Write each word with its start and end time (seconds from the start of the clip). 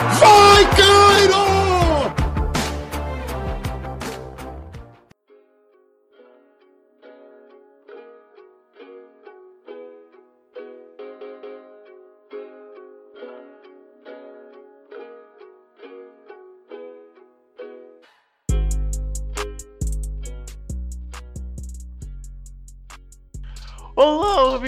Yeah. 0.00 0.31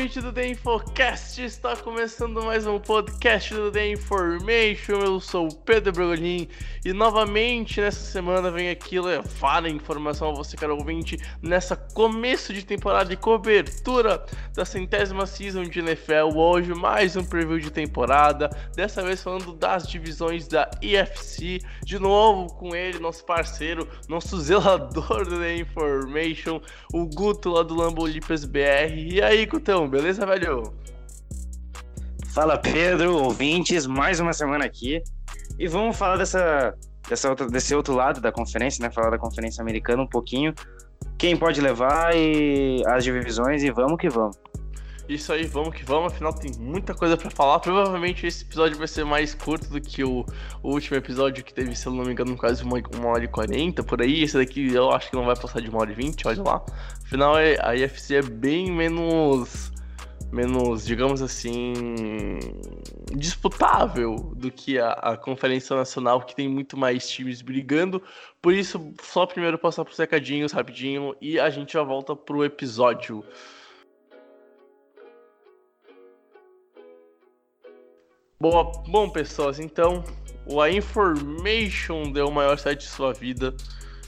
Ouvinte 0.05 0.21
do 0.21 0.33
The 0.35 0.49
Infocast! 0.49 1.43
Está 1.43 1.75
começando 1.77 2.43
mais 2.45 2.67
um 2.67 2.79
podcast 2.79 3.55
do 3.55 3.73
The 3.73 3.93
Information. 3.93 4.97
Eu 4.97 5.19
sou 5.19 5.49
o 5.49 5.55
Pedro 5.55 5.93
Bragolin 5.93 6.47
e 6.85 6.93
novamente 6.93 7.81
nessa 7.81 8.01
semana 8.01 8.51
venho 8.51 8.71
aqui 8.71 9.01
levar 9.01 9.65
a 9.65 9.71
informação 9.71 10.29
a 10.29 10.35
você, 10.35 10.59
caro 10.59 10.77
ouvinte, 10.77 11.17
nessa 11.41 11.75
começo 11.75 12.53
de 12.53 12.67
temporada 12.67 13.15
e 13.15 13.17
cobertura 13.17 14.23
da 14.53 14.67
centésima 14.67 15.25
season 15.25 15.63
de 15.63 15.79
NFL. 15.79 16.37
Hoje, 16.37 16.75
mais 16.75 17.17
um 17.17 17.25
preview 17.25 17.59
de 17.59 17.71
temporada, 17.71 18.51
dessa 18.77 19.03
vez 19.03 19.23
falando 19.23 19.55
das 19.55 19.89
divisões 19.89 20.47
da 20.47 20.71
EFC. 20.83 21.61
De 21.83 21.99
novo 21.99 22.55
com 22.57 22.77
ele, 22.77 22.99
nosso 22.99 23.25
parceiro, 23.25 23.89
nosso 24.07 24.39
zelador 24.39 25.25
do 25.25 25.39
The 25.39 25.57
Information, 25.57 26.61
o 26.93 27.07
Guto 27.07 27.53
lá 27.53 27.63
do 27.63 27.75
Lambo 27.75 28.07
Lippers 28.07 28.45
BR. 28.45 28.93
E 28.95 29.23
aí, 29.23 29.47
Gutão, 29.47 29.94
beleza, 29.95 30.27
velho? 30.27 30.75
Fala 32.35 32.59
Pedro, 32.59 33.17
ouvintes, 33.17 33.87
mais 33.87 34.19
uma 34.19 34.33
semana 34.33 34.65
aqui. 34.65 35.01
E 35.57 35.69
vamos 35.69 35.97
falar 35.97 36.17
dessa, 36.17 36.75
dessa 37.09 37.31
outra, 37.31 37.47
desse 37.47 37.73
outro 37.77 37.95
lado 37.95 38.21
da 38.21 38.33
conferência, 38.33 38.83
né? 38.83 38.91
Falar 38.91 39.11
da 39.11 39.19
conferência 39.19 39.63
americana 39.63 40.03
um 40.03 40.07
pouquinho. 40.09 40.53
Quem 41.17 41.37
pode 41.37 41.61
levar 41.61 42.11
e 42.17 42.83
as 42.89 43.05
divisões 43.05 43.63
e 43.63 43.71
vamos 43.71 43.97
que 43.97 44.09
vamos. 44.09 44.37
Isso 45.09 45.33
aí, 45.33 45.47
vamos 45.47 45.77
que 45.77 45.85
vamos, 45.85 46.13
afinal 46.13 46.33
tem 46.33 46.51
muita 46.59 46.93
coisa 46.93 47.17
pra 47.17 47.31
falar. 47.31 47.61
Provavelmente 47.61 48.27
esse 48.27 48.43
episódio 48.43 48.77
vai 48.77 48.89
ser 48.89 49.05
mais 49.05 49.33
curto 49.33 49.69
do 49.69 49.81
que 49.81 50.03
o, 50.03 50.25
o 50.61 50.71
último 50.73 50.97
episódio 50.97 51.45
que 51.45 51.55
teve, 51.55 51.77
se 51.77 51.87
eu 51.87 51.93
não 51.93 52.05
me 52.05 52.13
engano, 52.13 52.37
quase 52.37 52.65
uma, 52.65 52.83
uma 52.97 53.11
hora 53.11 53.23
e 53.23 53.29
quarenta 53.29 53.85
por 53.85 54.03
aí. 54.03 54.25
Esse 54.25 54.39
daqui 54.39 54.73
eu 54.75 54.91
acho 54.91 55.11
que 55.11 55.15
não 55.15 55.25
vai 55.27 55.37
passar 55.37 55.61
de 55.61 55.69
uma 55.69 55.79
hora 55.83 55.93
e 55.93 55.95
vinte, 55.95 56.27
olha 56.27 56.43
lá. 56.43 56.65
Afinal, 57.05 57.39
é- 57.39 57.59
a 57.61 57.77
IFC 57.77 58.17
é 58.17 58.23
bem 58.23 58.73
menos. 58.73 59.74
Menos, 60.35 60.85
digamos 60.85 61.23
assim. 61.23 61.73
disputável 63.13 64.17
do 64.35 64.51
que 64.51 64.79
a, 64.79 64.91
a 64.91 65.17
Conferência 65.17 65.77
Nacional, 65.77 66.21
que 66.23 66.35
tem 66.35 66.49
muito 66.49 66.77
mais 66.77 67.09
times 67.09 67.41
brigando. 67.41 68.03
Por 68.43 68.53
isso, 68.53 68.93
só 69.01 69.25
primeiro 69.25 69.57
passar 69.57 69.85
pros 69.85 69.97
recadinhos 69.97 70.53
rapidinho 70.53 71.15
e 71.21 71.39
a 71.39 71.49
gente 71.49 71.75
já 71.75 71.83
volta 71.83 72.17
pro 72.17 72.45
episódio. 72.45 73.25
Boa, 78.41 78.73
bom, 78.89 79.09
pessoas, 79.09 79.59
então 79.59 80.05
o 80.47 80.61
A 80.61 80.71
Information 80.71 82.11
deu 82.13 82.27
o 82.27 82.33
maior 82.33 82.59
site 82.59 82.81
de 82.81 82.89
sua 82.89 83.13
vida 83.13 83.55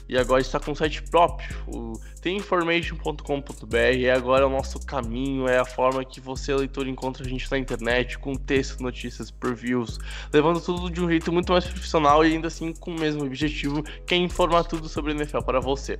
e 0.07 0.17
agora 0.17 0.41
está 0.41 0.59
com 0.59 0.71
um 0.71 0.75
site 0.75 1.01
próprio, 1.03 1.57
o 1.67 1.93
theminformation.com.br. 2.27 3.77
É 4.03 4.11
agora 4.11 4.45
o 4.45 4.49
nosso 4.49 4.85
caminho, 4.85 5.47
é 5.47 5.57
a 5.57 5.65
forma 5.65 6.03
que 6.03 6.19
você, 6.19 6.53
leitor, 6.53 6.85
encontra 6.85 7.25
a 7.25 7.29
gente 7.29 7.49
na 7.49 7.57
internet, 7.57 8.19
com 8.19 8.35
texto, 8.35 8.83
notícias, 8.83 9.31
previews, 9.31 9.97
levando 10.33 10.59
tudo 10.59 10.89
de 10.89 11.01
um 11.01 11.09
jeito 11.09 11.31
muito 11.31 11.53
mais 11.53 11.65
profissional 11.65 12.25
e 12.25 12.33
ainda 12.33 12.47
assim 12.47 12.73
com 12.73 12.91
o 12.91 12.99
mesmo 12.99 13.23
objetivo, 13.23 13.81
que 14.05 14.13
é 14.13 14.17
informar 14.17 14.65
tudo 14.65 14.89
sobre 14.89 15.13
a 15.13 15.15
NFL 15.15 15.39
para 15.39 15.61
você. 15.61 15.97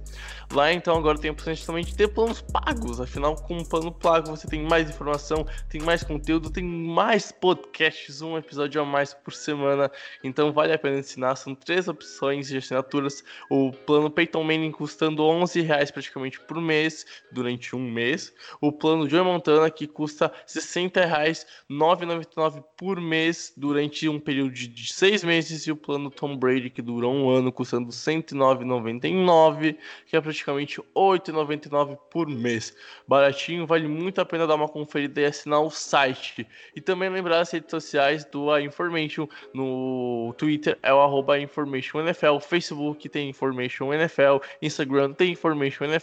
Lá 0.52 0.74
então 0.74 0.98
agora 0.98 1.18
tem 1.18 1.32
a 1.32 1.34
possibilidade 1.34 1.66
também 1.66 1.86
de 1.86 1.96
ter 1.96 2.10
planos 2.10 2.42
pagos, 2.42 3.00
afinal 3.00 3.36
com 3.36 3.58
um 3.58 3.64
plano 3.64 3.92
pago 3.92 4.28
você 4.28 4.48
tem 4.48 4.64
mais 4.64 4.90
informação, 4.90 5.46
tem 5.70 5.82
mais 5.82 6.04
conteúdo, 6.04 6.50
tem 6.50 6.64
mais 6.64 7.32
podcasts, 7.32 8.22
um 8.22 8.38
episódio 8.38 8.82
a 8.82 8.86
mais 8.86 9.14
por 9.14 9.34
semana, 9.34 9.90
então 10.24 10.52
vale 10.52 10.74
a 10.74 10.80
pena 10.80 11.00
ensinar, 11.00 11.36
são 11.38 11.56
três 11.56 11.88
opções 11.88 12.48
de 12.50 12.58
assinaturas, 12.58 13.24
o 13.50 13.72
plano 13.72 14.10
Peyton 14.10 14.44
Manning 14.44 14.72
custando 14.72 15.24
11 15.24 15.62
reais 15.62 15.90
praticamente 15.90 16.17
por 16.48 16.62
mês, 16.62 17.06
durante 17.32 17.76
um 17.76 17.92
mês, 17.92 18.34
o 18.62 18.72
plano 18.72 19.10
Joe 19.10 19.24
Montana 19.24 19.70
que 19.70 19.88
custa 19.88 20.32
60 20.46 21.06
reais, 21.06 21.46
9,99 21.70 22.64
por 22.78 23.00
mês 23.00 23.54
durante 23.56 24.08
um 24.08 24.20
período 24.20 24.52
de 24.52 24.94
seis 24.94 25.24
meses 25.24 25.66
e 25.68 25.72
o 25.72 25.76
plano 25.76 26.10
Tom 26.10 26.38
Brady 26.38 26.70
que 26.70 26.82
dura 26.82 27.08
um 27.08 27.30
ano 27.30 27.52
custando 27.52 27.90
109,99 27.90 29.78
que 30.08 30.16
é 30.16 30.22
praticamente 30.22 30.82
8,99 30.96 31.98
por 32.10 32.28
mês. 32.28 32.76
Baratinho, 33.08 33.66
vale 33.66 33.88
muito 33.88 34.20
a 34.22 34.26
pena 34.26 34.48
dar 34.48 34.56
uma 34.56 34.68
conferida 34.68 35.22
e 35.22 35.26
assinar 35.26 35.62
o 35.62 35.70
site. 35.70 36.48
E 36.76 36.82
também 36.82 37.10
lembrar 37.10 37.40
as 37.40 37.52
redes 37.52 37.72
sociais 37.72 38.26
do 38.26 38.52
A 38.52 38.62
Information. 38.62 39.28
No 39.54 40.34
Twitter 40.38 40.78
é 40.82 40.94
o 40.94 41.00
arroba 41.00 41.40
Information 41.40 42.02
NFL, 42.02 42.40
Facebook 42.40 43.08
tem 43.10 43.30
Information 43.30 43.94
NFL, 43.94 44.38
Instagram 44.62 45.14
tem 45.14 45.32
Information 45.32 45.86
NFL 45.86 45.97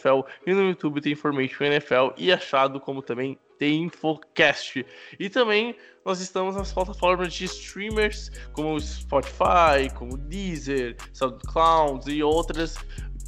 e 0.46 0.52
no 0.52 0.68
YouTube 0.68 1.00
tem 1.00 1.12
Information 1.12 1.64
NFL 1.64 2.14
e 2.16 2.32
achado 2.32 2.80
como 2.80 3.02
também 3.02 3.38
tem 3.58 3.84
Infocast. 3.84 4.84
E 5.18 5.28
também 5.28 5.76
nós 6.04 6.20
estamos 6.20 6.56
nas 6.56 6.72
plataformas 6.72 7.32
de 7.32 7.44
streamers 7.44 8.30
como 8.52 8.78
Spotify, 8.80 9.92
como 9.94 10.16
Deezer, 10.16 10.96
SoundCloud 11.12 12.10
e 12.10 12.22
outras 12.22 12.76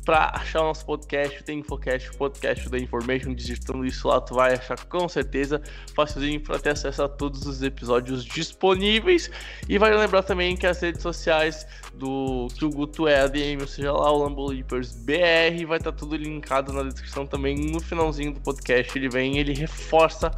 para 0.07 0.31
achar 0.37 0.61
o 0.61 0.67
nosso 0.67 0.87
podcast, 0.87 1.43
tem 1.43 1.59
Infocast, 1.59 2.11
o 2.11 2.17
podcast 2.17 2.69
da 2.71 2.79
Information, 2.79 3.35
digitando 3.35 3.85
isso 3.85 4.07
lá, 4.07 4.21
tu 4.21 4.35
vai 4.35 4.55
achar 4.55 4.79
com 4.85 5.09
certeza 5.09 5.61
facilzinho 5.97 6.41
para 6.41 6.61
ter 6.61 6.71
acesso 6.71 7.03
a 7.03 7.09
todos 7.09 7.45
os 7.45 7.61
episódios 7.61 8.25
disponíveis. 8.25 9.29
E 9.69 9.77
vale 9.77 9.97
lembrar 9.97 10.23
também 10.23 10.57
que 10.57 10.65
as 10.65 10.81
redes 10.81 11.03
sociais 11.03 11.67
do 11.93 12.47
que 12.57 12.65
o 12.65 12.71
Guto 12.71 13.09
é 13.09 13.23
ADM, 13.23 13.61
ou 13.61 13.67
seja 13.67 13.91
lá 13.91 14.13
o 14.13 14.19
Lambo 14.23 14.47
Leapers 14.47 14.95
BR, 14.95 15.67
vai 15.67 15.79
estar 15.79 15.91
tudo 15.91 16.15
linkado 16.15 16.73
na 16.73 16.85
descrição 16.85 17.27
também 17.27 17.57
no 17.57 17.81
finalzinho 17.81 18.33
do 18.33 18.41
podcast. 18.41 18.97
Ele 18.97 19.09
vem, 19.09 19.39
ele 19.39 19.55
reforça 19.55 20.31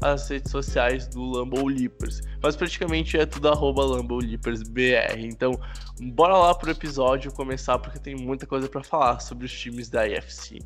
as 0.00 0.28
redes 0.28 0.50
sociais 0.50 1.06
do 1.06 1.22
Lambo 1.22 1.66
Leapers. 1.66 2.20
Mas 2.42 2.56
praticamente 2.56 3.18
é 3.18 3.26
tudo 3.26 3.48
arroba 3.48 3.84
Lambo 3.84 4.16
Leapers 4.16 4.62
BR. 4.62 5.18
Então, 5.18 5.52
bora 6.00 6.36
lá 6.36 6.54
pro 6.54 6.70
episódio 6.70 7.32
começar, 7.32 7.78
porque 7.78 7.98
tem 7.98 8.14
muita 8.14 8.46
coisa 8.46 8.68
para 8.68 8.82
falar 8.82 9.20
sobre 9.20 9.46
os 9.46 9.52
times 9.52 9.88
da 9.88 10.06
IFC. 10.06 10.60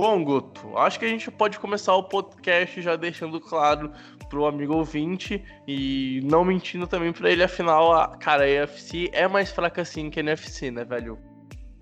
Bom, 0.00 0.24
Guto, 0.24 0.78
acho 0.78 0.98
que 0.98 1.04
a 1.04 1.08
gente 1.08 1.30
pode 1.30 1.58
começar 1.58 1.94
o 1.94 2.02
podcast 2.02 2.80
já 2.80 2.96
deixando 2.96 3.38
claro 3.38 3.92
pro 4.30 4.46
amigo 4.46 4.74
ouvinte 4.74 5.44
e 5.68 6.22
não 6.24 6.42
mentindo 6.42 6.86
também 6.86 7.12
pra 7.12 7.30
ele, 7.30 7.42
afinal, 7.42 7.92
a, 7.92 8.16
cara, 8.16 8.44
a 8.44 8.48
EFC 8.48 9.10
é 9.12 9.28
mais 9.28 9.52
fraca 9.52 9.82
assim 9.82 10.08
que 10.08 10.18
a 10.18 10.22
NFC, 10.22 10.70
né, 10.70 10.84
velho? 10.84 11.18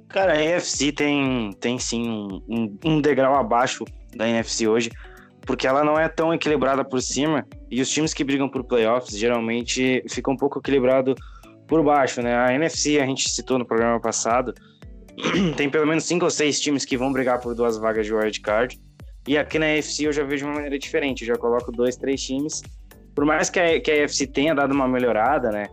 Cara, 0.09 0.33
a 0.33 0.43
NFC 0.43 0.91
tem, 0.91 1.53
tem 1.61 1.79
sim 1.79 2.43
um, 2.49 2.77
um 2.85 3.01
degrau 3.01 3.37
abaixo 3.37 3.85
da 4.17 4.29
NFC 4.29 4.67
hoje, 4.67 4.91
porque 5.43 5.65
ela 5.65 5.85
não 5.85 5.97
é 5.97 6.09
tão 6.09 6.35
equilibrada 6.35 6.85
por 6.85 7.01
cima 7.01 7.47
e 7.71 7.81
os 7.81 7.89
times 7.89 8.13
que 8.13 8.25
brigam 8.25 8.49
por 8.49 8.65
playoffs 8.65 9.17
geralmente 9.17 10.03
ficam 10.09 10.35
um 10.35 10.37
pouco 10.37 10.59
equilibrado 10.59 11.15
por 11.69 11.85
baixo, 11.85 12.21
né? 12.21 12.35
A 12.35 12.53
NFC 12.53 12.99
a 12.99 13.07
gente 13.07 13.31
citou 13.31 13.61
no 13.61 13.65
programa 13.65 14.01
passado, 14.01 14.53
tem 15.57 15.69
pelo 15.69 15.87
menos 15.87 16.05
cinco 16.05 16.25
ou 16.25 16.31
seis 16.31 16.61
times 16.61 16.85
que 16.85 16.97
vão 16.97 17.13
brigar 17.13 17.41
por 17.41 17.55
duas 17.55 17.77
vagas 17.77 18.07
de 18.07 18.15
wildcard. 18.15 18.81
E 19.27 19.37
aqui 19.37 19.59
na 19.59 19.67
AFC 19.67 20.05
eu 20.05 20.13
já 20.13 20.25
vejo 20.25 20.47
uma 20.47 20.55
maneira 20.55 20.79
diferente. 20.79 21.23
Eu 21.23 21.35
já 21.35 21.37
coloco 21.37 21.71
dois, 21.73 21.97
três 21.97 22.23
times. 22.23 22.63
Por 23.15 23.25
mais 23.25 23.51
que 23.51 23.59
a, 23.59 23.81
que 23.81 23.91
a 23.91 24.05
AFC 24.05 24.27
tenha 24.27 24.55
dado 24.55 24.73
uma 24.73 24.89
melhorada, 24.89 25.51
né? 25.51 25.67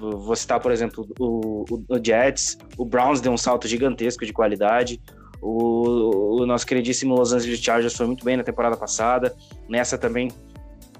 vou 0.00 0.34
citar, 0.34 0.60
por 0.60 0.72
exemplo, 0.72 1.06
o, 1.18 1.64
o, 1.68 1.84
o, 1.88 2.04
Jets, 2.04 2.56
o 2.78 2.84
Browns 2.84 3.20
deu 3.20 3.32
um 3.32 3.36
salto 3.36 3.68
gigantesco 3.68 4.24
de 4.24 4.32
qualidade, 4.32 5.00
o, 5.42 6.40
o, 6.40 6.46
nosso 6.46 6.66
queridíssimo 6.66 7.14
Los 7.14 7.32
Angeles 7.32 7.60
Chargers 7.60 7.94
foi 7.94 8.06
muito 8.06 8.24
bem 8.24 8.36
na 8.36 8.42
temporada 8.42 8.76
passada, 8.76 9.34
nessa 9.68 9.98
também 9.98 10.30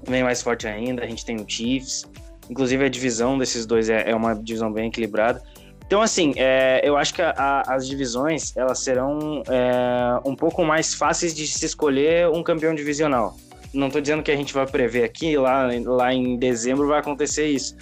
vem 0.06 0.22
mais 0.22 0.42
forte 0.42 0.66
ainda, 0.66 1.02
a 1.02 1.06
gente 1.06 1.24
tem 1.24 1.36
o 1.36 1.44
Chiefs, 1.48 2.04
inclusive 2.48 2.84
a 2.84 2.88
divisão 2.88 3.38
desses 3.38 3.66
dois 3.66 3.88
é, 3.88 4.10
é 4.10 4.14
uma 4.14 4.34
divisão 4.34 4.72
bem 4.72 4.88
equilibrada. 4.88 5.42
Então, 5.90 6.02
assim, 6.02 6.32
é, 6.36 6.80
eu 6.84 6.96
acho 6.96 7.12
que 7.12 7.20
a, 7.20 7.34
a, 7.36 7.74
as 7.74 7.84
divisões 7.84 8.56
elas 8.56 8.78
serão 8.78 9.42
é, 9.48 10.20
um 10.24 10.36
pouco 10.36 10.64
mais 10.64 10.94
fáceis 10.94 11.34
de 11.34 11.48
se 11.48 11.66
escolher 11.66 12.28
um 12.28 12.44
campeão 12.44 12.72
divisional. 12.76 13.36
Não 13.74 13.88
estou 13.88 14.00
dizendo 14.00 14.22
que 14.22 14.30
a 14.30 14.36
gente 14.36 14.54
vai 14.54 14.64
prever 14.68 15.02
aqui, 15.02 15.36
lá, 15.36 15.68
lá 15.84 16.14
em 16.14 16.36
dezembro 16.36 16.86
vai 16.86 17.00
acontecer 17.00 17.48
isso. 17.48 17.76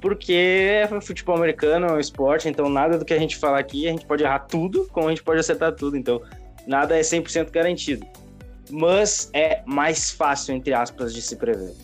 Porque 0.00 0.32
é 0.32 1.00
futebol 1.00 1.36
americano 1.36 1.86
é 1.86 1.92
um 1.92 2.00
esporte, 2.00 2.48
então 2.48 2.68
nada 2.68 2.98
do 2.98 3.04
que 3.04 3.14
a 3.14 3.18
gente 3.18 3.36
falar 3.36 3.60
aqui, 3.60 3.86
a 3.86 3.92
gente 3.92 4.06
pode 4.06 4.24
errar 4.24 4.40
tudo, 4.40 4.88
como 4.90 5.06
a 5.06 5.10
gente 5.10 5.22
pode 5.22 5.38
acertar 5.38 5.70
tudo. 5.70 5.96
Então, 5.96 6.20
nada 6.66 6.98
é 6.98 7.00
100% 7.00 7.48
garantido. 7.52 8.04
Mas 8.72 9.30
é 9.32 9.62
mais 9.64 10.10
fácil, 10.10 10.52
entre 10.52 10.74
aspas, 10.74 11.14
de 11.14 11.22
se 11.22 11.36
prever. 11.36 11.76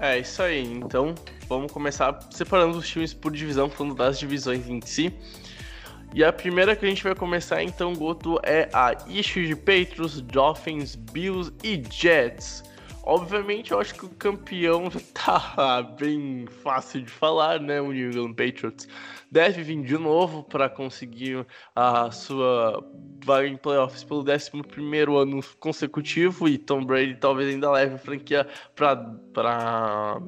É, 0.00 0.18
isso 0.18 0.42
aí. 0.42 0.64
Então, 0.64 1.14
vamos 1.50 1.72
começar 1.72 2.16
separando 2.30 2.78
os 2.78 2.88
times 2.88 3.12
por 3.12 3.32
divisão, 3.32 3.68
falando 3.68 3.96
das 3.96 4.20
divisões 4.20 4.68
em 4.68 4.80
si. 4.80 5.12
E 6.14 6.22
a 6.22 6.32
primeira 6.32 6.76
que 6.76 6.86
a 6.86 6.88
gente 6.88 7.02
vai 7.02 7.14
começar 7.14 7.62
então, 7.62 7.92
Goto, 7.92 8.38
é 8.44 8.68
a 8.72 8.96
issue 9.08 9.46
de 9.46 9.56
Patriots, 9.56 10.20
Dolphins, 10.20 10.94
Bills 10.94 11.52
e 11.64 11.82
Jets. 11.90 12.62
Obviamente, 13.02 13.72
eu 13.72 13.80
acho 13.80 13.94
que 13.94 14.04
o 14.04 14.08
campeão 14.10 14.88
tá 15.12 15.82
bem 15.98 16.46
fácil 16.62 17.02
de 17.02 17.10
falar, 17.10 17.60
né? 17.60 17.80
O 17.80 17.92
New 17.92 18.10
England 18.10 18.34
Patriots 18.34 18.86
deve 19.30 19.62
vir 19.62 19.82
de 19.82 19.96
novo 19.96 20.42
para 20.42 20.68
conseguir 20.68 21.46
a 21.74 22.10
sua 22.10 22.84
vaga 23.24 23.46
em 23.46 23.56
playoffs 23.56 24.02
pelo 24.02 24.20
11 24.20 24.50
ano 25.20 25.40
consecutivo 25.60 26.48
e 26.48 26.58
Tom 26.58 26.84
Brady 26.84 27.14
talvez 27.14 27.48
ainda 27.48 27.70
leve 27.70 27.94
a 27.94 27.98
franquia 27.98 28.46
para 28.74 30.20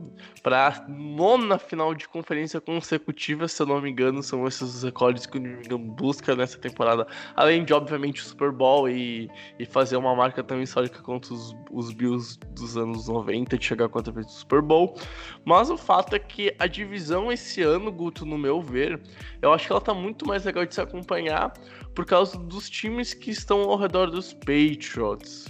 a 0.44 0.84
nona 0.88 1.58
final 1.58 1.94
de 1.94 2.08
conferência 2.08 2.60
consecutiva, 2.60 3.46
se 3.46 3.62
eu 3.62 3.66
não 3.66 3.80
me 3.80 3.90
engano, 3.90 4.22
são 4.22 4.46
esses 4.46 4.62
os 4.62 4.82
recordes 4.82 5.24
que 5.24 5.38
o 5.38 5.40
New 5.40 5.60
England 5.60 5.94
busca 5.94 6.34
nessa 6.34 6.58
temporada, 6.58 7.06
além 7.36 7.64
de, 7.64 7.72
obviamente, 7.72 8.20
o 8.20 8.24
Super 8.24 8.50
Bowl 8.50 8.88
e, 8.88 9.30
e 9.58 9.64
fazer 9.64 9.96
uma 9.96 10.14
marca 10.16 10.42
tão 10.42 10.60
histórica 10.60 11.00
quanto 11.00 11.32
os, 11.32 11.56
os 11.70 11.92
Bills 11.92 12.38
dos 12.54 12.76
anos 12.76 13.06
90 13.06 13.56
de 13.56 13.64
chegar 13.64 13.88
quatro 13.88 14.12
vezes 14.12 14.32
no 14.32 14.38
Super 14.38 14.62
Bowl. 14.62 14.96
Mas 15.44 15.70
o 15.70 15.76
fato 15.76 16.16
é 16.16 16.18
que 16.18 16.54
a 16.58 16.66
divisão 16.66 17.30
esse 17.30 17.62
ano, 17.62 17.92
Guto, 17.92 18.26
no 18.26 18.36
meu 18.36 18.60
ver, 18.60 19.00
eu 19.40 19.52
acho 19.52 19.66
que 19.66 19.72
ela 19.72 19.80
tá 19.80 19.94
muito 19.94 20.26
mais 20.26 20.44
legal 20.44 20.66
de 20.66 20.74
se 20.74 20.80
acompanhar 20.80 21.52
por 21.94 22.04
causa 22.04 22.36
dos 22.36 22.68
times 22.68 23.14
que 23.14 23.30
estão 23.30 23.60
ao 23.62 23.76
redor 23.76 24.10
dos 24.10 24.32
Patriots. 24.32 25.46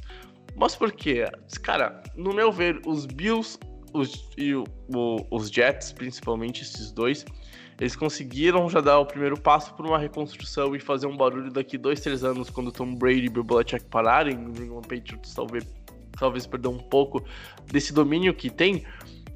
Mas 0.55 0.77
por 0.77 0.93
quê? 0.93 1.25
Cara, 1.63 2.03
no 2.15 2.33
meu 2.33 2.53
ver, 2.53 2.81
os 2.87 3.07
Bills 3.07 3.59
os, 3.93 4.29
e 4.37 4.55
o, 4.55 4.65
os 5.31 5.49
Jets, 5.49 5.93
principalmente 5.93 6.63
esses 6.63 6.91
dois, 6.93 7.25
eles 7.81 7.97
conseguiram 7.97 8.69
já 8.69 8.81
dar 8.81 8.99
o 8.99 9.07
primeiro 9.07 9.39
passo 9.39 9.75
por 9.75 9.87
uma 9.87 9.99
reconstrução 9.99 10.75
e 10.77 10.81
fazer 10.81 11.07
um 11.07 11.17
barulho 11.17 11.51
daqui 11.51 11.77
dois, 11.77 12.01
três 12.01 12.23
anos, 12.23 12.51
quando 12.51 12.71
Tom 12.71 12.95
Brady 12.95 13.27
e 13.27 13.29
Bill 13.29 13.45
Belichick 13.45 13.85
pararem, 13.87 14.37
o 14.71 14.81
Patriots 14.83 15.35
talvez, 15.35 15.67
talvez 16.19 16.47
perder 16.47 16.69
um 16.69 16.79
pouco 16.79 17.25
desse 17.67 17.93
domínio 17.93 18.35
que 18.35 18.51
tem, 18.51 18.85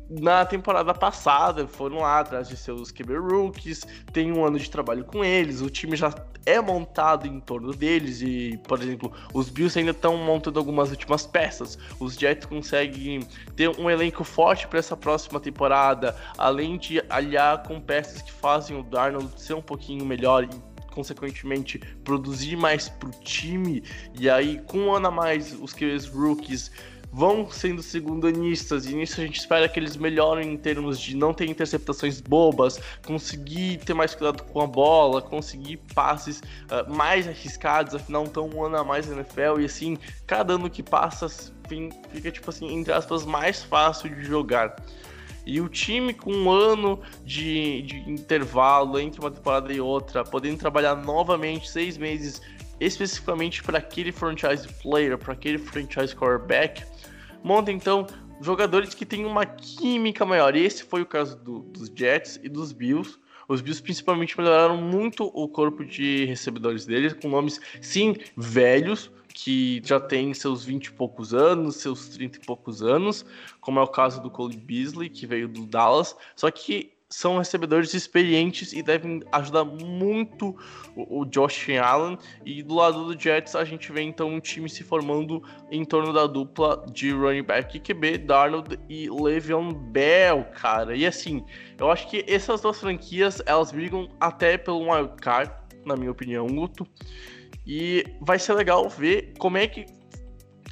na 0.08 0.44
temporada 0.44 0.94
passada 0.94 1.66
foram 1.66 1.98
lá 1.98 2.20
atrás 2.20 2.48
de 2.48 2.56
seus 2.56 2.92
QB 2.92 3.16
rookies, 3.18 3.86
tem 4.12 4.32
um 4.32 4.44
ano 4.44 4.58
de 4.58 4.70
trabalho 4.70 5.04
com 5.04 5.24
eles, 5.24 5.60
o 5.60 5.70
time 5.70 5.96
já 5.96 6.12
é 6.46 6.60
montado 6.60 7.26
em 7.26 7.40
torno 7.40 7.74
deles 7.74 8.22
e, 8.22 8.58
por 8.68 8.80
exemplo, 8.80 9.12
os 9.34 9.50
Bills 9.50 9.76
ainda 9.76 9.90
estão 9.90 10.16
montando 10.16 10.60
algumas 10.60 10.90
últimas 10.90 11.26
peças. 11.26 11.76
Os 11.98 12.14
Jets 12.14 12.46
conseguem 12.46 13.26
ter 13.56 13.68
um 13.68 13.90
elenco 13.90 14.22
forte 14.22 14.68
para 14.68 14.78
essa 14.78 14.96
próxima 14.96 15.40
temporada, 15.40 16.16
além 16.38 16.78
de 16.78 17.02
aliar 17.10 17.64
com 17.64 17.80
peças 17.80 18.22
que 18.22 18.30
fazem 18.30 18.78
o 18.78 18.84
Darnold 18.84 19.28
ser 19.36 19.54
um 19.54 19.62
pouquinho 19.62 20.04
melhor 20.04 20.44
e 20.44 20.48
consequentemente 20.96 21.78
produzir 22.04 22.56
mais 22.56 22.88
pro 22.88 23.10
time. 23.10 23.82
E 24.18 24.30
aí, 24.30 24.62
com 24.66 24.78
um 24.78 24.94
ano 24.94 25.08
a 25.08 25.10
mais, 25.10 25.52
os 25.52 25.74
QBs 25.74 26.06
rookies 26.06 26.70
vão 27.16 27.50
sendo 27.50 27.82
segundanistas, 27.82 28.84
e 28.84 28.94
nisso 28.94 29.18
a 29.18 29.24
gente 29.24 29.38
espera 29.38 29.66
que 29.70 29.80
eles 29.80 29.96
melhorem 29.96 30.52
em 30.52 30.56
termos 30.58 31.00
de 31.00 31.16
não 31.16 31.32
ter 31.32 31.46
interceptações 31.46 32.20
bobas, 32.20 32.78
conseguir 33.06 33.78
ter 33.78 33.94
mais 33.94 34.14
cuidado 34.14 34.42
com 34.42 34.60
a 34.60 34.66
bola, 34.66 35.22
conseguir 35.22 35.78
passes 35.94 36.40
uh, 36.40 36.94
mais 36.94 37.26
arriscados, 37.26 37.94
afinal 37.94 38.24
estão 38.24 38.50
um 38.50 38.62
ano 38.62 38.76
a 38.76 38.84
mais 38.84 39.08
na 39.08 39.14
NFL, 39.14 39.60
e 39.60 39.64
assim, 39.64 39.96
cada 40.26 40.56
ano 40.56 40.68
que 40.68 40.82
passa 40.82 41.26
fica, 42.12 42.30
tipo 42.30 42.50
assim, 42.50 42.70
entre 42.70 42.92
aspas, 42.92 43.24
mais 43.24 43.62
fácil 43.62 44.14
de 44.14 44.22
jogar. 44.22 44.76
E 45.46 45.58
o 45.58 45.70
time 45.70 46.12
com 46.12 46.30
um 46.30 46.50
ano 46.50 47.00
de, 47.24 47.80
de 47.80 48.10
intervalo 48.10 49.00
entre 49.00 49.20
uma 49.20 49.30
temporada 49.30 49.72
e 49.72 49.80
outra, 49.80 50.22
podendo 50.22 50.58
trabalhar 50.58 50.94
novamente 50.96 51.70
seis 51.70 51.96
meses 51.96 52.42
especificamente 52.78 53.62
para 53.62 53.78
aquele 53.78 54.12
franchise 54.12 54.68
player, 54.82 55.16
para 55.16 55.32
aquele 55.32 55.58
franchise 55.58 56.14
quarterback, 56.14 56.84
monta 57.46 57.70
então 57.70 58.04
jogadores 58.40 58.92
que 58.92 59.06
têm 59.06 59.24
uma 59.24 59.46
química 59.46 60.26
maior. 60.26 60.56
Esse 60.56 60.82
foi 60.82 61.02
o 61.02 61.06
caso 61.06 61.38
do, 61.38 61.60
dos 61.60 61.88
Jets 61.94 62.40
e 62.42 62.48
dos 62.48 62.72
Bills. 62.72 63.16
Os 63.48 63.60
Bills 63.60 63.80
principalmente 63.80 64.36
melhoraram 64.36 64.76
muito 64.76 65.30
o 65.32 65.48
corpo 65.48 65.84
de 65.84 66.24
recebedores 66.24 66.84
deles, 66.84 67.12
com 67.12 67.28
nomes, 67.28 67.60
sim, 67.80 68.16
velhos, 68.36 69.12
que 69.28 69.80
já 69.84 70.00
têm 70.00 70.34
seus 70.34 70.64
20 70.64 70.86
e 70.86 70.92
poucos 70.92 71.32
anos, 71.32 71.76
seus 71.76 72.08
30 72.08 72.38
e 72.38 72.40
poucos 72.40 72.82
anos, 72.82 73.24
como 73.60 73.78
é 73.78 73.82
o 73.82 73.86
caso 73.86 74.20
do 74.20 74.28
Cole 74.28 74.56
Beasley, 74.56 75.08
que 75.08 75.24
veio 75.24 75.46
do 75.46 75.66
Dallas. 75.66 76.16
Só 76.34 76.50
que 76.50 76.95
são 77.08 77.38
recebedores 77.38 77.94
experientes 77.94 78.72
e 78.72 78.82
devem 78.82 79.22
ajudar 79.32 79.64
muito 79.64 80.56
o, 80.96 81.24
Josh 81.24 81.68
Allen. 81.70 82.18
E 82.44 82.62
do 82.62 82.74
lado 82.74 83.04
do 83.04 83.20
Jets, 83.20 83.54
a 83.54 83.64
gente 83.64 83.92
vê 83.92 84.02
então 84.02 84.28
um 84.28 84.40
time 84.40 84.68
se 84.68 84.82
formando 84.82 85.42
em 85.70 85.84
torno 85.84 86.12
da 86.12 86.26
dupla 86.26 86.84
de 86.92 87.12
running 87.12 87.44
back 87.44 87.78
QB, 87.78 88.18
Darnold 88.18 88.78
e 88.88 89.08
Le'Veon 89.08 89.72
Bell, 89.72 90.44
cara. 90.54 90.96
E 90.96 91.06
assim, 91.06 91.44
eu 91.78 91.90
acho 91.90 92.08
que 92.08 92.24
essas 92.26 92.60
duas 92.60 92.80
franquias, 92.80 93.40
elas 93.46 93.70
brigam 93.70 94.08
até 94.20 94.58
pelo 94.58 94.90
wild 94.90 95.14
card, 95.20 95.52
na 95.84 95.96
minha 95.96 96.10
opinião, 96.10 96.46
Guto. 96.46 96.86
E 97.66 98.04
vai 98.20 98.38
ser 98.38 98.54
legal 98.54 98.88
ver 98.88 99.32
como 99.38 99.58
é 99.58 99.66
que 99.66 99.86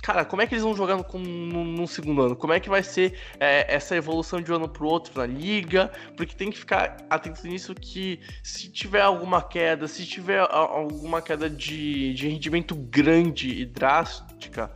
cara, 0.04 0.22
como 0.22 0.42
é 0.42 0.46
que 0.46 0.52
eles 0.52 0.62
vão 0.62 0.76
jogar 0.76 0.98
no, 0.98 1.64
no, 1.64 1.88
segundo 1.88 2.20
ano? 2.20 2.36
Como 2.36 2.52
é 2.52 2.60
que 2.60 2.68
vai 2.68 2.82
ser 2.82 3.18
é, 3.40 3.74
essa 3.74 3.96
evolução 3.96 4.38
de 4.38 4.52
um 4.52 4.56
ano 4.56 4.68
pro 4.68 4.86
outro 4.86 5.18
na 5.18 5.24
liga? 5.24 5.90
Porque 6.14 6.36
tem 6.36 6.50
que 6.50 6.58
ficar 6.58 6.98
atento 7.08 7.46
nisso 7.46 7.74
que 7.74 8.20
se 8.42 8.68
tiver 8.68 9.00
alguma 9.00 9.40
queda, 9.40 9.88
se 9.88 10.04
tiver 10.04 10.40
alguma 10.40 11.22
queda 11.22 11.48
de, 11.48 12.12
de 12.12 12.28
rendimento 12.28 12.74
grande 12.74 13.48
e 13.48 13.64
drástica, 13.64 14.70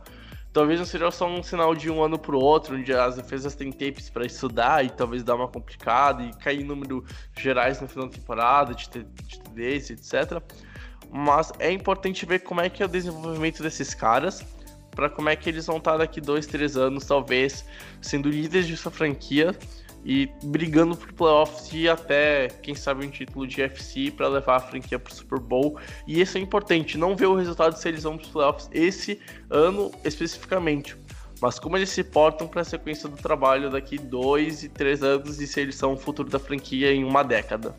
talvez 0.51 0.79
não 0.79 0.85
seja 0.87 1.11
só 1.11 1.29
um 1.29 1.43
sinal 1.43 1.75
de 1.75 1.91
um 1.91 2.03
ano 2.03 2.17
pro 2.17 2.39
outro, 2.39 2.75
onde 2.75 2.91
as 2.91 3.15
defesas 3.17 3.53
têm 3.53 3.71
tapes 3.71 4.09
para 4.09 4.25
estudar 4.25 4.83
e 4.83 4.89
talvez 4.89 5.21
dar 5.21 5.35
uma 5.35 5.47
complicada 5.47 6.23
e 6.23 6.33
cair 6.37 6.63
número 6.63 7.05
gerais 7.37 7.79
no 7.79 7.87
final 7.87 8.07
da 8.07 8.15
temporada, 8.15 8.73
de 8.73 8.89
TDs, 8.89 9.91
etc. 9.91 10.41
Mas 11.11 11.53
é 11.59 11.71
importante 11.71 12.25
ver 12.25 12.39
como 12.39 12.61
é 12.61 12.67
que 12.67 12.81
é 12.81 12.87
o 12.87 12.89
desenvolvimento 12.89 13.61
desses 13.61 13.93
caras 13.93 14.43
para 14.99 15.09
como 15.09 15.29
é 15.29 15.35
que 15.37 15.47
eles 15.47 15.65
vão 15.65 15.77
estar 15.77 15.95
daqui 15.95 16.19
dois, 16.19 16.45
três 16.45 16.75
anos, 16.75 17.05
talvez, 17.05 17.63
sendo 18.01 18.29
líderes 18.29 18.67
de 18.67 18.75
sua 18.75 18.91
franquia 18.91 19.55
e 20.03 20.29
brigando 20.43 20.93
por 20.97 21.13
playoffs 21.13 21.71
e 21.71 21.87
até, 21.87 22.49
quem 22.61 22.75
sabe, 22.75 23.05
um 23.05 23.09
título 23.09 23.47
de 23.47 23.61
FC 23.61 24.11
para 24.11 24.27
levar 24.27 24.57
a 24.57 24.59
franquia 24.59 24.99
para 24.99 25.09
o 25.09 25.15
Super 25.15 25.39
Bowl. 25.39 25.79
E 26.05 26.19
isso 26.19 26.37
é 26.37 26.41
importante, 26.41 26.97
não 26.97 27.15
ver 27.15 27.27
o 27.27 27.35
resultado 27.35 27.77
se 27.77 27.87
eles 27.87 28.03
vão 28.03 28.17
para 28.17 28.25
os 28.25 28.29
playoffs 28.29 28.69
esse 28.73 29.21
ano 29.49 29.89
especificamente, 30.03 30.97
mas 31.41 31.57
como 31.59 31.77
eles 31.77 31.89
se 31.89 32.03
portam 32.03 32.45
para 32.45 32.59
a 32.59 32.65
sequência 32.65 33.07
do 33.07 33.15
trabalho 33.15 33.69
daqui 33.69 33.97
dois 33.97 34.65
e 34.65 34.69
três 34.69 35.01
anos 35.01 35.39
e 35.39 35.47
se 35.47 35.61
eles 35.61 35.75
são 35.75 35.93
o 35.93 35.97
futuro 35.97 36.29
da 36.29 36.39
franquia 36.39 36.91
em 36.91 37.05
uma 37.05 37.23
década. 37.23 37.73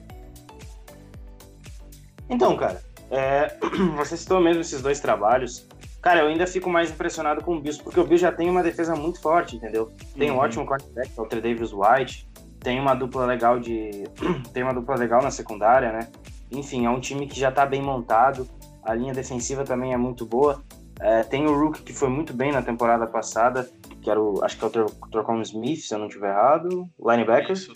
Então, 2.31 2.57
cara, 2.57 2.83
é, 3.11 3.59
você 3.99 4.17
citou 4.17 4.41
mesmo 4.41 4.63
esses 4.63 4.81
dois 4.81 5.01
trabalhos. 5.01 5.69
Cara, 6.01 6.21
eu 6.21 6.29
ainda 6.29 6.47
fico 6.47 6.71
mais 6.71 6.91
impressionado 6.91 7.43
com 7.45 7.57
o 7.57 7.61
Bills, 7.61 7.83
porque 7.83 8.01
o 8.01 8.05
Bills 8.05 8.23
já 8.23 8.33
tem 8.33 8.49
uma 8.49 8.63
defesa 8.63 8.95
muito 8.95 9.21
forte, 9.21 9.57
entendeu? 9.57 9.91
Tem 10.17 10.31
uhum. 10.31 10.37
um 10.37 10.41
ótimo 10.41 10.67
quarterback, 10.67 11.11
é 11.17 11.21
o 11.21 11.27
Davis 11.27 11.73
White, 11.73 12.29
tem 12.61 12.81
uma 12.81 12.95
dupla 12.95 13.27
legal 13.27 13.61
de. 13.61 14.05
tem 14.53 14.63
uma 14.63 14.73
dupla 14.73 14.97
legal 14.97 15.23
na 15.23 15.31
secundária, 15.31 15.93
né? 15.93 16.09
Enfim, 16.51 16.87
é 16.87 16.91
um 16.91 17.01
time 17.01 17.27
que 17.27 17.39
já 17.39 17.53
tá 17.53 17.67
bem 17.67 17.83
montado, 17.83 18.49
a 18.83 18.95
linha 18.95 19.13
defensiva 19.13 19.63
também 19.65 19.93
é 19.93 19.97
muito 19.97 20.25
boa. 20.25 20.63
É, 20.99 21.23
tem 21.23 21.47
o 21.47 21.59
Rook 21.59 21.83
que 21.83 21.93
foi 21.93 22.09
muito 22.09 22.35
bem 22.35 22.53
na 22.53 22.63
temporada 22.63 23.07
passada, 23.07 23.69
que 24.03 24.11
era 24.11 24.21
o. 24.21 24.43
Acho 24.45 24.59
que 24.59 24.65
é 24.65 24.69
o 24.69 24.71
Trocon 25.11 25.41
Smith, 25.43 25.81
se 25.81 25.95
eu 25.95 25.99
não 25.99 26.07
estiver 26.07 26.31
errado. 26.31 26.89
Linebacker. 26.99 27.53
Isso. 27.53 27.73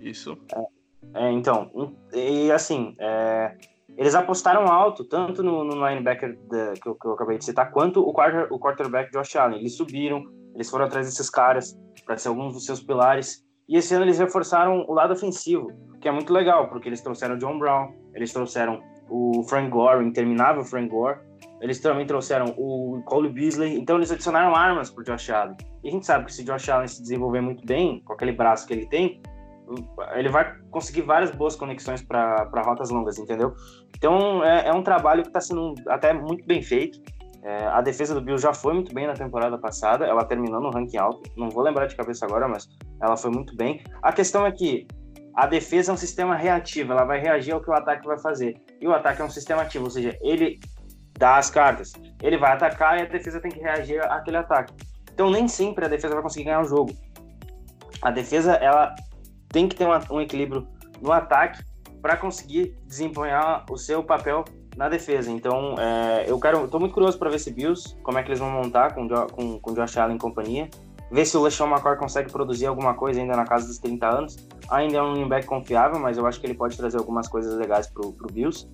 Isso. 0.00 0.38
É, 0.54 0.64
É, 1.14 1.30
então, 1.32 1.70
e 2.12 2.52
assim, 2.52 2.94
é, 2.98 3.56
eles 4.00 4.14
apostaram 4.14 4.64
alto, 4.64 5.04
tanto 5.04 5.42
no, 5.42 5.62
no 5.62 5.86
linebacker 5.86 6.34
da- 6.48 6.72
que, 6.72 6.88
eu, 6.88 6.94
que 6.94 7.06
eu 7.06 7.12
acabei 7.12 7.36
de 7.36 7.44
citar, 7.44 7.70
quanto 7.70 8.00
o, 8.00 8.14
quarter, 8.14 8.50
o 8.50 8.58
quarterback 8.58 9.12
Josh 9.12 9.36
Allen. 9.36 9.58
Eles 9.60 9.76
subiram, 9.76 10.24
eles 10.54 10.70
foram 10.70 10.86
atrás 10.86 11.06
desses 11.06 11.28
caras 11.28 11.78
para 12.06 12.16
ser 12.16 12.28
alguns 12.28 12.54
dos 12.54 12.64
seus 12.64 12.82
pilares. 12.82 13.44
E 13.68 13.76
esse 13.76 13.94
ano 13.94 14.06
eles 14.06 14.18
reforçaram 14.18 14.86
o 14.88 14.94
lado 14.94 15.12
ofensivo, 15.12 15.66
que 16.00 16.08
é 16.08 16.10
muito 16.10 16.32
legal, 16.32 16.70
porque 16.70 16.88
eles 16.88 17.02
trouxeram 17.02 17.34
o 17.34 17.38
John 17.38 17.58
Brown, 17.58 17.92
eles 18.14 18.32
trouxeram 18.32 18.80
o 19.10 19.44
Frank 19.44 19.68
Gore, 19.68 19.98
o 19.98 20.02
interminável 20.02 20.64
Frank 20.64 20.88
Gore, 20.88 21.18
eles 21.60 21.78
também 21.78 22.06
trouxeram 22.06 22.54
o 22.56 23.02
Cole 23.04 23.28
Beasley, 23.28 23.78
então 23.78 23.96
eles 23.96 24.10
adicionaram 24.10 24.56
armas 24.56 24.88
pro 24.88 25.04
Josh 25.04 25.28
Allen. 25.28 25.56
E 25.84 25.88
a 25.88 25.92
gente 25.92 26.06
sabe 26.06 26.24
que 26.24 26.32
se 26.32 26.42
Josh 26.42 26.70
Allen 26.70 26.88
se 26.88 27.02
desenvolver 27.02 27.42
muito 27.42 27.66
bem, 27.66 28.02
com 28.06 28.14
aquele 28.14 28.32
braço 28.32 28.66
que 28.66 28.72
ele 28.72 28.86
tem, 28.86 29.20
ele 30.14 30.28
vai 30.28 30.54
conseguir 30.70 31.02
várias 31.02 31.30
boas 31.30 31.56
conexões 31.56 32.02
para 32.02 32.62
rotas 32.64 32.90
longas, 32.90 33.18
entendeu? 33.18 33.54
Então 33.96 34.44
é, 34.44 34.68
é 34.68 34.72
um 34.72 34.82
trabalho 34.82 35.22
que 35.22 35.28
está 35.28 35.40
sendo 35.40 35.74
até 35.88 36.12
muito 36.12 36.44
bem 36.46 36.62
feito. 36.62 37.00
É, 37.42 37.66
a 37.66 37.80
defesa 37.80 38.14
do 38.14 38.20
Bills 38.20 38.42
já 38.42 38.52
foi 38.52 38.74
muito 38.74 38.92
bem 38.92 39.06
na 39.06 39.14
temporada 39.14 39.56
passada, 39.56 40.04
ela 40.04 40.24
terminou 40.24 40.60
no 40.60 40.70
ranking 40.70 40.98
alto, 40.98 41.22
não 41.36 41.48
vou 41.48 41.62
lembrar 41.62 41.86
de 41.86 41.96
cabeça 41.96 42.26
agora, 42.26 42.46
mas 42.46 42.68
ela 43.02 43.16
foi 43.16 43.30
muito 43.30 43.56
bem. 43.56 43.82
A 44.02 44.12
questão 44.12 44.46
é 44.46 44.52
que 44.52 44.86
a 45.34 45.46
defesa 45.46 45.90
é 45.90 45.94
um 45.94 45.96
sistema 45.96 46.36
reativo, 46.36 46.92
ela 46.92 47.04
vai 47.04 47.18
reagir 47.18 47.52
ao 47.52 47.60
que 47.60 47.70
o 47.70 47.72
ataque 47.72 48.06
vai 48.06 48.18
fazer. 48.18 48.60
E 48.78 48.86
o 48.86 48.92
ataque 48.92 49.22
é 49.22 49.24
um 49.24 49.30
sistema 49.30 49.62
ativo, 49.62 49.84
ou 49.84 49.90
seja, 49.90 50.18
ele 50.20 50.60
dá 51.18 51.36
as 51.36 51.50
cartas, 51.50 51.92
ele 52.22 52.36
vai 52.36 52.52
atacar 52.52 52.98
e 52.98 53.02
a 53.02 53.04
defesa 53.06 53.40
tem 53.40 53.50
que 53.50 53.60
reagir 53.60 54.02
àquele 54.10 54.36
ataque. 54.36 54.74
Então 55.12 55.30
nem 55.30 55.48
sempre 55.48 55.84
a 55.84 55.88
defesa 55.88 56.14
vai 56.14 56.22
conseguir 56.22 56.44
ganhar 56.44 56.60
o 56.60 56.64
jogo. 56.64 56.92
A 58.02 58.10
defesa 58.10 58.54
ela 58.54 58.94
tem 59.50 59.68
que 59.68 59.74
ter 59.76 59.84
uma- 59.84 60.02
um 60.10 60.20
equilíbrio 60.20 60.66
no 61.00 61.12
ataque 61.12 61.62
para 62.00 62.16
conseguir 62.16 62.76
desempenhar 62.86 63.64
o 63.70 63.76
seu 63.76 64.02
papel 64.02 64.44
na 64.76 64.88
defesa. 64.88 65.30
Então, 65.30 65.74
é, 65.78 66.24
eu 66.26 66.38
quero, 66.38 66.66
tô 66.68 66.78
muito 66.78 66.92
curioso 66.94 67.18
para 67.18 67.28
ver 67.28 67.36
esse 67.36 67.50
Bills, 67.52 67.96
como 68.02 68.18
é 68.18 68.22
que 68.22 68.28
eles 68.28 68.38
vão 68.38 68.50
montar 68.50 68.94
com, 68.94 69.04
o 69.04 69.26
com, 69.26 69.58
com 69.58 69.70
o 69.72 69.74
Josh 69.74 69.96
Allen 69.98 70.16
e 70.16 70.18
companhia. 70.18 70.68
Ver 71.10 71.24
se 71.24 71.36
o 71.36 71.42
LeSean 71.42 71.66
McCoy 71.66 71.96
consegue 71.96 72.30
produzir 72.30 72.66
alguma 72.66 72.94
coisa 72.94 73.20
ainda 73.20 73.36
na 73.36 73.44
casa 73.44 73.66
dos 73.66 73.78
30 73.78 74.06
anos. 74.08 74.36
Ainda 74.70 74.98
é 74.98 75.02
um 75.02 75.10
running 75.10 75.28
back 75.28 75.44
confiável, 75.46 75.98
mas 75.98 76.16
eu 76.16 76.24
acho 76.24 76.40
que 76.40 76.46
ele 76.46 76.54
pode 76.54 76.76
trazer 76.76 76.98
algumas 76.98 77.26
coisas 77.26 77.58
legais 77.58 77.88
pro, 77.88 78.12
pro 78.12 78.32
Bills. 78.32 78.68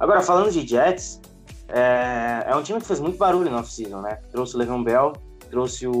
Agora, 0.00 0.20
falando 0.20 0.50
de 0.50 0.66
Jets, 0.66 1.20
é, 1.68 2.44
é 2.46 2.56
um 2.56 2.62
time 2.62 2.80
que 2.80 2.86
fez 2.86 2.98
muito 2.98 3.16
barulho 3.16 3.48
no 3.48 3.58
off-season, 3.58 4.00
né? 4.00 4.18
Trouxe 4.32 4.56
o 4.56 4.58
Le'Veon 4.58 4.82
Bell, 4.82 5.12
trouxe 5.48 5.86
o, 5.86 5.92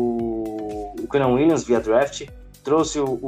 o 1.00 1.08
Kenan 1.10 1.28
Williams 1.28 1.62
via 1.64 1.78
draft, 1.80 2.26
trouxe 2.62 2.98
o, 3.00 3.18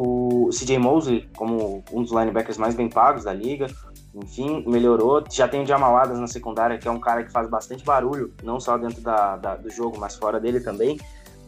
o 0.47 0.49
CJ 0.51 0.79
Mosley 0.79 1.29
como 1.37 1.83
um 1.93 2.03
dos 2.03 2.11
linebackers 2.13 2.57
mais 2.59 2.75
bem 2.75 2.89
pagos 2.89 3.25
da 3.25 3.33
liga. 3.33 3.67
Enfim, 4.15 4.63
melhorou. 4.67 5.25
Já 5.31 5.49
tem 5.49 5.63
o 5.63 5.67
Jamal 5.67 5.97
Adams 5.97 6.21
na 6.21 6.27
secundária, 6.27 6.77
que 6.79 6.87
é 6.87 6.91
um 6.91 7.01
cara 7.01 7.25
que 7.25 7.33
faz 7.33 7.49
bastante 7.49 7.83
barulho, 7.85 8.33
não 8.43 8.61
só 8.61 8.77
dentro 8.77 9.01
da, 9.01 9.37
da- 9.37 9.57
do 9.57 9.71
jogo, 9.71 9.99
mas 9.99 10.17
fora 10.17 10.39
dele 10.39 10.61
também. 10.61 11.01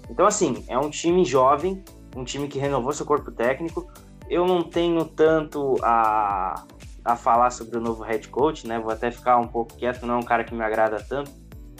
Então, 0.08 0.26
assim, 0.26 0.64
é 0.68 0.78
um 0.78 0.88
time 0.88 1.24
jovem, 1.24 1.84
um 2.16 2.24
time 2.24 2.48
que 2.48 2.58
renovou 2.58 2.92
seu 2.92 3.04
corpo 3.04 3.30
técnico. 3.30 3.86
Eu 4.30 4.46
não 4.46 4.62
tenho 4.62 5.04
tanto 5.04 5.76
a, 5.82 6.64
a 7.04 7.16
falar 7.16 7.50
sobre 7.50 7.76
o 7.76 7.80
novo 7.80 8.02
head 8.02 8.28
coach, 8.28 8.66
né? 8.66 8.78
Vou 8.78 8.90
até 8.90 9.10
ficar 9.10 9.36
um 9.36 9.46
pouco 9.46 9.74
quieto, 9.74 10.06
não 10.06 10.14
é 10.14 10.18
um 10.18 10.22
cara 10.22 10.42
que 10.44 10.54
me 10.54 10.62
agrada 10.64 11.04
tanto. 11.06 11.30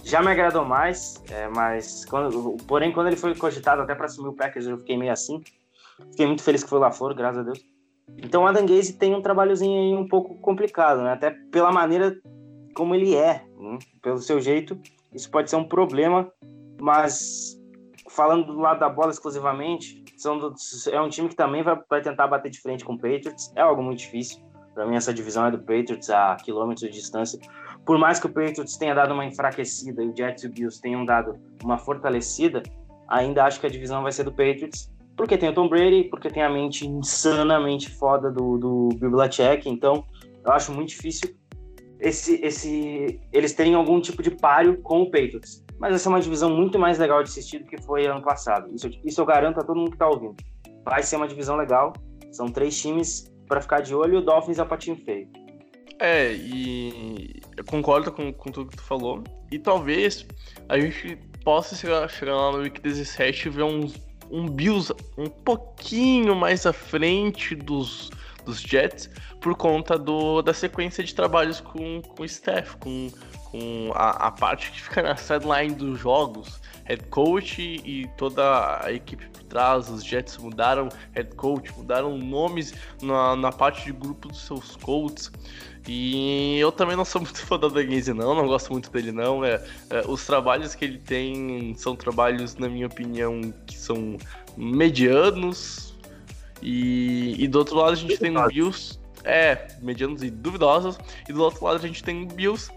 Já 0.03 0.21
me 0.21 0.31
agradou 0.31 0.67
mais, 0.67 1.15
é, 1.31 1.49
mas 1.49 2.05
quando, 2.05 2.59
porém, 2.67 2.93
quando 2.93 3.07
ele 3.07 3.17
foi 3.17 3.35
cogitado 3.35 3.81
até 3.81 3.95
para 3.95 4.05
assumir 4.05 4.29
o 4.29 4.35
Packers, 4.35 4.67
eu 4.67 4.77
fiquei 4.77 4.99
meio 4.99 5.11
assim. 5.13 5.43
Fiquei 6.11 6.27
muito 6.27 6.43
feliz 6.43 6.63
que 6.63 6.71
foi 6.71 6.79
lá 6.79 6.91
fora, 6.91 7.15
graças 7.15 7.41
a 7.41 7.43
Deus. 7.43 7.61
Então, 8.19 8.43
o 8.43 8.47
Adam 8.47 8.67
Gaze 8.67 8.93
tem 8.95 9.15
um 9.15 9.23
trabalhozinho 9.23 9.81
aí 9.81 9.95
um 10.03 10.07
pouco 10.09 10.35
complicado, 10.41 11.03
né? 11.03 11.13
Até 11.13 11.31
pela 11.51 11.73
maneira 11.73 12.15
como 12.75 12.95
ele 12.95 13.15
é, 13.15 13.45
né? 13.59 13.79
pelo 14.03 14.19
seu 14.19 14.41
jeito, 14.41 14.79
isso 15.13 15.31
pode 15.31 15.49
ser 15.49 15.57
um 15.57 15.65
problema, 15.65 16.31
mas 16.81 17.57
falando 18.11 18.47
do 18.47 18.59
lado 18.61 18.81
da 18.81 18.89
bola 18.89 19.11
exclusivamente, 19.11 20.03
do- 20.23 20.55
é 20.93 21.01
um 21.01 21.09
time 21.09 21.29
que 21.29 21.37
também 21.37 21.63
vai, 21.63 21.79
vai 21.89 22.03
tentar 22.03 22.27
bater 22.27 22.51
de 22.51 22.61
frente 22.61 22.85
com 22.85 22.95
o 22.95 22.99
Patriots, 22.99 23.53
é 23.57 23.61
algo 23.63 23.83
muito 23.83 23.99
difícil. 24.01 24.43
Para 24.75 24.87
mim, 24.87 24.97
essa 24.97 25.15
divisão 25.15 25.47
é 25.47 25.51
do 25.53 25.59
Patriots 25.59 26.11
a 26.11 26.35
quilômetros 26.37 26.81
de 26.91 26.91
distância. 26.91 27.39
Por 27.87 27.97
mais 27.97 28.19
que 28.19 28.27
o 28.27 28.29
Patriots 28.33 28.77
tenha 28.77 28.95
dado 28.95 29.15
uma 29.15 29.25
enfraquecida 29.25 30.03
e 30.03 30.09
o 30.09 30.17
Jets 30.17 30.43
e 30.43 30.47
o 30.49 30.51
Bills 30.51 30.81
tenham 30.81 31.05
dado 31.05 31.39
uma 31.63 31.79
fortalecida, 31.79 32.63
ainda 33.09 33.45
acho 33.45 33.61
que 33.61 33.67
a 33.67 33.71
divisão 33.71 34.03
vai 34.03 34.11
ser 34.11 34.25
do 34.25 34.33
Patriots, 34.33 34.93
porque 35.17 35.39
tem 35.39 35.49
o 35.49 35.55
Tom 35.55 35.69
Brady, 35.69 36.05
porque 36.05 36.29
tem 36.29 36.43
a 36.43 36.51
mente 36.51 36.87
insanamente 36.87 37.91
foda 37.91 38.31
do, 38.31 38.59
do 38.59 38.89
Bill 38.97 39.11
Belichick, 39.11 39.69
então 39.69 40.05
eu 40.45 40.53
acho 40.53 40.73
muito 40.73 40.91
difícil 40.91 41.35
esse, 42.05 42.41
esse, 42.45 43.21
eles 43.33 43.55
terem 43.55 43.75
algum 43.75 44.01
tipo 44.01 44.23
de 44.23 44.31
páreo 44.31 44.81
com 44.83 45.03
o 45.03 45.11
Patriots. 45.11 45.65
Mas 45.79 45.95
essa 45.95 46.09
é 46.09 46.11
uma 46.11 46.21
divisão 46.21 46.51
muito 46.51 46.79
mais 46.79 46.99
legal 46.99 47.23
de 47.23 47.31
assistir 47.31 47.61
do 47.61 47.67
que 47.67 47.81
foi 47.83 48.07
ano 48.07 48.23
passado. 48.23 48.73
Isso, 48.75 48.91
isso 49.05 49.21
eu 49.21 49.27
garanto 49.27 49.59
a 49.59 49.65
todo 49.65 49.79
mundo 49.79 49.93
que 49.93 49.97
tá 49.97 50.07
ouvindo. 50.07 50.37
Vai 50.85 51.03
ser 51.03 51.17
uma 51.17 51.27
divisão 51.27 51.57
legal. 51.57 51.93
São 52.31 52.47
três 52.47 52.79
times 52.81 53.33
para 53.49 53.61
ficar 53.61 53.81
de 53.81 53.95
olho 53.95 54.15
e 54.15 54.17
o 54.19 54.21
Dolphins 54.21 54.59
é 54.59 54.63
o 54.63 54.67
patinho 54.67 54.97
feio. 54.97 55.29
É, 55.99 56.33
e 56.33 57.41
eu 57.57 57.65
concordo 57.65 58.13
com, 58.13 58.33
com 58.33 58.51
tudo 58.51 58.71
que 58.71 58.77
tu 58.77 58.83
falou. 58.83 59.23
E 59.51 59.59
talvez 59.59 60.27
a 60.69 60.79
gente 60.79 61.17
possa 61.45 61.75
chegar, 61.75 62.09
chegar 62.09 62.35
lá 62.35 62.53
no 62.53 62.59
Week 62.59 62.81
17 62.81 63.47
e 63.47 63.51
ver 63.51 63.63
uns, 63.63 63.95
um 64.31 64.49
Bills 64.49 64.93
um 65.17 65.29
pouquinho 65.29 66.35
mais 66.35 66.67
à 66.67 66.73
frente 66.73 67.55
dos, 67.55 68.11
dos 68.45 68.61
Jets 68.61 69.11
por 69.41 69.55
conta 69.57 69.99
do, 69.99 70.43
da 70.43 70.55
sequência 70.55 71.03
de 71.03 71.15
trabalhos 71.15 71.61
com, 71.61 72.01
com 72.03 72.23
o 72.23 72.25
staff, 72.25 72.77
com, 72.79 73.11
com 73.51 73.93
a, 73.95 74.29
a 74.29 74.31
parte 74.31 74.71
que 74.71 74.83
fica 74.83 75.03
na 75.03 75.17
sideline 75.17 75.75
dos 75.75 75.99
jogos. 75.99 76.61
Head 76.85 77.05
coach 77.05 77.63
e 77.63 78.07
toda 78.19 78.85
a 78.85 78.93
equipe 78.93 79.27
por 79.29 79.43
trás, 79.45 79.89
os 79.89 80.05
Jets 80.05 80.37
mudaram 80.37 80.91
head 81.13 81.35
coach, 81.35 81.73
mudaram 81.77 82.19
nomes 82.19 82.75
na, 83.01 83.35
na 83.35 83.51
parte 83.51 83.85
de 83.85 83.93
grupo 83.93 84.29
dos 84.29 84.45
seus 84.45 84.77
coaches. 84.77 85.33
E 85.87 86.59
eu 86.59 86.73
também 86.73 86.97
não 86.97 87.05
sou 87.05 87.21
muito 87.23 87.45
fã 87.45 87.59
da 87.59 87.69
Gaze, 87.69 88.13
não, 88.13 88.35
não 88.35 88.47
gosto 88.47 88.73
muito 88.73 88.91
dele, 88.91 89.13
não. 89.13 89.45
É, 89.45 89.63
é, 89.91 90.03
os 90.07 90.25
trabalhos 90.25 90.75
que 90.75 90.85
ele 90.85 90.99
tem 90.99 91.75
são 91.77 91.95
trabalhos, 91.95 92.57
na 92.57 92.69
minha 92.69 92.87
opinião, 92.87 93.53
que 93.67 93.77
são 93.77 94.17
medianos. 94.57 95.95
E, 96.63 97.37
e 97.39 97.49
do 97.49 97.59
outro 97.59 97.77
lado 97.77 97.93
a 97.93 97.97
gente 97.97 98.17
tem 98.17 98.37
o 98.37 98.47
Bills. 98.47 98.99
É, 99.25 99.69
medianos 99.81 100.23
e 100.23 100.31
duvidosos. 100.31 100.99
E 101.29 101.33
do 101.33 101.43
outro 101.43 101.65
lado 101.65 101.77
a 101.77 101.87
gente 101.87 102.03
tem 102.03 102.25
o 102.25 102.27
Bills, 102.27 102.71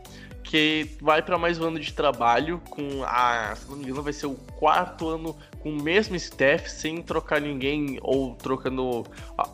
que 0.43 0.89
vai 1.01 1.21
para 1.21 1.37
mais 1.37 1.59
um 1.59 1.65
ano 1.65 1.79
de 1.79 1.93
trabalho, 1.93 2.61
com 2.69 3.03
a. 3.03 3.53
Se 3.55 3.69
não 3.69 3.77
me 3.77 3.83
engano, 3.83 4.01
vai 4.01 4.13
ser 4.13 4.27
o 4.27 4.35
quarto 4.35 5.09
ano 5.09 5.35
com 5.59 5.69
o 5.69 5.81
mesmo 5.81 6.15
staff, 6.15 6.71
sem 6.71 7.01
trocar 7.01 7.41
ninguém 7.41 7.99
ou 8.01 8.33
trocando 8.35 9.03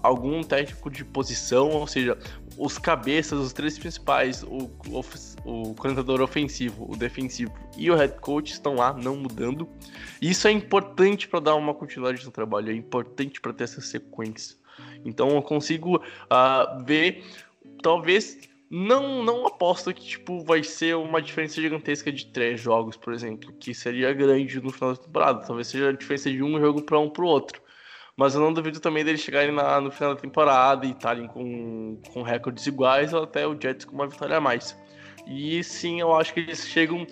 algum 0.03 0.43
técnico 0.43 0.91
de 0.91 1.03
posição, 1.03 1.69
ou 1.69 1.87
seja, 1.87 2.17
os 2.57 2.77
cabeças, 2.77 3.39
os 3.39 3.53
três 3.53 3.77
principais, 3.77 4.43
o, 4.43 4.69
o, 4.87 5.01
o 5.45 5.75
coordenador 5.75 6.21
ofensivo, 6.21 6.91
o 6.91 6.95
defensivo 6.95 7.53
e 7.77 7.89
o 7.89 7.95
head 7.95 8.19
coach 8.19 8.51
estão 8.51 8.75
lá, 8.75 8.93
não 8.93 9.15
mudando. 9.15 9.67
Isso 10.21 10.47
é 10.47 10.51
importante 10.51 11.27
para 11.27 11.39
dar 11.39 11.55
uma 11.55 11.73
continuidade 11.73 12.25
no 12.25 12.31
trabalho, 12.31 12.71
é 12.71 12.75
importante 12.75 13.41
para 13.41 13.53
ter 13.53 13.65
essa 13.65 13.81
sequência. 13.81 14.57
Então 15.05 15.29
eu 15.29 15.41
consigo 15.41 16.01
ah, 16.29 16.81
ver, 16.85 17.23
talvez 17.81 18.49
não, 18.69 19.23
não 19.23 19.45
aposto 19.45 19.93
que 19.93 20.03
tipo 20.03 20.43
vai 20.43 20.63
ser 20.63 20.95
uma 20.95 21.21
diferença 21.21 21.61
gigantesca 21.61 22.11
de 22.11 22.25
três 22.27 22.59
jogos, 22.59 22.97
por 22.97 23.13
exemplo, 23.13 23.53
que 23.53 23.73
seria 23.73 24.11
grande 24.13 24.59
no 24.59 24.71
final 24.71 24.93
da 24.93 25.01
temporada. 25.01 25.45
Talvez 25.45 25.67
seja 25.67 25.89
a 25.89 25.91
diferença 25.91 26.31
de 26.31 26.41
um 26.41 26.59
jogo 26.59 26.81
para 26.81 26.99
um 26.99 27.09
para 27.09 27.23
o 27.23 27.27
outro. 27.27 27.61
Mas 28.15 28.35
eu 28.35 28.41
não 28.41 28.53
duvido 28.53 28.79
também 28.79 29.03
deles 29.03 29.21
chegarem 29.21 29.51
na- 29.51 29.81
no 29.81 29.89
final 29.91 30.13
da 30.13 30.21
temporada 30.21 30.85
e 30.85 30.91
estarem 30.91 31.27
com, 31.27 31.99
com 32.13 32.21
recordes 32.21 32.65
iguais 32.67 33.11
ou 33.13 33.23
até 33.23 33.47
o 33.47 33.59
Jets 33.59 33.85
com 33.85 33.95
uma 33.95 34.07
vitória 34.07 34.37
a 34.37 34.41
mais. 34.41 34.77
E 35.27 35.63
sim, 35.63 35.99
eu 35.99 36.13
acho 36.15 36.33
que 36.33 36.41
eles 36.41 36.67
chegam 36.67 37.07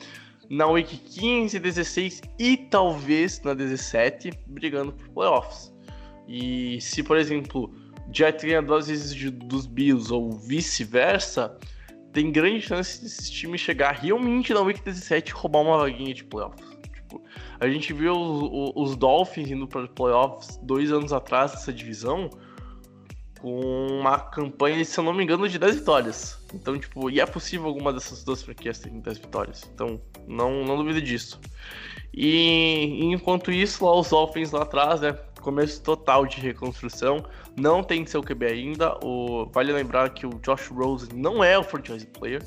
na 0.49 0.67
Week 0.67 0.95
15, 0.97 1.57
16 1.59 2.21
e 2.37 2.55
talvez 2.57 3.41
na 3.41 3.53
17, 3.53 4.31
brigando 4.45 4.91
por 4.91 5.09
playoffs. 5.09 5.73
E 6.27 6.79
se, 6.81 7.01
por 7.01 7.17
exemplo, 7.17 7.73
Jets 8.13 8.43
ganha 8.43 8.61
duas 8.61 8.87
vezes 8.87 9.15
de- 9.15 9.31
dos 9.31 9.65
Bills 9.65 10.13
ou 10.13 10.31
vice-versa, 10.31 11.57
tem 12.13 12.31
grande 12.31 12.61
chance 12.61 13.01
desse 13.01 13.31
time 13.31 13.57
chegar 13.57 13.93
realmente 13.93 14.53
na 14.53 14.59
Week 14.61 14.81
17 14.83 15.29
e 15.29 15.33
roubar 15.33 15.61
uma 15.61 15.77
vaguinha 15.77 16.13
de 16.13 16.23
playoffs. 16.25 16.70
A 17.59 17.67
gente 17.67 17.91
viu 17.93 18.13
os, 18.13 18.43
os- 18.75 18.91
os 18.91 18.95
Dolphins 18.95 19.49
indo 19.49 19.67
para 19.67 19.87
playoffs 19.87 20.57
dois 20.63 20.91
anos 20.91 21.11
atrás 21.11 21.51
dessa 21.51 21.73
divisão 21.73 22.29
com 23.39 23.59
uma 23.99 24.19
campanha, 24.19 24.85
se 24.85 24.99
eu 24.99 25.03
não 25.03 25.13
me 25.13 25.23
engano, 25.23 25.49
de 25.49 25.57
10 25.57 25.77
vitórias. 25.77 26.37
Então, 26.53 26.77
tipo, 26.77 27.09
e 27.09 27.19
é 27.19 27.25
possível 27.25 27.67
alguma 27.67 27.91
dessas 27.91 28.23
duas 28.23 28.43
franquias 28.43 28.77
terem 28.77 28.99
10 28.99 29.17
vitórias. 29.17 29.67
Então, 29.73 29.99
não, 30.27 30.63
não 30.63 30.77
duvido 30.77 31.01
disso. 31.01 31.39
E 32.13 32.99
enquanto 33.03 33.51
isso, 33.51 33.83
lá 33.85 33.95
os 33.99 34.09
Dolphins 34.09 34.51
lá 34.51 34.61
atrás, 34.61 35.01
né, 35.01 35.13
começo 35.41 35.81
total 35.81 36.25
de 36.27 36.39
reconstrução. 36.39 37.25
Não 37.57 37.81
tem 37.83 38.05
seu 38.05 38.21
QB 38.21 38.45
ainda. 38.45 38.95
O, 39.03 39.47
vale 39.51 39.73
lembrar 39.73 40.11
que 40.11 40.27
o 40.27 40.39
Josh 40.43 40.67
Rose 40.67 41.09
não 41.15 41.43
é 41.43 41.57
o 41.57 41.63
franchise 41.63 42.05
player. 42.05 42.43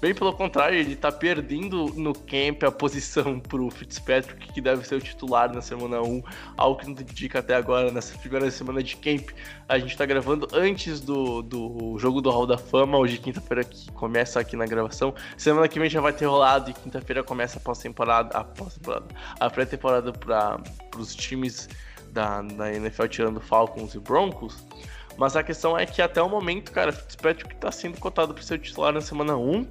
Bem 0.00 0.14
pelo 0.14 0.32
contrário, 0.32 0.78
ele 0.78 0.94
tá 0.94 1.10
perdendo 1.10 1.86
no 1.96 2.12
camp 2.12 2.62
a 2.62 2.70
posição 2.70 3.40
pro 3.42 3.68
Fitzpatrick, 3.68 4.52
que 4.52 4.60
deve 4.60 4.86
ser 4.86 4.94
o 4.94 5.00
titular 5.00 5.52
na 5.52 5.60
semana 5.60 6.00
1, 6.00 6.22
algo 6.56 6.80
que 6.80 6.86
não 6.86 6.92
indica 6.92 7.40
até 7.40 7.56
agora, 7.56 7.90
nessa 7.90 8.16
primeira 8.16 8.48
semana 8.48 8.80
de 8.80 8.94
camp. 8.94 9.30
A 9.68 9.76
gente 9.76 9.96
tá 9.96 10.06
gravando 10.06 10.46
antes 10.52 11.00
do, 11.00 11.42
do 11.42 11.98
jogo 11.98 12.20
do 12.20 12.30
Hall 12.30 12.46
da 12.46 12.56
Fama, 12.56 12.96
hoje 12.96 13.18
quinta-feira 13.18 13.64
que 13.64 13.90
começa 13.90 14.38
aqui 14.38 14.54
na 14.54 14.66
gravação. 14.66 15.12
Semana 15.36 15.66
que 15.66 15.80
vem 15.80 15.90
já 15.90 16.00
vai 16.00 16.12
ter 16.12 16.26
rolado 16.26 16.70
e 16.70 16.74
quinta-feira 16.74 17.24
começa 17.24 17.58
a 17.58 17.60
pós-temporada, 17.60 18.38
a 18.38 18.44
pós-temporada, 18.44 19.06
a 19.40 19.50
pré-temporada 19.50 20.12
para 20.12 20.60
os 20.96 21.12
times 21.12 21.68
da, 22.12 22.40
da 22.42 22.72
NFL 22.72 23.06
tirando 23.06 23.40
Falcons 23.40 23.94
e 23.94 23.98
Broncos. 23.98 24.64
Mas 25.18 25.34
a 25.34 25.42
questão 25.42 25.76
é 25.76 25.84
que 25.84 26.00
até 26.00 26.22
o 26.22 26.28
momento, 26.28 26.70
cara, 26.70 26.92
Fitzpatrick 26.92 27.56
tá 27.56 27.72
sendo 27.72 27.98
cotado 27.98 28.32
para 28.32 28.42
ser 28.42 28.60
titular 28.60 28.92
na 28.92 29.00
semana 29.00 29.36
1. 29.36 29.66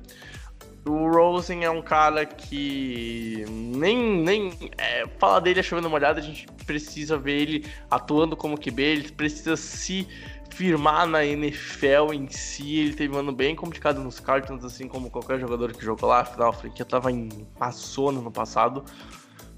O 0.86 1.10
Rosen 1.10 1.64
é 1.64 1.70
um 1.70 1.82
cara 1.82 2.26
que 2.26 3.46
nem, 3.50 3.98
nem 3.98 4.52
é, 4.78 5.06
dele 5.42 5.60
é 5.60 5.64
chovendo 5.64 5.90
molhada, 5.90 6.20
a 6.20 6.24
gente 6.24 6.48
precisa 6.66 7.18
ver 7.18 7.42
ele 7.42 7.66
atuando 7.90 8.36
como 8.36 8.58
QB, 8.58 8.82
ele 8.82 9.12
precisa 9.12 9.56
se 9.56 10.08
firmar 10.50 11.06
na 11.06 11.26
NFL 11.26 12.14
em 12.14 12.30
si, 12.30 12.80
ele 12.80 12.94
teve 12.94 13.14
um 13.16 13.20
ano 13.20 13.32
bem 13.32 13.56
complicado 13.56 14.02
nos 14.02 14.20
Cardinals, 14.20 14.64
assim 14.64 14.88
como 14.88 15.10
qualquer 15.10 15.40
jogador 15.40 15.74
que 15.74 15.84
jogou 15.84 16.10
lá, 16.10 16.22
afinal 16.22 16.50
a 16.50 16.54
franquia 16.54 16.86
tava 16.86 17.12
em 17.12 17.30
passou 17.58 18.12
no 18.12 18.32
passado. 18.32 18.84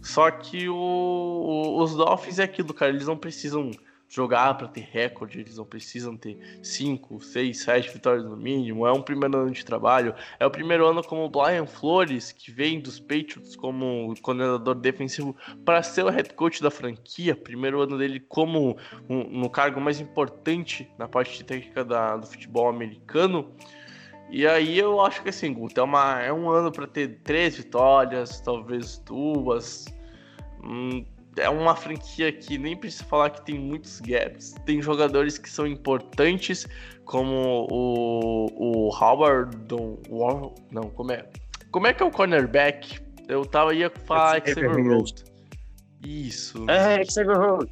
Só 0.02 0.32
que 0.32 0.68
o, 0.68 0.76
o, 0.76 1.84
os 1.84 1.96
Dolphins 1.96 2.40
é 2.40 2.44
aquilo, 2.44 2.74
cara, 2.74 2.92
eles 2.92 3.06
não 3.08 3.18
precisam 3.18 3.72
jogar 4.10 4.56
para 4.56 4.68
ter 4.68 4.88
recorde, 4.92 5.40
eles 5.40 5.58
não 5.58 5.66
precisam 5.66 6.18
ter 6.18 6.60
5, 6.64 7.22
6, 7.22 7.60
7 7.60 7.94
vitórias 7.94 8.26
no 8.26 8.36
mínimo. 8.36 8.88
É 8.88 8.92
um 8.92 9.02
primeiro 9.02 9.38
ano 9.38 9.52
de 9.52 9.64
trabalho. 9.64 10.16
É 10.40 10.46
o 10.46 10.50
primeiro 10.50 10.88
ano 10.88 11.04
como 11.04 11.24
o 11.24 11.30
Brian 11.30 11.68
Flores, 11.68 12.32
que 12.32 12.52
vem 12.52 12.80
dos 12.80 13.00
Patriots 13.00 13.56
como 13.56 14.14
coordenador 14.22 14.74
defensivo, 14.74 15.36
para 15.64 15.84
ser 15.84 16.04
o 16.04 16.10
head 16.10 16.34
coach 16.34 16.62
da 16.62 16.72
franquia. 16.72 17.36
Primeiro 17.36 17.82
ano 17.82 17.98
dele 18.00 18.20
como 18.20 18.76
um, 19.08 19.24
no 19.26 19.50
cargo 19.50 19.80
mais 19.80 20.00
importante 20.00 20.90
na 20.98 21.08
parte 21.08 21.44
técnica 21.44 21.86
da, 21.86 22.18
do 22.18 22.26
futebol 22.26 22.68
americano. 22.68 23.54
E 24.32 24.48
aí 24.48 24.78
eu 24.78 25.02
acho 25.02 25.22
que 25.22 25.30
assim, 25.30 25.54
Guto, 25.54 25.80
é, 25.80 25.84
uma, 25.84 26.20
é 26.22 26.34
um 26.34 26.50
ano 26.50 26.72
para 26.72 26.88
ter 26.88 27.20
três 27.24 27.58
vitórias, 27.58 28.42
talvez 28.42 28.98
duas. 29.00 29.86
Hum, 30.64 31.06
é 31.38 31.50
uma 31.50 31.76
franquia 31.76 32.32
que 32.32 32.58
nem 32.58 32.76
precisa 32.76 33.04
falar 33.06 33.30
que 33.30 33.46
tem 33.46 33.58
muitos 33.58 34.00
gaps. 34.02 34.56
Tem 34.66 34.82
jogadores 34.82 35.38
que 35.38 35.50
são 35.50 35.66
importantes, 35.66 36.68
como 37.06 37.68
o, 37.70 38.48
o 38.56 38.90
Howard. 38.96 39.56
Não, 40.72 40.90
como 40.90 41.12
é? 41.12 41.26
Como 41.72 41.88
é 41.88 41.94
que 41.94 42.04
é 42.04 42.06
o 42.06 42.12
cornerback? 42.12 43.00
Eu 43.28 43.46
tava 43.46 43.74
ia 43.74 43.92
falar 44.06 44.42
Xavier 44.46 44.72
Road. 44.72 45.24
Isso. 46.04 46.66
É, 46.70 47.04
Xavier 47.06 47.38
Road. 47.38 47.72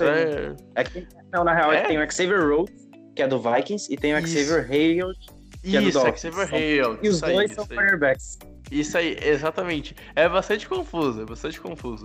É, 0.00 0.80
é 0.80 0.84
que, 0.84 1.06
não, 1.32 1.44
na 1.44 1.54
real, 1.54 1.72
é? 1.72 1.82
tem 1.82 1.98
o 1.98 2.10
Xavier 2.10 2.48
Road, 2.48 2.72
que 3.14 3.22
é 3.22 3.28
do 3.28 3.38
Vikings, 3.38 3.92
e 3.92 3.96
tem 3.96 4.14
o 4.14 4.26
Xavier 4.26 4.66
Hayward, 4.70 5.18
que 5.62 5.68
isso, 5.68 5.76
é 5.76 5.80
do 5.80 5.92
Dolphins. 5.92 6.20
Xavier 6.20 6.54
Hayward. 6.54 6.98
E 7.02 7.08
os 7.10 7.20
dois 7.20 7.52
são 7.52 7.66
cornerbacks. 7.66 8.38
Isso 8.70 8.98
aí, 8.98 9.16
exatamente. 9.22 9.94
É 10.14 10.28
bastante 10.28 10.68
confuso, 10.68 11.22
é 11.22 11.24
bastante 11.24 11.60
confuso. 11.60 12.04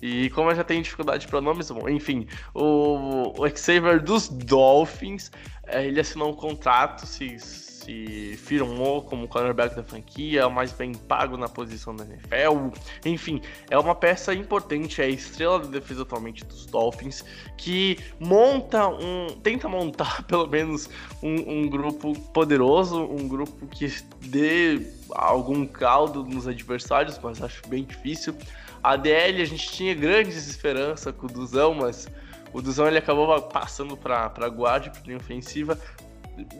E 0.00 0.30
como 0.30 0.50
eu 0.50 0.54
já 0.54 0.62
tenho 0.62 0.82
dificuldade 0.82 1.22
de 1.22 1.28
pronomes, 1.28 1.70
bom, 1.70 1.88
enfim, 1.88 2.26
o, 2.54 3.32
o 3.36 3.48
Xavier 3.56 4.00
dos 4.00 4.28
Dolphins, 4.28 5.30
é, 5.66 5.84
ele 5.84 5.98
assinou 5.98 6.30
um 6.30 6.34
contrato, 6.34 7.06
se, 7.06 7.38
se 7.86 8.36
firmou 8.36 9.00
como 9.00 9.28
cornerback 9.28 9.76
da 9.76 9.82
franquia, 9.84 10.48
o 10.48 10.50
mais 10.50 10.72
bem 10.72 10.92
pago 10.92 11.36
na 11.36 11.48
posição 11.48 11.94
da 11.94 12.04
NFL. 12.04 12.76
Enfim, 13.04 13.40
é 13.70 13.78
uma 13.78 13.94
peça 13.94 14.34
importante, 14.34 15.00
é 15.00 15.04
a 15.04 15.08
estrela 15.08 15.60
da 15.60 15.68
defesa 15.68 16.02
atualmente 16.02 16.44
dos 16.44 16.66
Dolphins, 16.66 17.24
que 17.56 17.96
monta 18.18 18.88
um. 18.88 19.28
tenta 19.40 19.68
montar 19.68 20.22
pelo 20.26 20.48
menos 20.48 20.90
um, 21.22 21.60
um 21.60 21.68
grupo 21.68 22.18
poderoso, 22.30 23.04
um 23.04 23.28
grupo 23.28 23.68
que 23.68 23.86
dê 24.22 24.84
algum 25.12 25.64
caldo 25.64 26.24
nos 26.24 26.48
adversários, 26.48 27.20
mas 27.22 27.40
acho 27.40 27.62
bem 27.68 27.84
difícil. 27.84 28.34
A 28.82 28.96
DL 28.96 29.42
a 29.42 29.44
gente 29.44 29.70
tinha 29.70 29.94
grandes 29.94 30.48
esperanças 30.48 31.14
com 31.14 31.26
o 31.26 31.30
Duzão, 31.30 31.74
mas 31.74 32.08
o 32.52 32.60
Duzão 32.60 32.88
ele 32.88 32.98
acabou 32.98 33.40
passando 33.42 33.96
para 33.96 34.48
guarda, 34.48 34.90
para 34.90 35.16
ofensiva. 35.16 35.78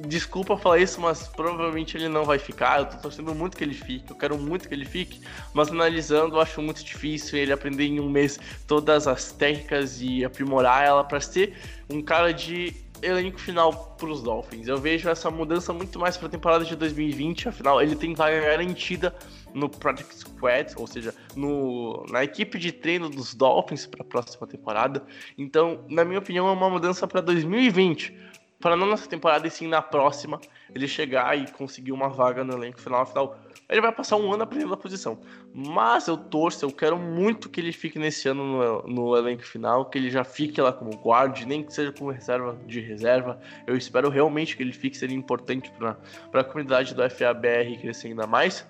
Desculpa 0.07 0.57
falar 0.57 0.79
isso, 0.79 1.01
mas 1.01 1.29
provavelmente 1.29 1.97
ele 1.97 2.09
não 2.09 2.25
vai 2.25 2.39
ficar. 2.39 2.81
Eu 2.81 2.87
tô 2.87 2.97
torcendo 2.97 3.35
muito 3.35 3.57
que 3.57 3.65
ele 3.65 3.75
fique, 3.75 4.11
eu 4.11 4.17
quero 4.17 4.39
muito 4.39 4.69
que 4.69 4.75
ele 4.75 4.87
fique, 4.87 5.21
mas 5.53 5.69
analisando, 5.69 6.37
eu 6.37 6.41
acho 6.41 6.63
muito 6.63 6.83
difícil 6.83 7.39
ele 7.39 7.53
aprender 7.53 7.85
em 7.85 8.01
um 8.01 8.09
mês 8.09 8.41
todas 8.67 9.07
as 9.07 9.33
técnicas 9.33 10.01
e 10.01 10.25
aprimorar 10.25 10.85
ela 10.85 11.05
para 11.05 11.21
ser 11.21 11.55
um 11.91 12.01
cara 12.01 12.33
de 12.33 12.75
elenco 13.03 13.39
final 13.39 13.95
para 13.99 14.09
os 14.09 14.23
Dolphins. 14.23 14.69
Eu 14.69 14.79
vejo 14.79 15.09
essa 15.09 15.31
mudança 15.31 15.73
muito 15.73 15.99
mais 15.99 16.17
para 16.17 16.29
a 16.29 16.31
temporada 16.31 16.65
de 16.65 16.75
2020, 16.75 17.49
afinal 17.49 17.81
ele 17.81 17.97
tem 17.97 18.15
vaga 18.15 18.41
garantida 18.41 19.15
no 19.55 19.69
Project 19.69 20.15
Squad, 20.15 20.75
ou 20.77 20.87
seja, 20.87 21.15
no, 21.35 22.05
na 22.11 22.23
equipe 22.23 22.59
de 22.59 22.73
treino 22.73 23.09
dos 23.09 23.35
Dolphins 23.35 23.87
para 23.87 24.03
a 24.03 24.05
próxima 24.05 24.47
temporada. 24.47 25.03
Então, 25.37 25.85
na 25.89 26.05
minha 26.05 26.19
opinião, 26.19 26.47
é 26.49 26.53
uma 26.53 26.69
mudança 26.69 27.07
para 27.07 27.21
2020. 27.23 28.26
Para 28.67 28.75
não 28.75 28.89
nessa 28.89 29.09
temporada 29.09 29.47
e 29.47 29.51
sim 29.51 29.69
na 29.69 29.81
próxima, 29.81 30.41
ele 30.75 30.89
chegar 30.89 31.39
e 31.39 31.49
conseguir 31.53 31.93
uma 31.93 32.09
vaga 32.09 32.43
no 32.43 32.53
elenco 32.53 32.81
final. 32.81 33.03
Afinal, 33.03 33.39
ele 33.69 33.81
vai 33.81 33.93
passar 33.93 34.17
um 34.17 34.33
ano 34.33 34.43
aprendendo 34.43 34.75
a 34.75 34.77
posição. 34.77 35.21
Mas 35.55 36.09
eu 36.09 36.17
torço, 36.17 36.65
eu 36.65 36.73
quero 36.73 36.99
muito 36.99 37.49
que 37.49 37.61
ele 37.61 37.71
fique 37.71 37.97
nesse 37.97 38.29
ano 38.29 38.45
no, 38.45 38.83
no 38.89 39.17
elenco 39.17 39.45
final, 39.45 39.85
que 39.85 39.97
ele 39.97 40.11
já 40.11 40.25
fique 40.25 40.61
lá 40.61 40.73
como 40.73 40.91
guarde, 40.97 41.47
nem 41.47 41.63
que 41.63 41.73
seja 41.73 41.93
como 41.93 42.11
reserva 42.11 42.59
de 42.67 42.81
reserva. 42.81 43.39
Eu 43.69 43.77
espero 43.77 44.11
realmente 44.11 44.57
que 44.57 44.65
ele 44.65 44.73
fique, 44.73 44.97
seria 44.97 45.17
importante 45.17 45.71
para 45.79 46.41
a 46.41 46.43
comunidade 46.43 46.93
do 46.93 47.09
FABR 47.09 47.79
crescer 47.81 48.09
ainda 48.09 48.27
mais. 48.27 48.67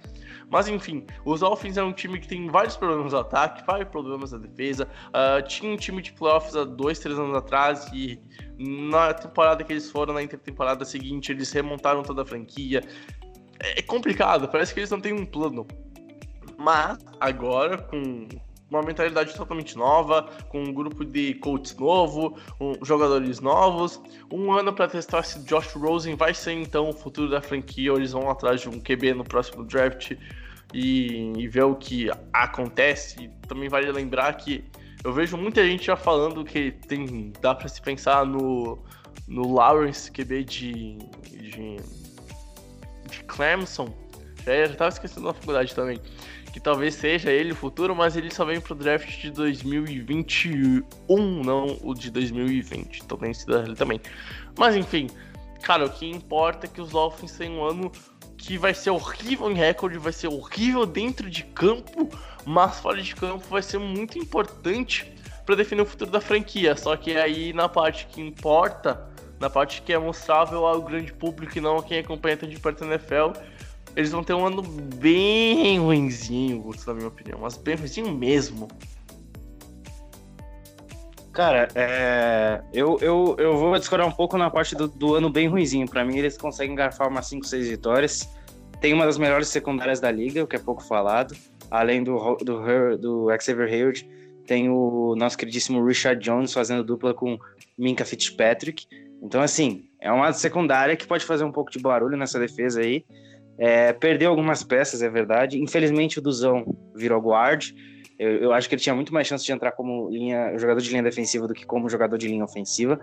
Mas 0.49 0.69
enfim, 0.69 1.05
os 1.25 1.41
Dolphins 1.41 1.77
é 1.77 1.83
um 1.83 1.93
time 1.93 2.21
que 2.21 2.29
tem 2.29 2.49
vários 2.49 2.77
problemas 2.77 3.13
no 3.13 3.19
ataque, 3.19 3.65
vários 3.67 3.89
problemas 3.89 4.33
na 4.33 4.39
defesa. 4.39 4.89
Uh, 5.09 5.47
tinha 5.47 5.73
um 5.73 5.77
time 5.77 6.01
de 6.01 6.13
playoffs 6.13 6.55
há 6.55 6.65
dois, 6.65 6.99
três 6.99 7.19
anos 7.19 7.37
atrás 7.37 7.89
e 7.93 8.21
na 8.59 9.13
temporada 9.13 9.65
que 9.65 9.73
eles 9.73 9.91
foram, 9.91 10.15
na 10.15 10.23
intertemporada 10.23 10.85
seguinte, 10.85 11.33
eles 11.33 11.51
remontaram 11.51 12.03
toda 12.03 12.23
a 12.23 12.25
franquia. 12.25 12.83
É 13.59 13.83
complicado, 13.83 14.49
parece 14.49 14.73
que 14.73 14.81
eles 14.81 14.91
não 14.91 15.01
têm 15.01 15.13
um 15.13 15.27
plano. 15.27 15.67
Mas 16.57 16.99
agora, 17.21 17.79
com 17.79 18.29
uma 18.71 18.83
mentalidade 18.83 19.35
totalmente 19.35 19.77
nova, 19.77 20.29
com 20.49 20.63
um 20.63 20.73
grupo 20.73 21.05
de 21.05 21.35
coaches 21.35 21.77
novo, 21.77 22.37
um, 22.61 22.85
jogadores 22.85 23.41
novos, 23.41 24.01
um 24.31 24.53
ano 24.53 24.73
para 24.73 24.89
testar 24.89 25.23
se 25.23 25.39
Josh 25.45 25.73
Rosen 25.75 26.17
vai 26.17 26.35
ser 26.35 26.53
então 26.53 26.91
o 26.91 26.93
futuro 26.93 27.31
da 27.31 27.41
franquia, 27.41 27.93
ou 27.93 27.99
eles 27.99 28.13
vão 28.13 28.29
atrás 28.29 28.61
de 28.61 28.69
um 28.69 28.81
QB 28.81 29.15
no 29.15 29.25
próximo 29.25 29.65
draft 29.65 30.13
e, 30.75 31.33
e 31.37 31.49
ver 31.49 31.65
o 31.65 31.77
que 31.77 32.11
acontece. 32.33 33.31
Também 33.47 33.69
vale 33.69 33.91
lembrar 33.93 34.33
que 34.35 34.65
eu 35.05 35.13
vejo 35.13 35.37
muita 35.37 35.65
gente 35.65 35.87
já 35.87 35.97
falando 35.97 36.45
que 36.45 36.73
tem 36.73 37.33
dá 37.41 37.55
para 37.55 37.69
se 37.69 37.81
pensar 37.81 38.27
no 38.27 38.85
no 39.29 39.55
Lawrence 39.55 40.11
QB 40.11 40.45
de, 40.45 40.99
de, 41.33 41.77
de 43.11 43.25
Clemson. 43.27 43.93
Já, 44.45 44.67
já 44.67 44.75
tava 44.75 44.89
esquecendo 44.91 45.27
da 45.27 45.35
faculdade 45.35 45.75
também 45.75 46.01
que 46.57 46.61
talvez 46.61 46.95
seja 46.95 47.31
ele 47.31 47.53
o 47.53 47.55
futuro, 47.55 47.95
mas 47.95 48.17
ele 48.17 48.33
só 48.33 48.43
vem 48.43 48.59
pro 48.59 48.75
draft 48.75 49.21
de 49.21 49.31
2021, 49.31 51.43
não 51.45 51.77
o 51.83 51.93
de 51.93 52.11
2020. 52.11 53.03
Então 53.05 53.19
tem 53.19 53.35
sido 53.35 53.59
ele 53.59 53.75
também. 53.75 54.01
Mas 54.59 54.75
enfim, 54.75 55.07
cara, 55.63 55.85
o 55.85 55.91
que 55.91 56.09
importa 56.09 56.65
é 56.65 56.69
que 56.71 56.81
os 56.81 56.93
Dolphins 56.93 57.33
têm 57.33 57.51
um 57.51 57.63
ano 57.63 57.93
que 58.39 58.57
vai 58.57 58.73
ser 58.73 58.89
horrível 58.89 59.51
em 59.51 59.55
recorde, 59.55 59.99
vai 59.99 60.15
ser 60.15 60.29
horrível 60.29 60.87
dentro 60.87 61.29
de 61.29 61.45
campo, 61.45 62.09
mas 62.47 62.81
fora 62.81 63.03
de 63.03 63.15
campo 63.15 63.45
vai 63.51 63.61
ser 63.61 63.77
muito 63.77 64.19
importante 64.19 65.13
para 65.45 65.57
definir 65.57 65.83
o 65.83 65.87
futuro 65.87 66.11
da 66.11 66.23
franquia. 66.23 66.75
Só 66.75 66.97
que 66.97 67.19
aí 67.19 67.53
na 67.53 67.69
parte 67.69 68.07
que 68.07 68.23
importa, 68.23 69.11
na 69.39 69.51
parte 69.51 69.83
que 69.83 69.93
é 69.93 69.99
mostrável 69.99 70.67
ao 70.67 70.81
grande 70.81 71.13
público 71.13 71.59
e 71.59 71.61
não 71.61 71.77
a 71.77 71.83
quem 71.83 71.99
acompanha 71.99 72.35
de 72.35 72.59
perto 72.59 72.81
da 72.81 72.95
NFL, 72.95 73.39
eles 73.97 74.13
vão 74.13 74.23
ter 74.23 74.35
um 74.35 74.47
ano 74.47 74.63
bem 74.63 75.79
ruinzinho, 75.79 76.71
na 76.87 76.95
minha 76.95 77.09
opinião, 77.09 77.39
mas 77.41 77.57
bem 77.57 77.75
ruinzinho 77.75 78.13
mesmo. 78.13 78.69
Cara, 81.33 81.69
é... 81.75 82.63
eu, 82.73 82.99
eu, 83.01 83.37
eu 83.39 83.57
vou 83.57 83.79
discordar 83.79 84.07
um 84.07 84.13
pouco 84.13 84.39
na 84.39 84.51
parte 84.51 84.75
do, 84.75 84.87
do 84.87 85.15
ano 85.15 85.31
bem 85.31 85.49
ruinzinho. 85.49 85.89
Para 85.89 86.05
mim, 86.05 86.17
eles 86.17 86.37
conseguem 86.37 86.75
garfar 86.75 87.09
umas 87.09 87.27
5, 87.27 87.47
6 87.47 87.69
vitórias. 87.69 88.29
Tem 88.81 88.93
uma 88.93 89.07
das 89.07 89.19
melhores 89.19 89.49
secundárias 89.49 89.99
da 89.99 90.11
liga, 90.11 90.45
o 90.45 90.47
que 90.47 90.57
é 90.57 90.59
pouco 90.59 90.83
falado. 90.83 91.35
Além 91.71 92.05
do, 92.05 92.37
do, 92.37 92.97
do 92.99 93.29
Xavier 93.41 93.69
Hayward, 93.69 94.09
tem 94.47 94.69
o 94.69 95.15
nosso 95.17 95.37
queridíssimo 95.37 95.85
Richard 95.85 96.23
Jones 96.23 96.53
fazendo 96.53 96.85
dupla 96.85 97.13
com 97.13 97.39
Minka 97.77 98.05
Fitzpatrick. 98.05 98.87
Então, 99.23 99.41
assim, 99.41 99.89
é 100.01 100.13
uma 100.13 100.33
secundária 100.33 100.97
que 100.97 101.07
pode 101.07 101.25
fazer 101.25 101.45
um 101.45 101.53
pouco 101.53 101.71
de 101.71 101.79
barulho 101.79 102.17
nessa 102.17 102.39
defesa 102.39 102.81
aí. 102.81 103.05
É, 103.59 103.93
perdeu 103.93 104.31
algumas 104.31 104.63
peças, 104.63 105.03
é 105.03 105.09
verdade. 105.09 105.61
Infelizmente, 105.61 106.19
o 106.19 106.23
Duzão 106.23 106.77
virou 106.95 107.21
guard. 107.21 107.71
Eu, 108.19 108.31
eu, 108.37 108.53
acho 108.53 108.69
que 108.69 108.75
ele 108.75 108.83
tinha 108.83 108.95
muito 108.95 109.13
mais 109.13 109.27
chance 109.27 109.45
de 109.45 109.53
entrar 109.53 109.73
como 109.73 110.11
linha, 110.11 110.57
jogador 110.59 110.81
de 110.81 110.91
linha 110.91 111.03
defensiva 111.03 111.47
do 111.47 111.55
que 111.55 111.67
como 111.67 111.89
jogador 111.89 112.17
de 112.17 112.29
linha 112.29 112.45
ofensiva. 112.45 112.99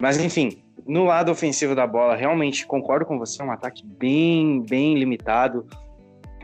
Mas, 0.00 0.18
enfim, 0.18 0.62
no 0.86 1.04
lado 1.04 1.30
ofensivo 1.30 1.74
da 1.74 1.86
bola, 1.86 2.16
realmente 2.16 2.66
concordo 2.66 3.04
com 3.04 3.18
você, 3.18 3.42
é 3.42 3.44
um 3.44 3.50
ataque 3.50 3.84
bem, 3.84 4.62
bem 4.62 4.94
limitado. 4.94 5.66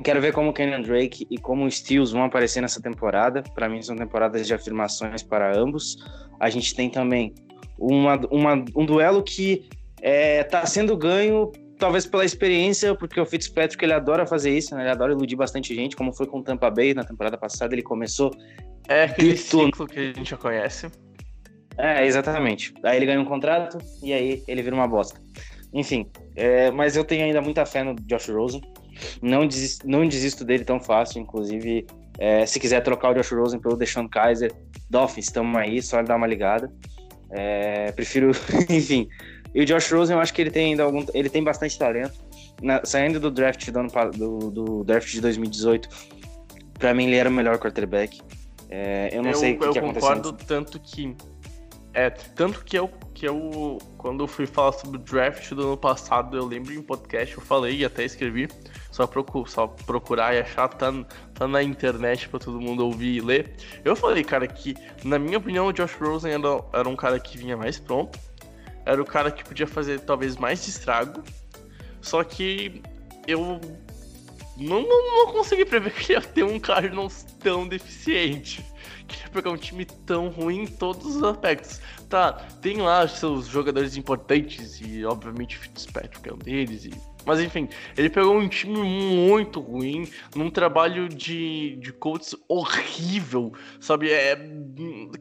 Quero 0.05 0.21
ver 0.21 0.33
como 0.33 0.51
o 0.51 0.53
Kenyon 0.53 0.83
Drake 0.83 1.27
e 1.31 1.39
como 1.39 1.65
o 1.65 1.71
Steels 1.71 2.12
vão 2.12 2.25
aparecer 2.25 2.61
nessa 2.61 2.83
temporada. 2.83 3.43
Para 3.55 3.69
mim, 3.69 3.81
são 3.81 3.97
temporadas 3.97 4.47
de 4.47 4.53
afirmações 4.53 5.23
para 5.23 5.57
ambos. 5.57 5.97
A 6.39 6.51
gente 6.51 6.75
tem 6.75 6.91
também 6.91 7.35
uma, 7.79 8.17
uma, 8.31 8.65
um 8.75 8.85
duelo 8.85 9.23
que 9.23 9.69
está 9.97 10.03
é, 10.03 10.43
tá 10.45 10.67
sendo 10.67 10.97
ganho, 10.97 11.51
talvez 11.79 12.07
pela 12.07 12.25
experiência, 12.25 12.95
porque 12.95 13.21
o 13.21 13.27
Fitzpatrick 13.27 13.85
ele 13.85 13.93
adora 13.93 14.27
fazer 14.27 14.51
isso, 14.51 14.75
né? 14.75 14.83
ele 14.83 14.91
adora 14.91 15.12
iludir 15.12 15.37
bastante 15.37 15.75
gente, 15.75 15.97
como 15.97 16.12
foi 16.12 16.27
com 16.27 16.39
o 16.39 16.43
Tampa 16.43 16.71
Bay 16.71 16.95
na 16.95 17.05
temporada 17.05 17.37
passada. 17.37 17.75
Ele 17.75 17.83
começou. 17.83 18.31
É 18.89 19.05
aquele 19.05 19.37
ciclo 19.37 19.87
que 19.87 19.99
a 19.99 20.12
gente 20.12 20.31
já 20.31 20.37
conhece. 20.37 20.91
É, 21.79 22.07
exatamente. 22.07 22.73
Aí 22.83 22.97
ele 22.97 23.07
ganha 23.07 23.21
um 23.21 23.25
contrato 23.25 23.79
e 24.03 24.12
aí 24.12 24.43
ele 24.49 24.62
vira 24.62 24.75
uma 24.75 24.89
bosta. 24.89 25.21
Enfim, 25.73 26.09
é, 26.35 26.71
mas 26.71 26.97
eu 26.97 27.05
tenho 27.05 27.25
ainda 27.25 27.43
muita 27.43 27.67
fé 27.67 27.83
no 27.83 27.95
Josh 27.95 28.29
Rosen. 28.29 28.62
Não 29.21 29.47
desisto, 29.47 29.87
não 29.87 30.09
desisto 30.09 30.45
dele 30.45 30.65
tão 30.65 30.81
fácil. 30.81 31.21
Inclusive, 31.21 31.87
é, 32.19 32.47
se 32.47 32.59
quiser 32.59 32.83
trocar 32.83 33.11
o 33.11 33.15
Josh 33.15 33.33
Rosen 33.33 33.61
pelo 33.61 33.77
Deshaun 33.77 34.09
Kaiser, 34.09 34.51
Dolphins, 34.89 35.27
estamos 35.27 35.55
aí, 35.57 35.83
só 35.83 36.03
dar 36.03 36.17
uma 36.17 36.27
ligada. 36.27 36.73
É, 37.31 37.93
prefiro, 37.93 38.31
enfim. 38.71 39.09
E 39.57 39.62
o 39.62 39.64
Josh 39.64 39.90
Rosen, 39.90 40.14
eu 40.14 40.21
acho 40.21 40.35
que 40.35 40.42
ele 40.42 40.51
tem 40.51 40.66
ainda 40.66 40.83
algum. 40.83 41.03
Ele 41.14 41.31
tem 41.31 41.42
bastante 41.42 41.79
talento. 41.79 42.12
Na, 42.61 42.85
saindo 42.85 43.19
do 43.19 43.31
draft 43.31 43.71
do, 43.71 43.79
ano, 43.79 43.90
do, 44.14 44.51
do 44.51 44.85
draft 44.85 45.11
de 45.11 45.19
2018, 45.23 45.88
para 46.79 46.92
mim 46.92 47.07
ele 47.07 47.16
era 47.16 47.31
o 47.31 47.33
melhor 47.33 47.57
quarterback. 47.57 48.21
É, 48.69 49.09
eu 49.12 49.23
não 49.23 49.31
eu, 49.31 49.37
sei 49.37 49.55
o 49.55 49.59
que, 49.59 49.64
eu 49.64 49.73
que 49.73 49.79
aconteceu. 49.79 50.11
Eu 50.11 50.16
concordo 50.16 50.45
tanto 50.45 50.79
que 50.79 51.16
é, 51.95 52.11
tanto 52.11 52.62
que 52.62 52.79
eu, 52.79 52.90
que 53.14 53.27
eu, 53.27 53.79
quando 53.97 54.25
eu 54.25 54.29
fui 54.29 54.45
falar 54.45 54.73
sobre 54.73 54.99
o 54.99 55.01
draft 55.01 55.51
do 55.55 55.62
ano 55.62 55.77
passado, 55.79 56.37
eu 56.37 56.45
lembro 56.45 56.75
em 56.75 56.83
podcast, 56.83 57.35
eu 57.35 57.42
falei 57.42 57.79
e 57.79 57.85
até 57.87 58.05
escrevi, 58.05 58.49
só, 58.90 59.07
procur, 59.07 59.49
só 59.49 59.66
procurar 59.66 60.35
e 60.35 60.40
achar, 60.40 60.69
tá, 60.69 60.92
tá 61.33 61.49
na 61.49 61.62
internet 61.62 62.29
pra 62.29 62.38
todo 62.38 62.61
mundo 62.61 62.85
ouvir 62.85 63.16
e 63.16 63.21
ler. 63.23 63.57
Eu 63.83 63.97
falei, 63.97 64.23
cara, 64.23 64.47
que 64.47 64.75
na 65.03 65.19
minha 65.19 65.38
opinião 65.38 65.69
o 65.69 65.73
Josh 65.73 65.95
Rosen 65.95 66.33
era, 66.33 66.62
era 66.75 66.87
um 66.87 66.95
cara 66.95 67.19
que 67.19 67.38
vinha 67.38 67.57
mais 67.57 67.81
pronto, 67.81 68.19
era 68.87 69.03
o 69.03 69.05
cara 69.05 69.31
que 69.31 69.44
podia 69.44 69.66
fazer 69.66 70.01
talvez 70.01 70.37
mais 70.37 70.66
estrago, 70.66 71.22
só 72.01 72.25
que 72.25 72.81
eu 73.27 73.61
não, 74.57 74.83
não, 74.83 75.27
não 75.27 75.33
consegui 75.33 75.66
prever 75.66 75.92
que 75.92 76.12
ia 76.12 76.20
ter 76.22 76.44
um 76.44 76.59
Cardinals 76.59 77.25
tão 77.40 77.68
deficiente 77.68 78.64
queria 79.07 79.29
pegar 79.29 79.51
um 79.51 79.57
time 79.57 79.85
tão 79.85 80.29
ruim 80.29 80.62
em 80.62 80.66
todos 80.66 81.16
os 81.16 81.22
aspectos. 81.22 81.81
Tá, 82.09 82.33
tem 82.61 82.79
lá 82.79 83.07
seus 83.09 83.46
jogadores 83.46 83.96
importantes 83.96 84.81
e 84.81 85.05
obviamente 85.05 85.57
Fitzpatrick 85.57 86.29
é 86.29 86.33
um 86.33 86.38
deles 86.38 86.85
e 86.85 86.90
mas 87.25 87.40
enfim, 87.40 87.68
ele 87.96 88.09
pegou 88.09 88.38
um 88.38 88.49
time 88.49 88.79
muito 88.79 89.59
ruim, 89.59 90.09
num 90.33 90.49
trabalho 90.49 91.09
de, 91.09 91.75
de 91.81 91.92
coaches 91.92 92.37
horrível, 92.49 93.53
sabe? 93.81 94.12
É, 94.12 94.38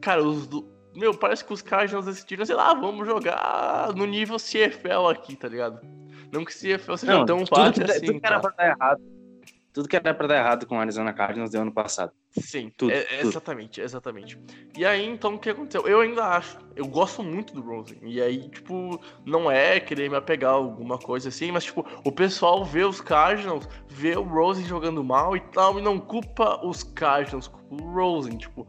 cara, 0.00 0.22
os, 0.22 0.48
meu, 0.96 1.14
parece 1.14 1.44
que 1.44 1.52
os 1.52 1.62
Cardinals 1.62 2.06
decidiram, 2.06 2.44
sei 2.44 2.56
lá, 2.56 2.74
vamos 2.74 3.06
jogar 3.06 3.92
no 3.94 4.06
nível 4.06 4.36
CFL 4.36 5.08
aqui, 5.10 5.36
tá 5.36 5.48
ligado? 5.48 5.80
Não 6.32 6.44
que 6.44 6.52
CFL 6.52 6.96
seja 6.96 7.18
Não, 7.18 7.26
tão 7.26 7.46
fácil 7.46 7.84
assim. 7.84 8.06
Tudo 8.06 8.20
que 8.20 8.26
era 8.26 8.40
tá? 8.40 8.50
pra 8.50 8.50
dar 8.50 8.70
errado 8.70 9.16
tudo 9.76 9.90
que 9.90 9.96
era 9.96 10.14
para 10.14 10.26
dar 10.26 10.38
errado 10.38 10.64
com 10.64 10.78
o 10.78 10.80
Arizona 10.80 11.12
Cardinals 11.12 11.50
deu 11.50 11.60
ano 11.60 11.70
passado. 11.70 12.10
Sim, 12.30 12.72
tudo, 12.74 12.92
é, 12.92 13.02
tudo, 13.02 13.28
Exatamente, 13.28 13.78
exatamente. 13.82 14.38
E 14.74 14.86
aí, 14.86 15.04
então, 15.04 15.34
o 15.34 15.38
que 15.38 15.50
aconteceu? 15.50 15.86
Eu 15.86 16.00
ainda 16.00 16.24
acho, 16.24 16.56
eu 16.74 16.86
gosto 16.86 17.22
muito 17.22 17.52
do 17.52 17.60
Rosen. 17.60 17.98
E 18.00 18.18
aí, 18.18 18.48
tipo, 18.48 18.98
não 19.26 19.50
é 19.50 19.78
querer 19.78 20.08
me 20.08 20.16
apegar 20.16 20.52
a 20.52 20.54
alguma 20.54 20.96
coisa 20.96 21.28
assim, 21.28 21.52
mas, 21.52 21.64
tipo, 21.64 21.86
o 22.02 22.10
pessoal 22.10 22.64
vê 22.64 22.84
os 22.84 23.02
Cardinals, 23.02 23.68
vê 23.86 24.16
o 24.16 24.22
Rosen 24.22 24.64
jogando 24.64 25.04
mal 25.04 25.36
e 25.36 25.40
tal, 25.40 25.78
e 25.78 25.82
não 25.82 26.00
culpa 26.00 26.58
os 26.64 26.82
Cardinals, 26.82 27.46
culpa 27.46 27.74
o 27.74 27.92
Rosen. 27.92 28.38
Tipo, 28.38 28.66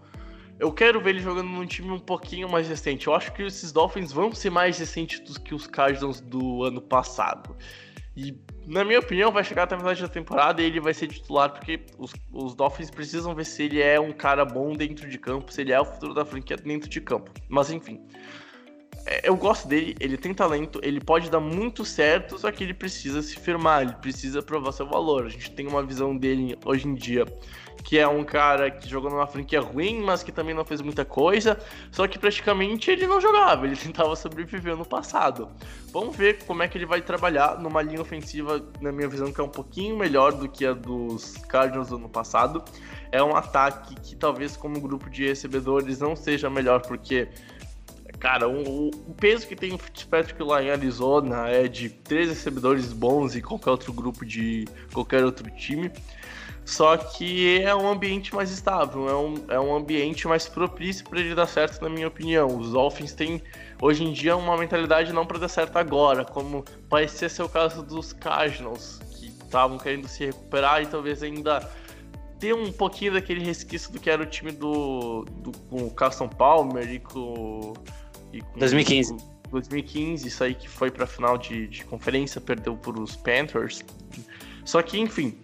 eu 0.60 0.72
quero 0.72 1.00
ver 1.00 1.12
ele 1.12 1.20
jogando 1.20 1.50
num 1.50 1.66
time 1.66 1.92
um 1.92 2.00
pouquinho 2.00 2.50
mais 2.50 2.68
recente. 2.68 3.08
Eu 3.08 3.14
acho 3.14 3.32
que 3.34 3.44
esses 3.44 3.72
Dolphins 3.72 4.12
vão 4.12 4.34
ser 4.34 4.50
mais 4.50 4.78
recentes 4.80 5.20
do 5.20 5.40
que 5.40 5.54
os 5.54 5.68
Cardinals 5.68 6.20
do 6.20 6.64
ano 6.64 6.82
passado. 6.82 7.56
E, 8.16 8.36
na 8.66 8.84
minha 8.84 9.00
opinião, 9.00 9.32
vai 9.32 9.44
chegar 9.44 9.64
até 9.64 9.76
a 9.76 9.78
metade 9.78 10.02
da 10.02 10.08
temporada 10.08 10.60
e 10.60 10.66
ele 10.66 10.80
vai 10.80 10.94
ser 10.94 11.08
titular, 11.08 11.52
porque 11.52 11.82
os, 12.00 12.12
os 12.34 12.56
Dolphins 12.56 12.90
precisam 12.90 13.36
ver 13.36 13.46
se 13.46 13.64
ele 13.64 13.80
é 13.80 14.00
um 14.00 14.12
cara 14.12 14.44
bom 14.44 14.74
dentro 14.74 15.08
de 15.08 15.20
campo, 15.20 15.54
se 15.54 15.62
ele 15.62 15.72
é 15.72 15.80
o 15.80 15.86
futuro 15.86 16.16
da 16.16 16.26
franquia 16.26 16.58
dentro 16.58 16.90
de 16.90 17.00
campo. 17.00 17.32
Mas, 17.48 17.70
enfim. 17.70 18.02
É, 19.06 19.30
eu 19.30 19.38
gosto 19.38 19.68
dele, 19.68 19.96
ele 20.00 20.18
tem 20.18 20.34
talento, 20.34 20.82
ele 20.84 21.00
pode 21.00 21.30
dar 21.30 21.40
muito 21.40 21.86
certo, 21.86 22.38
só 22.40 22.52
que 22.52 22.64
ele 22.64 22.74
precisa 22.74 23.22
se 23.22 23.38
firmar, 23.38 23.84
ele 23.84 23.94
precisa 23.94 24.42
provar 24.42 24.72
seu 24.72 24.88
valor. 24.88 25.28
A 25.28 25.30
gente 25.30 25.52
tem 25.52 25.68
uma 25.68 25.84
visão 25.84 26.18
dele 26.18 26.58
hoje 26.66 26.88
em 26.88 26.96
dia 26.96 27.26
que 27.88 27.98
é 27.98 28.06
um 28.06 28.22
cara 28.22 28.70
que 28.70 28.86
jogou 28.86 29.10
numa 29.10 29.26
franquia 29.26 29.62
ruim, 29.62 30.02
mas 30.02 30.22
que 30.22 30.30
também 30.30 30.54
não 30.54 30.66
fez 30.66 30.82
muita 30.82 31.06
coisa, 31.06 31.58
só 31.90 32.06
que 32.06 32.20
praticamente 32.20 32.92
ele 32.92 33.08
não 33.08 33.22
jogava, 33.22 33.66
ele 33.66 33.78
tentava 33.80 34.14
sobreviver 34.14 34.76
no 34.76 34.86
passado. 34.86 35.48
Vamos 35.94 36.14
ver 36.14 36.44
como 36.44 36.62
é 36.62 36.68
que 36.68 36.78
ele 36.78 36.86
vai 36.86 37.02
trabalhar 37.02 37.58
numa 37.58 37.82
linha 37.82 38.02
ofensiva, 38.02 38.62
na 38.82 38.92
minha 38.92 39.08
visão, 39.08 39.32
que 39.32 39.40
é 39.40 39.44
um 39.44 39.48
pouquinho 39.48 39.98
melhor 39.98 40.34
do 40.34 40.50
que 40.50 40.66
a 40.66 40.74
dos 40.74 41.38
Cardinals 41.48 41.88
do 41.88 41.96
ano 41.96 42.10
passado. 42.10 42.62
É 43.10 43.24
um 43.24 43.38
ataque 43.38 43.96
que 44.02 44.18
talvez 44.18 44.58
como 44.58 44.82
grupo 44.82 45.10
de 45.10 45.26
recebedores 45.26 46.00
não 46.00 46.14
seja 46.14 46.50
melhor, 46.50 46.82
porque 46.82 47.30
cara, 48.20 48.50
o, 48.50 48.90
o, 48.90 49.14
peso 49.14 49.48
que 49.48 49.56
tem 49.56 49.74
o 49.74 49.78
Fitzpatrick 49.78 50.42
lá 50.44 50.62
em 50.62 50.72
Arizona 50.72 51.48
é 51.48 51.70
de 51.70 51.90
três 51.90 52.28
recebedores 52.28 52.92
bons 52.92 53.36
e 53.36 53.42
qualquer 53.42 53.70
outro 53.70 53.94
grupo 53.94 54.26
de 54.26 54.68
qualquer 54.92 55.24
outro 55.24 55.50
time. 55.52 55.90
Só 56.68 56.98
que 56.98 57.62
é 57.62 57.74
um 57.74 57.90
ambiente 57.90 58.36
mais 58.36 58.52
estável, 58.52 59.08
é 59.08 59.16
um, 59.16 59.36
é 59.48 59.58
um 59.58 59.74
ambiente 59.74 60.28
mais 60.28 60.50
propício 60.50 61.08
para 61.08 61.22
ele 61.22 61.34
dar 61.34 61.48
certo, 61.48 61.82
na 61.82 61.88
minha 61.88 62.10
opinião. 62.10 62.46
Os 62.60 62.74
Dolphins 62.74 63.14
têm 63.14 63.42
hoje 63.82 64.04
em 64.04 64.12
dia 64.12 64.36
uma 64.36 64.58
mentalidade 64.58 65.14
não 65.14 65.26
para 65.26 65.40
dar 65.40 65.48
certo 65.48 65.78
agora, 65.78 66.26
como 66.26 66.66
parecia 66.90 67.30
ser 67.30 67.42
o 67.44 67.48
caso 67.48 67.82
dos 67.82 68.12
Cardinals, 68.12 69.00
que 69.18 69.28
estavam 69.28 69.78
querendo 69.78 70.10
se 70.10 70.26
recuperar 70.26 70.84
e 70.84 70.88
talvez 70.88 71.24
ainda 71.24 71.62
ter 72.38 72.54
um 72.54 72.70
pouquinho 72.70 73.14
daquele 73.14 73.46
resquício 73.46 73.90
do 73.94 73.98
que 73.98 74.10
era 74.10 74.22
o 74.22 74.26
time 74.26 74.52
do, 74.52 75.24
do 75.38 75.54
com 75.70 75.88
o 75.88 75.90
Carson 75.90 76.28
Palmer 76.28 76.92
e 76.92 77.00
com, 77.00 77.76
e 78.34 78.42
com 78.42 78.60
2015. 78.60 79.14
Com 79.14 79.52
2015, 79.52 80.28
isso 80.28 80.44
aí 80.44 80.54
que 80.54 80.68
foi 80.68 80.92
para 80.92 81.06
a 81.06 81.08
final 81.08 81.38
de, 81.38 81.66
de 81.70 81.86
conferência, 81.86 82.42
perdeu 82.42 82.76
para 82.76 83.00
os 83.00 83.16
Panthers. 83.16 83.86
Só 84.66 84.82
que, 84.82 85.00
enfim, 85.00 85.40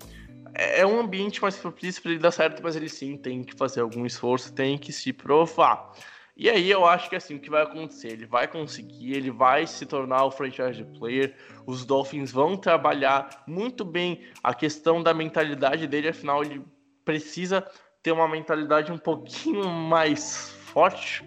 é, 0.56 0.82
é 0.82 0.86
um 0.86 1.00
ambiente 1.00 1.42
mais 1.42 1.56
propício 1.56 2.02
para 2.02 2.12
ele 2.12 2.20
dar 2.20 2.32
certo, 2.32 2.62
mas 2.62 2.76
ele 2.76 2.89
sim 2.89 3.18
tem 3.18 3.44
que 3.44 3.56
fazer 3.56 3.82
algum 3.82 4.06
esforço, 4.06 4.54
tem 4.54 4.78
que 4.78 4.92
se 4.92 5.12
provar. 5.12 5.92
E 6.36 6.50
aí 6.50 6.70
eu 6.70 6.86
acho 6.86 7.10
que 7.10 7.16
assim, 7.16 7.36
o 7.36 7.39
que 7.39 7.50
vai 7.50 7.62
acontecer? 7.62 8.08
Ele 8.08 8.26
vai 8.26 8.48
conseguir, 8.48 9.13
ele 9.13 9.30
vai 9.30 9.68
se 9.68 9.86
tornar 9.86 10.26
o 10.26 10.32
franchise 10.32 10.84
player, 10.98 11.36
os 11.66 11.86
Dolphins 11.86 12.32
vão 12.32 12.58
trabalhar 12.58 13.44
muito 13.48 13.86
bem 13.86 14.22
a 14.44 14.54
questão 14.54 15.02
da 15.04 15.13
mentalidade 15.13 15.86
dele, 15.86 16.10
afinal 16.10 16.44
ele 16.44 16.63
precisa 17.06 17.62
ter 18.02 18.12
uma 18.12 18.28
mentalidade 18.28 18.92
um 18.92 18.98
pouquinho 18.98 19.70
mais 19.70 20.50
forte, 20.66 21.24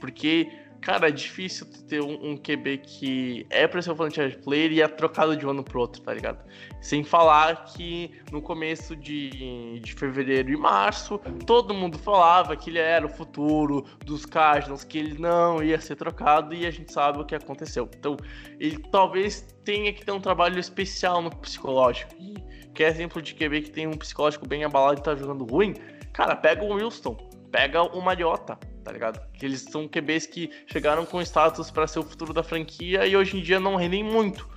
porque 0.00 0.48
Cara, 0.84 1.08
é 1.08 1.10
difícil 1.10 1.66
ter 1.88 2.02
um, 2.02 2.32
um 2.32 2.36
QB 2.36 2.76
que 2.76 3.46
é 3.48 3.66
pra 3.66 3.80
ser 3.80 3.90
um 3.92 3.96
franchise 3.96 4.36
player 4.36 4.70
e 4.70 4.82
é 4.82 4.86
trocado 4.86 5.34
de 5.34 5.46
um 5.46 5.48
ano 5.48 5.64
pro 5.64 5.80
outro, 5.80 6.02
tá 6.02 6.12
ligado? 6.12 6.44
Sem 6.78 7.02
falar 7.02 7.64
que 7.64 8.10
no 8.30 8.42
começo 8.42 8.94
de, 8.94 9.80
de 9.80 9.94
fevereiro 9.94 10.52
e 10.52 10.56
março, 10.58 11.18
todo 11.46 11.72
mundo 11.72 11.98
falava 11.98 12.54
que 12.54 12.68
ele 12.68 12.80
era 12.80 13.06
o 13.06 13.08
futuro 13.08 13.86
dos 14.04 14.26
Cardinals, 14.26 14.84
que 14.84 14.98
ele 14.98 15.18
não 15.18 15.62
ia 15.62 15.80
ser 15.80 15.96
trocado 15.96 16.54
e 16.54 16.66
a 16.66 16.70
gente 16.70 16.92
sabe 16.92 17.18
o 17.18 17.24
que 17.24 17.34
aconteceu. 17.34 17.88
Então, 17.98 18.18
ele 18.60 18.76
talvez 18.92 19.40
tenha 19.64 19.90
que 19.90 20.04
ter 20.04 20.12
um 20.12 20.20
trabalho 20.20 20.58
especial 20.58 21.22
no 21.22 21.34
psicológico. 21.34 22.14
E 22.20 22.34
que 22.74 22.84
é 22.84 22.88
exemplo 22.88 23.22
de 23.22 23.34
QB 23.34 23.62
que 23.62 23.70
tem 23.70 23.86
um 23.86 23.96
psicológico 23.96 24.46
bem 24.46 24.64
abalado 24.64 25.00
e 25.00 25.02
tá 25.02 25.14
jogando 25.14 25.46
ruim, 25.46 25.76
cara, 26.12 26.36
pega 26.36 26.62
o 26.62 26.74
Wilson, 26.74 27.16
pega 27.50 27.82
o 27.82 28.02
Mariota, 28.02 28.58
tá 28.84 28.92
ligado? 28.92 29.20
Que 29.32 29.46
eles 29.46 29.62
são 29.62 29.88
QBs 29.88 30.26
que 30.26 30.50
chegaram 30.66 31.06
com 31.06 31.20
status 31.22 31.70
para 31.70 31.86
ser 31.86 31.98
o 31.98 32.02
futuro 32.02 32.32
da 32.32 32.42
franquia 32.42 33.06
e 33.06 33.16
hoje 33.16 33.38
em 33.38 33.42
dia 33.42 33.58
não 33.58 33.76
rendem 33.76 34.04
muito. 34.04 34.48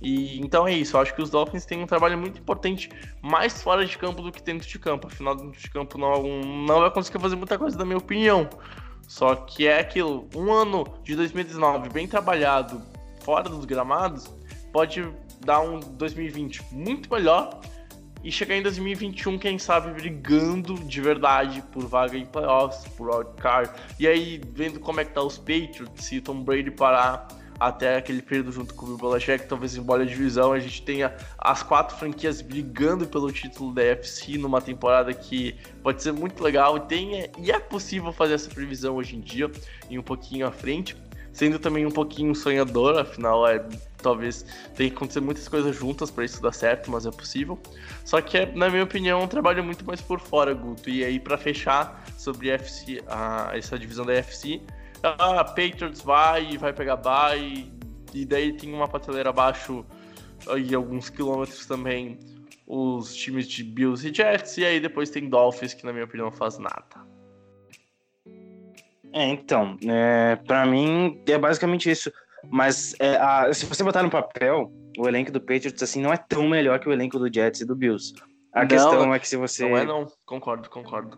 E 0.00 0.38
então 0.38 0.68
é 0.68 0.72
isso, 0.72 0.96
eu 0.96 1.00
acho 1.00 1.14
que 1.14 1.22
os 1.22 1.30
Dolphins 1.30 1.64
têm 1.64 1.82
um 1.82 1.86
trabalho 1.86 2.16
muito 2.16 2.38
importante 2.38 2.90
mais 3.22 3.62
fora 3.62 3.84
de 3.84 3.96
campo 3.96 4.22
do 4.22 4.30
que 4.30 4.42
dentro 4.42 4.68
de 4.68 4.78
campo. 4.78 5.06
Afinal, 5.06 5.34
dentro 5.34 5.60
de 5.60 5.70
campo 5.70 5.98
não, 5.98 6.22
não 6.44 6.80
vai 6.80 6.90
conseguir 6.90 7.18
fazer 7.18 7.36
muita 7.36 7.58
coisa, 7.58 7.76
na 7.76 7.84
minha 7.84 7.98
opinião. 7.98 8.48
Só 9.08 9.34
que 9.34 9.66
é 9.66 9.80
aquilo, 9.80 10.28
um 10.34 10.52
ano 10.52 10.84
de 11.02 11.16
2019 11.16 11.88
bem 11.88 12.06
trabalhado 12.06 12.82
fora 13.20 13.48
dos 13.48 13.64
gramados 13.64 14.26
pode 14.72 15.06
dar 15.40 15.60
um 15.60 15.80
2020 15.80 16.62
muito 16.72 17.12
melhor 17.12 17.60
e 18.24 18.32
chegar 18.32 18.56
em 18.56 18.62
2021, 18.62 19.38
quem 19.38 19.58
sabe, 19.58 19.92
brigando 19.92 20.74
de 20.74 21.00
verdade 21.00 21.62
por 21.70 21.86
vaga 21.86 22.16
em 22.16 22.24
playoffs, 22.24 22.88
por 22.94 23.14
wildcard. 23.14 23.70
E 24.00 24.08
aí, 24.08 24.40
vendo 24.54 24.80
como 24.80 24.98
é 24.98 25.04
que 25.04 25.12
tá 25.12 25.22
os 25.22 25.36
Patriots, 25.36 26.06
se 26.06 26.22
Tom 26.22 26.42
Brady 26.42 26.70
parar 26.70 27.28
até 27.58 27.96
aquele 27.96 28.22
período 28.22 28.52
junto 28.52 28.74
com 28.74 28.86
o 28.86 28.96
Belichick, 28.96 29.46
talvez 29.46 29.76
embora 29.76 30.02
a 30.02 30.06
divisão, 30.06 30.52
a 30.52 30.58
gente 30.58 30.82
tenha 30.82 31.14
as 31.38 31.62
quatro 31.62 31.96
franquias 31.96 32.40
brigando 32.40 33.06
pelo 33.06 33.30
título 33.30 33.72
da 33.72 33.82
UFC 33.82 34.36
numa 34.38 34.60
temporada 34.60 35.12
que 35.12 35.56
pode 35.82 36.02
ser 36.02 36.12
muito 36.12 36.42
legal 36.42 36.76
e, 36.76 36.80
tenha, 36.80 37.30
e 37.38 37.50
é 37.50 37.58
possível 37.58 38.12
fazer 38.12 38.34
essa 38.34 38.50
previsão 38.50 38.96
hoje 38.96 39.16
em 39.16 39.20
dia 39.20 39.50
e 39.88 39.98
um 39.98 40.02
pouquinho 40.02 40.46
à 40.46 40.50
frente, 40.50 40.96
sendo 41.34 41.58
também 41.58 41.84
um 41.84 41.90
pouquinho 41.90 42.34
sonhador, 42.34 42.98
afinal 42.98 43.46
é 43.46 43.62
talvez 43.98 44.46
tenha 44.76 44.88
que 44.88 44.96
acontecer 44.96 45.20
muitas 45.20 45.48
coisas 45.48 45.74
juntas 45.74 46.10
para 46.10 46.24
isso 46.24 46.40
dar 46.40 46.52
certo, 46.52 46.90
mas 46.90 47.04
é 47.04 47.10
possível. 47.10 47.58
Só 48.04 48.20
que 48.20 48.38
é, 48.38 48.46
na 48.54 48.70
minha 48.70 48.84
opinião, 48.84 49.22
um 49.22 49.26
trabalho 49.26 49.64
muito 49.64 49.84
mais 49.84 50.00
por 50.00 50.20
fora, 50.20 50.54
Guto. 50.54 50.88
E 50.88 51.04
aí 51.04 51.18
para 51.18 51.36
fechar 51.36 52.04
sobre 52.16 52.50
a 52.50 52.54
FC, 52.54 53.02
a, 53.08 53.50
essa 53.52 53.78
divisão 53.78 54.06
da 54.06 54.12
UFC, 54.12 54.62
ah, 55.02 55.44
Patriots 55.44 56.00
vai 56.00 56.52
e 56.52 56.56
vai 56.56 56.72
pegar 56.72 56.96
bye, 56.96 57.70
e 58.14 58.24
daí 58.24 58.52
tem 58.52 58.72
uma 58.72 58.88
prateleira 58.88 59.30
abaixo 59.30 59.84
e 60.56 60.74
alguns 60.74 61.10
quilômetros 61.10 61.66
também 61.66 62.18
os 62.66 63.14
times 63.14 63.46
de 63.46 63.62
Bills 63.62 64.06
e 64.08 64.14
Jets, 64.14 64.56
e 64.56 64.64
aí 64.64 64.80
depois 64.80 65.10
tem 65.10 65.28
Dolphins, 65.28 65.74
que 65.74 65.84
na 65.84 65.92
minha 65.92 66.04
opinião 66.04 66.30
não 66.30 66.36
faz 66.36 66.58
nada. 66.58 67.13
É, 69.14 69.28
então, 69.28 69.78
é, 69.86 70.34
para 70.44 70.66
mim 70.66 71.22
é 71.26 71.38
basicamente 71.38 71.88
isso. 71.88 72.12
Mas 72.50 72.96
é, 72.98 73.16
a, 73.16 73.52
se 73.54 73.64
você 73.64 73.84
botar 73.84 74.02
no 74.02 74.10
papel, 74.10 74.72
o 74.98 75.08
elenco 75.08 75.30
do 75.30 75.40
Patriots 75.40 75.82
assim 75.82 76.02
não 76.02 76.12
é 76.12 76.16
tão 76.16 76.48
melhor 76.48 76.80
que 76.80 76.88
o 76.88 76.92
elenco 76.92 77.18
do 77.18 77.32
Jets 77.32 77.60
e 77.60 77.64
do 77.64 77.76
Bills. 77.76 78.12
A 78.52 78.62
não, 78.62 78.68
questão 78.68 79.14
é 79.14 79.18
que 79.20 79.28
se 79.28 79.36
você. 79.36 79.68
Não 79.68 79.76
é, 79.76 79.84
não. 79.84 80.06
Concordo, 80.26 80.68
concordo. 80.68 81.16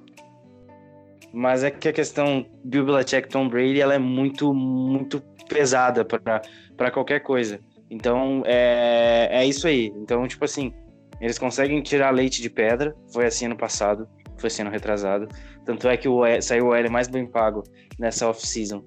Mas 1.33 1.65
é 1.65 1.71
que 1.71 1.89
a 1.89 1.93
questão 1.93 2.47
Bill 2.63 2.85
Belichick 2.85 3.29
Tom 3.29 3.49
Brady 3.49 3.81
ela 3.81 3.95
é 3.95 3.99
muito, 3.99 4.53
muito 4.53 5.21
pesada 5.49 6.05
para 6.05 6.91
qualquer 6.91 7.21
coisa. 7.21 7.61
Então, 7.91 8.43
é, 8.45 9.29
é 9.31 9.47
isso 9.47 9.67
aí. 9.67 9.93
Então, 9.97 10.27
tipo 10.29 10.45
assim, 10.45 10.73
eles 11.21 11.39
conseguem 11.39 11.83
tirar 11.83 12.11
leite 12.11 12.43
de 12.43 12.51
pedra. 12.51 12.95
Foi 13.13 13.25
assim 13.25 13.47
ano 13.47 13.57
passado, 13.57 14.07
foi 14.37 14.49
assim 14.49 14.63
ano 14.63 14.71
retrasado. 14.71 15.29
Tanto 15.67 15.89
é 15.89 15.97
que 15.97 16.09
o, 16.09 16.23
saiu 16.41 16.69
o 16.69 16.75
L 16.75 16.89
mais 16.89 17.09
bem 17.09 17.27
pago 17.27 17.65
nessa 17.99 18.29
off-season 18.29 18.83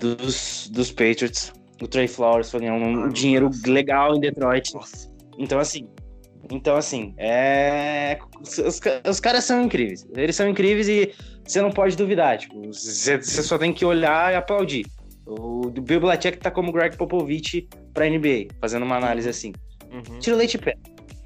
dos, 0.00 0.70
dos 0.72 0.90
Patriots. 0.90 1.52
O 1.82 1.88
Trey 1.88 2.08
Flowers 2.08 2.50
foi 2.50 2.60
ganhar 2.60 2.74
um, 2.74 3.08
dinheiro 3.08 3.50
legal 3.66 4.14
em 4.14 4.20
Detroit. 4.20 4.74
Nossa. 4.74 5.10
Então, 5.38 5.58
assim, 5.58 5.88
então, 6.50 6.76
assim, 6.76 7.14
é... 7.16 8.18
os, 8.40 8.80
os, 9.08 9.20
caras 9.20 9.44
são 9.44 9.62
incríveis. 9.62 10.06
Eles 10.14 10.36
são 10.36 10.48
incríveis 10.48 10.88
e 10.88 11.12
você 11.44 11.60
não 11.62 11.70
pode 11.70 11.96
duvidar. 11.96 12.38
Tipo, 12.38 12.60
você, 12.66 13.16
você 13.16 13.42
só 13.42 13.58
tem 13.58 13.72
que 13.72 13.84
olhar 13.84 14.32
e 14.32 14.36
aplaudir. 14.36 14.86
O 15.26 15.70
Bill 15.70 16.00
Belichick 16.00 16.38
tá 16.38 16.50
como 16.50 16.72
Greg 16.72 16.96
Popovich 16.96 17.68
pra 17.94 18.08
NBA, 18.08 18.48
fazendo 18.60 18.84
uma 18.84 18.96
análise 18.96 19.28
assim. 19.28 19.52
Uhum. 19.92 20.18
Tira 20.18 20.34
o 20.34 20.38
leite 20.38 20.58
pé. 20.58 20.76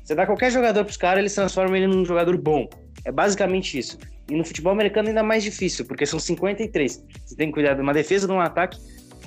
Você 0.05 0.14
dá 0.14 0.27
qualquer 0.27 0.50
jogador 0.50 0.85
pros 0.85 0.98
caras, 0.98 1.20
eles 1.20 1.35
transformam 1.35 1.74
ele 1.74 1.87
num 1.87 2.05
jogador 2.05 2.37
bom. 2.37 2.68
É 3.05 3.11
basicamente 3.11 3.79
isso. 3.79 3.98
E 4.29 4.35
no 4.35 4.45
futebol 4.45 4.73
americano 4.73 5.09
ainda 5.09 5.23
mais 5.23 5.43
difícil, 5.43 5.85
porque 5.85 6.07
são 6.07 6.19
53. 6.19 7.05
Você 7.25 7.37
tem 7.37 7.49
que 7.49 7.55
cuidar 7.55 7.75
de 7.75 7.83
uma 7.83 7.93
defesa, 7.93 8.27
de 8.27 8.33
um 8.33 8.41
ataque 8.41 8.79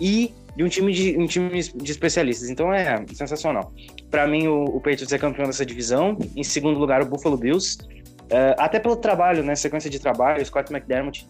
e 0.02 0.34
de 0.56 0.64
um 0.64 0.68
time 0.68 0.92
de, 0.92 1.18
um 1.18 1.28
time 1.28 1.62
de 1.62 1.92
especialistas. 1.92 2.50
Então 2.50 2.74
é 2.74 3.06
sensacional. 3.14 3.72
Para 4.10 4.28
mim, 4.28 4.48
o, 4.48 4.64
o 4.64 4.82
Patriots 4.82 5.12
é 5.12 5.18
campeão 5.18 5.46
dessa 5.46 5.66
divisão. 5.66 6.18
Em 6.36 6.44
segundo 6.44 6.80
lugar, 6.80 7.02
o 7.02 7.06
Buffalo 7.06 7.38
Bills. 7.38 7.78
Uh, 8.24 8.58
até 8.58 8.80
pelo 8.80 8.96
trabalho, 8.96 9.44
né? 9.44 9.56
Sequência 9.56 9.90
de 9.90 10.00
trabalho. 10.00 10.42
O 10.42 10.46
Scott 10.46 10.74
McDermott 10.74 11.28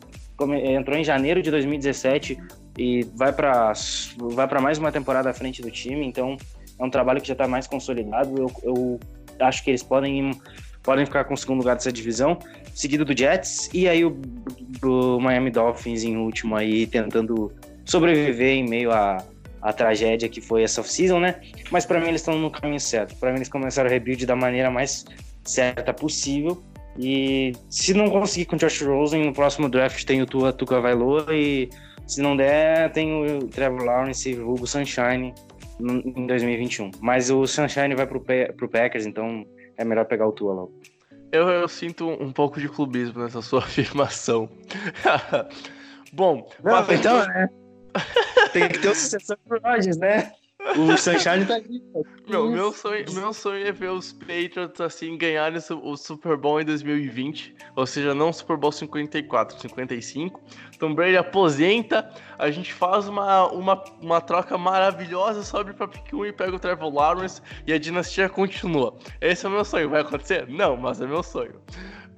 entrou 0.64 0.98
em 0.98 1.04
janeiro 1.04 1.42
de 1.42 1.52
2017 1.52 2.38
e 2.78 3.04
vai 3.16 3.34
para 3.34 3.74
vai 4.18 4.62
mais 4.62 4.78
uma 4.78 4.92
temporada 4.92 5.30
à 5.30 5.34
frente 5.34 5.62
do 5.62 5.70
time. 5.70 6.06
Então 6.06 6.38
é 6.80 6.84
um 6.84 6.90
trabalho 6.90 7.20
que 7.20 7.28
já 7.28 7.34
está 7.34 7.48
mais 7.48 7.68
consolidado. 7.68 8.34
Eu, 8.38 8.52
eu 8.64 9.00
acho 9.40 9.64
que 9.64 9.72
eles 9.72 9.84
podem 9.84 10.32
podem 10.88 11.06
ficar 11.06 11.26
com 11.26 11.34
o 11.34 11.38
segundo 11.38 11.60
lugar 11.60 11.76
dessa 11.76 11.92
divisão, 11.92 12.40
seguido 12.74 13.04
do 13.04 13.16
Jets 13.16 13.70
e 13.74 13.90
aí 13.90 14.06
o, 14.06 14.18
o 14.82 15.20
Miami 15.20 15.52
Dolphins 15.52 16.06
em 16.06 16.16
último 16.16 16.56
aí 16.56 16.88
tentando 16.88 17.52
sobreviver 17.84 18.54
em 18.54 18.66
meio 18.66 18.94
à, 18.94 19.22
à 19.62 19.74
tragédia 19.74 20.30
que 20.30 20.40
foi 20.40 20.64
essa 20.64 20.80
off-season, 20.80 21.20
né? 21.20 21.42
Mas 21.72 21.86
para 21.86 22.00
mim 22.00 22.08
eles 22.08 22.22
estão 22.22 22.40
no 22.40 22.50
caminho 22.50 22.80
certo. 22.80 23.14
Para 23.18 23.32
mim 23.32 23.40
eles 23.40 23.50
começaram 23.50 23.90
o 23.90 23.92
rebuild 23.92 24.26
da 24.26 24.36
maneira 24.36 24.72
mais 24.72 25.04
certa 25.44 25.94
possível. 25.94 26.64
E 26.98 27.52
se 27.70 27.94
não 27.94 28.10
conseguir 28.10 28.46
com 28.46 28.56
o 28.56 28.60
Josh 28.60 28.82
Rosen, 28.82 29.26
no 29.26 29.34
próximo 29.34 29.68
draft 29.68 30.06
tem 30.06 30.22
o 30.22 30.26
Tua 30.26 30.54
Tuca 30.54 30.80
Vailoa 30.80 31.36
e 31.36 31.70
se 32.08 32.22
não 32.22 32.38
der, 32.38 32.94
tem 32.94 33.12
o 33.12 33.46
Trevor 33.50 33.84
Lawrence 33.84 34.30
e 34.30 34.36
o 34.36 34.54
Hugo 34.54 34.66
Sunshine 34.66 35.34
em 35.82 36.26
2021. 36.26 36.92
Mas 37.02 37.30
o 37.30 37.46
Sunshine 37.46 37.94
vai 37.94 38.08
pro, 38.08 38.22
pro 38.22 38.70
Packers, 38.70 39.06
então 39.06 39.46
é 39.78 39.86
melhor 39.86 40.06
pegar 40.06 40.28
o 40.28 40.32
Tua 40.32 40.54
logo. 40.54 40.74
Eu, 41.32 41.50
eu 41.50 41.68
sinto 41.68 42.10
um 42.10 42.32
pouco 42.32 42.60
de 42.60 42.70
clubismo 42.70 43.22
nessa 43.22 43.42
sua 43.44 43.60
afirmação. 43.60 44.50
Bom, 46.14 46.50
não, 46.64 46.92
então, 46.92 47.18
né? 47.28 47.50
Tem 48.54 48.70
que 48.70 48.80
ter 48.80 48.90
o 48.90 48.96
sucessor 48.96 49.38
pro 49.48 49.60
Rodgers, 49.62 49.98
né? 49.98 50.32
O 50.76 50.98
Sunshine 50.98 51.46
tá 51.46 51.58
aqui. 51.58 51.82
Meu, 52.28 52.50
meu, 52.50 52.72
sonho, 52.74 53.06
meu 53.14 53.32
sonho 53.34 53.66
é 53.66 53.72
ver 53.72 53.92
os 53.92 54.12
Patriots 54.12 54.82
assim 54.82 55.18
ganharem 55.18 55.60
o 55.82 55.96
Super 55.96 56.36
Bowl 56.36 56.60
em 56.60 56.66
2020. 56.66 57.56
Ou 57.76 57.86
seja, 57.86 58.14
não 58.14 58.34
Super 58.34 58.58
Bowl 58.58 58.72
54, 58.72 59.60
55. 59.60 60.42
Tom 60.78 60.94
Brady 60.94 61.18
aposenta, 61.18 62.10
a 62.38 62.52
gente 62.52 62.74
faz 62.74 63.08
uma, 63.08 63.48
uma, 63.52 63.84
uma 64.02 64.22
troca 64.22 64.58
maravilhosa, 64.58 65.44
sobe 65.44 65.74
pra 65.74 65.88
pick 65.88 66.14
1 66.14 66.26
e 66.26 66.34
pega 66.34 66.56
o 66.56 66.60
Trevor 66.60 66.94
Lawrence 66.94 67.42
e 67.66 67.74
a 67.74 67.80
dinastia 67.80 68.28
continua. 68.28 68.96
Esse 69.22 69.46
é 69.46 69.50
o 69.50 69.52
meu 69.52 69.64
sonho. 69.64 69.90
Vai 69.90 70.02
acontecer? 70.02 70.48
Não, 70.48 70.76
mas 70.76 71.00
é 71.00 71.08
meu 71.08 71.24
sonho. 71.24 71.56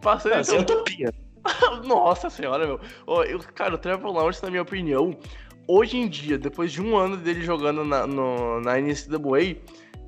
Passando 0.02 0.40
então... 0.40 0.56
é 0.56 0.60
utopia. 0.60 1.14
Nossa 1.86 2.30
senhora, 2.30 2.66
meu. 2.66 2.80
Eu, 3.26 3.40
cara, 3.40 3.76
o 3.76 3.78
Trevor 3.78 4.12
Lawrence, 4.12 4.44
na 4.44 4.50
minha 4.50 4.62
opinião, 4.62 5.18
hoje 5.70 5.98
em 5.98 6.08
dia, 6.08 6.36
depois 6.36 6.72
de 6.72 6.82
um 6.82 6.98
ano 6.98 7.16
dele 7.16 7.44
jogando 7.44 7.86
na, 7.86 8.08
no, 8.08 8.60
na 8.60 8.82
NCAA, 8.82 9.56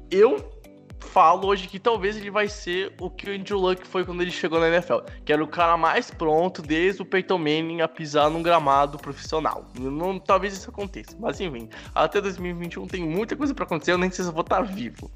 eu 0.09 0.51
falo 0.99 1.47
hoje 1.47 1.67
que 1.67 1.77
talvez 1.77 2.17
ele 2.17 2.31
vai 2.31 2.47
ser 2.47 2.93
o 2.99 3.11
que 3.11 3.29
o 3.29 3.33
Andrew 3.33 3.59
Luck 3.59 3.85
foi 3.85 4.03
quando 4.03 4.21
ele 4.21 4.31
chegou 4.31 4.59
na 4.59 4.69
NFL, 4.69 4.99
que 5.23 5.31
era 5.31 5.43
o 5.43 5.47
cara 5.47 5.77
mais 5.77 6.09
pronto 6.09 6.63
desde 6.63 7.03
o 7.03 7.05
Peyton 7.05 7.37
Manning 7.37 7.81
a 7.81 7.87
pisar 7.87 8.29
num 8.29 8.41
gramado 8.41 8.97
profissional. 8.97 9.67
Não, 9.79 10.17
talvez 10.17 10.53
isso 10.53 10.69
aconteça, 10.69 11.15
mas 11.19 11.39
enfim, 11.39 11.69
até 11.93 12.19
2021 12.19 12.87
tem 12.87 13.03
muita 13.03 13.35
coisa 13.35 13.53
para 13.53 13.65
acontecer, 13.65 13.91
eu 13.91 13.99
nem 13.99 14.09
sei 14.09 14.23
se 14.23 14.29
eu 14.29 14.33
vou 14.33 14.41
estar 14.41 14.61
vivo. 14.61 15.11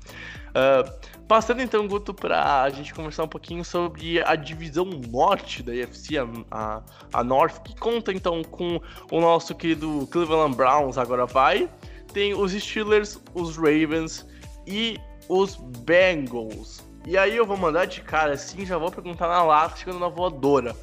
Uh, 0.56 0.90
passando 1.28 1.62
então, 1.62 1.86
Guto, 1.86 2.14
para 2.14 2.62
a 2.62 2.70
gente 2.70 2.94
conversar 2.94 3.26
um 3.26 3.28
pouquinho 3.28 3.66
sobre 3.66 4.24
a 4.24 4.36
divisão 4.36 4.86
norte 4.86 5.62
da 5.62 5.74
UFC, 5.74 6.18
a, 6.18 6.26
a, 6.50 6.82
a 7.12 7.24
North, 7.26 7.62
que 7.62 7.76
conta 7.76 8.14
então 8.14 8.42
com 8.42 8.80
o 9.12 9.20
nosso 9.20 9.54
querido 9.54 10.08
Cleveland 10.12 10.56
Browns, 10.56 10.98
agora 10.98 11.26
vai. 11.26 11.70
Tem 12.14 12.34
os 12.34 12.54
Steelers, 12.54 13.20
os 13.34 13.58
Ravens 13.58 14.26
e 14.66 14.98
os 15.28 15.58
Bengals. 15.58 16.82
E 17.06 17.18
aí 17.18 17.36
eu 17.36 17.46
vou 17.46 17.58
mandar 17.58 17.86
de 17.86 18.00
cara 18.00 18.34
assim, 18.34 18.66
já 18.66 18.78
vou 18.78 18.90
perguntar 18.90 19.28
na 19.28 19.44
lata, 19.44 19.76
chegando 19.76 20.00
na 20.00 20.08
voadora. 20.08 20.74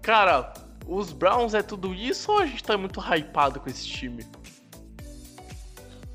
Cara, 0.00 0.54
os 0.86 1.12
Browns 1.12 1.52
é 1.52 1.62
tudo 1.62 1.92
isso 1.92 2.30
ou 2.30 2.38
a 2.38 2.46
gente 2.46 2.62
tá 2.62 2.78
muito 2.78 3.00
hypado 3.00 3.58
com 3.58 3.68
esse 3.68 3.84
time? 3.84 4.24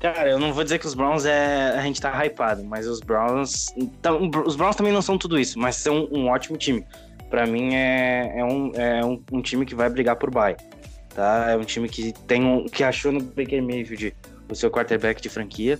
Cara, 0.00 0.28
eu 0.28 0.38
não 0.38 0.52
vou 0.52 0.62
dizer 0.62 0.78
que 0.78 0.86
os 0.86 0.94
Browns 0.94 1.24
é. 1.24 1.70
A 1.70 1.82
gente 1.82 2.00
tá 2.00 2.12
hypado, 2.24 2.62
mas 2.64 2.86
os 2.86 3.00
Browns. 3.00 3.72
Então, 3.76 4.30
os 4.44 4.54
Browns 4.54 4.76
também 4.76 4.92
não 4.92 5.02
são 5.02 5.16
tudo 5.16 5.38
isso, 5.38 5.58
mas 5.58 5.76
são 5.76 6.06
um 6.12 6.28
ótimo 6.28 6.56
time. 6.56 6.84
Para 7.30 7.46
mim 7.46 7.74
é, 7.74 8.38
é, 8.38 8.44
um, 8.44 8.72
é 8.74 9.04
um, 9.04 9.22
um, 9.32 9.42
time 9.42 9.64
que 9.66 9.74
vai 9.74 9.88
brigar 9.88 10.16
por 10.16 10.30
bye. 10.30 10.56
Tá? 11.14 11.50
É 11.50 11.56
um 11.56 11.64
time 11.64 11.88
que 11.88 12.12
tem 12.26 12.44
um. 12.44 12.66
que 12.66 12.84
achou 12.84 13.10
no 13.10 13.20
Baker 13.20 13.62
Mayfield 13.62 14.14
o 14.50 14.54
seu 14.54 14.70
quarterback 14.70 15.20
de 15.20 15.28
franquia. 15.28 15.78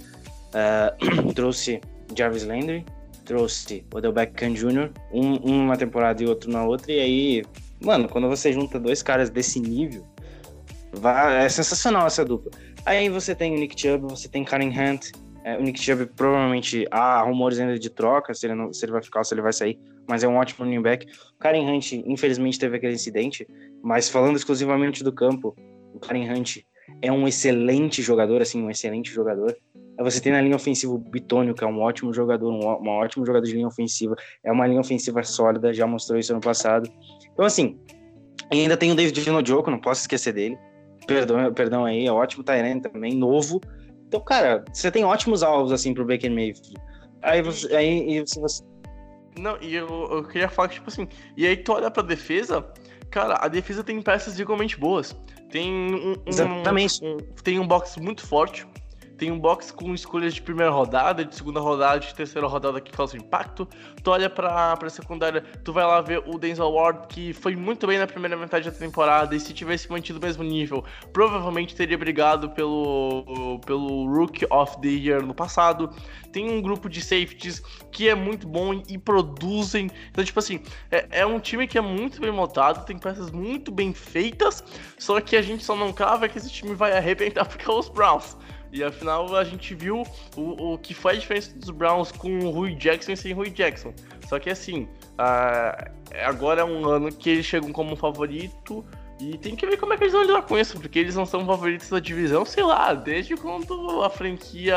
Uh, 0.48 1.33
trouxe 1.35 1.81
Jarvis 2.14 2.44
Landry, 2.44 2.85
trouxe 3.24 3.85
Odell 3.92 4.12
Beckham 4.12 4.55
Jr., 4.55 4.90
um, 5.12 5.35
um 5.44 5.59
numa 5.59 5.76
temporada 5.76 6.22
e 6.22 6.26
outro 6.26 6.50
na 6.50 6.64
outra, 6.64 6.90
e 6.90 7.00
aí, 7.00 7.44
mano, 7.81 8.09
quando 8.09 8.29
você 8.29 8.52
junta 8.52 8.79
dois 8.79 9.02
caras 9.02 9.29
desse 9.29 9.61
nível, 9.61 10.07
vai, 10.92 11.44
é 11.44 11.48
sensacional 11.48 12.07
essa 12.07 12.24
dupla. 12.24 12.50
Aí 12.87 13.09
você 13.09 13.35
tem 13.35 13.55
o 13.55 13.59
Nick 13.59 13.79
Chubb, 13.79 14.09
você 14.09 14.29
tem 14.29 14.44
Karen 14.44 14.70
Hunt, 14.70 15.11
É, 15.46 15.57
o 15.57 15.62
Nick 15.62 15.79
Chubb 15.79 16.07
provavelmente 16.16 16.87
há 16.90 17.22
rumores 17.22 17.61
ainda 17.61 17.79
de 17.79 17.88
troca, 17.88 18.35
se 18.35 18.46
ele, 18.46 18.55
não, 18.57 18.72
se 18.72 18.85
ele 18.85 18.90
vai 18.90 19.01
ficar 19.01 19.20
ou 19.20 19.25
se 19.25 19.33
ele 19.33 19.42
vai 19.42 19.53
sair, 19.53 19.79
mas 20.09 20.25
é 20.25 20.29
um 20.29 20.37
ótimo 20.37 20.64
running 20.64 20.83
back. 20.83 21.07
O 21.37 21.38
Karen 21.38 21.64
Hunt, 21.70 21.92
infelizmente, 21.92 22.59
teve 22.59 22.77
aquele 22.77 22.94
incidente, 22.94 23.46
mas 23.81 24.09
falando 24.09 24.35
exclusivamente 24.35 25.05
do 25.05 25.12
campo, 25.12 25.55
o 25.94 26.01
Karen 26.01 26.29
Hunt 26.29 26.64
é 27.01 27.12
um 27.12 27.29
excelente 27.29 28.03
jogador, 28.03 28.42
assim, 28.42 28.61
um 28.61 28.70
excelente 28.70 29.12
jogador. 29.12 29.57
Você 30.01 30.20
tem 30.20 30.33
na 30.33 30.40
linha 30.40 30.57
ofensiva 30.57 30.92
o 30.92 30.99
Bitônio, 30.99 31.55
que 31.55 31.62
é 31.62 31.66
um 31.66 31.81
ótimo 31.81 32.12
jogador, 32.12 32.51
um, 32.53 32.66
um 32.66 32.88
ótimo 32.88 33.25
jogador 33.25 33.46
de 33.46 33.53
linha 33.53 33.68
ofensiva. 33.68 34.16
É 34.44 34.51
uma 34.51 34.66
linha 34.66 34.81
ofensiva 34.81 35.22
sólida, 35.22 35.72
já 35.72 35.87
mostrou 35.87 36.18
isso 36.18 36.33
ano 36.33 36.40
passado. 36.40 36.90
Então, 37.33 37.44
assim, 37.44 37.79
ainda 38.51 38.77
tem 38.77 38.90
o 38.90 38.96
David 38.96 39.31
Nojoko, 39.31 39.70
não 39.70 39.81
posso 39.81 40.01
esquecer 40.01 40.33
dele. 40.33 40.59
Perdão, 41.07 41.53
perdão 41.53 41.85
aí, 41.85 42.07
é 42.07 42.12
ótimo 42.12 42.42
Tyrant 42.42 42.83
também, 42.83 43.14
novo. 43.14 43.61
Então, 44.07 44.21
cara, 44.21 44.64
você 44.73 44.90
tem 44.90 45.05
ótimos 45.05 45.42
alvos, 45.42 45.73
assim, 45.73 45.95
pro 45.95 46.05
Baker 46.05 46.31
Mayfield. 46.31 46.75
Aí 47.23 47.42
você... 47.42 47.75
Aí, 47.75 48.21
você... 48.21 48.64
Não, 49.38 49.57
e 49.61 49.75
eu, 49.75 49.87
eu 50.11 50.25
queria 50.25 50.49
falar 50.49 50.69
que, 50.69 50.75
tipo 50.75 50.88
assim... 50.88 51.09
E 51.37 51.47
aí 51.47 51.57
tu 51.57 51.73
olha 51.73 51.90
pra 51.90 52.03
defesa... 52.03 52.66
Cara, 53.11 53.38
a 53.40 53.49
defesa 53.49 53.85
tem 53.85 54.03
peças 54.03 54.38
igualmente 54.38 54.79
boas. 54.79 55.16
Tem 55.51 55.73
um, 55.73 56.12
um, 56.12 56.14
Exatamente. 56.27 57.05
Um, 57.05 57.16
tem 57.42 57.59
um 57.59 57.66
box 57.66 57.97
muito 57.99 58.27
forte 58.27 58.66
tem 59.16 59.31
um 59.31 59.38
box 59.38 59.70
com 59.70 59.94
escolhas 59.94 60.35
de 60.35 60.42
primeira 60.42 60.70
rodada, 60.70 61.24
de 61.24 61.35
segunda 61.35 61.61
rodada, 61.61 62.00
de 62.00 62.14
terceira 62.14 62.46
rodada 62.46 62.81
que 62.81 62.92
causam 62.92 63.18
impacto. 63.18 63.66
Tu 64.02 64.11
olha 64.11 64.29
pra, 64.29 64.76
pra 64.76 64.90
secundária, 64.90 65.42
tu 65.64 65.72
vai 65.72 65.85
lá 65.85 66.00
ver 66.00 66.22
o 66.26 66.38
Denzel 66.38 66.70
Ward, 66.70 67.07
que 67.09 67.33
foi 67.33 67.57
muito 67.57 67.87
bem 67.87 67.98
na 67.98 68.07
primeira 68.07 68.37
metade 68.37 68.70
da 68.70 68.76
temporada, 68.76 69.35
e 69.35 69.40
se 69.40 69.52
tivesse 69.52 69.90
mantido 69.90 70.18
o 70.18 70.22
mesmo 70.22 70.44
nível, 70.44 70.85
provavelmente 71.12 71.74
teria 71.74 71.96
brigado 71.96 72.50
pelo, 72.50 73.59
pelo 73.64 74.07
Rookie 74.07 74.46
of 74.50 74.81
the 74.81 74.88
Year 74.88 75.24
no 75.24 75.35
passado. 75.35 75.90
Tem 76.33 76.50
um 76.50 76.61
grupo 76.61 76.88
de 76.88 77.00
safeties 77.00 77.62
que 77.90 78.09
é 78.09 78.14
muito 78.14 78.46
bom 78.46 78.83
e 78.88 78.98
produzem. 78.98 79.90
Então, 80.11 80.22
tipo 80.22 80.38
assim, 80.38 80.61
é, 80.90 81.20
é 81.20 81.26
um 81.26 81.40
time 81.40 81.66
que 81.66 81.79
é 81.79 81.81
muito 81.81 82.20
bem 82.20 82.31
montado, 82.31 82.85
tem 82.85 82.98
peças 82.98 83.31
muito 83.31 83.72
bem 83.72 83.94
feitas, 83.94 84.62
só 84.98 85.20
que 85.20 85.37
a 85.37 85.42
gente 85.42 85.64
só 85.64 85.74
não 85.74 85.92
crava 85.92 86.29
que 86.29 86.37
esse 86.37 86.50
time 86.50 86.74
vai 86.74 86.96
arrebentar 86.96 87.46
porque 87.46 87.68
é 87.68 87.72
os 87.72 87.88
Browns. 87.88 88.37
E 88.76 88.84
afinal 88.84 89.34
a 89.34 89.42
gente 89.42 89.74
viu 89.74 90.02
o, 90.36 90.74
o 90.74 90.78
que 90.78 90.92
foi 90.92 91.14
a 91.14 91.16
diferença 91.16 91.58
dos 91.58 91.70
Browns 91.70 92.12
com 92.12 92.38
o 92.40 92.50
Rui 92.50 92.74
Jackson 92.74 93.12
e 93.12 93.16
sem 93.16 93.32
Rui 93.32 93.48
Jackson. 93.48 93.94
Só 94.28 94.38
que 94.38 94.50
assim, 94.50 94.86
agora 96.22 96.60
é 96.60 96.64
um 96.64 96.84
ano 96.86 97.10
que 97.10 97.30
eles 97.30 97.46
chegam 97.46 97.72
como 97.72 97.96
favorito. 97.96 98.84
E 99.18 99.38
tem 99.38 99.56
que 99.56 99.66
ver 99.66 99.78
como 99.78 99.94
é 99.94 99.96
que 99.96 100.04
eles 100.04 100.12
vão 100.12 100.24
lidar 100.24 100.42
com 100.42 100.58
isso, 100.58 100.78
porque 100.78 100.98
eles 100.98 101.14
não 101.14 101.24
são 101.24 101.46
favoritos 101.46 101.88
da 101.88 101.98
divisão, 101.98 102.44
sei 102.44 102.62
lá, 102.62 102.92
desde 102.92 103.34
quando 103.34 104.02
a 104.02 104.10
franquia 104.10 104.76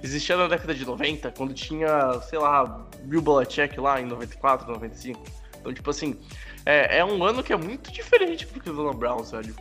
existia 0.00 0.36
na 0.36 0.46
década 0.46 0.72
de 0.72 0.86
90, 0.86 1.32
quando 1.32 1.52
tinha, 1.52 2.12
sei 2.20 2.38
lá, 2.38 2.86
Bill 3.02 3.20
Belichick 3.20 3.80
lá 3.80 4.00
em 4.00 4.06
94, 4.06 4.70
95. 4.72 5.24
Então, 5.58 5.74
tipo 5.74 5.90
assim, 5.90 6.16
é, 6.64 6.98
é 6.98 7.04
um 7.04 7.24
ano 7.24 7.42
que 7.42 7.52
é 7.52 7.56
muito 7.56 7.90
diferente 7.90 8.46
pro 8.46 8.60
Cleveland 8.60 8.96
Browns, 8.96 9.32
velho. 9.32 9.56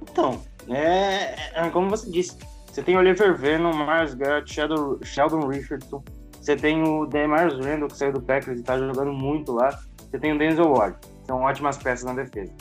Então, 0.00 0.40
é, 0.70 1.34
é, 1.54 1.70
como 1.70 1.90
você 1.90 2.10
disse, 2.10 2.38
você 2.66 2.82
tem 2.82 2.96
Oliver 2.96 3.36
Venom, 3.36 3.72
Miles 3.72 4.14
Garrett, 4.14 4.52
Sheldon, 4.52 4.98
Sheldon 5.02 5.46
Richardson, 5.46 6.02
você 6.40 6.56
tem 6.56 6.82
o 6.82 7.06
Demars 7.06 7.54
Randall, 7.54 7.88
que 7.88 7.96
saiu 7.96 8.12
do 8.12 8.22
Packers 8.22 8.60
e 8.60 8.62
tá 8.62 8.78
jogando 8.78 9.12
muito 9.12 9.52
lá, 9.52 9.78
você 9.98 10.18
tem 10.18 10.32
o 10.32 10.38
Denzel 10.38 10.70
Ward, 10.70 10.96
são 11.24 11.42
ótimas 11.42 11.76
peças 11.78 12.04
na 12.04 12.14
defesa. 12.14 12.52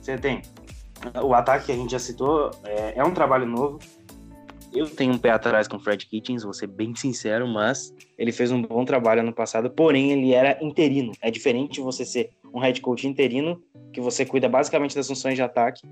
Você 0.00 0.16
tem 0.16 0.42
o 1.22 1.34
ataque 1.34 1.66
que 1.66 1.72
a 1.72 1.76
gente 1.76 1.92
já 1.92 1.98
citou, 1.98 2.50
é, 2.64 2.94
é 2.96 3.04
um 3.04 3.12
trabalho 3.12 3.46
novo, 3.46 3.78
eu 4.72 4.88
tenho 4.88 5.12
um 5.12 5.18
pé 5.18 5.30
atrás 5.30 5.66
com 5.66 5.76
o 5.76 5.80
Fred 5.80 6.06
Kitchens, 6.06 6.44
vou 6.44 6.52
ser 6.52 6.68
bem 6.68 6.94
sincero, 6.94 7.46
mas 7.48 7.92
ele 8.16 8.30
fez 8.30 8.52
um 8.52 8.62
bom 8.62 8.84
trabalho 8.84 9.20
ano 9.20 9.32
passado, 9.32 9.68
porém 9.70 10.12
ele 10.12 10.32
era 10.32 10.56
interino. 10.64 11.12
É 11.20 11.30
diferente 11.30 11.80
você 11.80 12.04
ser 12.04 12.30
um 12.54 12.60
head 12.60 12.80
coach 12.80 13.06
interino, 13.06 13.60
que 13.92 14.00
você 14.00 14.24
cuida 14.24 14.48
basicamente 14.48 14.94
das 14.94 15.08
funções 15.08 15.34
de 15.34 15.42
ataque, 15.42 15.82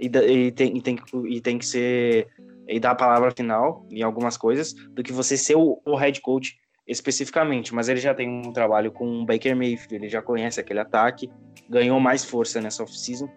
e, 0.00 0.06
e, 0.06 0.52
tem, 0.52 0.76
e, 0.76 0.82
tem, 0.82 0.98
e 1.28 1.40
tem 1.40 1.58
que 1.58 1.66
ser 1.66 2.28
e 2.68 2.78
dar 2.78 2.90
a 2.90 2.94
palavra 2.94 3.30
final 3.30 3.86
em 3.90 4.02
algumas 4.02 4.36
coisas 4.36 4.74
do 4.90 5.02
que 5.02 5.12
você 5.12 5.36
ser 5.36 5.56
o, 5.56 5.80
o 5.86 5.96
head 5.96 6.20
coach 6.20 6.56
especificamente, 6.86 7.74
mas 7.74 7.88
ele 7.88 8.00
já 8.00 8.14
tem 8.14 8.28
um 8.28 8.52
trabalho 8.52 8.90
com 8.90 9.22
o 9.22 9.26
Baker 9.26 9.54
Mayfield, 9.54 9.94
ele 9.94 10.08
já 10.08 10.22
conhece 10.22 10.58
aquele 10.58 10.80
ataque, 10.80 11.30
ganhou 11.68 12.00
mais 12.00 12.24
força 12.24 12.60
nessa 12.60 12.82
off-season. 12.82 13.28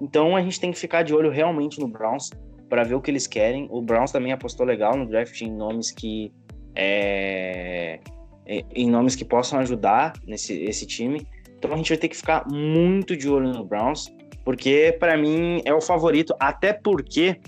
Então 0.00 0.36
a 0.36 0.42
gente 0.42 0.60
tem 0.60 0.70
que 0.70 0.78
ficar 0.78 1.02
de 1.02 1.12
olho 1.12 1.30
realmente 1.30 1.80
no 1.80 1.88
Browns 1.88 2.30
para 2.68 2.84
ver 2.84 2.94
o 2.94 3.00
que 3.00 3.10
eles 3.10 3.26
querem. 3.26 3.68
O 3.70 3.82
Browns 3.82 4.12
também 4.12 4.32
apostou 4.32 4.64
legal 4.64 4.96
no 4.96 5.06
draft 5.06 5.40
em 5.40 5.50
nomes 5.50 5.90
que 5.90 6.32
é, 6.76 8.00
em 8.46 8.88
nomes 8.88 9.16
que 9.16 9.24
possam 9.24 9.58
ajudar 9.60 10.12
nesse 10.24 10.62
esse 10.64 10.86
time. 10.86 11.26
Então 11.58 11.72
a 11.72 11.76
gente 11.76 11.88
vai 11.88 11.98
ter 11.98 12.08
que 12.08 12.16
ficar 12.16 12.46
muito 12.48 13.16
de 13.16 13.28
olho 13.28 13.52
no 13.52 13.64
Browns 13.64 14.13
porque 14.44 14.96
para 15.00 15.16
mim 15.16 15.62
é 15.64 15.72
o 15.72 15.80
favorito, 15.80 16.34
até 16.38 16.72
porque 16.72 17.40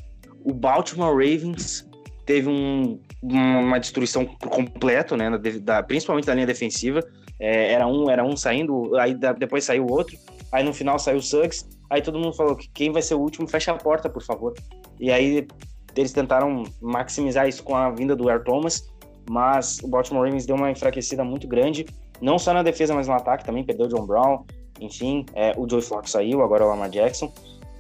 o 0.45 0.53
Baltimore 0.53 1.13
Ravens 1.13 1.87
teve 2.25 2.49
um, 2.49 2.99
uma 3.23 3.79
destruição 3.79 4.25
por 4.25 4.49
completo, 4.49 5.17
né, 5.17 5.31
da, 5.61 5.83
principalmente 5.83 6.27
da 6.27 6.35
linha 6.35 6.47
defensiva. 6.47 7.01
É, 7.39 7.73
era 7.73 7.87
um, 7.87 8.11
era 8.11 8.25
um 8.25 8.37
saindo, 8.37 8.97
aí 8.97 9.15
da, 9.15 9.33
depois 9.33 9.65
saiu 9.65 9.85
o 9.85 9.93
outro, 9.93 10.17
aí 10.51 10.65
no 10.65 10.73
final 10.73 10.99
saiu 10.99 11.19
o 11.19 11.23
Suggs, 11.23 11.69
aí 11.91 12.01
todo 12.01 12.19
mundo 12.19 12.33
falou 12.35 12.57
que 12.57 12.69
quem 12.71 12.91
vai 12.91 13.03
ser 13.03 13.15
o 13.15 13.21
último 13.21 13.47
fecha 13.47 13.73
a 13.73 13.77
porta, 13.77 14.09
por 14.09 14.23
favor. 14.23 14.55
E 14.99 15.11
aí 15.11 15.47
eles 15.95 16.13
tentaram 16.13 16.65
maximizar 16.81 17.47
isso 17.47 17.63
com 17.63 17.77
a 17.77 17.91
vinda 17.91 18.17
do 18.17 18.29
Air 18.29 18.43
Thomas, 18.43 18.91
mas 19.29 19.79
o 19.81 19.89
Baltimore 19.89 20.25
Ravens 20.25 20.47
deu 20.47 20.57
uma 20.57 20.71
enfraquecida 20.71 21.23
muito 21.25 21.47
grande, 21.47 21.85
não 22.21 22.39
só 22.39 22.55
na 22.55 22.63
defesa, 22.63 22.95
mas 22.95 23.07
no 23.09 23.15
ataque 23.15 23.45
também, 23.45 23.65
perdeu 23.65 23.87
o 23.87 23.89
John 23.89 24.07
Brown, 24.07 24.45
enfim, 24.81 25.25
é, 25.35 25.55
o 25.57 25.69
Joey 25.69 25.83
Flacco 25.83 26.09
saiu, 26.09 26.43
agora 26.43 26.65
é 26.65 26.67
o 26.67 26.71
Lamar 26.71 26.91
Jackson. 26.91 27.33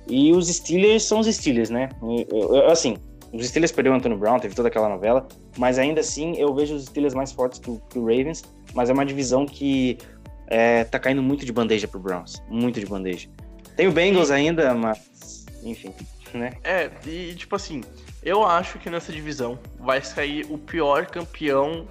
E 0.09 0.33
os 0.33 0.49
Steelers 0.49 1.03
são 1.03 1.21
os 1.21 1.27
Steelers, 1.27 1.69
né? 1.69 1.89
Assim, 2.71 2.97
os 3.33 3.47
Steelers 3.49 3.73
perderam 3.73 3.97
o 3.97 3.99
Antonio 3.99 4.17
Brown, 4.17 4.39
teve 4.39 4.55
toda 4.55 4.69
aquela 4.69 4.89
novela, 4.89 5.27
mas 5.59 5.79
ainda 5.79 6.01
assim 6.01 6.37
eu 6.37 6.55
vejo 6.55 6.75
os 6.75 6.85
Steelers 6.85 7.15
mais 7.15 7.33
fortes 7.33 7.59
que 7.59 7.71
o, 7.71 7.81
que 7.91 7.99
o 7.99 8.03
Ravens, 8.03 8.45
mas 8.73 8.89
é 8.89 8.93
uma 8.93 9.05
divisão 9.05 9.45
que 9.47 9.99
é, 10.47 10.85
tá 10.85 10.99
caindo 10.99 11.23
muito 11.23 11.45
de 11.45 11.53
bandeja 11.53 11.89
pro 11.89 11.99
Browns, 11.99 12.43
muito 12.49 12.79
de 12.79 12.87
bandeja. 12.87 13.29
Tem 13.77 13.89
o 13.89 13.93
Bengals 13.93 14.31
ainda, 14.31 14.73
mas 14.75 15.45
enfim, 15.63 15.93
né? 16.33 16.53
É, 16.63 16.91
e 17.05 17.35
tipo 17.35 17.57
assim, 17.57 17.83
eu 18.23 18.45
acho 18.45 18.79
que 18.79 18.89
nessa 18.89 19.13
divisão 19.13 19.59
vai 19.79 20.01
sair 20.01 20.47
o 20.49 20.57
pior 20.57 21.07
campeão 21.07 21.89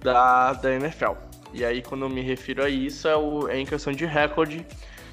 da, 0.00 0.52
da 0.54 0.74
NFL. 0.74 1.12
E 1.52 1.64
aí, 1.64 1.82
quando 1.82 2.04
eu 2.04 2.08
me 2.08 2.20
refiro 2.20 2.62
a 2.62 2.68
isso, 2.68 3.08
é, 3.08 3.16
o, 3.16 3.48
é 3.48 3.58
em 3.58 3.66
questão 3.66 3.92
de 3.92 4.04
recorde 4.04 4.64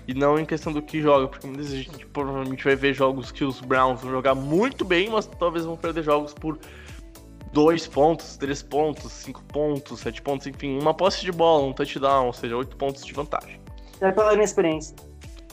e 0.08 0.14
não 0.14 0.40
em 0.40 0.46
questão 0.46 0.72
do 0.72 0.82
que 0.82 1.02
joga, 1.02 1.28
porque 1.28 1.46
muitas 1.46 1.70
vezes 1.70 1.88
a 1.88 1.92
gente 1.92 2.06
provavelmente 2.08 2.64
vai 2.64 2.76
ver 2.76 2.94
jogos 2.94 3.32
que 3.32 3.44
os 3.44 3.60
Browns 3.60 4.02
vão 4.02 4.12
jogar 4.12 4.36
muito 4.36 4.86
bem, 4.86 5.10
mas 5.10 5.26
talvez 5.26 5.66
vão 5.66 5.76
perder 5.76 6.04
jogos 6.04 6.34
por 6.34 6.58
dois 7.52 7.88
pontos, 7.88 8.38
três 8.38 8.64
pontos, 8.64 9.12
cinco 9.12 9.44
pontos, 9.44 10.00
sete 10.00 10.22
pontos, 10.22 10.48
enfim, 10.48 10.80
uma 10.80 10.94
posse 10.94 11.26
de 11.26 11.32
bola, 11.32 11.66
um 11.66 11.74
touchdown, 11.74 12.28
ou 12.28 12.34
seja, 12.34 12.56
oito 12.56 12.78
pontos 12.78 13.04
de 13.04 13.14
vantagem. 13.14 13.60
É 14.00 14.12
pela 14.12 14.34
inexperiência. 14.34 14.96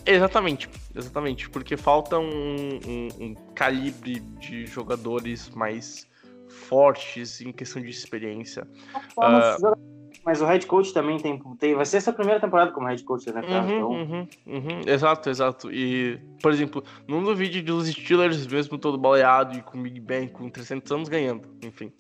Exatamente, 0.07 0.69
exatamente, 0.95 1.49
porque 1.49 1.77
falta 1.77 2.19
um, 2.19 2.79
um, 2.87 3.09
um 3.21 3.35
calibre 3.55 4.21
de 4.39 4.67
jogadores 4.67 5.49
mais 5.51 6.07
fortes 6.49 7.41
em 7.41 7.51
questão 7.51 7.81
de 7.81 7.89
experiência. 7.89 8.69
Uh, 9.17 9.94
mas 10.25 10.41
o 10.41 10.47
head 10.47 10.67
coach 10.67 10.93
também 10.93 11.19
tem, 11.19 11.39
tem. 11.59 11.75
Vai 11.75 11.85
ser 11.85 11.99
essa 11.99 12.13
primeira 12.13 12.41
temporada 12.41 12.73
como 12.73 12.87
head 12.87 13.03
coach, 13.05 13.31
né? 13.31 13.41
Uhum, 13.41 13.47
então... 13.47 13.91
uhum, 13.91 14.29
uhum. 14.47 14.81
Exato, 14.87 15.29
exato. 15.29 15.71
E, 15.71 16.19
por 16.41 16.51
exemplo, 16.51 16.83
não 17.07 17.23
duvide 17.23 17.61
dos 17.61 17.89
Steelers, 17.89 18.47
mesmo 18.47 18.79
todo 18.79 18.97
baleado 18.97 19.59
e 19.59 19.63
com 19.63 19.83
Big 19.83 20.01
Ben 20.01 20.29
com 20.29 20.49
300 20.49 20.91
anos 20.93 21.09
ganhando, 21.09 21.49
enfim. 21.63 21.93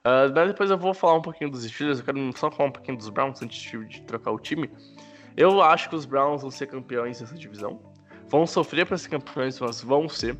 Uh, 0.00 0.32
mas 0.34 0.48
depois 0.48 0.70
eu 0.70 0.78
vou 0.78 0.92
falar 0.92 1.14
um 1.14 1.22
pouquinho 1.22 1.50
dos 1.50 1.64
Steelers, 1.64 1.98
eu 1.98 2.04
quero 2.04 2.36
só 2.36 2.50
falar 2.50 2.68
um 2.68 2.72
pouquinho 2.72 2.98
dos 2.98 3.08
Browns 3.08 3.42
antes 3.42 3.60
de 3.88 4.02
trocar 4.02 4.30
o 4.30 4.38
time. 4.38 4.70
Eu 5.36 5.62
acho 5.62 5.88
que 5.88 5.96
os 5.96 6.04
Browns 6.04 6.42
vão 6.42 6.50
ser 6.50 6.66
campeões 6.66 7.20
dessa 7.20 7.34
divisão. 7.34 7.80
Vão 8.28 8.46
sofrer 8.46 8.86
para 8.86 8.98
ser 8.98 9.08
campeões, 9.08 9.58
mas 9.58 9.82
vão 9.82 10.08
ser. 10.08 10.36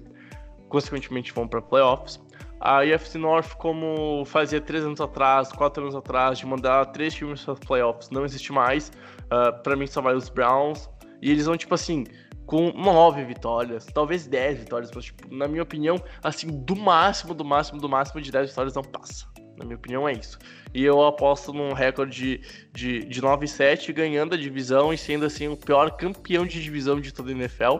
Consequentemente, 0.69 1.33
vão 1.33 1.49
para 1.49 1.61
playoffs 1.61 2.21
a 2.61 2.81
UFC 2.81 3.17
North, 3.17 3.55
como 3.55 4.25
fazia 4.27 4.61
três 4.61 4.85
anos 4.85 5.01
atrás, 5.01 5.51
quatro 5.51 5.83
anos 5.83 5.97
atrás, 5.97 6.39
de 6.39 6.47
mandar 6.47 6.85
três 6.87 7.15
times 7.15 7.43
para 7.43 7.55
os 7.55 7.61
playoffs, 7.61 8.11
não 8.11 8.25
existe 8.25 8.53
mais. 8.53 8.89
Uh, 8.89 9.49
ah, 9.49 9.53
para 9.53 9.75
mim 9.75 9.87
só 9.87 10.03
vai 10.03 10.15
os 10.15 10.29
Browns. 10.29 10.89
E 11.23 11.31
eles 11.31 11.47
vão, 11.47 11.57
tipo 11.57 11.75
assim, 11.75 12.05
com 12.47 12.73
nove 12.73 13.25
vitórias, 13.25 13.87
talvez 13.87 14.27
dez 14.27 14.59
vitórias, 14.59 14.91
mas, 14.95 15.07
tipo, 15.07 15.33
na 15.35 15.47
minha 15.47 15.63
opinião, 15.63 16.03
assim, 16.23 16.49
do 16.49 16.75
máximo, 16.77 17.33
do 17.33 17.45
máximo, 17.45 17.81
do 17.81 17.89
máximo 17.89 18.21
de 18.21 18.31
dez 18.31 18.51
vitórias 18.51 18.75
não 18.75 18.83
passa. 18.83 19.27
Na 19.57 19.65
minha 19.65 19.77
opinião, 19.77 20.09
é 20.09 20.13
isso. 20.13 20.39
E 20.75 20.83
eu 20.83 21.05
aposto 21.07 21.53
num 21.53 21.73
recorde 21.73 22.41
de, 22.41 22.41
de, 22.73 23.05
de 23.05 23.23
9-7, 23.23 23.93
ganhando 23.93 24.35
a 24.35 24.37
divisão 24.37 24.93
e 24.93 24.99
sendo, 24.99 25.25
assim, 25.25 25.49
o 25.49 25.57
pior 25.57 25.91
campeão 25.93 26.47
de 26.47 26.63
divisão 26.63 27.01
de 27.01 27.13
toda 27.13 27.31
a 27.31 27.33
NFL. 27.33 27.77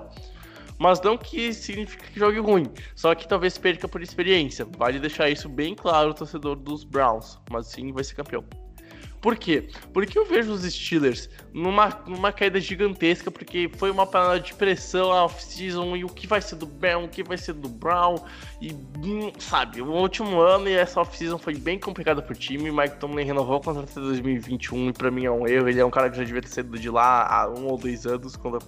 Mas 0.81 0.99
não 1.03 1.19
que 1.19 1.53
significa 1.53 2.07
que 2.07 2.19
jogue 2.19 2.39
ruim, 2.39 2.65
só 2.97 3.15
que 3.15 3.29
talvez 3.29 3.59
perca 3.59 3.87
por 3.87 4.01
experiência. 4.01 4.67
Vale 4.79 4.99
deixar 4.99 5.29
isso 5.29 5.47
bem 5.47 5.75
claro, 5.75 6.15
torcedor 6.15 6.57
dos 6.57 6.85
Browns, 6.85 7.39
mas 7.51 7.67
sim 7.67 7.93
vai 7.93 8.03
ser 8.03 8.15
campeão. 8.15 8.43
Por 9.21 9.37
quê? 9.37 9.69
Porque 9.93 10.19
eu 10.19 10.25
vejo 10.25 10.51
os 10.53 10.63
Steelers 10.63 11.29
numa, 11.53 11.89
numa 12.07 12.33
queda 12.33 12.59
gigantesca, 12.59 13.31
porque 13.31 13.71
foi 13.77 13.91
uma 13.91 14.07
panela 14.07 14.41
de 14.41 14.55
pressão 14.55 15.13
a 15.13 15.25
off-season 15.25 15.95
e 15.97 16.05
o 16.05 16.09
que 16.09 16.27
vai 16.27 16.41
ser 16.41 16.57
do 16.57 16.67
Brown, 16.67 17.05
o 17.05 17.09
que 17.09 17.23
vai 17.23 17.37
ser 17.37 17.53
do 17.53 17.69
Brown, 17.69 18.17
e 18.63 18.73
hum, 18.73 19.31
sabe, 19.39 19.83
o 19.83 19.91
último 19.91 20.41
ano 20.41 20.69
e 20.69 20.73
essa 20.73 21.01
off-season 21.01 21.37
foi 21.37 21.55
bem 21.55 21.79
complicada 21.79 22.23
pro 22.23 22.35
time. 22.35 22.71
Mike 22.71 22.97
Tomlin 22.97 23.25
renovou 23.25 23.57
o 23.57 23.61
contrato 23.61 23.89
de 23.89 24.01
2021 24.01 24.89
e 24.89 24.93
pra 24.93 25.11
mim 25.11 25.27
é 25.27 25.31
um 25.31 25.47
erro. 25.47 25.69
Ele 25.69 25.81
é 25.81 25.85
um 25.85 25.91
cara 25.91 26.09
que 26.09 26.17
já 26.17 26.25
devia 26.25 26.41
ter 26.41 26.49
saído 26.49 26.79
de 26.79 26.89
lá 26.89 27.27
há 27.27 27.49
um 27.49 27.67
ou 27.67 27.77
dois 27.77 28.07
anos. 28.07 28.37
Quando... 28.37 28.59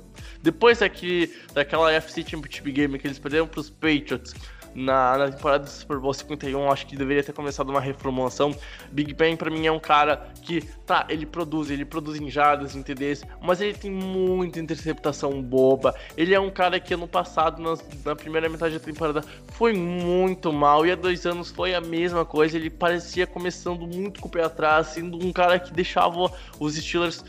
Depois 0.42 0.80
daquele, 0.80 1.34
daquela 1.55 1.90
FC 1.92 2.22
Championship 2.22 2.70
Game 2.70 2.98
que 2.98 3.07
eles 3.07 3.18
perderam 3.18 3.46
pros 3.46 3.70
Patriots 3.70 4.34
na, 4.75 5.18
na 5.18 5.31
temporada 5.31 5.64
do 5.64 5.70
Super 5.70 5.99
Bowl 5.99 6.12
51, 6.12 6.70
acho 6.70 6.87
que 6.87 6.97
deveria 6.97 7.23
ter 7.23 7.33
começado 7.33 7.70
uma 7.70 7.81
reformulação. 7.81 8.55
Big 8.91 9.14
Ben, 9.14 9.37
para 9.37 9.51
mim, 9.51 9.66
é 9.66 9.73
um 9.73 9.81
cara 9.81 10.29
que, 10.43 10.62
tá, 10.87 11.07
ele 11.09 11.27
produz, 11.27 11.70
ele 11.70 11.85
produz 11.85 12.20
em 12.20 12.31
jardas, 12.31 12.75
em 12.75 12.83
TDs, 12.83 13.25
mas 13.41 13.61
ele 13.61 13.75
tem 13.75 13.91
muita 13.91 14.61
interceptação 14.61 15.43
boba. 15.43 15.95
Ele 16.16 16.35
é 16.35 16.41
um 16.41 16.51
cara 16.51 16.79
que 16.81 16.95
ano 16.95 17.09
passado, 17.09 17.61
na, 17.62 17.77
na 18.05 18.16
primeira 18.16 18.49
metade 18.49 18.79
da 18.79 18.85
temporada, 18.85 19.25
foi 19.49 19.73
muito 19.73 20.53
mal, 20.53 20.87
e 20.87 20.93
há 20.93 20.95
dois 20.95 21.27
anos 21.27 21.51
foi 21.51 21.75
a 21.75 21.81
mesma 21.81 22.25
coisa. 22.25 22.57
Ele 22.57 22.70
parecia 22.70 23.27
começando 23.27 23.87
muito 23.87 24.20
com 24.20 24.29
o 24.29 24.31
pé 24.31 24.45
atrás, 24.45 24.89
sendo 24.89 25.25
um 25.25 25.33
cara 25.33 25.59
que 25.59 25.73
deixava 25.73 26.31
os 26.59 26.75
Steelers 26.75 27.25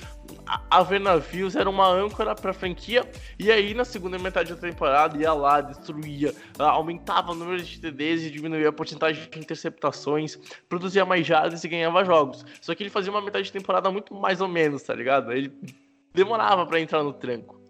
a 0.70 0.84
ver 0.84 1.00
navios 1.00 1.56
era 1.56 1.70
uma 1.70 1.88
âncora 1.88 2.36
para 2.36 2.52
a 2.52 2.54
franquia, 2.54 3.10
e 3.40 3.52
aí 3.52 3.74
na 3.74 3.86
segunda 3.86 4.20
metade 4.20 4.54
da 4.54 4.60
temporada 4.60 5.18
ia 5.18 5.34
lá, 5.34 5.62
destruía, 5.62 6.34
aumentava 6.58 7.32
o 7.32 7.36
número 7.36 7.62
de 7.62 7.80
TDs 7.80 8.24
e 8.24 8.32
diminuía 8.32 8.70
a 8.70 8.74
porcentagem 8.74 9.30
de 9.30 9.40
interceptações, 9.40 10.38
produzia 10.68 11.06
mais 11.06 11.26
jardas 11.26 11.64
e 11.64 11.68
ganhava 11.68 12.04
jogos. 12.04 12.46
Só 12.62 12.76
que 12.76 12.84
ele 12.84 12.90
fazia 12.90 13.12
uma 13.12 13.22
metade 13.22 13.46
de 13.46 13.52
temporada 13.52 13.90
muito 13.90 14.14
mais 14.14 14.42
ou 14.42 14.48
menos, 14.48 14.84
tá 14.84 14.94
ligado? 14.94 15.32
Ele 15.32 15.52
demorava 16.14 16.66
para 16.66 16.80
entrar 16.80 17.04
no 17.04 17.14
tranco. 17.14 17.63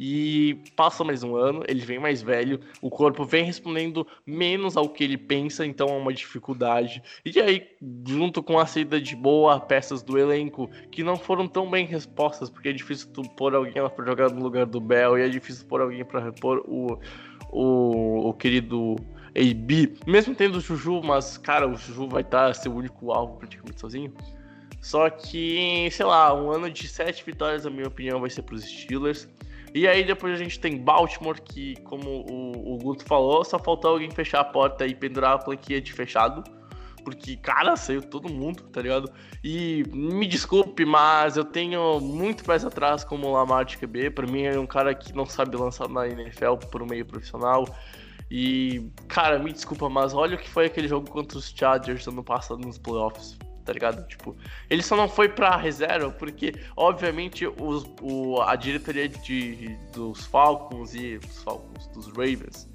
E 0.00 0.62
passa 0.76 1.02
mais 1.02 1.24
um 1.24 1.34
ano, 1.34 1.64
ele 1.66 1.80
vem 1.80 1.98
mais 1.98 2.22
velho, 2.22 2.60
o 2.80 2.88
corpo 2.88 3.24
vem 3.24 3.42
respondendo 3.42 4.06
menos 4.24 4.76
ao 4.76 4.88
que 4.88 5.02
ele 5.02 5.18
pensa, 5.18 5.66
então 5.66 5.88
é 5.88 5.92
uma 5.92 6.14
dificuldade. 6.14 7.02
E 7.24 7.40
aí, 7.40 7.66
junto 8.06 8.40
com 8.40 8.60
a 8.60 8.64
saída 8.64 9.00
de 9.00 9.16
boa 9.16 9.58
peças 9.58 10.00
do 10.00 10.16
elenco 10.16 10.70
que 10.92 11.02
não 11.02 11.16
foram 11.16 11.48
tão 11.48 11.68
bem 11.68 11.84
respostas, 11.84 12.48
porque 12.48 12.68
é 12.68 12.72
difícil 12.72 13.08
tu 13.12 13.22
pôr 13.22 13.56
alguém 13.56 13.72
para 13.72 14.06
jogar 14.06 14.30
no 14.30 14.40
lugar 14.40 14.66
do 14.66 14.80
Bell 14.80 15.18
e 15.18 15.22
é 15.22 15.28
difícil 15.28 15.66
pôr 15.66 15.80
alguém 15.80 16.04
para 16.04 16.20
repor 16.20 16.62
o, 16.68 16.96
o, 17.50 18.28
o 18.28 18.32
querido 18.34 18.94
AB, 19.34 19.96
mesmo 20.06 20.32
tendo 20.32 20.58
o 20.58 20.60
Juju, 20.60 21.02
mas 21.02 21.36
cara, 21.36 21.68
o 21.68 21.74
Juju 21.74 22.08
vai 22.08 22.22
estar 22.22 22.46
tá, 22.46 22.54
ser 22.54 22.68
o 22.68 22.76
único 22.76 23.10
alvo 23.10 23.36
praticamente 23.36 23.80
sozinho. 23.80 24.14
Só 24.80 25.10
que, 25.10 25.88
sei 25.90 26.06
lá, 26.06 26.32
um 26.32 26.52
ano 26.52 26.70
de 26.70 26.86
sete 26.86 27.24
vitórias, 27.24 27.64
na 27.64 27.70
minha 27.70 27.88
opinião, 27.88 28.20
vai 28.20 28.30
ser 28.30 28.42
para 28.42 28.54
os 28.54 28.62
Steelers. 28.62 29.28
E 29.78 29.86
aí 29.86 30.02
depois 30.02 30.34
a 30.34 30.42
gente 30.42 30.58
tem 30.58 30.76
Baltimore, 30.76 31.40
que, 31.40 31.76
como 31.84 32.10
o, 32.28 32.74
o 32.74 32.78
Guto 32.78 33.04
falou, 33.04 33.44
só 33.44 33.60
faltou 33.60 33.92
alguém 33.92 34.10
fechar 34.10 34.40
a 34.40 34.44
porta 34.44 34.84
e 34.84 34.92
pendurar 34.92 35.34
a 35.34 35.38
planquinha 35.38 35.80
de 35.80 35.92
fechado. 35.92 36.42
Porque, 37.04 37.36
cara, 37.36 37.76
saiu 37.76 38.02
todo 38.02 38.28
mundo, 38.28 38.64
tá 38.64 38.82
ligado? 38.82 39.08
E 39.42 39.84
me 39.92 40.26
desculpe, 40.26 40.84
mas 40.84 41.36
eu 41.36 41.44
tenho 41.44 42.00
muito 42.00 42.42
pés 42.42 42.64
atrás 42.64 43.04
como 43.04 43.28
o 43.28 43.32
Lamar 43.32 43.64
de 43.64 43.78
QB. 43.78 44.10
Pra 44.10 44.26
mim 44.26 44.42
é 44.42 44.58
um 44.58 44.66
cara 44.66 44.92
que 44.96 45.14
não 45.14 45.24
sabe 45.24 45.56
lançar 45.56 45.88
na 45.88 46.08
NFL 46.08 46.54
por 46.72 46.82
um 46.82 46.86
meio 46.86 47.06
profissional. 47.06 47.64
E, 48.28 48.90
cara, 49.06 49.38
me 49.38 49.52
desculpa, 49.52 49.88
mas 49.88 50.12
olha 50.12 50.34
o 50.34 50.38
que 50.40 50.50
foi 50.50 50.66
aquele 50.66 50.88
jogo 50.88 51.08
contra 51.08 51.38
os 51.38 51.54
Chargers 51.56 52.04
ano 52.08 52.24
passado 52.24 52.58
nos 52.66 52.78
playoffs 52.78 53.38
tá 53.68 53.74
ligado? 53.74 54.02
Tipo, 54.08 54.34
ele 54.70 54.82
só 54.82 54.96
não 54.96 55.06
foi 55.06 55.28
pra 55.28 55.54
reserva 55.54 56.10
porque, 56.10 56.54
obviamente, 56.74 57.46
os, 57.46 57.84
o, 58.00 58.40
a 58.40 58.56
diretoria 58.56 59.06
de, 59.06 59.76
dos 59.92 60.24
Falcons 60.24 60.94
e 60.94 61.18
os 61.18 61.42
Falcons 61.42 61.86
dos 61.88 62.06
Ravens, 62.08 62.66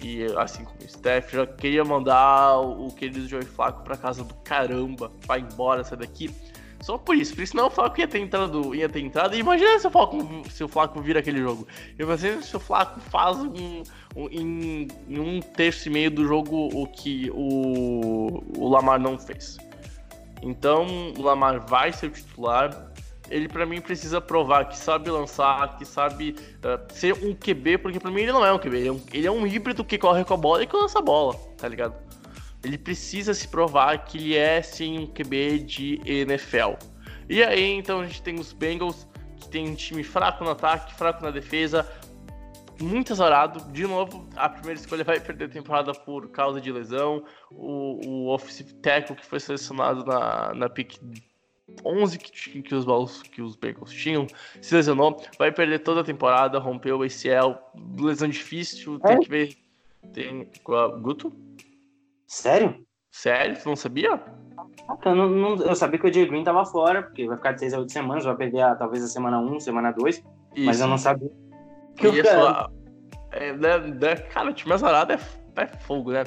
e 0.00 0.22
assim 0.36 0.64
como 0.64 0.78
o 0.80 0.88
Steph, 0.88 1.32
já 1.32 1.44
queria 1.44 1.84
mandar 1.84 2.60
o, 2.60 2.86
o 2.86 2.94
querido 2.94 3.26
Joey 3.26 3.44
Flaco 3.44 3.82
pra 3.82 3.96
casa 3.96 4.22
do 4.22 4.32
caramba, 4.44 5.10
vai 5.26 5.40
embora, 5.40 5.82
sai 5.82 5.98
daqui. 5.98 6.30
Só 6.80 6.96
por 6.96 7.16
isso, 7.16 7.32
porque 7.32 7.48
senão 7.48 7.66
o 7.66 7.70
Flaco 7.70 7.98
ia 7.98 8.06
ter 8.06 8.20
entrado, 8.20 8.72
ia 8.76 8.88
ter 8.88 9.00
entrado. 9.00 9.34
E 9.34 9.40
imagina 9.40 9.76
se 9.80 9.88
o 9.88 9.90
Flaco, 9.90 10.18
se 10.48 10.62
o 10.62 10.68
Flaco 10.68 11.00
vira 11.00 11.18
aquele 11.18 11.40
jogo. 11.40 11.66
Imagina 11.98 12.40
se 12.40 12.56
o 12.56 12.60
Flaco 12.60 13.00
faz 13.00 13.36
um, 13.38 13.82
um, 14.14 14.28
em, 14.30 14.86
em, 15.08 15.18
um 15.18 15.40
terço 15.40 15.88
e 15.88 15.90
meio 15.90 16.12
do 16.12 16.24
jogo 16.24 16.68
o 16.72 16.86
que 16.86 17.28
o, 17.34 18.44
o 18.56 18.68
Lamar 18.68 19.00
não 19.00 19.18
fez. 19.18 19.58
Então, 20.42 21.12
o 21.16 21.22
Lamar 21.22 21.66
vai 21.66 21.92
ser 21.92 22.06
o 22.06 22.10
titular. 22.10 22.92
Ele, 23.30 23.48
para 23.48 23.66
mim, 23.66 23.80
precisa 23.80 24.20
provar 24.20 24.66
que 24.66 24.78
sabe 24.78 25.10
lançar, 25.10 25.76
que 25.76 25.84
sabe 25.84 26.34
uh, 26.58 26.92
ser 26.92 27.12
um 27.14 27.34
QB, 27.34 27.78
porque 27.78 28.00
para 28.00 28.10
mim 28.10 28.22
ele 28.22 28.32
não 28.32 28.44
é 28.44 28.52
um 28.52 28.58
QB, 28.58 28.76
ele 28.76 28.88
é 28.88 28.92
um, 28.92 29.02
ele 29.12 29.26
é 29.26 29.30
um 29.30 29.46
híbrido 29.46 29.84
que 29.84 29.98
corre 29.98 30.24
com 30.24 30.34
a 30.34 30.36
bola 30.36 30.62
e 30.62 30.66
que 30.66 30.74
lança 30.74 30.98
a 30.98 31.02
bola, 31.02 31.34
tá 31.58 31.68
ligado? 31.68 31.94
Ele 32.64 32.78
precisa 32.78 33.34
se 33.34 33.46
provar 33.46 34.04
que 34.04 34.16
ele 34.16 34.34
é, 34.34 34.62
sim, 34.62 34.98
um 35.00 35.06
QB 35.06 35.58
de 35.58 36.00
NFL. 36.04 36.76
E 37.28 37.42
aí, 37.42 37.72
então, 37.74 38.00
a 38.00 38.06
gente 38.06 38.22
tem 38.22 38.40
os 38.40 38.52
Bengals, 38.54 39.06
que 39.38 39.48
tem 39.48 39.68
um 39.68 39.74
time 39.74 40.02
fraco 40.02 40.42
no 40.42 40.50
ataque, 40.50 40.94
fraco 40.94 41.22
na 41.22 41.30
defesa, 41.30 41.86
muito 42.80 43.12
azarado. 43.12 43.60
De 43.72 43.86
novo, 43.86 44.28
a 44.36 44.48
primeira 44.48 44.80
escolha 44.80 45.04
vai 45.04 45.20
perder 45.20 45.46
a 45.46 45.48
temporada 45.48 45.92
por 45.92 46.28
causa 46.30 46.60
de 46.60 46.70
lesão. 46.70 47.24
O, 47.50 48.00
o 48.06 48.34
offensive 48.34 48.72
tackle 48.74 49.16
que 49.16 49.26
foi 49.26 49.40
selecionado 49.40 50.04
na, 50.04 50.54
na 50.54 50.68
pick 50.68 50.98
11 51.84 52.18
que, 52.18 52.62
que, 52.62 52.74
os 52.74 53.22
que 53.22 53.42
os 53.42 53.56
Bengals 53.56 53.92
tinham 53.92 54.26
se 54.60 54.74
lesionou. 54.74 55.20
Vai 55.38 55.52
perder 55.52 55.80
toda 55.80 56.00
a 56.00 56.04
temporada, 56.04 56.58
rompeu 56.58 56.98
o 56.98 57.02
ACL. 57.02 57.58
Lesão 58.00 58.28
difícil, 58.28 58.98
tem 59.00 59.16
é? 59.16 59.18
que 59.18 59.28
ver. 59.28 59.56
Tem. 60.12 60.50
Guto? 61.00 61.32
Sério? 62.26 62.86
Sério? 63.10 63.60
Tu 63.60 63.68
não 63.68 63.76
sabia? 63.76 64.20
Eu, 65.04 65.14
não, 65.14 65.28
não, 65.28 65.56
eu 65.56 65.74
sabia 65.74 65.98
que 65.98 66.06
o 66.06 66.12
Jay 66.12 66.26
Green 66.26 66.44
tava 66.44 66.64
fora, 66.64 67.02
porque 67.02 67.26
vai 67.26 67.36
ficar 67.36 67.52
de 67.52 67.60
6 67.60 67.74
a 67.74 67.78
8 67.80 67.92
semanas, 67.92 68.24
vai 68.24 68.36
perder 68.36 68.62
a, 68.62 68.74
talvez 68.74 69.02
a 69.02 69.08
semana 69.08 69.38
1, 69.40 69.60
semana 69.60 69.92
2. 69.92 70.22
Mas 70.56 70.80
eu 70.80 70.86
não 70.86 70.98
sabia 70.98 71.30
que 71.98 72.06
e 72.06 72.22
cara... 72.22 72.70
É, 73.30 73.52
né, 73.52 73.78
né, 73.78 74.16
cara, 74.16 74.50
o 74.50 74.54
time 74.54 74.72
azarado 74.72 75.12
é, 75.12 75.18
é 75.56 75.66
fogo, 75.66 76.12
né? 76.12 76.24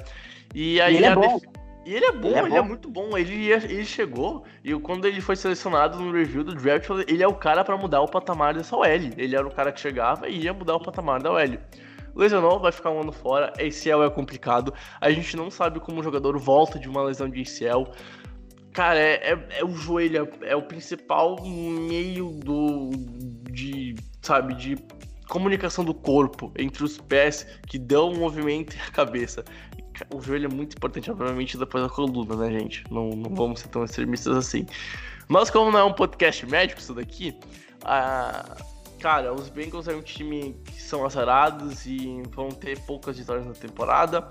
E 0.54 0.80
aí 0.80 0.94
e 0.94 0.98
ele 0.98 1.06
é 1.06 1.16
bom. 1.16 1.40
Def... 1.40 1.62
E 1.84 1.96
ele 1.96 2.06
é 2.06 2.12
bom, 2.12 2.30
ele 2.30 2.38
é, 2.38 2.44
ele 2.44 2.58
é 2.58 2.62
muito 2.62 2.90
bom. 2.90 3.18
Ele, 3.18 3.52
ele 3.52 3.86
chegou 3.86 4.44
e 4.64 4.74
quando 4.76 5.06
ele 5.06 5.20
foi 5.20 5.36
selecionado 5.36 6.00
no 6.00 6.12
review 6.12 6.44
do 6.44 6.54
draft, 6.54 6.88
ele 7.08 7.24
é 7.24 7.28
o 7.28 7.34
cara 7.34 7.64
para 7.64 7.76
mudar 7.76 8.02
o 8.02 8.08
patamar 8.08 8.54
dessa 8.54 8.76
OL. 8.76 8.86
Ele 8.86 9.36
era 9.36 9.48
o 9.48 9.52
cara 9.52 9.72
que 9.72 9.80
chegava 9.80 10.30
e 10.30 10.44
ia 10.44 10.54
mudar 10.54 10.76
o 10.76 10.80
patamar 10.80 11.22
da 11.22 11.32
OL. 11.32 11.58
Lesionou, 12.16 12.60
vai 12.60 12.72
ficar 12.72 12.92
um 12.92 13.02
ano 13.02 13.12
fora. 13.12 13.52
ACL 13.54 14.04
é 14.04 14.10
complicado. 14.10 14.74
A 15.00 15.10
gente 15.10 15.36
não 15.36 15.50
sabe 15.50 15.80
como 15.80 16.02
o 16.02 16.04
jogador 16.04 16.38
volta 16.38 16.78
de 16.78 16.88
uma 16.88 17.02
lesão 17.04 17.28
de 17.28 17.42
ACL. 17.42 17.90
Cara, 18.74 19.00
é, 19.00 19.32
é, 19.32 19.48
é 19.60 19.66
o 19.66 19.74
joelho, 19.74 20.30
é, 20.42 20.52
é 20.52 20.56
o 20.56 20.62
principal 20.62 21.38
meio 21.44 22.30
do. 22.44 22.92
de. 23.50 23.96
sabe, 24.22 24.54
de 24.54 24.76
comunicação 25.32 25.86
do 25.86 25.94
corpo 25.94 26.52
entre 26.58 26.84
os 26.84 26.98
pés 26.98 27.48
que 27.66 27.80
dão 27.80 28.12
o 28.12 28.18
movimento 28.18 28.76
e 28.76 28.80
a 28.80 28.92
cabeça. 28.92 29.46
O 30.14 30.22
joelho 30.22 30.48
é 30.48 30.54
muito 30.54 30.76
importante, 30.76 31.10
obviamente, 31.10 31.58
depois 31.58 31.84
da 31.84 31.90
coluna, 31.90 32.36
né, 32.36 32.60
gente? 32.60 32.84
Não, 32.92 33.10
não 33.12 33.34
vamos 33.34 33.62
ser 33.62 33.70
tão 33.70 33.86
extremistas 33.86 34.36
assim. 34.36 34.66
Mas 35.30 35.50
como 35.50 35.72
não 35.72 35.80
é 35.80 35.84
um 35.86 35.94
podcast 35.94 36.46
médico 36.46 36.82
isso 36.82 36.94
daqui, 36.94 37.34
cara, 39.00 39.34
os 39.34 39.48
Bengals 39.48 39.88
é 39.88 39.96
um 39.96 40.02
time 40.02 40.54
que 40.66 40.82
são 40.82 41.06
azarados 41.06 41.86
e 41.86 42.22
vão 42.32 42.50
ter 42.50 42.78
poucas 42.82 43.18
vitórias 43.18 43.46
na 43.46 43.54
temporada 43.54 44.30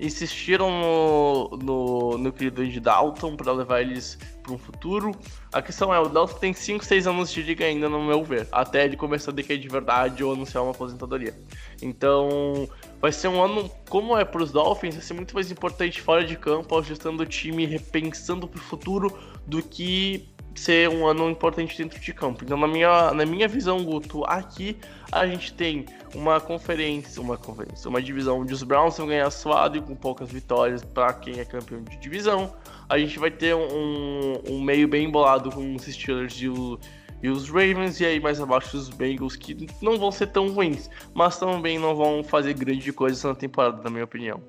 insistiram 0.00 0.70
no, 0.70 1.58
no, 1.58 2.18
no 2.18 2.32
querido 2.32 2.62
Andy 2.62 2.80
Dalton 2.80 3.36
para 3.36 3.52
levar 3.52 3.82
eles 3.82 4.18
para 4.50 4.54
um 4.54 4.58
futuro. 4.58 5.12
A 5.52 5.62
questão 5.62 5.94
é, 5.94 6.00
o 6.00 6.08
Dalton 6.08 6.38
tem 6.38 6.52
5, 6.52 6.84
6 6.84 7.06
anos 7.06 7.32
de 7.32 7.42
liga 7.42 7.64
ainda, 7.64 7.88
no 7.88 8.02
meu 8.02 8.24
ver, 8.24 8.48
até 8.50 8.84
ele 8.84 8.96
começar 8.96 9.30
a 9.30 9.34
decair 9.34 9.60
de 9.60 9.68
verdade 9.68 10.24
ou 10.24 10.32
anunciar 10.32 10.62
uma 10.64 10.72
aposentadoria. 10.72 11.34
Então, 11.80 12.68
vai 13.00 13.12
ser 13.12 13.28
um 13.28 13.42
ano, 13.42 13.70
como 13.88 14.16
é 14.16 14.24
para 14.24 14.42
os 14.42 14.50
Dolphins, 14.50 14.94
vai 14.94 15.04
ser 15.04 15.14
muito 15.14 15.34
mais 15.34 15.50
importante 15.50 16.00
fora 16.00 16.24
de 16.24 16.36
campo, 16.36 16.76
ajustando 16.78 17.22
o 17.22 17.26
time, 17.26 17.64
repensando 17.64 18.48
para 18.48 18.58
o 18.58 18.62
futuro, 18.62 19.16
do 19.46 19.62
que 19.62 20.28
ser 20.54 20.88
um 20.88 21.06
ano 21.06 21.30
importante 21.30 21.76
dentro 21.78 21.98
de 21.98 22.12
campo. 22.12 22.44
Então, 22.44 22.56
na 22.56 22.66
minha, 22.66 23.12
na 23.12 23.24
minha 23.24 23.48
visão, 23.48 23.82
Guto, 23.84 24.24
aqui 24.24 24.76
a 25.10 25.26
gente 25.26 25.54
tem 25.54 25.86
uma 26.14 26.40
conferência, 26.40 27.22
uma 27.22 27.36
conferência, 27.36 27.88
uma 27.88 28.02
divisão 28.02 28.40
onde 28.40 28.52
os 28.52 28.62
Browns 28.62 28.98
vão 28.98 29.06
ganhar 29.06 29.30
suado 29.30 29.78
e 29.78 29.80
com 29.80 29.94
poucas 29.94 30.30
vitórias 30.30 30.84
para 30.84 31.12
quem 31.12 31.38
é 31.38 31.44
campeão 31.44 31.82
de 31.82 31.96
divisão. 31.96 32.52
A 32.90 32.98
gente 32.98 33.20
vai 33.20 33.30
ter 33.30 33.54
um, 33.54 34.34
um 34.48 34.60
meio 34.60 34.88
bem 34.88 35.06
embolado 35.06 35.50
com 35.50 35.76
os 35.76 35.84
Steelers 35.84 36.34
e, 36.42 36.48
o, 36.48 36.76
e 37.22 37.28
os 37.28 37.48
Ravens, 37.48 38.00
e 38.00 38.04
aí 38.04 38.18
mais 38.18 38.40
abaixo 38.40 38.76
os 38.76 38.90
Bengals, 38.90 39.36
que 39.36 39.68
não 39.80 39.96
vão 39.96 40.10
ser 40.10 40.26
tão 40.26 40.48
ruins, 40.48 40.90
mas 41.14 41.38
também 41.38 41.78
não 41.78 41.94
vão 41.94 42.24
fazer 42.24 42.52
grande 42.52 42.92
coisa 42.92 43.28
na 43.28 43.34
temporada, 43.36 43.80
na 43.80 43.90
minha 43.90 44.02
opinião. 44.02 44.42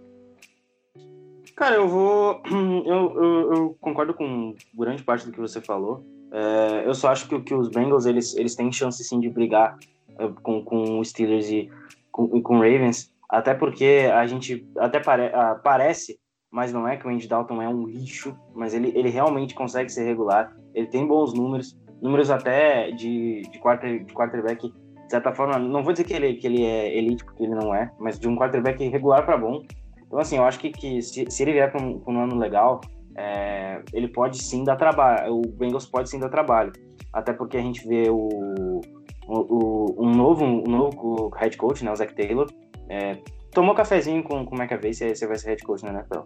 Cara, 1.55 1.75
eu 1.75 1.87
vou. 1.87 2.41
Eu, 2.83 3.23
eu, 3.23 3.53
eu, 3.53 3.77
concordo 3.79 4.13
com 4.13 4.55
grande 4.73 5.03
parte 5.03 5.27
do 5.27 5.31
que 5.31 5.39
você 5.39 5.61
falou. 5.61 6.03
É, 6.31 6.83
eu 6.87 6.95
só 6.95 7.09
acho 7.09 7.27
que, 7.27 7.39
que 7.41 7.53
os 7.53 7.69
Bengals 7.69 8.07
eles, 8.07 8.35
eles 8.35 8.55
têm 8.55 8.71
chance 8.71 9.03
sim 9.03 9.19
de 9.19 9.29
brigar 9.29 9.77
é, 10.17 10.27
com, 10.41 10.63
com 10.63 10.99
os 10.99 11.09
Steelers 11.09 11.49
e 11.49 11.69
com, 12.11 12.41
com 12.41 12.55
Ravens, 12.55 13.13
até 13.29 13.53
porque 13.53 14.09
a 14.13 14.25
gente 14.25 14.67
até 14.77 14.99
pare, 14.99 15.27
uh, 15.27 15.61
parece, 15.63 16.19
mas 16.51 16.73
não 16.73 16.85
é 16.87 16.97
que 16.97 17.07
o 17.07 17.09
Andy 17.09 17.27
Dalton 17.27 17.61
é 17.61 17.69
um 17.69 17.87
lixo, 17.87 18.37
mas 18.53 18.73
ele, 18.73 18.91
ele 18.93 19.09
realmente 19.09 19.55
consegue 19.55 19.89
ser 19.89 20.03
regular, 20.03 20.53
ele 20.75 20.87
tem 20.87 21.07
bons 21.07 21.33
números, 21.33 21.79
números 22.01 22.29
até 22.29 22.91
de, 22.91 23.41
de, 23.43 23.59
quarter, 23.59 24.03
de 24.03 24.13
quarterback, 24.13 24.69
de 24.69 25.09
certa 25.09 25.33
forma, 25.33 25.57
não 25.57 25.81
vou 25.81 25.93
dizer 25.93 26.03
que 26.03 26.13
ele, 26.13 26.35
que 26.35 26.45
ele 26.45 26.63
é 26.65 26.97
elite, 26.97 27.23
porque 27.23 27.43
ele 27.43 27.55
não 27.55 27.73
é, 27.73 27.89
mas 27.97 28.19
de 28.19 28.27
um 28.27 28.35
quarterback 28.35 28.85
regular 28.89 29.25
para 29.25 29.37
bom. 29.37 29.61
Então, 30.05 30.19
assim, 30.19 30.37
eu 30.37 30.43
acho 30.43 30.59
que, 30.59 30.71
que 30.71 31.01
se, 31.01 31.25
se 31.29 31.43
ele 31.43 31.53
vier 31.53 31.71
para 31.71 31.81
um, 31.81 32.03
um, 32.05 32.19
ano 32.19 32.37
legal, 32.37 32.81
é, 33.15 33.81
ele 33.93 34.09
pode 34.09 34.43
sim 34.43 34.65
dar 34.65 34.75
trabalho, 34.75 35.37
o 35.37 35.41
Bengals 35.41 35.85
pode 35.85 36.09
sim 36.09 36.19
dar 36.19 36.29
trabalho, 36.29 36.73
até 37.13 37.31
porque 37.31 37.55
a 37.55 37.61
gente 37.61 37.87
vê 37.87 38.09
o, 38.09 38.81
o, 39.25 40.01
o 40.01 40.05
um, 40.05 40.11
novo, 40.11 40.43
um 40.43 40.63
novo 40.63 41.29
head 41.37 41.55
coach, 41.55 41.83
né, 41.85 41.91
o 41.91 41.95
Zach 41.95 42.13
Taylor, 42.13 42.47
é, 42.89 43.17
tomou 43.51 43.75
cafezinho 43.75 44.23
com, 44.23 44.45
com 44.45 44.55
o 44.55 44.59
McAvey, 44.59 44.93
você, 44.93 45.15
você 45.15 45.27
vai 45.27 45.37
ser 45.37 45.49
head 45.49 45.63
coach 45.63 45.83
na 45.83 45.91
NFL. 45.91 46.21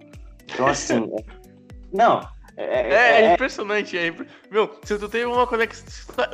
Então, 0.54 0.68
assim, 0.68 1.12
é, 1.18 1.24
não, 1.92 2.22
é, 2.58 2.64
é, 2.64 2.94
é, 2.94 3.22
é, 3.22 3.34
impressionante. 3.34 3.98
É, 3.98 4.14
meu, 4.50 4.80
se 4.84 4.98
tu 4.98 5.10
tem 5.10 5.26
uma 5.26 5.46
conexão. 5.46 5.86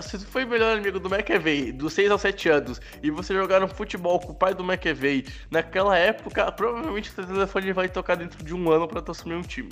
Se 0.01 0.19
tu 0.19 0.25
foi 0.27 0.45
melhor 0.45 0.77
amigo 0.77 0.99
do 0.99 1.13
McAvey 1.13 1.71
dos 1.71 1.93
6 1.93 2.11
aos 2.11 2.21
7 2.21 2.49
anos 2.49 2.81
e 3.01 3.09
você 3.09 3.33
jogar 3.33 3.63
um 3.63 3.67
futebol 3.67 4.19
com 4.19 4.31
o 4.31 4.35
pai 4.35 4.53
do 4.53 4.63
McAvey, 4.63 5.25
naquela 5.49 5.97
época, 5.97 6.51
provavelmente 6.51 7.09
o 7.09 7.13
teu 7.15 7.25
telefone 7.25 7.73
vai 7.73 7.89
tocar 7.89 8.15
dentro 8.15 8.43
de 8.43 8.53
um 8.53 8.69
ano 8.69 8.87
pra 8.87 9.01
tu 9.01 9.11
assumir 9.11 9.35
um 9.35 9.41
time. 9.41 9.71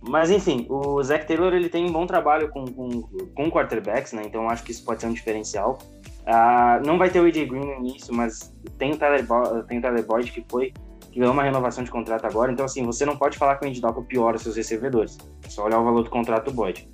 Mas 0.00 0.30
enfim, 0.30 0.66
o 0.68 1.00
Zach 1.02 1.26
Taylor 1.26 1.52
ele 1.54 1.68
tem 1.68 1.84
um 1.86 1.92
bom 1.92 2.06
trabalho 2.06 2.48
com, 2.48 2.64
com, 2.64 3.02
com 3.34 3.50
quarterbacks, 3.50 4.12
né? 4.12 4.22
Então 4.24 4.48
acho 4.48 4.64
que 4.64 4.72
isso 4.72 4.84
pode 4.84 5.00
ser 5.00 5.06
um 5.06 5.12
diferencial. 5.12 5.78
Uh, 6.22 6.86
não 6.86 6.98
vai 6.98 7.10
ter 7.10 7.20
o 7.20 7.24
AJ 7.24 7.48
Green 7.48 7.66
no 7.66 7.74
início, 7.74 8.14
mas 8.14 8.54
tem 8.78 8.92
o 8.92 8.96
Tyler, 8.96 9.26
Bo 9.26 9.62
tem 9.64 9.78
o 9.78 9.82
Tyler 9.82 10.06
Boyd 10.06 10.30
que 10.30 10.44
foi 10.48 10.72
que 11.12 11.18
ganhou 11.18 11.34
uma 11.34 11.42
renovação 11.42 11.84
de 11.84 11.90
contrato 11.90 12.24
agora. 12.24 12.50
Então, 12.50 12.64
assim, 12.64 12.84
você 12.84 13.04
não 13.04 13.16
pode 13.16 13.36
falar 13.36 13.56
que 13.56 13.66
o 13.66 13.68
Andy 13.68 13.80
Dalton 13.80 14.02
piora 14.02 14.38
seus 14.38 14.56
recebedores. 14.56 15.18
É 15.44 15.50
só 15.50 15.64
olhar 15.66 15.78
o 15.78 15.84
valor 15.84 16.02
do 16.02 16.10
contrato 16.10 16.46
do 16.46 16.52
Boyd. 16.52 16.88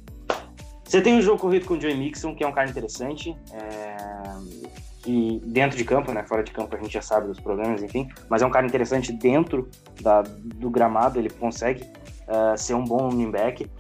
Você 0.84 1.00
tem 1.00 1.14
um 1.14 1.22
jogo 1.22 1.38
corrido 1.38 1.66
com 1.66 1.74
o 1.74 1.80
Joey 1.80 1.96
Mixon, 1.96 2.34
que 2.34 2.42
é 2.42 2.46
um 2.46 2.52
cara 2.52 2.68
interessante. 2.68 3.36
É... 3.52 3.96
E 5.06 5.40
dentro 5.44 5.78
de 5.78 5.84
campo, 5.84 6.12
né? 6.12 6.24
Fora 6.24 6.42
de 6.42 6.50
campo 6.50 6.74
a 6.74 6.78
gente 6.78 6.92
já 6.92 7.00
sabe 7.00 7.28
dos 7.28 7.38
problemas, 7.38 7.82
enfim. 7.82 8.08
Mas 8.28 8.42
é 8.42 8.46
um 8.46 8.50
cara 8.50 8.66
interessante 8.66 9.12
dentro 9.12 9.70
da, 10.00 10.22
do 10.22 10.68
gramado, 10.68 11.18
ele 11.18 11.30
consegue 11.30 11.84
uh, 12.26 12.58
ser 12.58 12.74
um 12.74 12.84
bom 12.84 13.08
running 13.08 13.30
back. 13.30 13.70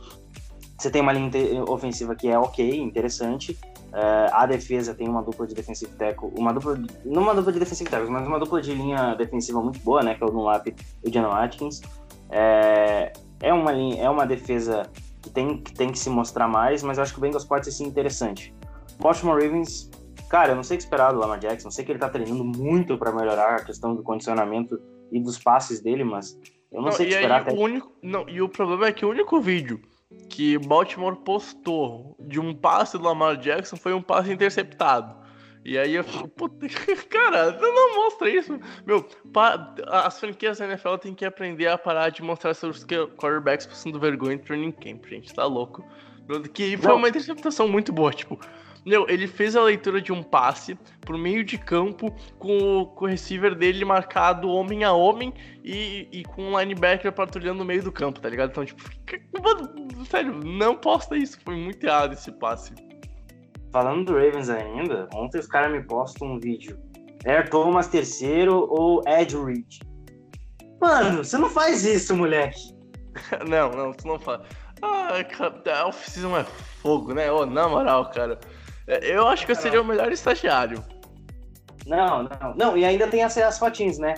Você 0.78 0.90
tem 0.90 1.02
uma 1.02 1.12
linha 1.12 1.30
ofensiva 1.66 2.14
que 2.14 2.28
é 2.28 2.38
ok, 2.38 2.80
interessante. 2.80 3.58
Uh, 3.88 4.28
a 4.32 4.44
defesa 4.44 4.94
tem 4.94 5.08
uma 5.08 5.22
dupla 5.22 5.46
de 5.46 5.54
defensive 5.54 5.90
tackle, 5.96 6.30
uma 6.36 6.52
dupla, 6.52 6.78
não 7.06 7.22
uma 7.22 7.34
dupla 7.34 7.52
de 7.52 7.58
defensive 7.58 7.88
tackle, 7.88 8.10
mas 8.10 8.26
uma 8.26 8.38
dupla 8.38 8.60
de 8.60 8.74
linha 8.74 9.14
defensiva 9.14 9.62
muito 9.62 9.80
boa, 9.80 10.02
né? 10.02 10.14
Que 10.14 10.22
é 10.22 10.26
o 10.26 10.30
Dunlap 10.30 10.66
e 10.66 11.08
o 11.08 11.10
John 11.10 11.32
Atkins. 11.32 11.80
É, 12.30 13.12
é, 13.40 13.52
uma 13.52 13.72
linha, 13.72 14.02
é 14.02 14.10
uma 14.10 14.26
defesa 14.26 14.90
que 15.22 15.30
tem, 15.30 15.58
que 15.58 15.72
tem 15.72 15.90
que 15.90 15.98
se 15.98 16.10
mostrar 16.10 16.46
mais, 16.46 16.82
mas 16.82 16.98
acho 16.98 17.12
que 17.12 17.18
o 17.18 17.22
Bengals 17.22 17.46
pode 17.46 17.64
ser 17.64 17.72
sim 17.72 17.84
interessante. 17.84 18.54
Baltimore 19.00 19.42
Ravens, 19.42 19.90
cara, 20.28 20.52
eu 20.52 20.56
não 20.56 20.62
sei 20.62 20.76
o 20.76 20.78
que 20.78 20.84
esperar 20.84 21.12
do 21.12 21.18
Lamar 21.18 21.38
Jackson, 21.38 21.70
sei 21.70 21.84
que 21.84 21.90
ele 21.90 21.98
tá 21.98 22.10
treinando 22.10 22.44
muito 22.44 22.98
para 22.98 23.10
melhorar 23.10 23.56
a 23.56 23.64
questão 23.64 23.94
do 23.94 24.02
condicionamento 24.02 24.78
e 25.10 25.18
dos 25.18 25.38
passes 25.38 25.80
dele, 25.80 26.04
mas 26.04 26.38
eu 26.70 26.82
não, 26.82 26.88
não 26.88 26.92
sei 26.92 27.06
o 27.06 27.08
que 27.08 27.14
esperar. 27.14 27.40
Até... 27.40 27.52
o 27.54 27.58
único, 27.58 27.90
não, 28.02 28.28
e 28.28 28.42
o 28.42 28.48
problema 28.50 28.88
é 28.88 28.92
que 28.92 29.06
o 29.06 29.10
único 29.10 29.40
vídeo 29.40 29.80
que 30.28 30.58
Baltimore 30.58 31.16
postou 31.16 32.16
de 32.18 32.40
um 32.40 32.54
passe 32.54 32.96
do 32.96 33.04
Lamar 33.04 33.36
Jackson 33.36 33.76
foi 33.76 33.92
um 33.92 34.02
passe 34.02 34.32
interceptado. 34.32 35.16
E 35.64 35.76
aí 35.76 35.96
eu 35.96 36.04
fico, 36.04 36.28
puta, 36.28 36.66
cara, 37.10 37.52
não 37.52 37.96
mostra 37.96 38.30
isso. 38.30 38.58
Meu, 38.86 39.06
as 39.86 40.18
franquias 40.18 40.58
da 40.58 40.66
NFL 40.66 40.96
têm 40.96 41.14
que 41.14 41.24
aprender 41.24 41.66
a 41.66 41.76
parar 41.76 42.08
de 42.10 42.22
mostrar 42.22 42.54
seus 42.54 42.84
quarterbacks 42.84 43.66
passando 43.66 44.00
vergonha 44.00 44.34
em 44.34 44.38
training 44.38 44.72
camp, 44.72 45.04
gente, 45.06 45.34
tá 45.34 45.44
louco. 45.44 45.84
Que 46.54 46.76
foi 46.76 46.92
uma 46.92 47.08
interceptação 47.08 47.68
muito 47.68 47.92
boa, 47.92 48.12
tipo, 48.12 48.38
meu, 48.88 49.06
ele 49.08 49.26
fez 49.26 49.54
a 49.54 49.62
leitura 49.62 50.00
de 50.00 50.12
um 50.12 50.22
passe 50.22 50.76
pro 51.00 51.18
meio 51.18 51.44
de 51.44 51.58
campo 51.58 52.10
com 52.38 52.80
o, 52.80 52.86
com 52.86 53.04
o 53.04 53.08
receiver 53.08 53.54
dele 53.54 53.84
marcado 53.84 54.48
homem 54.48 54.84
a 54.84 54.92
homem 54.92 55.32
e, 55.62 56.08
e 56.10 56.24
com 56.24 56.52
um 56.52 56.58
linebacker 56.58 57.12
patrulhando 57.12 57.58
no 57.58 57.64
meio 57.64 57.82
do 57.82 57.92
campo, 57.92 58.20
tá 58.20 58.28
ligado? 58.28 58.50
Então, 58.50 58.64
tipo, 58.64 58.82
mano, 59.42 60.04
sério, 60.06 60.32
não 60.32 60.74
posta 60.74 61.16
isso. 61.16 61.38
Foi 61.44 61.56
muito 61.56 61.84
errado 61.84 62.14
esse 62.14 62.32
passe. 62.32 62.72
Falando 63.70 64.06
do 64.06 64.14
Ravens 64.14 64.48
ainda, 64.48 65.08
ontem 65.14 65.38
os 65.38 65.46
caras 65.46 65.70
me 65.70 65.82
postam 65.82 66.28
um 66.28 66.40
vídeo. 66.40 66.78
Air 67.26 67.50
Thomas 67.50 67.88
terceiro 67.88 68.66
ou 68.70 69.02
Ed 69.06 69.36
Reed? 69.36 69.80
Mano, 70.80 71.24
você 71.24 71.36
não 71.36 71.50
faz 71.50 71.84
isso, 71.84 72.16
moleque. 72.16 72.74
não, 73.46 73.70
não, 73.70 73.92
tu 73.92 74.06
não 74.06 74.18
faz. 74.18 74.40
Ah, 74.80 75.22
cara, 75.24 75.80
a 75.80 75.86
off-season 75.88 76.36
é 76.36 76.44
fogo, 76.44 77.12
né? 77.12 77.30
Oh, 77.30 77.44
na 77.44 77.68
moral, 77.68 78.10
cara. 78.10 78.38
É, 78.88 79.14
eu 79.14 79.28
acho 79.28 79.44
que 79.44 79.52
eu 79.52 79.56
seria 79.56 79.82
o 79.82 79.84
melhor 79.84 80.10
estagiário. 80.10 80.82
Não, 81.86 82.22
não, 82.22 82.54
não. 82.56 82.76
E 82.76 82.84
ainda 82.84 83.06
tem 83.06 83.22
as, 83.22 83.36
as 83.36 83.58
fotinhas, 83.58 83.98
né? 83.98 84.14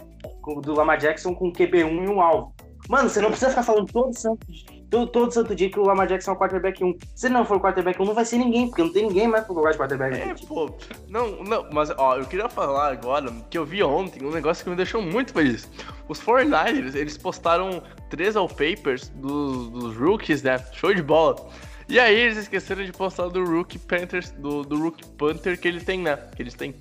Do 0.62 0.74
Lamar 0.74 0.98
Jackson 0.98 1.34
com 1.34 1.52
QB1 1.52 2.04
e 2.04 2.08
um 2.08 2.20
alvo. 2.20 2.54
Mano, 2.88 3.08
você 3.08 3.20
não 3.20 3.28
precisa 3.28 3.50
ficar 3.50 3.62
falando 3.62 3.86
todo 3.92 4.12
santo, 4.12 4.44
todo, 4.90 5.06
todo 5.12 5.32
santo 5.32 5.54
dia 5.54 5.70
que 5.70 5.78
o 5.78 5.84
Lamar 5.84 6.08
Jackson 6.08 6.32
é 6.32 6.34
o 6.34 6.36
quarterback 6.36 6.82
1. 6.82 6.98
Se 7.14 7.28
não 7.28 7.44
for 7.44 7.58
o 7.58 7.60
quarterback 7.60 8.00
1, 8.00 8.04
não 8.04 8.14
vai 8.14 8.24
ser 8.24 8.38
ninguém, 8.38 8.66
porque 8.66 8.82
não 8.82 8.92
tem 8.92 9.06
ninguém 9.06 9.28
mais 9.28 9.44
pra 9.44 9.54
jogar 9.54 9.70
de 9.70 9.78
quarterback 9.78 10.16
1. 10.16 10.30
É, 10.30 10.34
pô. 10.46 10.70
Não, 11.08 11.42
não, 11.44 11.68
mas 11.72 11.90
ó, 11.96 12.16
eu 12.16 12.24
queria 12.24 12.48
falar 12.48 12.90
agora 12.90 13.30
que 13.48 13.56
eu 13.56 13.64
vi 13.64 13.82
ontem 13.82 14.24
um 14.24 14.32
negócio 14.32 14.64
que 14.64 14.70
me 14.70 14.76
deixou 14.76 15.00
muito 15.00 15.32
feliz. 15.32 15.70
Os 16.08 16.20
49ers, 16.20 16.96
eles 16.96 17.16
postaram 17.16 17.82
três 18.08 18.34
wallpapers 18.34 19.08
dos, 19.10 19.70
dos 19.70 19.96
rookies, 19.96 20.42
né? 20.42 20.58
Show 20.72 20.92
de 20.92 21.02
bola. 21.02 21.36
E 21.90 21.98
aí 21.98 22.20
eles 22.20 22.38
esqueceram 22.38 22.84
de 22.84 22.92
postar 22.92 23.26
do 23.28 23.44
Rookie 23.44 23.76
Panthers, 23.76 24.30
do, 24.30 24.62
do 24.62 24.80
Rookie 24.80 25.04
Panther 25.18 25.58
que 25.58 25.66
ele 25.66 25.80
tem, 25.80 25.98
né? 25.98 26.16
Que 26.36 26.40
eles 26.40 26.54
têm. 26.54 26.72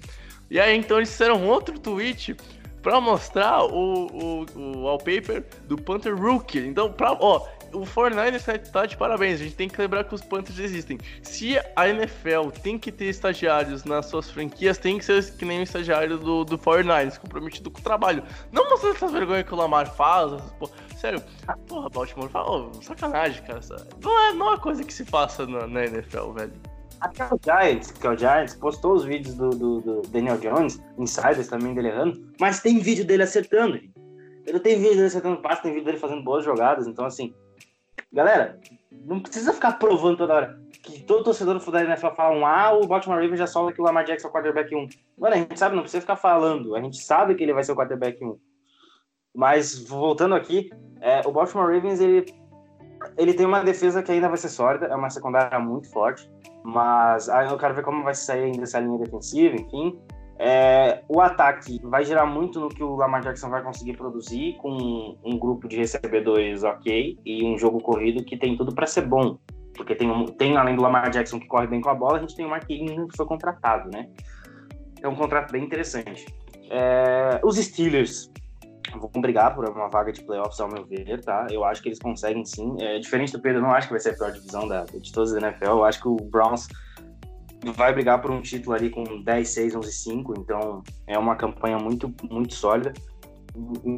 E 0.52 0.60
aí 0.60 0.78
então 0.78 0.98
eles 0.98 1.12
fizeram 1.12 1.48
outro 1.48 1.80
tweet 1.80 2.38
pra 2.84 3.02
mostrar 3.02 3.64
o, 3.64 4.06
o, 4.06 4.46
o 4.56 4.84
wallpaper 4.84 5.44
do 5.68 5.78
Panther 5.78 6.16
Rookie. 6.16 6.60
Então, 6.60 6.94
pra, 6.94 7.14
ó, 7.14 7.44
o 7.74 7.82
49ers 7.82 8.72
tá 8.72 8.86
de 8.86 8.98
parabéns. 8.98 9.40
A 9.40 9.44
gente 9.44 9.56
tem 9.56 9.68
que 9.68 9.80
lembrar 9.80 10.04
que 10.04 10.16
os 10.16 10.22
Panthers 10.22 10.60
existem. 10.60 10.98
Se 11.22 11.58
a 11.76 11.88
NFL 11.88 12.50
tem 12.62 12.78
que 12.78 12.92
ter 12.92 13.06
estagiários 13.06 13.84
nas 13.84 14.08
suas 14.08 14.30
franquias, 14.30 14.78
tem 14.78 14.98
que 14.98 15.06
ser 15.06 15.32
que 15.36 15.46
nem 15.46 15.60
o 15.60 15.64
estagiário 15.64 16.18
do, 16.18 16.44
do 16.44 16.58
49ers, 16.58 17.18
comprometido 17.18 17.72
com 17.72 17.80
o 17.80 17.84
trabalho. 17.84 18.24
Não 18.52 18.70
mostrando 18.70 18.96
essas 18.96 19.12
vergonhas 19.12 19.46
que 19.46 19.54
o 19.54 19.58
Lamar 19.58 19.94
faz. 19.96 20.42
Pô, 20.60 20.70
Sério, 21.00 21.24
porra, 21.66 21.90
Baltimore, 21.90 22.30
oh, 22.34 22.74
sacanagem, 22.82 23.42
cara. 23.44 23.62
Não 24.04 24.20
é, 24.22 24.34
não 24.34 24.54
é 24.54 24.60
coisa 24.60 24.84
que 24.84 24.94
se 24.94 25.06
faça 25.06 25.48
na, 25.48 25.66
na 25.66 25.86
NFL, 25.86 26.32
velho. 26.34 26.52
Até 27.00 27.24
o 27.34 27.40
Giants, 27.42 27.92
que 27.92 28.06
é 28.06 28.10
o 28.10 28.18
Giants, 28.18 28.56
postou 28.56 28.96
os 28.96 29.06
vídeos 29.06 29.34
do, 29.36 29.50
do, 29.50 29.80
do, 29.80 30.02
Daniel 30.10 30.38
Jones, 30.38 30.78
insiders 30.98 31.48
também 31.48 31.74
dele 31.74 31.88
errando, 31.88 32.22
mas 32.38 32.60
tem 32.60 32.80
vídeo 32.80 33.06
dele 33.06 33.24
acertando. 33.24 33.80
Ele 34.46 34.60
tem 34.60 34.76
vídeo 34.76 34.96
dele 34.96 35.06
acertando 35.06 35.42
passe, 35.42 35.62
tem 35.62 35.72
vídeo 35.72 35.86
dele 35.86 35.98
fazendo 35.98 36.22
boas 36.22 36.44
jogadas, 36.44 36.86
então 36.86 37.06
assim, 37.06 37.34
galera, 38.12 38.60
não 38.92 39.20
precisa 39.20 39.54
ficar 39.54 39.74
provando 39.74 40.18
toda 40.18 40.34
hora 40.34 40.70
que 40.82 41.04
todo 41.04 41.24
torcedor 41.24 41.56
do 41.56 41.60
futebol 41.60 41.82
da 41.82 41.92
NFL 41.94 42.16
fala 42.16 42.36
um 42.36 42.46
ah, 42.46 42.74
o 42.74 42.88
Baltimore 42.88 43.20
Ravens 43.20 43.40
já 43.40 43.48
solta 43.48 43.74
que 43.74 43.82
o 43.82 43.84
Lamar 43.84 44.06
Jackson 44.06 44.28
é 44.28 44.30
o 44.30 44.34
quarterback 44.34 44.74
1. 44.74 44.88
Mano, 45.18 45.36
a 45.36 45.38
gente 45.38 45.60
sabe, 45.60 45.76
não 45.76 45.84
precisa 45.84 46.02
ficar 46.02 46.16
falando, 46.16 46.76
a 46.76 46.82
gente 46.82 46.98
sabe 46.98 47.36
que 47.36 47.44
ele 47.44 47.54
vai 47.54 47.64
ser 47.64 47.74
o 47.74 47.76
quarterback 47.76 48.24
1. 48.24 48.38
Mas 49.36 49.78
voltando 49.88 50.36
aqui, 50.36 50.70
é, 51.02 51.22
o 51.26 51.32
Baltimore 51.32 51.72
Ravens 51.74 52.00
ele, 52.00 52.26
ele 53.18 53.34
tem 53.34 53.46
uma 53.46 53.64
defesa 53.64 54.02
que 54.02 54.12
ainda 54.12 54.28
vai 54.28 54.38
ser 54.38 54.50
sólida, 54.50 54.88
é 54.88 54.96
uma 54.96 55.10
secundária 55.10 55.60
muito 55.60 55.90
forte, 55.92 56.30
mas 56.64 57.30
aí 57.30 57.50
eu 57.50 57.58
quero 57.58 57.76
ver 57.76 57.84
como 57.84 58.04
vai 58.04 58.16
sair 58.16 58.46
ainda 58.46 58.64
essa 58.64 58.80
linha 58.80 58.98
defensiva, 58.98 59.56
enfim. 59.56 60.00
É, 60.42 61.04
o 61.10 61.20
ataque 61.20 61.82
vai 61.84 62.06
gerar 62.06 62.26
muito 62.26 62.62
no 62.62 62.70
que 62.70 62.82
o 62.82 62.96
Lamar 62.96 63.22
Jackson 63.22 63.50
vai 63.50 63.62
conseguir 63.62 63.98
produzir 63.98 64.56
com 64.62 65.18
um 65.22 65.38
grupo 65.38 65.68
de 65.68 65.76
recebedores 65.76 66.64
ok 66.64 67.20
e 67.26 67.46
um 67.46 67.58
jogo 67.58 67.82
corrido 67.82 68.24
que 68.24 68.38
tem 68.38 68.56
tudo 68.56 68.74
para 68.74 68.88
ser 68.88 69.02
bom. 69.02 69.38
Porque 69.76 69.94
tem, 69.94 70.26
tem, 70.38 70.56
além 70.56 70.78
do 70.78 70.82
Lamar 70.82 71.10
Jackson 71.10 71.40
que 71.40 71.48
corre 71.48 71.68
bem 71.68 71.82
com 71.82 71.90
a 71.90 71.94
bola, 71.94 72.18
a 72.18 72.22
gente 72.22 72.38
tem 72.38 72.46
o 72.46 72.50
Mark 72.50 72.66
que 72.66 73.18
foi 73.18 73.26
contratado, 73.26 73.90
né? 73.92 74.10
É 75.02 75.08
um 75.10 75.16
contrato 75.16 75.52
bem 75.52 75.64
interessante. 75.64 76.26
É, 76.70 77.42
os 77.44 77.58
Steelers 77.58 78.32
vão 78.98 79.22
brigar 79.22 79.54
por 79.54 79.68
uma 79.70 79.90
vaga 79.90 80.12
de 80.12 80.24
playoffs, 80.24 80.60
ao 80.60 80.70
meu 80.70 80.86
ver, 80.86 81.22
tá? 81.22 81.48
Eu 81.52 81.66
acho 81.66 81.82
que 81.82 81.90
eles 81.90 82.00
conseguem 82.00 82.46
sim. 82.46 82.78
É, 82.80 82.98
diferente 83.00 83.34
do 83.34 83.42
Pedro, 83.42 83.60
eu 83.60 83.64
não 83.64 83.72
acho 83.72 83.88
que 83.88 83.94
vai 83.94 84.00
ser 84.00 84.12
a 84.12 84.14
pior 84.14 84.32
divisão 84.32 84.68
da, 84.68 84.86
de 84.86 85.12
todas 85.12 85.34
as 85.34 85.44
NFL. 85.44 85.66
Eu 85.66 85.84
acho 85.84 86.02
que 86.02 86.08
o 86.08 86.16
Browns 86.16 86.68
vai 87.66 87.94
brigar 87.94 88.22
por 88.22 88.32
um 88.32 88.42
título 88.42 88.76
ali 88.76 88.90
com 88.90 89.22
10, 89.22 89.50
6, 89.50 89.76
11, 89.76 89.92
5, 89.92 90.34
então 90.40 90.84
é 91.06 91.18
uma 91.18 91.36
campanha 91.36 91.78
muito, 91.78 92.14
muito 92.30 92.54
sólida. 92.54 92.94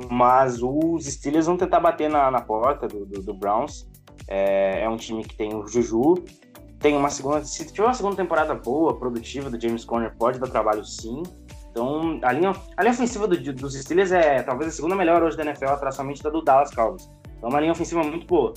Mas 0.09 0.61
os 0.63 1.05
Steelers 1.05 1.45
vão 1.45 1.57
tentar 1.57 1.79
bater 1.79 2.09
na, 2.09 2.31
na 2.31 2.41
porta 2.41 2.87
do, 2.87 3.05
do, 3.05 3.21
do 3.21 3.33
Browns. 3.33 3.87
É, 4.27 4.81
é, 4.83 4.89
um 4.89 4.95
time 4.95 5.23
que 5.23 5.35
tem 5.35 5.53
o 5.53 5.67
Juju, 5.67 6.23
tem 6.79 6.95
uma 6.95 7.09
segunda. 7.09 7.43
Se 7.43 7.65
tiver 7.65 7.83
uma 7.83 7.93
segunda 7.93 8.15
temporada 8.15 8.55
boa, 8.55 8.97
produtiva 8.97 9.49
do 9.49 9.59
James 9.59 9.85
Conner, 9.85 10.15
pode 10.17 10.39
dar 10.39 10.47
trabalho 10.47 10.83
sim. 10.85 11.21
Então, 11.69 12.19
a 12.23 12.31
linha, 12.31 12.53
a 12.75 12.81
linha 12.81 12.93
ofensiva 12.93 13.27
do, 13.27 13.37
dos 13.53 13.73
Steelers 13.75 14.11
é 14.11 14.41
talvez 14.41 14.71
a 14.71 14.75
segunda 14.75 14.95
melhor 14.95 15.21
hoje 15.21 15.37
da 15.37 15.43
NFL, 15.43 15.67
atrás 15.67 15.95
somente 15.95 16.23
da 16.23 16.29
do 16.29 16.41
Dallas 16.41 16.71
Cowboys. 16.71 17.09
Então, 17.37 17.49
é 17.49 17.53
uma 17.53 17.59
linha 17.59 17.71
ofensiva 17.71 18.03
muito 18.03 18.25
boa. 18.25 18.53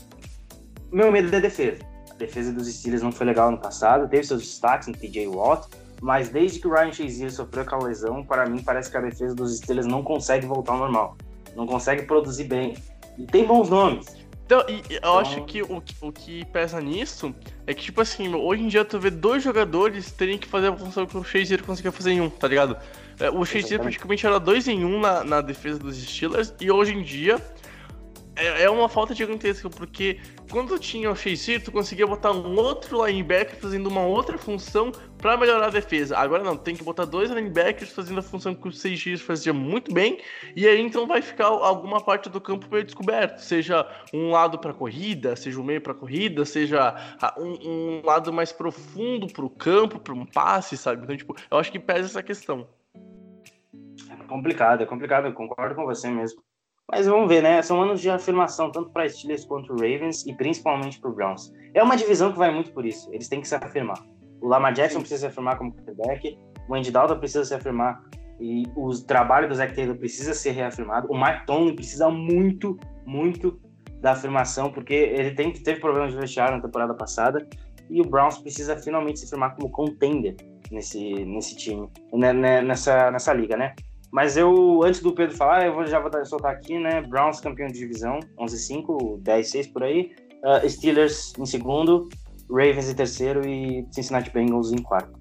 Meu 0.90 1.12
medo 1.12 1.34
é 1.34 1.40
defesa. 1.40 1.93
A 2.14 2.18
defesa 2.18 2.52
dos 2.52 2.68
Steelers 2.68 3.02
não 3.02 3.10
foi 3.10 3.26
legal 3.26 3.50
no 3.50 3.58
passado, 3.58 4.08
teve 4.08 4.24
seus 4.24 4.42
destaques 4.42 4.88
no 4.88 4.94
TJ 4.94 5.26
Watt, 5.26 5.68
mas 6.00 6.28
desde 6.28 6.60
que 6.60 6.68
o 6.68 6.72
Ryan 6.72 6.92
Shazier 6.92 7.32
sofreu 7.32 7.62
aquela 7.62 7.84
lesão, 7.84 8.24
para 8.24 8.46
mim 8.46 8.62
parece 8.62 8.90
que 8.90 8.96
a 8.96 9.00
defesa 9.00 9.34
dos 9.34 9.56
Steelers 9.56 9.86
não 9.86 10.02
consegue 10.02 10.46
voltar 10.46 10.72
ao 10.72 10.78
normal. 10.78 11.16
Não 11.56 11.66
consegue 11.66 12.02
produzir 12.02 12.44
bem. 12.44 12.76
E 13.16 13.26
tem 13.26 13.44
bons 13.44 13.68
nomes. 13.68 14.24
Então, 14.44 14.62
e, 14.68 14.82
eu 14.90 14.98
então... 14.98 15.18
acho 15.18 15.42
que 15.44 15.62
o, 15.62 15.82
o 16.02 16.12
que 16.12 16.44
pesa 16.46 16.80
nisso 16.80 17.34
é 17.66 17.72
que, 17.72 17.82
tipo 17.82 18.00
assim, 18.00 18.32
hoje 18.34 18.62
em 18.62 18.68
dia 18.68 18.84
tu 18.84 18.98
vê 19.00 19.10
dois 19.10 19.42
jogadores 19.42 20.12
terem 20.12 20.36
que 20.36 20.46
fazer 20.46 20.68
a 20.68 20.76
função 20.76 21.06
que 21.06 21.16
o 21.16 21.24
Shazier 21.24 21.62
conseguia 21.62 21.90
fazer 21.90 22.12
em 22.12 22.20
um, 22.20 22.28
tá 22.28 22.46
ligado? 22.46 22.76
É, 23.18 23.30
o 23.30 23.44
Shazier 23.44 23.80
praticamente 23.80 24.26
era 24.26 24.38
dois 24.38 24.68
em 24.68 24.84
um 24.84 25.00
na, 25.00 25.24
na 25.24 25.40
defesa 25.40 25.78
dos 25.78 25.96
Steelers 25.96 26.52
e 26.60 26.70
hoje 26.70 26.92
em 26.92 27.02
dia 27.02 27.40
é, 28.37 28.64
é 28.64 28.70
uma 28.70 28.89
falta 28.89 29.14
gigantesca, 29.14 29.70
porque 29.70 30.20
quando 30.51 30.78
tinha 30.78 31.11
o 31.11 31.16
Shazier, 31.16 31.62
tu 31.62 31.70
conseguia 31.70 32.07
botar 32.07 32.32
um 32.32 32.57
outro 32.57 33.05
linebacker 33.05 33.57
fazendo 33.57 33.87
uma 33.87 34.03
outra 34.03 34.37
função 34.37 34.91
para 35.18 35.37
melhorar 35.37 35.66
a 35.66 35.70
defesa. 35.70 36.16
Agora 36.18 36.43
não, 36.43 36.57
tem 36.57 36.74
que 36.74 36.82
botar 36.82 37.05
dois 37.05 37.30
linebackers 37.30 37.93
fazendo 37.93 38.18
a 38.18 38.22
função 38.22 38.55
que 38.55 38.68
o 38.68 38.72
Shazier 38.72 39.18
fazia 39.18 39.53
muito 39.53 39.93
bem, 39.93 40.18
e 40.55 40.66
aí 40.66 40.80
então 40.80 41.07
vai 41.07 41.22
ficar 41.22 41.47
alguma 41.47 42.01
parte 42.01 42.28
do 42.28 42.41
campo 42.41 42.66
meio 42.70 42.85
descoberto, 42.85 43.39
seja 43.39 43.87
um 44.12 44.30
lado 44.30 44.59
para 44.59 44.74
corrida, 44.74 45.37
seja 45.37 45.61
um 45.61 45.64
meio 45.64 45.80
para 45.80 45.95
corrida, 45.95 46.45
seja 46.45 46.95
um, 47.39 47.68
um, 47.68 48.03
lado 48.05 48.32
mais 48.32 48.53
profundo 48.53 49.28
para 49.28 49.45
o 49.45 49.51
campo, 49.51 49.99
para 49.99 50.12
um 50.12 50.26
passe, 50.26 50.76
sabe? 50.76 51.05
Então, 51.05 51.16
tipo, 51.16 51.37
eu 51.51 51.59
acho 51.59 51.70
que 51.70 51.78
pesa 51.78 52.09
essa 52.09 52.22
questão. 52.22 52.66
É 54.11 54.26
complicado, 54.26 54.82
é 54.82 54.87
complicado, 54.87 55.26
eu 55.26 55.32
concordo 55.32 55.74
com 55.74 55.85
você 55.85 56.11
mesmo. 56.11 56.43
Mas 56.91 57.07
vamos 57.07 57.28
ver, 57.28 57.43
né? 57.43 57.62
São 57.62 57.82
anos 57.82 58.01
de 58.01 58.11
afirmação, 58.11 58.70
tanto 58.70 58.91
para 58.91 59.09
Steelers 59.09 59.45
quanto 59.45 59.72
Ravens 59.72 60.26
e 60.26 60.35
principalmente 60.35 61.01
para 61.01 61.11
o 61.11 61.14
Browns. 61.14 61.53
É 61.72 61.82
uma 61.82 61.97
divisão 61.97 62.30
que 62.30 62.39
vai 62.39 62.53
muito 62.53 62.72
por 62.72 62.85
isso. 62.85 63.09
Eles 63.12 63.28
têm 63.28 63.41
que 63.41 63.49
se 63.49 63.55
afirmar. 63.55 63.99
O 64.41 64.49
Lamar 64.49 64.74
Jackson 64.74 65.01
precisa 65.01 65.20
se 65.20 65.26
afirmar 65.26 65.57
como 65.57 65.72
quarterback, 65.72 66.39
o 66.68 66.74
Andy 66.74 66.91
Dalton 66.91 67.18
precisa 67.18 67.45
se 67.45 67.55
afirmar 67.55 68.03
e 68.39 68.64
o 68.76 68.91
trabalho 69.07 69.49
do 69.49 69.55
Zach 69.55 69.74
Taylor 69.74 69.97
precisa 69.97 70.35
ser 70.35 70.51
reafirmado. 70.51 71.11
O 71.11 71.18
Mike 71.18 71.47
Tomlin 71.47 71.74
precisa 71.74 72.11
muito, 72.11 72.78
muito 73.07 73.59
da 74.01 74.12
afirmação, 74.12 74.70
porque 74.70 74.93
ele 74.93 75.30
tem, 75.30 75.53
teve 75.53 75.80
problemas 75.80 76.12
de 76.12 76.18
vestiário 76.18 76.57
na 76.57 76.62
temporada 76.62 76.95
passada 76.95 77.49
e 77.89 78.01
o 78.03 78.05
Browns 78.05 78.39
precisa 78.39 78.76
finalmente 78.76 79.20
se 79.20 79.26
afirmar 79.26 79.55
como 79.55 79.70
contender 79.70 80.37
nesse, 80.70 81.24
nesse 81.24 81.57
time, 81.57 81.89
né, 82.12 82.32
né, 82.32 82.61
nessa, 82.61 83.11
nessa 83.11 83.32
liga, 83.32 83.57
né? 83.57 83.74
Mas 84.14 84.36
eu, 84.36 84.80
antes 84.84 85.00
do 85.00 85.12
Pedro 85.12 85.36
falar, 85.36 85.66
eu 85.66 85.86
já 85.88 85.98
vou 85.98 86.24
soltar 86.24 86.52
aqui, 86.52 86.78
né? 86.78 87.02
Browns 87.02 87.40
campeão 87.40 87.66
de 87.66 87.76
divisão, 87.76 88.20
11-5, 88.38 89.20
10-6 89.20 89.72
por 89.72 89.82
aí. 89.82 90.14
Uh, 90.44 90.70
Steelers 90.70 91.32
em 91.36 91.44
segundo, 91.44 92.08
Ravens 92.48 92.88
em 92.88 92.94
terceiro 92.94 93.44
e 93.44 93.84
Cincinnati 93.90 94.30
Bengals 94.30 94.70
em 94.70 94.80
quarto. 94.80 95.18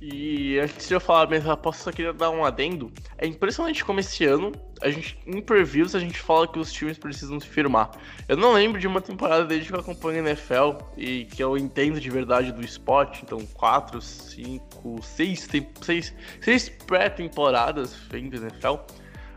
E 0.00 0.58
antes 0.58 0.88
de 0.88 0.94
eu 0.94 1.00
falar 1.00 1.28
mesmo, 1.28 1.50
eu 1.50 1.72
só 1.74 1.92
queria 1.92 2.14
dar 2.14 2.30
um 2.30 2.42
adendo. 2.42 2.90
É 3.18 3.26
impressionante 3.26 3.84
como 3.84 4.00
esse 4.00 4.24
ano, 4.24 4.50
a 4.84 4.90
gente, 4.90 5.18
em 5.26 5.40
previews, 5.40 5.94
a 5.94 5.98
gente 5.98 6.18
fala 6.18 6.46
que 6.46 6.58
os 6.58 6.70
times 6.70 6.98
precisam 6.98 7.40
se 7.40 7.48
firmar. 7.48 7.90
Eu 8.28 8.36
não 8.36 8.52
lembro 8.52 8.78
de 8.78 8.86
uma 8.86 9.00
temporada 9.00 9.44
desde 9.44 9.68
que 9.68 9.74
eu 9.74 9.80
acompanho 9.80 10.24
a 10.24 10.30
NFL 10.30 10.72
e 10.96 11.24
que 11.24 11.42
eu 11.42 11.56
entendo 11.56 11.98
de 11.98 12.10
verdade 12.10 12.52
do 12.52 12.62
esporte. 12.62 13.22
Então, 13.24 13.44
quatro, 13.54 14.00
cinco, 14.00 15.00
seis, 15.02 15.48
seis, 15.80 16.14
seis 16.40 16.68
pré-temporadas 16.68 17.94
vendo 18.10 18.36
NFL. 18.36 18.74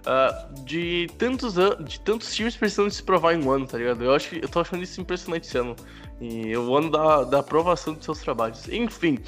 Uh, 0.08 0.64
de, 0.64 1.08
tantos, 1.18 1.56
de 1.84 2.00
tantos 2.02 2.34
times 2.34 2.56
precisando 2.56 2.91
se 2.91 3.04
provar 3.04 3.34
em 3.34 3.43
um 3.43 3.50
ano, 3.50 3.66
tá 3.66 3.78
ligado? 3.78 4.04
Eu, 4.04 4.14
acho, 4.14 4.36
eu 4.36 4.48
tô 4.48 4.60
achando 4.60 4.84
isso 4.84 5.00
impressionante 5.00 5.48
esse 5.48 5.58
ano. 5.58 5.76
E 6.20 6.56
o 6.58 6.76
ano 6.76 6.91
da, 6.91 7.24
da 7.24 7.39
aprovação 7.39 7.93
dos 7.93 8.04
seus 8.04 8.20
trabalhos. 8.20 8.68
Enfim, 8.70 9.20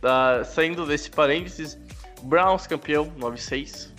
Uh, 0.00 0.42
saindo 0.46 0.86
desse 0.86 1.10
parênteses, 1.10 1.78
Browns 2.22 2.66
campeão 2.66 3.12
9-6. 3.18 3.89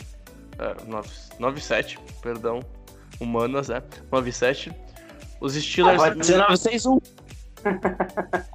Uh, 0.62 1.42
9-7, 1.42 1.98
perdão. 2.22 2.60
Humanas, 3.20 3.70
né? 3.70 3.82
9-7. 4.12 4.74
Os 5.40 5.56
Steelers. 5.56 6.02
Ah, 6.02 6.12
pode 6.12 6.26
ser 6.26 6.40
9-6-1. 6.40 7.02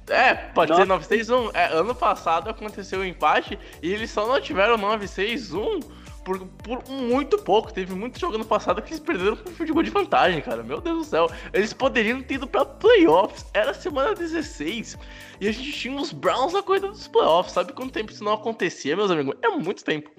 é, 0.09 0.33
pode 0.33 0.75
ser 0.75 0.85
9-6-1. 0.85 1.51
É, 1.53 1.65
ano 1.67 1.93
passado 1.93 2.49
aconteceu 2.49 2.99
o 2.99 3.01
um 3.01 3.05
empate 3.05 3.59
e 3.81 3.93
eles 3.93 4.09
só 4.09 4.27
não 4.27 4.39
tiveram 4.41 4.77
9-6-1 4.77 5.83
por, 6.27 6.45
por 6.45 6.89
muito 6.89 7.37
pouco. 7.37 7.71
Teve 7.71 7.93
muito 7.93 8.19
jogo 8.19 8.37
no 8.37 8.45
passado 8.45 8.81
que 8.81 8.89
eles 8.89 8.99
perderam 8.99 9.37
por 9.37 9.51
futebol 9.53 9.81
de 9.81 9.89
vantagem, 9.89 10.41
cara. 10.41 10.61
Meu 10.61 10.81
Deus 10.81 10.97
do 10.97 11.03
céu. 11.05 11.31
Eles 11.53 11.71
poderiam 11.71 12.21
ter 12.21 12.35
ido 12.35 12.47
pra 12.47 12.65
playoffs. 12.65 13.45
Era 13.53 13.73
semana 13.73 14.13
16. 14.13 14.97
E 15.39 15.47
a 15.47 15.51
gente 15.51 15.71
tinha 15.71 15.99
os 15.99 16.11
Browns 16.11 16.51
na 16.51 16.61
corrida 16.61 16.87
dos 16.89 17.07
playoffs. 17.07 17.53
Sabe 17.53 17.71
quanto 17.71 17.93
tempo 17.93 18.11
isso 18.11 18.23
não 18.23 18.33
acontecia, 18.33 18.95
meus 18.95 19.09
amigos? 19.09 19.35
É 19.41 19.49
muito 19.49 19.83
tempo. 19.83 20.11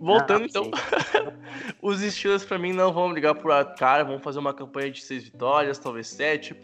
Voltando 0.00 0.42
ah, 0.42 0.46
então, 0.46 0.70
os 1.82 2.00
Steelers 2.00 2.44
para 2.44 2.58
mim 2.58 2.72
não 2.72 2.92
vão 2.92 3.12
ligar 3.12 3.34
por 3.34 3.50
a 3.52 3.64
cara, 3.64 4.04
vão 4.04 4.18
fazer 4.18 4.38
uma 4.38 4.54
campanha 4.54 4.90
de 4.90 5.02
seis 5.02 5.24
vitórias, 5.24 5.78
talvez 5.78 6.08
sete. 6.08 6.56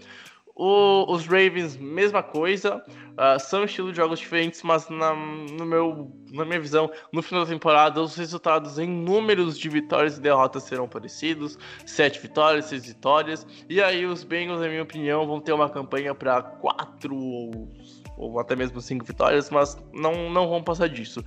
O, 0.57 1.13
os 1.13 1.27
Ravens, 1.27 1.77
mesma 1.77 2.23
coisa. 2.23 2.85
Uh, 3.15 3.39
são 3.41 3.65
estilos 3.65 3.93
de 3.93 3.97
jogos 3.97 4.21
diferentes, 4.21 4.63
mas 4.63 4.89
na, 4.89 5.13
no 5.15 5.65
meu, 5.65 6.13
na 6.33 6.45
minha 6.45 6.61
visão, 6.61 6.91
no 7.13 7.23
final 7.23 7.45
da 7.45 7.51
temporada, 7.51 8.01
os 8.01 8.15
resultados 8.15 8.79
em 8.79 8.89
números 8.89 9.59
de 9.59 9.69
vitórias 9.69 10.17
e 10.17 10.21
derrotas 10.21 10.63
serão 10.65 10.89
parecidos: 10.89 11.59
sete 11.85 12.21
vitórias, 12.21 12.67
seis 12.67 12.87
vitórias. 12.87 13.47
E 13.69 13.83
aí, 13.83 14.07
os 14.07 14.23
Bengals, 14.23 14.61
na 14.61 14.69
minha 14.69 14.83
opinião, 14.83 15.27
vão 15.27 15.41
ter 15.41 15.53
uma 15.53 15.69
campanha 15.69 16.15
para 16.15 16.41
quatro 16.43 17.17
ou, 17.17 17.73
ou 18.17 18.39
até 18.39 18.55
mesmo 18.55 18.81
cinco 18.81 19.05
vitórias, 19.05 19.51
mas 19.51 19.77
não, 19.93 20.31
não 20.31 20.49
vão 20.49 20.63
passar 20.63 20.89
disso. 20.89 21.25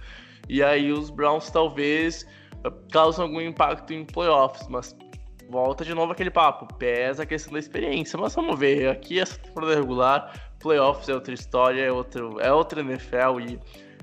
E 0.50 0.64
aí, 0.64 0.92
os 0.92 1.10
Browns 1.10 1.50
talvez 1.50 2.26
causam 2.92 3.26
algum 3.26 3.42
impacto 3.42 3.94
em 3.94 4.06
playoffs, 4.06 4.68
mas 4.68 4.96
volta 5.50 5.84
de 5.84 5.94
novo 5.94 6.12
aquele 6.12 6.32
papo. 6.32 6.74
Pesa 6.76 7.24
a 7.24 7.26
questão 7.26 7.54
da 7.54 7.60
experiência. 7.60 8.18
Mas 8.20 8.36
vamos 8.36 8.58
ver. 8.60 8.90
Aqui 8.90 9.20
essa 9.20 9.38
temporada 9.40 9.76
regular, 9.76 10.34
playoffs 10.60 11.08
é 11.10 11.14
outra 11.14 11.34
história, 11.34 11.82
é, 11.82 11.92
outro, 11.92 12.40
é 12.40 12.52
outra 12.52 12.82
NFL 12.82 13.40
e 13.48 13.60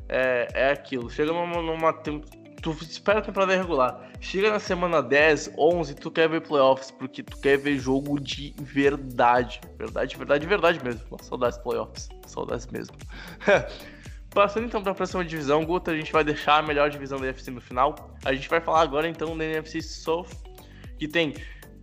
é, 0.09 0.49
é 0.55 0.71
aquilo. 0.71 1.11
Chega 1.11 1.33
numa, 1.33 1.63
numa 1.63 1.93
tu 1.93 2.71
espera 2.81 3.19
a 3.19 3.23
temporada 3.23 3.55
regular. 3.55 4.11
Chega 4.21 4.51
na 4.51 4.59
semana 4.59 5.03
10, 5.03 5.53
11, 5.59 5.95
tu 5.97 6.11
quer 6.11 6.29
ver 6.31 6.41
playoffs, 6.41 6.91
porque 6.91 7.23
tu 7.23 7.39
quer 7.39 7.59
ver 7.59 7.79
jogo 7.79 8.19
de 8.19 8.55
verdade. 8.59 9.61
Verdade, 9.77 10.17
verdade, 10.17 10.47
verdade 10.47 10.83
mesmo. 10.83 11.19
Saudades 11.23 11.59
playoffs. 11.59 12.09
Saudades 12.27 12.67
mesmo. 12.69 12.97
Passando 14.35 14.67
então 14.67 14.83
para 14.83 14.91
a 14.91 14.95
próxima 14.95 15.25
divisão, 15.25 15.65
Guta, 15.65 15.93
a 15.93 15.97
gente 15.97 16.13
vai 16.13 16.25
deixar 16.25 16.59
a 16.59 16.63
melhor 16.63 16.91
divisão 16.91 17.19
da 17.21 17.27
NFC 17.27 17.53
no 17.53 17.61
final. 17.61 18.17
A 18.25 18.35
gente 18.35 18.49
vai 18.49 18.61
falar 18.61 18.83
agora 18.83 19.09
então 19.09 19.39
da 19.39 19.45
NFC 19.45 19.81
South 19.81 20.27
que 20.99 21.07
tem 21.07 21.35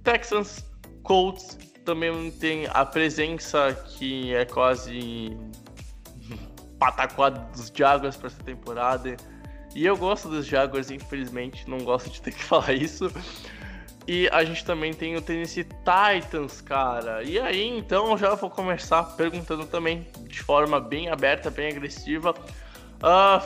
Texans, 0.03 0.65
Colts, 1.03 1.57
também 1.85 2.29
tem 2.31 2.67
a 2.69 2.85
presença 2.85 3.73
que 3.97 4.33
é 4.35 4.43
quase 4.43 5.37
pataquada 6.77 7.39
dos 7.55 7.71
Jaguars 7.73 8.17
para 8.17 8.27
essa 8.27 8.43
temporada. 8.43 9.15
E 9.73 9.85
eu 9.85 9.95
gosto 9.95 10.27
dos 10.27 10.45
Jaguars, 10.45 10.91
infelizmente, 10.91 11.69
não 11.69 11.79
gosto 11.79 12.09
de 12.09 12.21
ter 12.21 12.33
que 12.33 12.43
falar 12.43 12.73
isso. 12.73 13.09
E 14.07 14.27
a 14.31 14.43
gente 14.43 14.65
também 14.65 14.93
tem 14.93 15.15
o 15.15 15.21
Tennessee 15.21 15.63
Titans, 15.63 16.59
cara. 16.59 17.23
E 17.23 17.39
aí, 17.39 17.67
então, 17.67 18.17
já 18.17 18.33
vou 18.35 18.49
começar 18.49 19.03
perguntando 19.15 19.65
também, 19.65 20.07
de 20.27 20.41
forma 20.41 20.79
bem 20.79 21.09
aberta, 21.09 21.49
bem 21.49 21.69
agressiva. 21.69 22.33
Uh, 22.97 23.45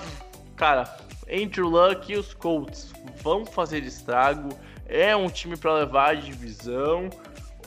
cara, 0.56 0.98
Andrew 1.30 1.68
Luck 1.68 2.12
e 2.12 2.18
os 2.18 2.34
Colts 2.34 2.94
vão 3.22 3.46
fazer 3.46 3.84
estrago? 3.84 4.50
é 4.88 5.16
um 5.16 5.28
time 5.28 5.58
para 5.58 5.74
levar 5.74 6.12
a 6.12 6.14
divisão? 6.14 7.10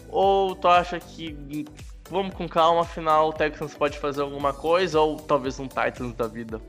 Ou 0.08 0.54
tu 0.54 0.68
acha 0.68 0.98
que 0.98 1.66
vamos 2.10 2.34
com 2.34 2.48
calma, 2.48 2.82
afinal 2.82 3.28
o 3.28 3.32
Texans 3.32 3.74
pode 3.74 3.98
fazer 3.98 4.22
alguma 4.22 4.52
coisa 4.52 5.00
ou 5.00 5.16
talvez 5.16 5.58
um 5.60 5.68
Titans 5.68 6.14
da 6.14 6.26
vida? 6.26 6.60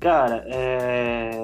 Cara, 0.00 0.44
é, 0.48 1.42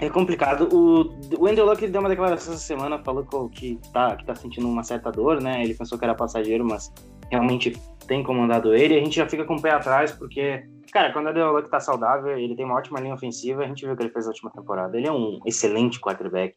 é 0.00 0.08
complicado. 0.10 0.68
O, 0.72 1.14
o 1.38 1.46
Andrew 1.46 1.66
Luck 1.66 1.86
deu 1.86 2.00
uma 2.00 2.08
declaração 2.08 2.54
essa 2.54 2.62
semana, 2.62 2.98
falou 3.02 3.24
que, 3.48 3.78
tá, 3.92 4.16
que 4.16 4.24
tá 4.24 4.34
sentindo 4.34 4.68
uma 4.68 4.82
certa 4.82 5.10
dor, 5.10 5.40
né? 5.40 5.62
Ele 5.62 5.74
pensou 5.74 5.98
que 5.98 6.04
era 6.04 6.14
passageiro, 6.14 6.64
mas 6.64 6.92
realmente 7.30 7.72
tem 8.06 8.22
comandado 8.22 8.74
ele. 8.74 8.96
A 8.96 9.00
gente 9.00 9.16
já 9.16 9.28
fica 9.28 9.44
com 9.44 9.56
o 9.56 9.62
pé 9.62 9.70
atrás, 9.70 10.12
porque, 10.12 10.64
cara, 10.92 11.12
quando 11.12 11.28
a 11.28 11.32
Deoluck 11.32 11.70
tá 11.70 11.80
saudável, 11.80 12.36
ele 12.36 12.56
tem 12.56 12.64
uma 12.64 12.76
ótima 12.76 13.00
linha 13.00 13.14
ofensiva. 13.14 13.62
A 13.62 13.66
gente 13.66 13.84
viu 13.84 13.94
o 13.94 13.96
que 13.96 14.02
ele 14.02 14.12
fez 14.12 14.26
na 14.26 14.30
última 14.30 14.50
temporada. 14.50 14.96
Ele 14.96 15.06
é 15.06 15.12
um 15.12 15.40
excelente 15.46 16.00
quarterback. 16.00 16.54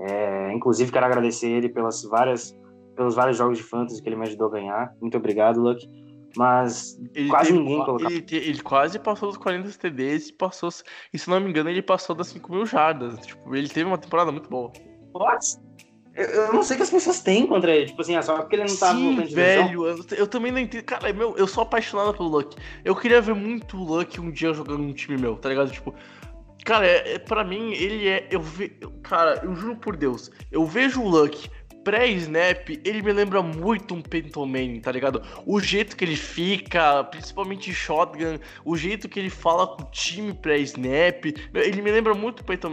É, 0.00 0.52
inclusive, 0.52 0.90
quero 0.90 1.06
agradecer 1.06 1.48
ele 1.48 1.68
pelas 1.68 2.02
várias, 2.04 2.56
pelos 2.96 3.14
vários 3.14 3.36
jogos 3.36 3.58
de 3.58 3.64
fantasy 3.64 4.02
que 4.02 4.08
ele 4.08 4.16
me 4.16 4.26
ajudou 4.26 4.48
a 4.48 4.50
ganhar. 4.50 4.92
Muito 5.00 5.16
obrigado, 5.16 5.60
Luck. 5.60 5.86
Mas 6.36 6.98
Ele 7.14 7.28
quase 7.28 7.48
teve- 7.48 7.58
ninguém 7.58 7.84
colocava. 7.84 8.12
Ele, 8.12 8.20
te- 8.22 8.36
ele 8.36 8.60
quase 8.62 8.98
passou 8.98 9.28
dos 9.28 9.38
40 9.38 9.70
TDs 9.78 10.28
e 10.28 10.32
passou. 10.32 10.68
E 11.12 11.18
se 11.18 11.28
não 11.28 11.40
me 11.40 11.48
engano, 11.50 11.68
ele 11.70 11.82
passou 11.82 12.14
das 12.14 12.28
5 12.28 12.52
mil 12.52 12.66
jardas. 12.66 13.18
Tipo, 13.26 13.54
ele 13.56 13.68
teve 13.68 13.84
uma 13.86 13.98
temporada 13.98 14.30
muito 14.30 14.48
boa. 14.48 14.70
What? 15.14 15.56
Eu, 16.14 16.26
eu 16.26 16.52
não 16.52 16.62
sei 16.62 16.74
o 16.74 16.76
que 16.78 16.82
as 16.82 16.90
pessoas 16.90 17.20
têm 17.20 17.46
contra 17.46 17.74
ele. 17.74 17.86
Tipo 17.86 18.02
assim, 18.02 18.16
é 18.16 18.22
só 18.22 18.36
porque 18.36 18.56
ele 18.56 18.64
não 18.64 18.76
tá 18.76 18.92
Sim, 18.92 19.04
voltando 19.06 19.28
de 19.28 19.34
velho. 19.34 19.86
Eu, 19.86 20.04
eu 20.16 20.26
também 20.26 20.52
não 20.52 20.58
entendo. 20.58 20.82
Cara, 20.84 21.12
meu, 21.12 21.36
eu 21.36 21.46
sou 21.46 21.62
apaixonado 21.62 22.12
pelo 22.16 22.28
Luck. 22.28 22.56
Eu 22.84 22.94
queria 22.94 23.20
ver 23.20 23.34
muito 23.34 23.76
o 23.76 23.84
Luck 23.84 24.20
um 24.20 24.30
dia 24.30 24.52
jogando 24.52 24.78
num 24.82 24.92
time 24.92 25.16
meu, 25.16 25.36
tá 25.36 25.48
ligado? 25.48 25.70
Tipo. 25.70 25.94
Cara, 26.64 26.86
é, 26.86 27.14
é, 27.14 27.18
pra 27.18 27.44
mim, 27.44 27.72
ele 27.72 28.06
é. 28.08 28.26
Eu 28.30 28.40
ve, 28.42 28.76
eu- 28.80 28.90
cara, 29.02 29.40
eu 29.42 29.54
juro 29.54 29.76
por 29.76 29.96
Deus, 29.96 30.30
eu 30.50 30.66
vejo 30.66 31.00
o 31.00 31.08
Luck 31.08 31.48
pré-snap, 31.88 32.68
ele 32.84 33.00
me 33.00 33.14
lembra 33.14 33.40
muito 33.40 33.94
um 33.94 34.02
Peyton 34.02 34.44
Manning, 34.44 34.80
tá 34.80 34.92
ligado? 34.92 35.22
O 35.46 35.58
jeito 35.58 35.96
que 35.96 36.04
ele 36.04 36.16
fica, 36.16 37.02
principalmente 37.04 37.72
shotgun, 37.72 38.38
o 38.62 38.76
jeito 38.76 39.08
que 39.08 39.18
ele 39.18 39.30
fala 39.30 39.66
com 39.68 39.84
o 39.84 39.86
time 39.90 40.34
pré-snap, 40.34 41.24
ele 41.54 41.80
me 41.80 41.90
lembra 41.90 42.12
muito 42.12 42.40
o 42.40 42.44
Peyton. 42.44 42.68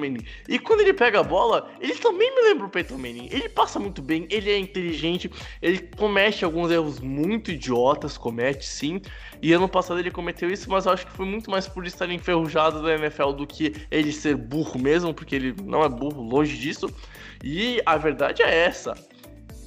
E 0.49 0.59
quando 0.59 0.81
ele 0.81 0.91
pega 0.91 1.21
a 1.21 1.23
bola, 1.23 1.71
ele 1.79 1.95
também 1.95 2.29
me 2.35 2.41
lembra 2.41 2.65
o 2.67 2.69
Peyton. 2.69 2.99
Ele 3.05 3.47
passa 3.47 3.79
muito 3.79 4.01
bem, 4.01 4.27
ele 4.29 4.51
é 4.51 4.59
inteligente, 4.59 5.31
ele 5.61 5.79
comete 5.95 6.43
alguns 6.43 6.69
erros 6.69 6.99
muito 6.99 7.51
idiotas, 7.51 8.17
comete 8.17 8.65
sim. 8.65 9.01
E 9.41 9.53
ano 9.53 9.69
passado 9.69 9.97
ele 9.97 10.11
cometeu 10.11 10.51
isso, 10.51 10.69
mas 10.69 10.85
eu 10.85 10.91
acho 10.91 11.05
que 11.05 11.13
foi 11.13 11.25
muito 11.25 11.49
mais 11.49 11.69
por 11.69 11.85
estar 11.85 12.11
enferrujado 12.11 12.83
da 12.83 12.95
NFL 12.95 13.31
do 13.31 13.47
que 13.47 13.73
ele 13.89 14.11
ser 14.11 14.35
burro 14.35 14.77
mesmo, 14.77 15.13
porque 15.13 15.37
ele 15.37 15.55
não 15.63 15.83
é 15.83 15.87
burro, 15.87 16.21
longe 16.21 16.57
disso. 16.57 16.93
E 17.43 17.81
a 17.85 17.97
verdade 17.97 18.41
é 18.41 18.65
essa. 18.65 18.95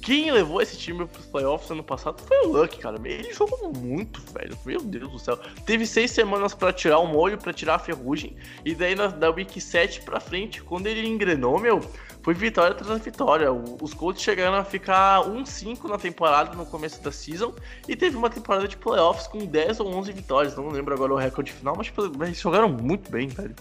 Quem 0.01 0.31
levou 0.31 0.61
esse 0.61 0.77
time 0.77 1.05
pros 1.05 1.25
playoffs 1.25 1.69
ano 1.69 1.83
passado 1.83 2.21
foi 2.23 2.37
o 2.45 2.53
Luck, 2.53 2.79
cara. 2.79 2.97
Ele 3.03 3.33
jogou 3.33 3.71
muito, 3.73 4.21
velho. 4.33 4.57
Meu 4.65 4.81
Deus 4.81 5.11
do 5.11 5.19
céu. 5.19 5.37
Teve 5.65 5.85
seis 5.85 6.11
semanas 6.11 6.53
pra 6.53 6.71
tirar 6.71 6.99
o 6.99 7.07
molho, 7.07 7.37
pra 7.37 7.51
tirar 7.51 7.75
a 7.75 7.79
ferrugem. 7.79 8.35
E 8.63 8.73
daí 8.73 8.95
na, 8.95 9.07
da 9.07 9.29
Week 9.29 9.59
7 9.59 10.01
pra 10.01 10.19
frente, 10.19 10.63
quando 10.63 10.87
ele 10.87 11.05
engrenou, 11.05 11.59
meu, 11.59 11.81
foi 12.23 12.33
vitória 12.33 12.71
atrás 12.71 13.01
vitória. 13.03 13.51
Os 13.51 13.93
Colts 13.93 14.23
chegaram 14.23 14.55
a 14.55 14.63
ficar 14.63 15.21
1-5 15.25 15.89
na 15.89 15.97
temporada 15.97 16.55
no 16.55 16.65
começo 16.65 17.03
da 17.03 17.11
season. 17.11 17.53
E 17.87 17.95
teve 17.95 18.15
uma 18.15 18.29
temporada 18.29 18.67
de 18.67 18.77
playoffs 18.77 19.27
com 19.27 19.45
10 19.45 19.79
ou 19.81 19.93
11 19.95 20.11
vitórias. 20.13 20.55
Não 20.55 20.69
lembro 20.69 20.93
agora 20.93 21.13
o 21.13 21.17
recorde 21.17 21.51
final, 21.51 21.75
mas 21.77 21.91
eles 22.21 22.39
jogaram 22.39 22.69
muito 22.69 23.11
bem, 23.11 23.27
velho. 23.27 23.55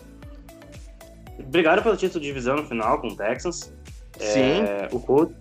Brigaram 1.47 1.83
pelo 1.83 1.97
título 1.97 2.21
de 2.21 2.29
divisão 2.29 2.57
no 2.57 2.65
final 2.65 3.01
com 3.01 3.09
o 3.09 3.17
Texans. 3.17 3.73
Sim. 4.17 4.63
É, 4.63 4.89
o 4.93 5.01
Colts, 5.01 5.35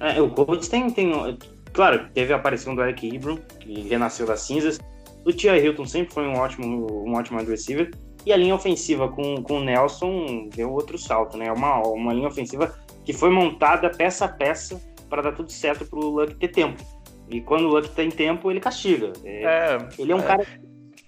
é, 0.00 0.20
o 0.20 0.30
Colts 0.30 0.68
tem, 0.68 0.90
tem. 0.90 1.38
Claro, 1.72 2.08
teve 2.12 2.32
a 2.32 2.36
aparição 2.36 2.74
do 2.74 2.82
Eric 2.82 3.14
Ebron, 3.14 3.38
que 3.60 3.82
renasceu 3.88 4.26
das 4.26 4.40
cinzas. 4.40 4.78
O 5.24 5.32
Tia 5.32 5.56
Hilton 5.56 5.86
sempre 5.86 6.12
foi 6.12 6.26
um 6.26 6.36
ótimo, 6.36 7.06
um 7.06 7.14
ótimo 7.14 7.40
receiver. 7.42 7.90
E 8.24 8.32
a 8.32 8.36
linha 8.36 8.54
ofensiva 8.54 9.08
com, 9.08 9.42
com 9.42 9.58
o 9.58 9.64
Nelson 9.64 10.48
deu 10.54 10.70
outro 10.72 10.98
salto, 10.98 11.36
né? 11.36 11.50
Uma, 11.50 11.80
uma 11.86 12.12
linha 12.12 12.28
ofensiva 12.28 12.74
que 13.04 13.12
foi 13.12 13.30
montada 13.30 13.90
peça 13.90 14.26
a 14.26 14.28
peça 14.28 14.80
para 15.08 15.22
dar 15.22 15.32
tudo 15.32 15.50
certo 15.50 15.84
pro 15.84 15.98
Luck 15.98 16.34
ter 16.36 16.48
tempo. 16.48 16.82
E 17.28 17.40
quando 17.40 17.64
o 17.64 17.68
Luck 17.68 17.88
tem 17.90 18.10
tempo, 18.10 18.50
ele 18.50 18.60
castiga. 18.60 19.12
É, 19.24 19.44
É, 19.44 19.88
ele 19.98 20.12
é 20.12 20.14
um 20.14 20.20
é. 20.20 20.22
cara. 20.22 20.46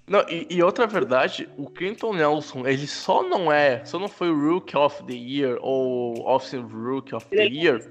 Não, 0.07 0.20
e, 0.28 0.46
e 0.50 0.62
outra 0.62 0.86
verdade, 0.86 1.48
o 1.57 1.70
Quentin 1.70 2.12
Nelson, 2.12 2.66
ele 2.66 2.86
só 2.86 3.22
não 3.22 3.50
é, 3.50 3.82
só 3.86 3.98
não 3.98 4.09
foi 4.09 4.30
o 4.30 4.38
Rookie 4.38 4.76
of 4.76 5.02
the 5.05 5.14
Year 5.14 5.59
ou 5.62 6.28
Offensive 6.28 6.70
Rookie 6.74 7.14
of 7.14 7.26
the 7.28 7.36
Ele 7.44 7.59
é- 7.59 7.62
Year, 7.62 7.90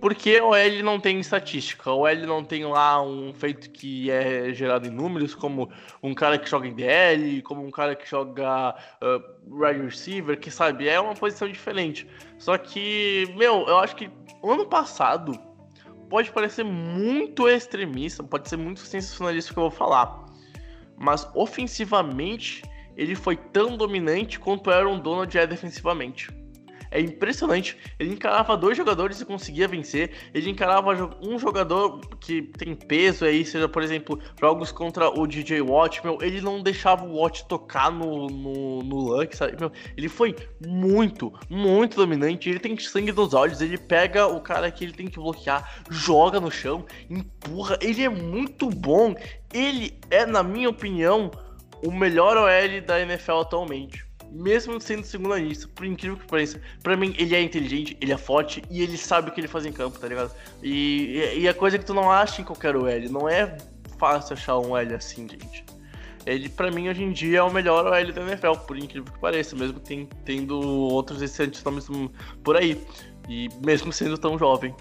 porque 0.00 0.40
o 0.40 0.54
L 0.54 0.82
não 0.84 1.00
tem 1.00 1.18
estatística, 1.18 1.92
o 1.92 2.06
L 2.06 2.26
não 2.26 2.44
tem 2.44 2.64
lá 2.64 3.02
um 3.02 3.32
feito 3.34 3.70
que 3.70 4.08
é 4.08 4.52
gerado 4.52 4.86
em 4.86 4.90
números, 4.90 5.34
como 5.34 5.68
um 6.00 6.14
cara 6.14 6.38
que 6.38 6.48
joga 6.48 6.68
em 6.68 6.74
DL, 6.74 7.42
como 7.42 7.64
um 7.64 7.70
cara 7.72 7.96
que 7.96 8.08
joga 8.08 8.76
uh, 9.00 9.22
wide 9.48 9.80
receiver, 9.80 10.38
que 10.38 10.50
sabe, 10.50 10.88
é 10.88 11.00
uma 11.00 11.14
posição 11.14 11.48
diferente. 11.48 12.06
Só 12.38 12.56
que, 12.56 13.32
meu, 13.36 13.64
eu 13.66 13.78
acho 13.78 13.96
que 13.96 14.08
ano 14.44 14.66
passado 14.66 15.36
pode 16.08 16.30
parecer 16.30 16.64
muito 16.64 17.48
extremista, 17.48 18.22
pode 18.22 18.48
ser 18.48 18.56
muito 18.56 18.80
sensacionalista 18.80 19.50
o 19.50 19.54
que 19.54 19.58
eu 19.58 19.70
vou 19.70 19.70
falar 19.70 20.21
mas 21.02 21.28
ofensivamente 21.34 22.62
ele 22.96 23.14
foi 23.14 23.36
tão 23.36 23.76
dominante 23.76 24.38
quanto 24.38 24.68
o 24.68 24.72
Aaron 24.72 25.00
Donald 25.00 25.36
é 25.36 25.46
defensivamente. 25.46 26.30
É 26.92 27.00
impressionante. 27.00 27.76
Ele 27.98 28.12
encarava 28.12 28.54
dois 28.54 28.76
jogadores 28.76 29.18
e 29.18 29.24
conseguia 29.24 29.66
vencer. 29.66 30.10
Ele 30.34 30.50
encarava 30.50 31.16
um 31.22 31.38
jogador 31.38 31.98
que 32.20 32.42
tem 32.42 32.74
peso 32.74 33.24
aí, 33.24 33.46
seja, 33.46 33.66
por 33.66 33.82
exemplo, 33.82 34.20
jogos 34.38 34.70
contra 34.70 35.08
o 35.08 35.26
DJ 35.26 35.62
Watt. 35.62 36.04
Meu, 36.04 36.18
ele 36.20 36.42
não 36.42 36.62
deixava 36.62 37.06
o 37.06 37.18
Watt 37.18 37.46
tocar 37.48 37.90
no, 37.90 38.26
no, 38.26 38.82
no 38.82 38.96
Luck, 38.96 39.34
sabe? 39.34 39.56
Meu, 39.58 39.72
ele 39.96 40.08
foi 40.08 40.36
muito, 40.64 41.32
muito 41.48 41.96
dominante. 41.96 42.50
Ele 42.50 42.58
tem 42.58 42.78
sangue 42.78 43.10
nos 43.10 43.32
olhos. 43.32 43.62
Ele 43.62 43.78
pega 43.78 44.26
o 44.26 44.38
cara 44.42 44.70
que 44.70 44.84
ele 44.84 44.92
tem 44.92 45.06
que 45.06 45.18
bloquear, 45.18 45.82
joga 45.88 46.38
no 46.38 46.50
chão, 46.50 46.84
empurra. 47.08 47.78
Ele 47.80 48.04
é 48.04 48.08
muito 48.10 48.68
bom. 48.68 49.14
Ele 49.52 49.98
é, 50.10 50.24
na 50.24 50.42
minha 50.42 50.68
opinião, 50.68 51.30
o 51.84 51.90
melhor 51.90 52.36
OL 52.36 52.80
da 52.86 53.00
NFL 53.00 53.40
atualmente. 53.40 54.06
Mesmo 54.30 54.80
sendo 54.80 55.04
segunda 55.04 55.38
lista, 55.38 55.68
por 55.74 55.84
incrível 55.84 56.16
que 56.16 56.26
pareça. 56.26 56.60
Pra 56.82 56.96
mim, 56.96 57.14
ele 57.18 57.34
é 57.34 57.42
inteligente, 57.42 57.96
ele 58.00 58.12
é 58.12 58.16
forte 58.16 58.62
e 58.70 58.82
ele 58.82 58.96
sabe 58.96 59.28
o 59.28 59.32
que 59.32 59.40
ele 59.40 59.48
faz 59.48 59.66
em 59.66 59.72
campo, 59.72 59.98
tá 59.98 60.08
ligado? 60.08 60.32
E, 60.62 61.22
e, 61.36 61.52
coisa 61.54 61.78
que 61.78 61.84
tu 61.84 61.92
não 61.92 62.10
acha 62.10 62.40
em 62.40 62.44
qualquer 62.44 62.74
OL. 62.74 63.10
Não 63.10 63.28
é 63.28 63.58
fácil 63.98 64.32
achar 64.32 64.58
um 64.58 64.70
OL 64.70 64.94
assim, 64.96 65.28
gente. 65.28 65.64
Ele, 66.24 66.48
pra 66.48 66.70
mim, 66.70 66.88
hoje 66.88 67.02
em 67.02 67.12
dia 67.12 67.40
é 67.40 67.42
o 67.42 67.52
melhor 67.52 67.84
OL 67.84 68.12
da 68.12 68.22
NFL, 68.22 68.52
por 68.66 68.78
incrível 68.78 69.12
que 69.12 69.18
pareça, 69.18 69.56
mesmo 69.56 69.80
tem, 69.80 70.08
tendo 70.24 70.58
outros 70.60 71.20
excelentes 71.20 71.62
nomes 71.62 71.86
por 72.42 72.56
aí. 72.56 72.80
E 73.28 73.48
mesmo 73.64 73.92
sendo 73.92 74.16
tão 74.16 74.38
jovem. 74.38 74.74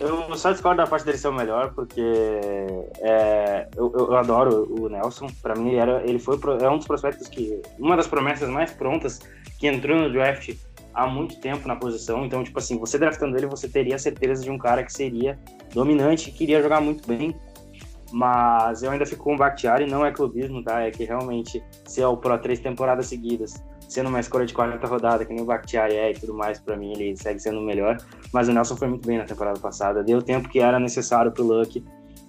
Eu 0.00 0.34
só 0.34 0.50
discordo 0.50 0.78
da 0.78 0.86
parte 0.86 1.04
dele 1.04 1.18
ser 1.18 1.28
o 1.28 1.32
melhor, 1.32 1.74
porque 1.74 2.00
é, 3.00 3.68
eu, 3.76 3.92
eu- 3.94 4.16
adoro 4.16 4.66
o 4.80 4.88
Nelson. 4.88 5.26
Pra 5.42 5.54
mim, 5.54 5.68
ele, 5.68 5.76
era, 5.76 6.02
ele 6.08 6.18
foi 6.18 6.38
é 6.62 6.70
um 6.70 6.78
dos 6.78 6.86
prospectos 6.86 7.28
que. 7.28 7.60
Uma 7.78 7.96
das 7.96 8.06
promessas 8.06 8.48
mais 8.48 8.72
prontas 8.72 9.20
que 9.58 9.66
entrou 9.66 9.98
no 9.98 10.10
draft 10.10 10.56
há 10.94 11.06
muito 11.06 11.38
tempo 11.38 11.68
na 11.68 11.76
posição. 11.76 12.24
Então, 12.24 12.42
tipo 12.42 12.58
assim, 12.58 12.78
você 12.78 12.98
draftando 12.98 13.36
ele, 13.36 13.46
você 13.46 13.68
teria 13.68 13.98
certeza 13.98 14.42
de 14.42 14.50
um 14.50 14.56
cara 14.56 14.82
que 14.82 14.92
seria 14.92 15.38
dominante, 15.74 16.30
que 16.30 16.44
iria 16.44 16.62
jogar 16.62 16.80
muito 16.80 17.06
bem. 17.06 17.36
Mas 18.12 18.82
eu 18.82 18.90
ainda 18.90 19.06
fico 19.06 19.24
com 19.24 19.34
o 19.34 19.38
Bakhtiari, 19.38 19.86
não 19.86 20.04
é 20.04 20.10
clubismo, 20.12 20.62
tá? 20.62 20.80
É 20.80 20.90
que 20.90 21.04
realmente, 21.04 21.62
se 21.86 22.00
é 22.02 22.06
o 22.06 22.16
Pro 22.16 22.36
três 22.38 22.58
temporadas 22.58 23.06
seguidas, 23.06 23.54
sendo 23.88 24.08
uma 24.08 24.20
escolha 24.20 24.46
de 24.46 24.54
quarta 24.54 24.86
rodada, 24.86 25.24
que 25.24 25.32
nem 25.32 25.42
o 25.42 25.46
Bakhtiari 25.46 25.94
é 25.94 26.10
e 26.10 26.14
tudo 26.14 26.34
mais, 26.34 26.58
pra 26.60 26.76
mim 26.76 26.92
ele 26.92 27.16
segue 27.16 27.38
sendo 27.40 27.58
o 27.60 27.62
melhor. 27.64 27.96
Mas 28.32 28.48
o 28.48 28.52
Nelson 28.52 28.76
foi 28.76 28.88
muito 28.88 29.06
bem 29.06 29.18
na 29.18 29.24
temporada 29.24 29.58
passada, 29.60 30.02
deu 30.02 30.18
o 30.18 30.22
tempo 30.22 30.48
que 30.48 30.58
era 30.60 30.78
necessário 30.80 31.30
pro 31.32 31.44
Luck. 31.44 31.84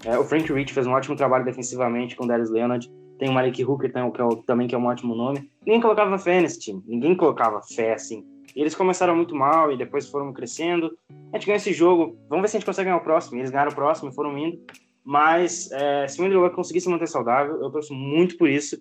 É, 0.06 0.18
o 0.18 0.24
Frank 0.24 0.52
Rich 0.52 0.74
fez 0.74 0.88
um 0.88 0.92
ótimo 0.94 1.16
trabalho 1.16 1.46
defensivamente 1.46 2.16
com 2.16 2.24
o 2.26 2.28
Darius 2.28 2.50
Leonard. 2.50 2.90
Tem 3.20 3.30
o 3.30 3.34
Malik 3.34 3.64
Hooker 3.64 3.94
tem, 3.94 4.12
que 4.12 4.20
é 4.20 4.24
o- 4.24 4.38
também, 4.38 4.68
que 4.68 4.74
é 4.74 4.78
um 4.78 4.88
ótimo 4.88 5.14
nome. 5.16 5.48
Ninguém 5.66 5.80
colocava 5.80 6.18
fé 6.18 6.42
nesse 6.42 6.60
time, 6.60 6.82
ninguém 6.88 7.16
colocava 7.16 7.62
fé 7.62 7.94
assim. 7.94 8.26
Eles 8.56 8.74
começaram 8.74 9.16
muito 9.16 9.36
mal 9.36 9.72
e 9.72 9.78
depois 9.78 10.10
foram 10.10 10.34
crescendo. 10.34 10.92
A 11.32 11.38
gente 11.38 11.46
ganhou 11.46 11.58
esse 11.58 11.72
jogo, 11.72 12.18
vamos 12.28 12.42
ver 12.42 12.48
se 12.50 12.58
a 12.58 12.60
gente 12.60 12.66
consegue 12.66 12.86
ganhar 12.90 12.98
o 13.00 13.04
próximo. 13.04 13.38
Eles 13.40 13.52
ganharam 13.52 13.72
o 13.72 13.76
próximo 13.76 14.10
e 14.10 14.16
foram 14.16 14.36
indo. 14.38 14.58
Mas 15.04 15.72
é, 15.72 16.08
se 16.08 16.22
o 16.22 16.26
Andrew 16.26 16.42
Luck 16.42 16.56
conseguir 16.56 16.82
se 16.82 16.90
manter 16.90 17.08
saudável, 17.08 17.60
eu 17.62 17.70
torço 17.72 17.94
muito 17.94 18.38
por 18.38 18.50
isso. 18.50 18.78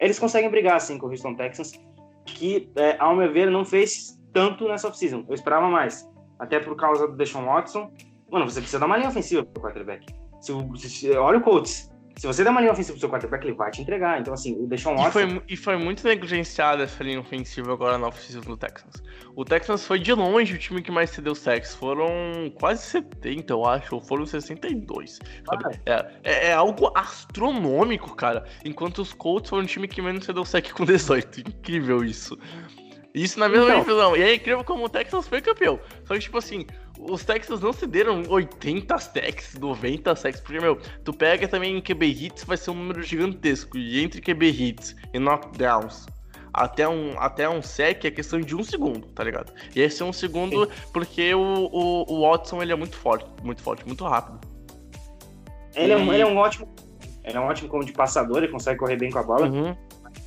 Eles 0.00 0.18
conseguem 0.18 0.50
brigar 0.50 0.76
assim 0.76 0.96
com 0.96 1.06
o 1.06 1.10
Houston 1.10 1.34
Texans, 1.34 1.72
que, 2.24 2.70
é, 2.76 2.96
ao 2.98 3.14
meu 3.16 3.32
ver, 3.32 3.50
não 3.50 3.64
fez 3.64 4.18
tanto 4.32 4.66
nessa 4.68 4.88
off-season. 4.88 5.24
Eu 5.28 5.34
esperava 5.34 5.68
mais. 5.68 6.08
Até 6.38 6.60
por 6.60 6.76
causa 6.76 7.08
do 7.08 7.16
Deshaun 7.16 7.44
Watson. 7.44 7.90
Mano, 8.30 8.48
você 8.48 8.60
precisa 8.60 8.78
dar 8.78 8.86
uma 8.86 8.96
linha 8.96 9.08
ofensiva 9.08 9.44
pro 9.44 9.62
quarterback. 9.62 10.06
Se, 10.40 10.52
se- 10.88 11.10
olha 11.16 11.38
o 11.38 11.40
Colts. 11.42 11.87
Se 12.18 12.26
você 12.26 12.42
der 12.44 12.50
uma 12.50 12.60
linha 12.60 12.72
ofensiva 12.72 12.92
pro 12.94 13.00
seu 13.00 13.08
quarterback, 13.08 13.44
ele 13.46 13.54
vai 13.54 13.70
te 13.70 13.80
entregar. 13.80 14.20
Então, 14.20 14.34
assim, 14.34 14.54
o 14.58 14.66
Deshaun 14.66 14.94
E 14.94 14.96
Watson... 14.96 15.10
foi, 15.12 15.26
mu- 15.26 15.42
e 15.48 15.56
foi 15.56 15.76
muito 15.76 16.04
negligenciada 16.06 16.82
essa 16.82 17.02
linha 17.04 17.20
ofensiva 17.20 17.72
agora 17.72 17.96
na 17.96 18.08
off-season 18.08 18.40
do 18.40 18.56
Texans. 18.56 19.02
O 19.36 19.44
Texans 19.44 19.86
foi 19.86 20.00
de 20.00 20.12
longe 20.12 20.54
o 20.54 20.58
time 20.58 20.82
que 20.82 20.90
mais 20.90 21.10
cedeu 21.10 21.34
sacks. 21.34 21.74
Foram 21.76 22.08
quase 22.58 22.82
70, 22.82 23.52
eu 23.52 23.64
acho, 23.64 23.94
ou 23.94 24.00
foram 24.00 24.26
62. 24.26 25.20
sabe? 25.48 25.80
É, 25.86 26.06
é, 26.24 26.46
é 26.48 26.52
algo 26.54 26.90
astronômico, 26.94 28.14
cara. 28.16 28.44
Enquanto 28.64 28.98
os 28.98 29.12
Colts 29.12 29.48
foram 29.48 29.62
o 29.62 29.66
time 29.66 29.86
que 29.86 30.02
menos 30.02 30.24
cedeu 30.24 30.44
sack 30.44 30.72
com 30.72 30.84
18. 30.84 31.40
Incrível 31.40 32.02
isso. 32.04 32.36
Isso 33.14 33.38
na 33.40 33.48
mesma 33.48 33.66
Então. 33.66 33.80
divisão. 33.80 34.16
E 34.16 34.22
é 34.22 34.34
incrível 34.34 34.64
como 34.64 34.84
o 34.84 34.88
Texas 34.88 35.26
foi 35.28 35.40
campeão. 35.40 35.78
Só 36.04 36.14
que, 36.14 36.20
tipo 36.20 36.38
assim, 36.38 36.66
os 36.98 37.24
Texans 37.24 37.60
não 37.60 37.72
cederam 37.72 38.22
80 38.28 38.98
sacks, 38.98 39.54
90 39.54 40.16
sacks, 40.16 40.40
porque, 40.40 40.60
meu, 40.60 40.76
tu 41.04 41.12
pega 41.12 41.46
também 41.46 41.76
em 41.76 41.80
QB 41.80 42.06
hits, 42.06 42.44
vai 42.44 42.56
ser 42.56 42.70
um 42.70 42.74
número 42.74 43.02
gigantesco. 43.02 43.78
E 43.78 44.02
entre 44.02 44.20
QB 44.20 44.48
hits 44.50 44.96
e 45.12 45.18
knockdowns, 45.18 46.06
até 46.52 46.88
um, 46.88 47.18
até 47.18 47.48
um 47.48 47.62
sec 47.62 48.04
é 48.04 48.10
questão 48.10 48.40
de 48.40 48.54
um 48.54 48.64
segundo, 48.64 49.06
tá 49.08 49.22
ligado? 49.22 49.52
E 49.74 49.80
esse 49.80 50.02
é 50.02 50.04
um 50.04 50.12
segundo 50.12 50.68
porque 50.92 51.34
o, 51.34 51.68
o, 51.72 52.12
o 52.12 52.28
Watson, 52.28 52.62
ele 52.62 52.72
é 52.72 52.76
muito 52.76 52.96
forte, 52.96 53.28
muito 53.42 53.62
forte, 53.62 53.86
muito 53.86 54.04
rápido. 54.04 54.40
Ele 55.74 55.92
é, 55.92 55.96
um, 55.96 56.12
ele 56.12 56.22
é 56.22 56.26
um 56.26 56.36
ótimo. 56.36 56.68
Ele 57.24 57.36
é 57.36 57.40
um 57.40 57.44
ótimo 57.44 57.68
como 57.68 57.84
de 57.84 57.92
passador, 57.92 58.38
ele 58.38 58.48
consegue 58.48 58.78
correr 58.78 58.96
bem 58.96 59.10
com 59.10 59.18
a 59.18 59.22
bola. 59.22 59.48
Uhum. 59.48 59.76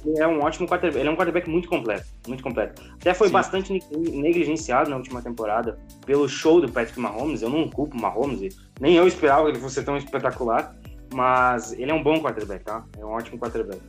Ele 0.06 0.20
é 0.20 0.28
um 0.28 0.42
ótimo 0.42 0.68
quarterback. 0.68 1.00
Ele 1.00 1.10
é 1.10 1.12
um 1.12 1.16
quarterback 1.16 1.50
muito 1.50 1.68
completo. 1.70 2.06
Muito 2.28 2.42
completo. 2.44 2.82
Até 2.94 3.14
foi 3.14 3.28
Sim. 3.28 3.34
bastante 3.34 3.74
ne- 3.74 3.82
negligenciado 4.22 4.90
na 4.90 4.98
última 4.98 5.22
temporada 5.22 5.78
pelo 6.06 6.28
show 6.28 6.60
do 6.62 6.72
Patrick 6.72 7.00
Mahomes. 7.00 7.42
Eu 7.42 7.50
não 7.50 7.70
culpo 7.70 7.96
o 7.98 8.02
Mahomes. 8.02 8.56
Nem 8.80 8.96
eu 8.96 9.08
esperava 9.08 9.44
que 9.46 9.52
ele 9.52 9.60
fosse 9.60 9.84
tão 9.84 9.98
espetacular. 9.98 10.76
Mas 11.14 11.74
ele 11.74 11.92
é 11.92 11.94
um 11.94 12.02
bom 12.02 12.22
quarterback, 12.22 12.64
tá? 12.64 12.84
É 12.98 13.04
um 13.06 13.10
ótimo 13.10 13.38
quarterback. 13.38 13.82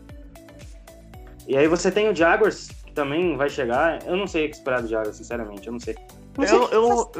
E 1.47 1.57
aí 1.57 1.66
você 1.68 1.90
tem 1.90 2.09
o 2.09 2.14
Jaguars, 2.14 2.68
que 2.84 2.93
também 2.93 3.36
vai 3.36 3.49
chegar. 3.49 4.05
Eu 4.07 4.16
não 4.16 4.26
sei 4.26 4.47
o 4.47 4.49
que 4.51 4.57
esperar 4.57 4.82
do 4.82 4.88
Jaguars, 4.88 5.16
sinceramente. 5.16 5.66
Eu 5.66 5.72
não 5.72 5.80
sei. 5.80 5.97
Não 6.36 6.47
sei 6.47 6.57
Eu, 6.57 6.68
eu, 6.70 7.12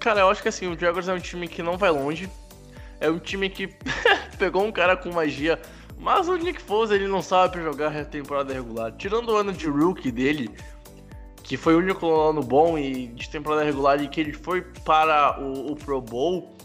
cara, 0.00 0.20
eu 0.20 0.30
acho 0.30 0.42
que 0.42 0.48
assim, 0.48 0.66
o 0.66 0.78
Jaguars 0.78 1.08
é 1.08 1.12
um 1.12 1.18
time 1.20 1.48
que 1.48 1.62
não 1.62 1.76
vai 1.76 1.90
longe. 1.90 2.28
É 3.00 3.10
um 3.10 3.18
time 3.18 3.48
que 3.50 3.68
pegou 4.38 4.64
um 4.64 4.72
cara 4.72 4.96
com 4.96 5.12
magia. 5.12 5.60
Mas 6.06 6.28
o 6.28 6.36
Nick 6.36 6.62
Foles, 6.62 6.92
ele 6.92 7.08
não 7.08 7.20
sabe 7.20 7.60
jogar 7.60 7.88
a 7.96 8.04
temporada 8.04 8.54
regular. 8.54 8.92
Tirando 8.92 9.30
o 9.30 9.36
ano 9.36 9.52
de 9.52 9.66
rookie 9.66 10.12
dele, 10.12 10.48
que 11.42 11.56
foi 11.56 11.74
o 11.74 11.78
único 11.78 12.08
ano 12.14 12.44
bom 12.44 12.78
e 12.78 13.08
de 13.08 13.28
temporada 13.28 13.64
regular 13.64 14.00
e 14.00 14.06
que 14.06 14.20
ele 14.20 14.32
foi 14.32 14.62
para 14.84 15.36
o, 15.40 15.72
o 15.72 15.74
Pro 15.74 16.00
Bowl. 16.00 16.55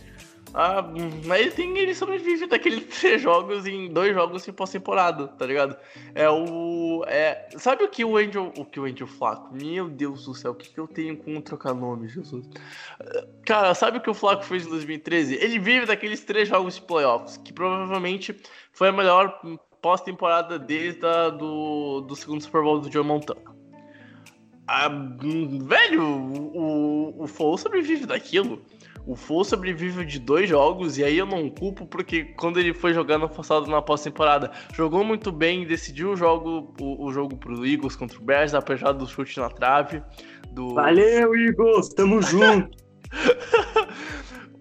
Ah, 0.53 0.83
mas 1.25 1.57
ele. 1.57 1.71
Ele 1.81 1.95
sobrevive 1.95 2.47
daqueles 2.47 2.83
três 2.99 3.21
jogos 3.21 3.65
em 3.65 3.91
dois 3.91 4.13
jogos 4.13 4.47
em 4.47 4.51
pós-temporada, 4.51 5.27
tá 5.27 5.45
ligado? 5.45 5.75
É 6.13 6.29
o. 6.29 7.03
É, 7.07 7.49
sabe 7.57 7.83
o 7.83 7.89
que 7.89 8.03
o 8.03 8.17
Angel. 8.17 8.51
O 8.57 8.65
que 8.65 8.79
o 8.79 8.85
Angel 8.85 9.07
Flaco? 9.07 9.53
Meu 9.53 9.89
Deus 9.89 10.25
do 10.25 10.33
céu, 10.33 10.51
o 10.51 10.55
que, 10.55 10.69
que 10.69 10.79
eu 10.79 10.87
tenho 10.87 11.17
com 11.17 11.39
trocar 11.41 11.73
nome, 11.73 12.07
Jesus? 12.07 12.47
Cara, 13.45 13.73
sabe 13.73 13.97
o 13.97 14.01
que 14.01 14.09
o 14.09 14.13
Flaco 14.13 14.43
fez 14.43 14.65
em 14.65 14.69
2013? 14.69 15.35
Ele 15.35 15.59
vive 15.59 15.85
daqueles 15.85 16.23
três 16.23 16.47
jogos 16.47 16.75
de 16.75 16.81
playoffs, 16.81 17.37
que 17.37 17.53
provavelmente 17.53 18.35
foi 18.73 18.89
a 18.89 18.91
melhor 18.91 19.41
pós-temporada 19.81 20.59
desde 20.59 21.05
a 21.05 21.29
do, 21.29 22.01
do 22.01 22.15
segundo 22.15 22.41
Super 22.41 22.61
Bowl 22.61 22.79
do 22.79 22.91
Joe 22.91 23.03
Montana. 23.03 23.41
Ah, 24.67 24.87
hum, 24.89 25.59
velho, 25.65 26.03
o, 26.03 27.19
o, 27.19 27.23
o 27.23 27.57
sobrevive 27.57 28.05
daquilo. 28.05 28.61
O 29.05 29.15
Foles 29.15 29.47
sobrevive 29.47 30.05
de 30.05 30.19
dois 30.19 30.47
jogos, 30.49 30.97
e 30.97 31.03
aí 31.03 31.17
eu 31.17 31.25
não 31.25 31.49
culpo, 31.49 31.85
porque 31.87 32.23
quando 32.37 32.59
ele 32.59 32.73
foi 32.73 32.93
jogar 32.93 33.17
no 33.17 33.27
passado 33.27 33.65
na 33.67 33.81
pós-temporada, 33.81 34.51
jogou 34.75 35.03
muito 35.03 35.31
bem, 35.31 35.65
decidiu 35.65 36.11
o 36.11 36.15
jogo, 36.15 36.73
o, 36.79 37.05
o 37.05 37.11
jogo 37.11 37.35
pro 37.35 37.65
Eagles 37.65 37.95
contra 37.95 38.17
o 38.19 38.21
Bears, 38.21 38.53
apesar 38.53 38.91
do 38.91 39.07
chute 39.07 39.39
na 39.39 39.49
trave. 39.49 40.01
Do... 40.51 40.75
Valeu, 40.75 41.35
Eagles! 41.35 41.89
Tamo 41.89 42.21
junto! 42.23 42.77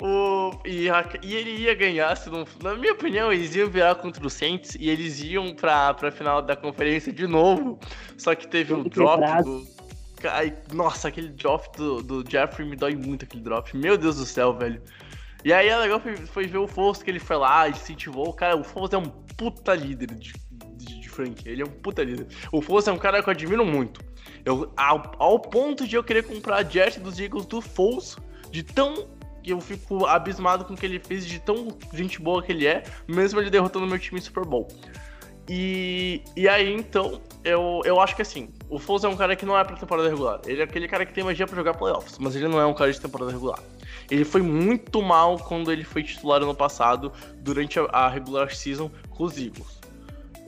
O, 0.03 0.53
e, 0.65 0.89
a- 0.89 1.07
e 1.23 1.35
ele 1.37 1.51
ia 1.63 1.75
ganhar, 1.75 2.17
se 2.17 2.31
não, 2.31 2.47
na 2.63 2.75
minha 2.75 2.95
opinião, 2.95 3.31
eles 3.31 3.55
iam 3.55 3.69
virar 3.69 3.95
contra 3.97 4.27
o 4.27 4.31
Saints 4.31 4.75
e 4.81 4.89
eles 4.89 5.23
iam 5.23 5.55
pra, 5.55 5.93
pra 5.93 6.11
final 6.11 6.41
da 6.41 6.57
conferência 6.57 7.13
de 7.13 7.27
novo. 7.27 7.79
Só 8.17 8.35
que 8.35 8.49
teve 8.49 8.73
o 8.73 8.77
Jogo 8.79 8.89
drop 8.89 9.21
do. 9.45 9.80
Ai, 10.29 10.55
nossa, 10.73 11.09
aquele 11.09 11.29
drop 11.29 11.77
do, 11.77 12.03
do 12.03 12.31
Jeffrey 12.31 12.69
me 12.69 12.77
dói 12.77 12.95
muito 12.95 13.25
aquele 13.25 13.43
drop. 13.43 13.77
Meu 13.77 13.97
Deus 13.97 14.17
do 14.17 14.27
céu, 14.27 14.53
velho. 14.53 14.83
E 15.45 15.53
aí 15.53 15.69
é 15.69 15.77
legal 15.77 16.01
foi, 16.01 16.17
foi 16.17 16.47
ver 16.47 16.59
o 16.59 16.67
Foles 16.67 17.03
que 17.03 17.11
ele 17.11 17.19
foi 17.19 17.37
lá, 17.37 17.69
incentivou. 17.69 18.33
Cara, 18.33 18.57
o 18.57 18.65
Foles 18.65 18.93
é 18.93 18.99
um 18.99 19.09
puta 19.09 19.75
líder 19.75 20.15
de, 20.15 20.35
de, 20.77 21.01
de 21.01 21.09
franquia. 21.09 21.51
Ele 21.53 21.63
é 21.63 21.65
um 21.65 21.71
puta 21.71 22.03
líder. 22.03 22.27
O 22.53 22.61
Foles 22.61 22.87
é 22.89 22.93
um 22.93 22.99
cara 22.99 23.23
que 23.23 23.29
eu 23.29 23.33
admiro 23.33 23.65
muito. 23.65 24.03
Eu, 24.45 24.73
ao, 24.77 25.13
ao 25.19 25.39
ponto 25.39 25.87
de 25.87 25.97
eu 25.97 26.05
querer 26.05 26.25
comprar 26.25 26.57
a 26.57 26.63
jersey 26.63 27.03
dos 27.03 27.19
Eagles 27.19 27.47
do 27.47 27.61
Foles, 27.61 28.17
de 28.51 28.63
tão 28.63 29.09
que 29.43 29.51
eu 29.53 29.61
fico 29.61 30.05
abismado 30.05 30.65
com 30.65 30.75
o 30.75 30.77
que 30.77 30.85
ele 30.85 30.99
fez, 30.99 31.27
de 31.27 31.39
tão 31.41 31.69
gente 31.95 32.21
boa 32.21 32.43
que 32.43 32.53
ele 32.53 32.67
é, 32.67 32.83
mesmo 33.09 33.41
ele 33.41 33.49
derrotando 33.49 33.87
meu 33.87 33.99
time 33.99 34.21
em 34.21 34.23
Super 34.23 34.45
Bowl. 34.45 34.69
E, 35.53 36.23
e 36.37 36.49
aí, 36.49 36.73
então, 36.73 37.21
eu, 37.43 37.83
eu 37.85 38.01
acho 38.01 38.15
que 38.15 38.23
assim, 38.23 38.51
o 38.69 38.79
Foles 38.79 39.03
é 39.03 39.09
um 39.09 39.17
cara 39.17 39.35
que 39.35 39.45
não 39.45 39.59
é 39.59 39.65
pra 39.65 39.75
temporada 39.75 40.09
regular. 40.09 40.41
Ele 40.47 40.61
é 40.61 40.65
aquele 40.65 40.87
cara 40.87 41.05
que 41.05 41.13
tem 41.13 41.25
magia 41.25 41.45
pra 41.45 41.57
jogar 41.57 41.75
playoffs, 41.75 42.19
mas 42.19 42.37
ele 42.37 42.47
não 42.47 42.61
é 42.61 42.65
um 42.65 42.73
cara 42.73 42.93
de 42.93 43.01
temporada 43.01 43.33
regular. 43.33 43.59
Ele 44.09 44.25
foi 44.25 44.43
muito 44.43 45.03
mal 45.03 45.41
quando 45.41 45.73
ele 45.73 45.83
foi 45.83 46.05
titular 46.05 46.41
ano 46.41 46.55
passado, 46.55 47.13
durante 47.39 47.81
a, 47.81 47.83
a 47.87 48.09
regular 48.09 48.55
season 48.55 48.93
com 49.11 49.25
os 49.25 49.37
Eagles. 49.37 49.80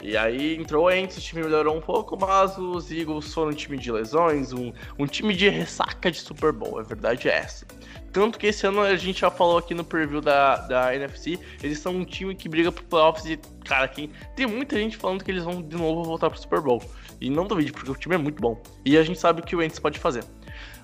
E 0.02 0.16
aí 0.16 0.56
entrou 0.56 0.88
antes, 0.88 1.16
o 1.16 1.20
time 1.20 1.42
melhorou 1.44 1.76
um 1.76 1.80
pouco, 1.80 2.18
mas 2.18 2.58
os 2.58 2.90
Eagles 2.90 3.32
foram 3.32 3.52
um 3.52 3.54
time 3.54 3.78
de 3.78 3.92
lesões, 3.92 4.52
um, 4.52 4.72
um 4.98 5.06
time 5.06 5.32
de 5.32 5.48
ressaca 5.48 6.10
de 6.10 6.18
Super 6.18 6.52
Bowl, 6.52 6.80
a 6.80 6.82
verdade 6.82 7.28
é 7.28 7.36
essa. 7.36 7.64
Tanto 8.12 8.38
que 8.38 8.48
esse 8.48 8.66
ano 8.66 8.80
a 8.80 8.96
gente 8.96 9.20
já 9.20 9.30
falou 9.30 9.58
aqui 9.58 9.74
no 9.74 9.84
preview 9.84 10.20
da, 10.20 10.56
da 10.56 10.94
NFC, 10.94 11.38
eles 11.62 11.78
são 11.78 11.94
um 11.94 12.04
time 12.04 12.34
que 12.34 12.48
briga 12.48 12.72
pro 12.72 12.84
playoffs 12.84 13.24
e, 13.24 13.38
cara, 13.64 13.86
quem, 13.86 14.10
tem 14.34 14.46
muita 14.46 14.76
gente 14.76 14.96
falando 14.96 15.22
que 15.22 15.30
eles 15.30 15.44
vão 15.44 15.62
de 15.62 15.76
novo 15.76 16.02
voltar 16.02 16.28
pro 16.28 16.38
Super 16.38 16.60
Bowl. 16.60 16.82
E 17.20 17.30
não 17.30 17.46
duvide, 17.46 17.72
porque 17.72 17.90
o 17.90 17.94
time 17.94 18.16
é 18.16 18.18
muito 18.18 18.42
bom. 18.42 18.60
E 18.84 18.98
a 18.98 19.02
gente 19.04 19.18
sabe 19.18 19.40
o 19.40 19.44
que 19.44 19.54
o 19.54 19.60
Wentz 19.60 19.78
pode 19.78 19.98
fazer. 19.98 20.24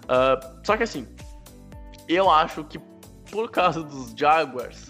Ah, 0.09 0.41
só 0.64 0.77
que 0.77 0.85
assim, 0.85 1.07
eu 2.09 2.31
acho 2.31 2.64
que 2.64 2.79
por 3.31 3.51
causa 3.51 3.83
dos 3.83 4.14
Jaguars, 4.16 4.88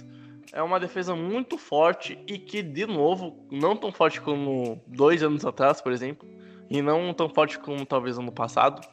é 0.58 0.62
uma 0.62 0.80
defesa 0.80 1.14
muito 1.14 1.56
forte 1.56 2.18
e 2.26 2.36
que, 2.36 2.62
de 2.62 2.84
novo, 2.84 3.46
não 3.48 3.76
tão 3.76 3.92
forte 3.92 4.20
como 4.20 4.82
dois 4.88 5.22
anos 5.22 5.46
atrás, 5.46 5.80
por 5.80 5.92
exemplo, 5.92 6.28
e 6.68 6.82
não 6.82 7.14
tão 7.14 7.28
forte 7.28 7.60
como 7.60 7.86
talvez 7.86 8.18
ano 8.18 8.32
passado. 8.32 8.84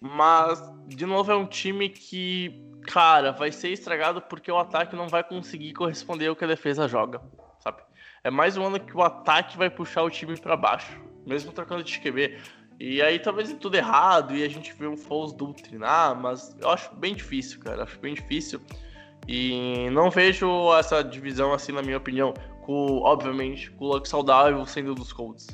Mas, 0.00 0.60
de 0.88 1.06
novo, 1.06 1.30
é 1.30 1.36
um 1.36 1.46
time 1.46 1.88
que, 1.88 2.60
cara, 2.82 3.30
vai 3.30 3.52
ser 3.52 3.68
estragado 3.68 4.20
porque 4.20 4.50
o 4.50 4.58
ataque 4.58 4.96
não 4.96 5.06
vai 5.06 5.22
conseguir 5.22 5.74
corresponder 5.74 6.26
ao 6.26 6.34
que 6.34 6.42
a 6.42 6.48
defesa 6.48 6.88
joga, 6.88 7.22
sabe? 7.60 7.80
É 8.24 8.30
mais 8.30 8.56
um 8.56 8.64
ano 8.64 8.80
que 8.80 8.96
o 8.96 9.02
ataque 9.04 9.56
vai 9.56 9.70
puxar 9.70 10.02
o 10.02 10.10
time 10.10 10.36
para 10.36 10.56
baixo, 10.56 11.00
mesmo 11.24 11.52
trocando 11.52 11.84
de 11.84 12.00
QB. 12.00 12.36
E 12.80 13.00
aí 13.00 13.20
talvez 13.20 13.48
dê 13.48 13.54
tudo 13.54 13.76
errado 13.76 14.34
e 14.34 14.42
a 14.42 14.48
gente 14.48 14.72
vê 14.72 14.86
o 14.86 14.96
Foles 14.96 15.32
doutrinar, 15.32 16.20
mas 16.20 16.56
eu 16.60 16.68
acho 16.68 16.92
bem 16.96 17.14
difícil, 17.14 17.60
cara. 17.60 17.84
Acho 17.84 18.00
bem 18.00 18.14
difícil. 18.14 18.60
E 19.28 19.90
não 19.90 20.10
vejo 20.10 20.74
essa 20.74 21.04
divisão 21.04 21.52
assim, 21.52 21.70
na 21.70 21.82
minha 21.82 21.98
opinião, 21.98 22.32
com, 22.62 23.02
obviamente, 23.02 23.70
com 23.72 23.84
o 23.84 23.88
Luck 23.88 24.08
saudável 24.08 24.64
sendo 24.64 24.94
dos 24.94 25.12
Colts. 25.12 25.46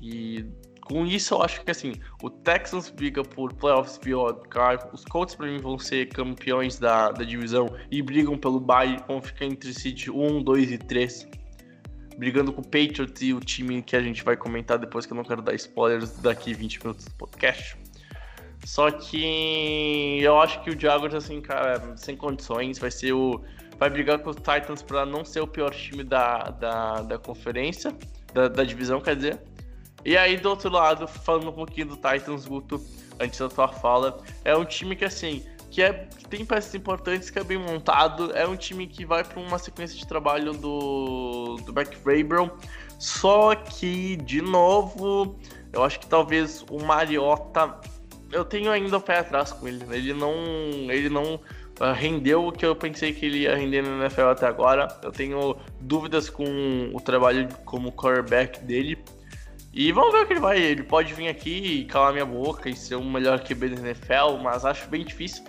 E 0.00 0.46
com 0.80 1.06
isso 1.06 1.34
eu 1.34 1.42
acho 1.42 1.62
que 1.62 1.70
assim, 1.70 1.92
o 2.22 2.28
Texans 2.28 2.90
briga 2.90 3.22
por 3.22 3.52
playoffs 3.52 4.00
via 4.02 4.16
card, 4.50 4.84
os 4.92 5.04
Colts 5.04 5.34
pra 5.34 5.46
mim 5.46 5.58
vão 5.58 5.78
ser 5.78 6.08
campeões 6.08 6.78
da, 6.78 7.12
da 7.12 7.22
divisão 7.22 7.68
e 7.90 8.02
brigam 8.02 8.36
pelo 8.36 8.58
bye, 8.58 8.96
vão 9.06 9.20
ficar 9.20 9.44
entre 9.44 9.72
seed 9.72 10.08
1, 10.08 10.42
2 10.42 10.72
e 10.72 10.78
3. 10.78 11.28
Brigando 12.16 12.52
com 12.52 12.60
o 12.60 12.64
Patriots 12.64 13.22
e 13.22 13.32
o 13.32 13.40
time 13.40 13.82
que 13.82 13.96
a 13.96 14.02
gente 14.02 14.22
vai 14.22 14.36
comentar 14.36 14.78
depois, 14.78 15.06
que 15.06 15.12
eu 15.12 15.16
não 15.16 15.24
quero 15.24 15.40
dar 15.40 15.54
spoilers 15.54 16.18
daqui 16.18 16.52
20 16.52 16.80
minutos 16.80 17.04
do 17.06 17.14
podcast. 17.14 17.76
Só 18.64 18.90
que 18.90 20.20
eu 20.22 20.40
acho 20.40 20.62
que 20.62 20.70
o 20.70 20.78
Jaguars, 20.78 21.14
assim, 21.14 21.40
cara, 21.40 21.96
sem 21.96 22.16
condições, 22.16 22.78
vai 22.78 22.90
ser 22.90 23.12
o. 23.12 23.42
Vai 23.78 23.90
brigar 23.90 24.18
com 24.20 24.30
os 24.30 24.36
Titans 24.36 24.82
pra 24.82 25.04
não 25.04 25.24
ser 25.24 25.40
o 25.40 25.46
pior 25.46 25.74
time 25.74 26.04
da, 26.04 26.50
da, 26.50 27.02
da 27.02 27.18
conferência, 27.18 27.92
da, 28.32 28.46
da 28.46 28.62
divisão, 28.62 29.00
quer 29.00 29.16
dizer. 29.16 29.40
E 30.04 30.16
aí, 30.16 30.36
do 30.36 30.48
outro 30.48 30.70
lado, 30.70 31.06
falando 31.08 31.48
um 31.48 31.52
pouquinho 31.52 31.88
do 31.88 31.96
Titans, 31.96 32.46
Guto, 32.46 32.80
antes 33.20 33.38
da 33.38 33.48
tua 33.48 33.68
fala, 33.68 34.20
é 34.44 34.56
um 34.56 34.64
time 34.64 34.94
que, 34.94 35.04
assim, 35.04 35.44
que, 35.70 35.80
é, 35.80 35.92
tem 36.28 36.44
peças 36.44 36.74
importantes, 36.74 37.30
que 37.30 37.38
é 37.38 37.44
bem 37.44 37.58
montado, 37.58 38.30
é 38.36 38.46
um 38.46 38.56
time 38.56 38.86
que 38.86 39.04
vai 39.04 39.24
para 39.24 39.40
uma 39.40 39.58
sequência 39.58 39.96
de 39.96 40.06
trabalho 40.06 40.52
do, 40.52 41.56
do 41.64 41.72
Beck 41.72 41.96
Vrabel, 41.98 42.56
só 42.98 43.54
que, 43.54 44.16
de 44.16 44.42
novo, 44.42 45.36
eu 45.72 45.82
acho 45.82 45.98
que 46.00 46.06
talvez 46.06 46.64
o 46.68 46.78
Mariota, 46.84 47.80
eu 48.32 48.44
tenho 48.44 48.70
ainda 48.70 48.96
o 48.96 49.00
pé 49.00 49.18
atrás 49.18 49.52
com 49.52 49.68
ele, 49.68 49.84
ele 49.90 50.14
não, 50.14 50.34
ele 50.90 51.08
não 51.08 51.34
uh, 51.34 51.92
rendeu 51.94 52.46
o 52.46 52.52
que 52.52 52.64
eu 52.64 52.74
pensei 52.74 53.12
que 53.12 53.26
ele 53.26 53.40
ia 53.40 53.56
render 53.56 53.82
na 53.82 54.04
NFL 54.04 54.22
até 54.22 54.46
agora, 54.46 54.88
eu 55.02 55.12
tenho 55.12 55.56
dúvidas 55.80 56.28
com 56.28 56.90
o 56.92 57.00
trabalho 57.00 57.48
como 57.64 57.92
quarterback 57.92 58.60
dele, 58.64 58.98
e 59.74 59.90
vamos 59.90 60.12
ver 60.12 60.24
o 60.24 60.26
que 60.26 60.32
ele 60.34 60.40
vai. 60.40 60.60
Ele 60.60 60.82
pode 60.82 61.14
vir 61.14 61.28
aqui 61.28 61.80
e 61.80 61.84
calar 61.86 62.12
minha 62.12 62.26
boca 62.26 62.68
e 62.68 62.76
ser 62.76 62.96
o 62.96 63.04
melhor 63.04 63.40
QB 63.40 63.70
da 63.70 63.80
NFL, 63.80 64.36
mas 64.42 64.64
acho 64.66 64.86
bem 64.88 65.02
difícil. 65.02 65.42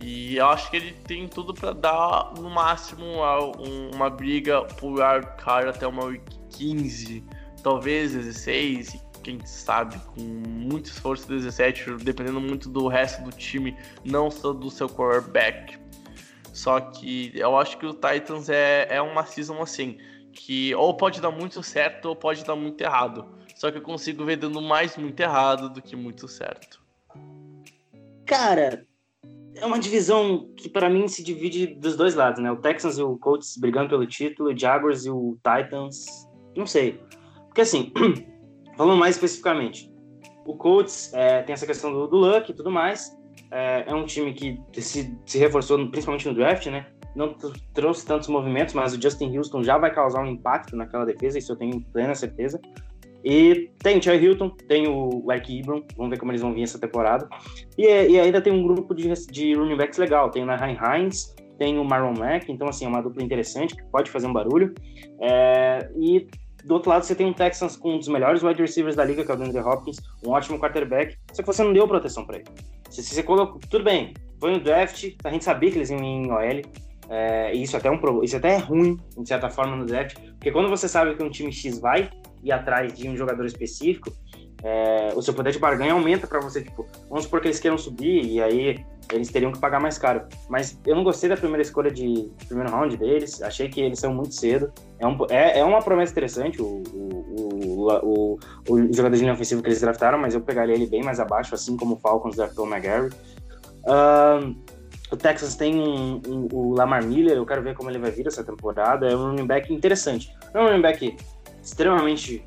E 0.00 0.36
eu 0.36 0.46
acho 0.46 0.68
que 0.68 0.76
ele 0.76 0.92
tem 1.06 1.28
tudo 1.28 1.54
para 1.54 1.72
dar 1.72 2.34
no 2.36 2.50
máximo 2.50 3.04
uma, 3.04 3.38
uma 3.94 4.10
briga 4.10 4.62
por 4.62 4.98
card 5.36 5.68
até 5.68 5.86
uma 5.86 6.06
week 6.06 6.24
15, 6.50 7.24
talvez 7.62 8.12
16. 8.12 9.00
Quem 9.22 9.44
sabe, 9.46 9.98
com 10.14 10.20
muito 10.20 10.86
esforço 10.86 11.28
17, 11.28 11.96
dependendo 12.02 12.40
muito 12.40 12.68
do 12.68 12.88
resto 12.88 13.22
do 13.22 13.30
time, 13.30 13.76
não 14.04 14.30
só 14.30 14.52
do 14.52 14.70
seu 14.70 14.88
quarterback. 14.88 15.78
Só 16.52 16.80
que 16.80 17.32
eu 17.34 17.56
acho 17.56 17.78
que 17.78 17.86
o 17.86 17.94
Titans 17.94 18.48
é, 18.48 18.86
é 18.90 19.00
uma 19.00 19.24
season 19.24 19.62
assim, 19.62 19.98
que 20.32 20.74
ou 20.74 20.94
pode 20.94 21.20
dar 21.20 21.30
muito 21.30 21.62
certo 21.62 22.06
ou 22.06 22.16
pode 22.16 22.44
dar 22.44 22.56
muito 22.56 22.80
errado. 22.80 23.26
Só 23.54 23.70
que 23.70 23.78
eu 23.78 23.82
consigo 23.82 24.24
ver 24.24 24.36
dando 24.36 24.60
mais 24.60 24.96
muito 24.96 25.18
errado 25.20 25.70
do 25.70 25.80
que 25.80 25.96
muito 25.96 26.28
certo. 26.28 26.82
Cara, 28.26 28.86
é 29.54 29.66
uma 29.66 29.78
divisão 29.78 30.50
que 30.56 30.68
para 30.68 30.88
mim 30.88 31.06
se 31.08 31.22
divide 31.22 31.66
dos 31.66 31.96
dois 31.96 32.14
lados, 32.14 32.42
né? 32.42 32.50
O 32.50 32.56
Texans 32.56 32.98
e 32.98 33.02
o 33.02 33.16
Colts 33.18 33.56
brigando 33.56 33.90
pelo 33.90 34.06
título, 34.06 34.50
o 34.50 34.58
Jaguars 34.58 35.04
e 35.04 35.10
o 35.10 35.36
Titans, 35.36 36.28
não 36.56 36.66
sei. 36.66 37.00
Porque 37.46 37.60
assim, 37.60 37.92
falando 38.76 38.98
mais 38.98 39.16
especificamente, 39.16 39.92
o 40.44 40.56
Colts 40.56 41.12
é, 41.14 41.42
tem 41.42 41.52
essa 41.52 41.66
questão 41.66 41.92
do, 41.92 42.06
do 42.06 42.16
luck 42.16 42.50
e 42.50 42.54
tudo 42.54 42.70
mais. 42.70 43.16
É, 43.50 43.84
é 43.86 43.94
um 43.94 44.04
time 44.04 44.32
que 44.32 44.58
se, 44.80 45.16
se, 45.26 45.38
reforçou 45.38 45.78
principalmente 45.88 46.26
no 46.28 46.34
draft, 46.34 46.66
né? 46.66 46.86
Não 47.14 47.34
trouxe 47.74 48.06
tantos 48.06 48.28
movimentos, 48.28 48.74
mas 48.74 48.94
o 48.94 49.00
Justin 49.00 49.36
Houston 49.36 49.62
já 49.62 49.76
vai 49.76 49.92
causar 49.92 50.22
um 50.22 50.26
impacto 50.26 50.74
naquela 50.74 51.04
defesa, 51.04 51.38
isso 51.38 51.52
eu 51.52 51.56
tenho 51.56 51.80
plena 51.92 52.14
certeza. 52.14 52.60
E 53.24 53.70
tem 53.78 53.98
o 53.98 54.02
Charlie 54.02 54.26
Hilton, 54.26 54.50
tem 54.66 54.88
o 54.88 55.30
Eric 55.30 55.60
Ebron, 55.60 55.84
vamos 55.96 56.10
ver 56.10 56.18
como 56.18 56.32
eles 56.32 56.42
vão 56.42 56.52
vir 56.52 56.62
essa 56.62 56.78
temporada. 56.78 57.28
E, 57.78 57.84
e 57.84 58.18
ainda 58.18 58.40
tem 58.40 58.52
um 58.52 58.62
grupo 58.62 58.94
de, 58.94 59.12
de 59.30 59.54
running 59.54 59.76
backs 59.76 59.98
legal, 59.98 60.30
tem 60.30 60.42
o 60.42 60.46
Naheem 60.46 60.76
Hines, 60.76 61.34
tem 61.56 61.78
o 61.78 61.84
Marlon 61.84 62.14
Mack, 62.18 62.50
então 62.50 62.68
assim, 62.68 62.84
é 62.84 62.88
uma 62.88 63.00
dupla 63.00 63.22
interessante 63.22 63.76
que 63.76 63.84
pode 63.84 64.10
fazer 64.10 64.26
um 64.26 64.32
barulho. 64.32 64.74
É, 65.20 65.88
e 65.96 66.26
do 66.64 66.74
outro 66.74 66.90
lado 66.90 67.04
você 67.04 67.14
tem 67.14 67.26
um 67.26 67.32
Texans 67.32 67.76
com 67.76 67.94
um 67.94 67.98
dos 67.98 68.08
melhores 68.08 68.42
wide 68.42 68.60
receivers 68.60 68.96
da 68.96 69.04
liga, 69.04 69.24
que 69.24 69.30
é 69.30 69.34
o 69.34 69.36
DeAndre 69.36 69.60
Hopkins, 69.60 69.98
um 70.24 70.30
ótimo 70.30 70.58
quarterback, 70.58 71.16
só 71.32 71.42
que 71.42 71.46
você 71.46 71.62
não 71.62 71.72
deu 71.72 71.86
proteção 71.88 72.24
para 72.24 72.36
ele. 72.36 72.46
Se, 72.90 73.02
você 73.02 73.22
colocou, 73.22 73.60
tudo 73.70 73.84
bem, 73.84 74.14
foi 74.38 74.52
no 74.52 74.60
draft, 74.60 75.14
a 75.24 75.30
gente 75.30 75.44
sabia 75.44 75.70
que 75.70 75.78
eles 75.78 75.90
iam 75.90 76.02
em 76.02 76.30
OL, 76.30 76.62
é, 77.08 77.52
isso, 77.54 77.76
até 77.76 77.88
é 77.88 77.90
um, 77.90 78.22
isso 78.22 78.36
até 78.36 78.54
é 78.54 78.58
ruim, 78.58 78.98
de 79.18 79.28
certa 79.28 79.50
forma, 79.50 79.76
no 79.76 79.84
draft, 79.86 80.18
porque 80.32 80.52
quando 80.52 80.68
você 80.68 80.88
sabe 80.88 81.14
que 81.14 81.22
um 81.22 81.30
time 81.30 81.52
X 81.52 81.78
vai 81.78 82.10
ir 82.42 82.52
atrás 82.52 82.92
de 82.92 83.08
um 83.08 83.16
jogador 83.16 83.44
específico, 83.46 84.12
é, 84.62 85.12
o 85.14 85.22
seu 85.22 85.34
poder 85.34 85.52
de 85.52 85.58
barganha 85.58 85.92
aumenta 85.92 86.26
para 86.26 86.40
você, 86.40 86.62
tipo, 86.62 86.86
vamos 87.08 87.24
supor 87.24 87.40
que 87.40 87.48
eles 87.48 87.58
queiram 87.58 87.76
subir 87.76 88.24
e 88.24 88.40
aí 88.40 88.84
eles 89.12 89.28
teriam 89.28 89.52
que 89.52 89.58
pagar 89.58 89.80
mais 89.80 89.98
caro. 89.98 90.22
Mas 90.48 90.78
eu 90.86 90.94
não 90.94 91.02
gostei 91.04 91.28
da 91.28 91.36
primeira 91.36 91.62
escolha 91.62 91.90
de 91.90 92.30
primeiro 92.46 92.70
round 92.70 92.96
deles, 92.96 93.42
achei 93.42 93.68
que 93.68 93.80
eles 93.80 93.98
são 93.98 94.14
muito 94.14 94.34
cedo. 94.34 94.72
É, 94.98 95.06
um, 95.06 95.16
é, 95.30 95.58
é 95.60 95.64
uma 95.64 95.80
promessa 95.80 96.12
interessante 96.12 96.60
o, 96.60 96.82
o, 96.92 97.88
o, 97.88 98.38
o, 98.68 98.92
jogador 98.92 99.16
de 99.16 99.22
linha 99.22 99.32
ofensiva 99.32 99.62
que 99.62 99.68
eles 99.68 99.80
draftaram, 99.80 100.18
mas 100.18 100.34
eu 100.34 100.40
pegaria 100.40 100.74
ele 100.74 100.86
bem 100.86 101.02
mais 101.02 101.18
abaixo, 101.18 101.54
assim 101.54 101.76
como 101.76 101.94
o 101.94 101.98
Falcons 101.98 102.36
draftou 102.36 102.66
o 102.66 102.68
McGarry. 102.68 103.10
Um, 103.86 104.56
o 105.10 105.16
Texas 105.16 105.56
tem 105.56 105.78
um, 105.78 106.22
um, 106.26 106.48
o 106.52 106.74
Lamar 106.74 107.04
Miller, 107.04 107.36
eu 107.36 107.44
quero 107.44 107.62
ver 107.62 107.74
como 107.74 107.90
ele 107.90 107.98
vai 107.98 108.10
vir 108.10 108.26
essa 108.26 108.42
temporada. 108.42 109.06
É 109.06 109.16
um 109.16 109.30
running 109.30 109.46
back 109.46 109.72
interessante. 109.72 110.32
É 110.54 110.60
um 110.60 110.64
running 110.64 110.80
back 110.80 111.16
extremamente 111.62 112.42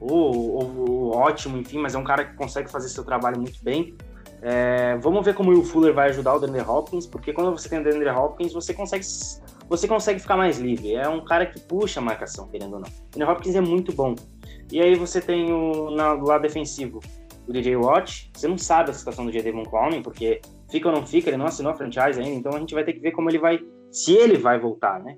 ou, 0.00 0.88
ou, 0.88 1.16
ótimo, 1.16 1.58
enfim, 1.58 1.78
mas 1.78 1.94
é 1.94 1.98
um 1.98 2.04
cara 2.04 2.24
que 2.24 2.36
consegue 2.36 2.70
fazer 2.70 2.88
seu 2.88 3.04
trabalho 3.04 3.38
muito 3.38 3.62
bem. 3.62 3.96
É, 4.40 4.96
vamos 4.98 5.24
ver 5.24 5.34
como 5.34 5.50
o 5.50 5.54
Will 5.54 5.64
Fuller 5.64 5.92
vai 5.92 6.10
ajudar 6.10 6.34
o 6.34 6.38
DeAndre 6.38 6.62
Hopkins, 6.62 7.06
porque 7.06 7.32
quando 7.32 7.50
você 7.50 7.68
tem 7.68 7.80
o 7.80 7.84
DeAndre 7.84 8.10
Hopkins, 8.10 8.52
você 8.52 8.72
consegue, 8.72 9.04
você 9.68 9.88
consegue 9.88 10.20
ficar 10.20 10.36
mais 10.36 10.58
livre. 10.58 10.94
É 10.94 11.08
um 11.08 11.24
cara 11.24 11.46
que 11.46 11.60
puxa 11.60 12.00
a 12.00 12.02
marcação, 12.02 12.48
querendo 12.48 12.74
ou 12.74 12.80
não. 12.80 12.88
O 12.88 13.18
DeAndre 13.18 13.34
Hopkins 13.34 13.54
é 13.54 13.60
muito 13.60 13.92
bom. 13.92 14.14
E 14.70 14.80
aí 14.80 14.94
você 14.94 15.20
tem 15.20 15.52
o 15.52 15.90
na, 15.90 16.14
do 16.14 16.26
lado 16.26 16.42
defensivo 16.42 17.00
o 17.48 17.52
DJ 17.52 17.76
Watt. 17.76 18.30
Você 18.34 18.46
não 18.46 18.58
sabe 18.58 18.90
a 18.90 18.92
situação 18.92 19.24
do 19.24 19.32
J.D. 19.32 19.50
Clowney, 19.64 20.02
porque 20.02 20.40
fica 20.70 20.88
ou 20.88 20.94
não 20.94 21.06
fica, 21.06 21.30
ele 21.30 21.38
não 21.38 21.46
assinou 21.46 21.72
a 21.72 21.74
franchise 21.74 22.20
ainda, 22.20 22.36
então 22.36 22.52
a 22.54 22.58
gente 22.58 22.74
vai 22.74 22.84
ter 22.84 22.92
que 22.92 23.00
ver 23.00 23.12
como 23.12 23.30
ele 23.30 23.38
vai, 23.38 23.58
se 23.90 24.12
ele 24.12 24.36
vai 24.36 24.58
voltar, 24.58 25.02
né? 25.02 25.16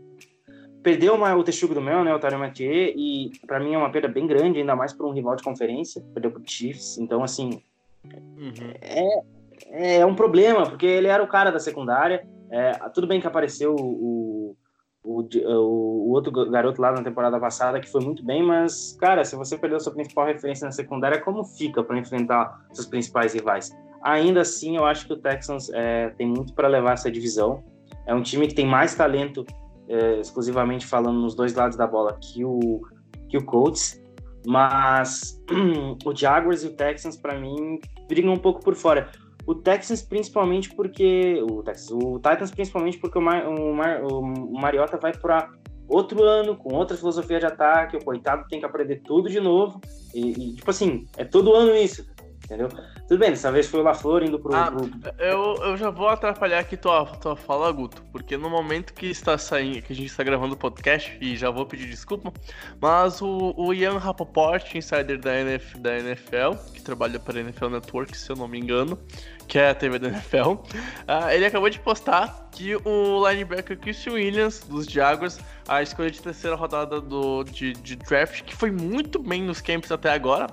Perdeu 0.83 1.15
uma, 1.15 1.35
o 1.35 1.45
Texugo 1.45 1.75
do 1.75 1.81
Mel, 1.81 2.03
né, 2.05 2.15
o 2.15 2.19
Tyron 2.19 2.39
Mathieu, 2.39 2.95
e 2.97 3.33
para 3.47 3.61
mim 3.61 3.75
é 3.75 3.79
uma 3.79 3.91
perda 3.91 4.09
bem 4.09 4.27
grande, 4.27 4.61
ainda 4.61 4.75
mais 4.75 4.95
para 4.95 5.07
um 5.07 5.13
rival 5.13 5.37
de 5.37 5.43
conferência, 5.43 6.03
perdeu 6.15 6.31
pro 6.31 6.43
Chiefs, 6.47 6.97
então 6.97 7.23
assim, 7.23 7.63
uhum. 8.05 8.75
é, 8.81 9.99
é 9.99 10.07
um 10.07 10.15
problema, 10.15 10.69
porque 10.69 10.87
ele 10.87 11.09
era 11.09 11.23
o 11.23 11.29
cara 11.29 11.51
da 11.51 11.59
secundária, 11.59 12.27
é, 12.51 12.73
tudo 12.93 13.07
bem 13.07 13.21
que 13.21 13.27
apareceu 13.27 13.75
o, 13.75 14.57
o, 15.03 15.21
o, 15.23 15.23
o, 15.23 16.11
outro 16.11 16.33
garoto 16.51 16.81
lá 16.81 16.93
na 16.93 17.03
temporada 17.03 17.39
passada 17.39 17.81
que 17.81 17.89
foi 17.89 18.03
muito 18.03 18.25
bem, 18.25 18.43
mas, 18.43 18.97
cara, 19.01 19.25
se 19.25 19.37
você 19.37 19.57
perdeu 19.57 19.79
sua 19.79 19.93
principal 19.93 20.27
referência 20.27 20.65
na 20.65 20.73
secundária, 20.73 21.21
como 21.21 21.45
fica 21.45 21.83
para 21.83 21.99
enfrentar 21.99 22.67
seus 22.73 22.87
principais 22.87 23.35
rivais? 23.35 23.71
Ainda 24.03 24.41
assim, 24.41 24.77
eu 24.77 24.85
acho 24.85 25.07
que 25.07 25.13
o 25.13 25.17
Texans 25.17 25.71
é, 25.73 26.09
tem 26.11 26.27
muito 26.27 26.55
para 26.55 26.67
levar 26.67 26.95
essa 26.95 27.11
divisão. 27.11 27.63
É 28.07 28.15
um 28.15 28.23
time 28.23 28.49
que 28.49 28.55
tem 28.55 28.67
mais 28.67 28.95
talento 28.95 29.45
é, 29.89 30.21
exclusivamente 30.21 30.87
falando 30.87 31.21
nos 31.21 31.35
dois 31.35 31.55
lados 31.55 31.77
da 31.77 31.87
bola 31.87 32.19
que 32.21 32.45
o, 32.45 32.81
que 33.29 33.37
o 33.37 33.45
Colts, 33.45 34.00
mas 34.47 35.41
o 36.05 36.15
Jaguars 36.15 36.63
e 36.63 36.69
o 36.69 36.77
Texans, 36.77 37.17
para 37.17 37.39
mim, 37.39 37.81
brigam 38.09 38.33
um 38.33 38.39
pouco 38.39 38.63
por 38.63 38.75
fora. 38.75 39.11
O 39.47 39.55
Texans 39.55 40.03
principalmente 40.03 40.75
porque. 40.75 41.43
O, 41.43 41.63
o 41.95 42.19
Titans 42.19 42.51
principalmente 42.51 42.99
porque 42.99 43.19
o, 43.19 43.23
Mar, 43.23 43.47
o, 43.49 43.75
Mar, 43.75 44.03
o 44.05 44.61
Mariota 44.61 44.97
vai 44.97 45.13
para 45.13 45.51
outro 45.89 46.23
ano, 46.23 46.57
com 46.57 46.75
outra 46.75 46.97
filosofia 46.97 47.41
de 47.41 47.47
ataque, 47.47 47.97
o 47.97 48.05
coitado 48.05 48.47
tem 48.49 48.61
que 48.61 48.67
aprender 48.67 49.03
tudo 49.05 49.29
de 49.29 49.41
novo. 49.41 49.81
E, 50.15 50.31
e 50.31 50.55
tipo 50.55 50.71
assim, 50.71 51.07
é 51.17 51.25
todo 51.25 51.55
ano 51.55 51.75
isso 51.75 52.07
entendeu? 52.51 52.69
Tudo 53.07 53.19
bem, 53.19 53.31
dessa 53.31 53.53
vez 53.53 53.69
foi 53.69 53.81
o 53.81 53.83
LaFleur 53.85 54.25
indo 54.25 54.39
pro. 54.39 54.55
Ah, 54.55 54.71
pro... 54.71 54.91
Eu, 55.19 55.55
eu 55.63 55.77
já 55.77 55.89
vou 55.89 56.09
atrapalhar 56.09 56.59
aqui 56.59 56.77
tua, 56.77 57.07
tua 57.07 57.37
fala, 57.37 57.71
Guto, 57.71 58.03
porque 58.11 58.37
no 58.37 58.51
momento 58.51 58.93
que 58.93 59.07
está 59.07 59.39
saindo, 59.39 59.81
que 59.83 59.93
a 59.93 59.97
gente 59.97 60.09
está 60.09 60.25
gravando 60.25 60.55
o 60.55 60.57
podcast, 60.57 61.17
e 61.21 61.37
já 61.37 61.51
vou 61.51 61.65
pedir 61.65 61.87
desculpa, 61.87 62.33
mas 62.81 63.23
o, 63.23 63.55
o 63.57 63.73
Ian 63.73 63.99
Rapoport, 63.99 64.75
insider 64.75 65.19
da, 65.19 65.41
NF, 65.41 65.79
da 65.79 65.99
NFL, 65.99 66.55
que 66.75 66.83
trabalha 66.83 67.21
para 67.21 67.39
a 67.39 67.41
NFL 67.41 67.69
Network, 67.69 68.17
se 68.17 68.31
eu 68.31 68.37
não 68.37 68.49
me 68.49 68.59
engano, 68.59 68.99
que 69.47 69.59
é 69.59 69.71
a 69.71 69.75
TV 69.75 69.99
da 69.99 70.09
NFL, 70.09 70.51
uh, 70.51 70.63
ah, 71.07 71.35
ele 71.35 71.47
acabou 71.47 71.71
de 71.71 71.79
postar 71.79 72.49
que 72.51 72.75
o 72.77 73.29
linebacker 73.29 73.79
Chris 73.79 74.05
Williams, 74.07 74.61
dos 74.61 74.87
Jaguars, 74.87 75.39
a 75.69 75.83
escolha 75.83 76.11
de 76.11 76.21
terceira 76.21 76.57
rodada 76.57 77.01
do, 77.01 77.45
de, 77.45 77.73
de 77.75 77.95
draft, 77.95 78.43
que 78.43 78.57
foi 78.57 78.73
muito 78.73 79.23
bem 79.23 79.43
nos 79.43 79.61
camps 79.61 79.93
até 79.93 80.11
agora, 80.11 80.49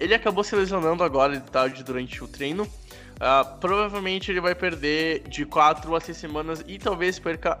ele 0.00 0.14
acabou 0.14 0.42
se 0.42 0.56
lesionando 0.56 1.04
agora 1.04 1.38
de 1.38 1.50
tarde 1.50 1.84
durante 1.84 2.24
o 2.24 2.26
treino. 2.26 2.64
Uh, 2.64 3.58
provavelmente 3.60 4.30
ele 4.30 4.40
vai 4.40 4.54
perder 4.54 5.28
de 5.28 5.44
4 5.44 5.94
a 5.94 6.00
6 6.00 6.16
semanas 6.16 6.64
e 6.66 6.78
talvez 6.78 7.18
perca 7.18 7.58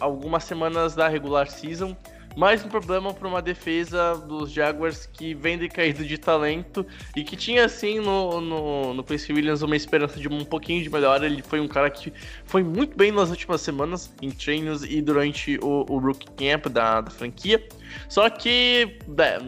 algumas 0.00 0.44
semanas 0.44 0.94
da 0.94 1.06
regular 1.08 1.46
season. 1.46 1.94
Mais 2.36 2.64
um 2.64 2.68
problema 2.68 3.14
para 3.14 3.28
uma 3.28 3.40
defesa 3.40 4.16
dos 4.16 4.50
Jaguars 4.50 5.06
que 5.06 5.34
vem 5.34 5.56
decaído 5.56 6.04
de 6.04 6.18
talento 6.18 6.84
e 7.14 7.22
que 7.22 7.36
tinha, 7.36 7.64
assim, 7.64 8.00
no, 8.00 8.40
no, 8.40 8.92
no 8.92 9.04
Prince 9.04 9.32
Williams 9.32 9.62
uma 9.62 9.76
esperança 9.76 10.18
de 10.18 10.26
um 10.26 10.44
pouquinho 10.44 10.82
de 10.82 10.90
melhora. 10.90 11.26
Ele 11.26 11.42
foi 11.42 11.60
um 11.60 11.68
cara 11.68 11.88
que 11.88 12.12
foi 12.44 12.64
muito 12.64 12.96
bem 12.96 13.12
nas 13.12 13.30
últimas 13.30 13.60
semanas, 13.60 14.12
em 14.20 14.32
treinos 14.32 14.82
e 14.82 15.00
durante 15.00 15.58
o, 15.62 15.86
o 15.88 15.98
Rookie 15.98 16.26
Camp 16.32 16.66
da, 16.66 17.02
da 17.02 17.10
franquia. 17.10 17.64
Só 18.08 18.28
que, 18.28 18.98
é, 19.16 19.38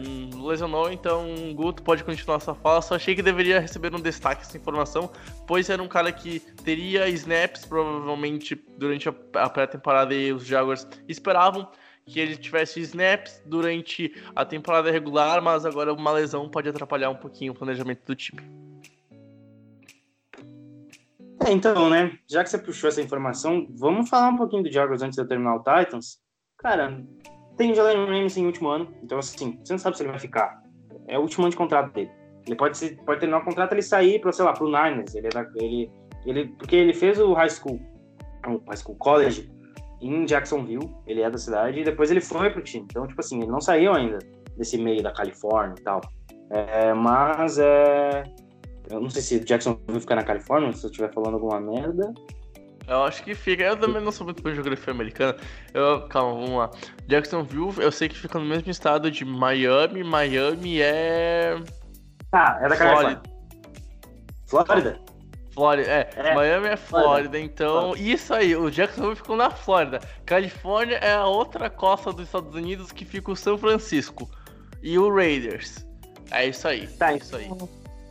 lesionou, 0.41 0.89
então 0.89 1.27
Guto 1.55 1.83
pode 1.83 2.05
continuar 2.05 2.39
sua 2.39 2.55
fala. 2.55 2.81
Só 2.81 2.95
achei 2.95 3.13
que 3.13 3.21
deveria 3.21 3.59
receber 3.59 3.93
um 3.93 3.99
destaque 3.99 4.43
essa 4.43 4.55
informação, 4.55 5.11
pois 5.45 5.69
era 5.69 5.83
um 5.83 5.89
cara 5.89 6.09
que 6.09 6.39
teria 6.63 7.09
snaps 7.09 7.65
provavelmente 7.65 8.55
durante 8.77 9.09
a, 9.09 9.13
a 9.33 9.49
pré-temporada 9.49 10.13
e 10.13 10.31
os 10.31 10.45
Jaguars 10.45 10.87
esperavam 11.09 11.67
que 12.07 12.19
ele 12.19 12.37
tivesse 12.37 12.79
snaps 12.79 13.41
durante 13.45 14.13
a 14.33 14.45
temporada 14.45 14.89
regular, 14.89 15.41
mas 15.41 15.65
agora 15.65 15.93
uma 15.93 16.11
lesão 16.11 16.49
pode 16.49 16.69
atrapalhar 16.69 17.09
um 17.09 17.15
pouquinho 17.15 17.51
o 17.51 17.55
planejamento 17.55 18.05
do 18.05 18.15
time. 18.15 18.41
É, 21.45 21.51
então, 21.51 21.89
né? 21.89 22.17
Já 22.27 22.43
que 22.43 22.49
você 22.49 22.57
puxou 22.57 22.87
essa 22.87 23.01
informação, 23.01 23.67
vamos 23.71 24.09
falar 24.09 24.29
um 24.29 24.37
pouquinho 24.37 24.63
do 24.63 24.71
Jaguars 24.71 25.01
antes 25.01 25.15
de 25.15 25.21
eu 25.21 25.27
terminar 25.27 25.55
o 25.55 25.59
Titans. 25.59 26.19
Cara, 26.57 27.03
tem 27.57 27.75
Jalen 27.75 28.05
Ramsey 28.05 28.41
em 28.41 28.45
último 28.45 28.69
ano, 28.69 28.93
então 29.03 29.19
assim, 29.19 29.59
você 29.63 29.73
não 29.73 29.77
sabe 29.77 29.97
se 29.97 30.03
ele 30.03 30.11
vai 30.11 30.19
ficar. 30.19 30.63
É 31.07 31.17
o 31.19 31.21
último 31.21 31.43
ano 31.43 31.51
de 31.51 31.57
contrato 31.57 31.93
dele. 31.93 32.09
Ele 32.45 32.55
pode, 32.55 32.77
ser, 32.77 32.95
pode 33.03 33.19
terminar 33.19 33.41
o 33.41 33.45
contrato 33.45 33.73
ele 33.73 33.81
sair 33.81 34.19
para, 34.19 34.31
sei 34.31 34.45
lá, 34.45 34.53
pro 34.53 34.67
Niners. 34.67 35.13
Ele, 35.13 35.27
é 35.27 35.63
ele, 35.63 35.91
ele, 36.25 36.47
porque 36.57 36.75
ele 36.77 36.93
fez 36.93 37.19
o 37.19 37.33
high 37.33 37.49
school, 37.49 37.79
o 38.47 38.63
high 38.65 38.77
school 38.77 38.95
college 38.95 39.56
em 40.01 40.25
Jacksonville, 40.25 40.89
ele 41.05 41.21
é 41.21 41.29
da 41.29 41.37
cidade, 41.37 41.79
e 41.79 41.83
depois 41.83 42.11
ele 42.11 42.21
foi 42.21 42.49
pro 42.49 42.61
time. 42.61 42.85
Então, 42.89 43.07
tipo 43.07 43.19
assim, 43.19 43.37
ele 43.41 43.51
não 43.51 43.61
saiu 43.61 43.93
ainda 43.93 44.19
desse 44.57 44.77
meio 44.77 45.01
da 45.01 45.11
Califórnia 45.11 45.75
e 45.79 45.83
tal. 45.83 46.01
É, 46.49 46.93
mas 46.93 47.57
é. 47.57 48.23
Eu 48.89 49.01
não 49.01 49.09
sei 49.09 49.21
se 49.21 49.39
Jacksonville 49.41 49.99
fica 49.99 50.15
na 50.15 50.23
Califórnia, 50.23 50.71
se 50.71 50.85
eu 50.85 50.89
estiver 50.89 51.13
falando 51.13 51.33
alguma 51.33 51.59
merda. 51.59 52.13
Eu 52.87 53.03
acho 53.03 53.21
que 53.23 53.35
fica. 53.35 53.63
Eu 53.63 53.77
também 53.77 54.01
não 54.01 54.11
sou 54.11 54.25
muito 54.25 54.41
bom 54.41 54.49
de 54.49 54.55
geografia 54.55 54.93
americana. 54.93 55.35
Eu, 55.73 56.07
calma, 56.07 56.39
vamos 56.39 56.57
lá. 56.57 56.71
Jacksonville, 57.05 57.73
eu 57.79 57.91
sei 57.91 58.07
que 58.07 58.17
fica 58.17 58.39
no 58.39 58.45
mesmo 58.45 58.71
estado 58.71 59.11
de 59.11 59.25
Miami. 59.25 60.03
Miami 60.03 60.81
é. 60.81 61.59
Tá, 62.31 62.59
é 62.61 62.69
da 62.69 62.77
Califórnia. 62.77 63.21
Flórida? 64.45 64.65
Flórida, 64.73 64.99
é, 65.87 66.09
É, 66.15 66.35
Miami 66.35 66.67
é 66.67 66.77
Flórida, 66.77 67.07
Flórida. 67.07 67.39
então 67.39 67.95
isso 67.97 68.33
aí, 68.33 68.55
o 68.55 68.69
Jacksonville 68.69 69.15
ficou 69.15 69.35
na 69.35 69.49
Flórida. 69.49 69.99
Califórnia 70.25 70.95
é 70.97 71.13
a 71.13 71.25
outra 71.25 71.69
costa 71.69 72.11
dos 72.13 72.25
Estados 72.25 72.53
Unidos 72.53 72.91
que 72.91 73.03
fica 73.05 73.31
o 73.31 73.35
São 73.35 73.57
Francisco 73.57 74.29
e 74.81 74.97
o 74.97 75.13
Raiders. 75.13 75.85
É 76.31 76.45
isso 76.47 76.67
aí, 76.67 76.87
Tá, 76.87 77.13
é 77.13 77.17
isso 77.17 77.35
aí. 77.35 77.49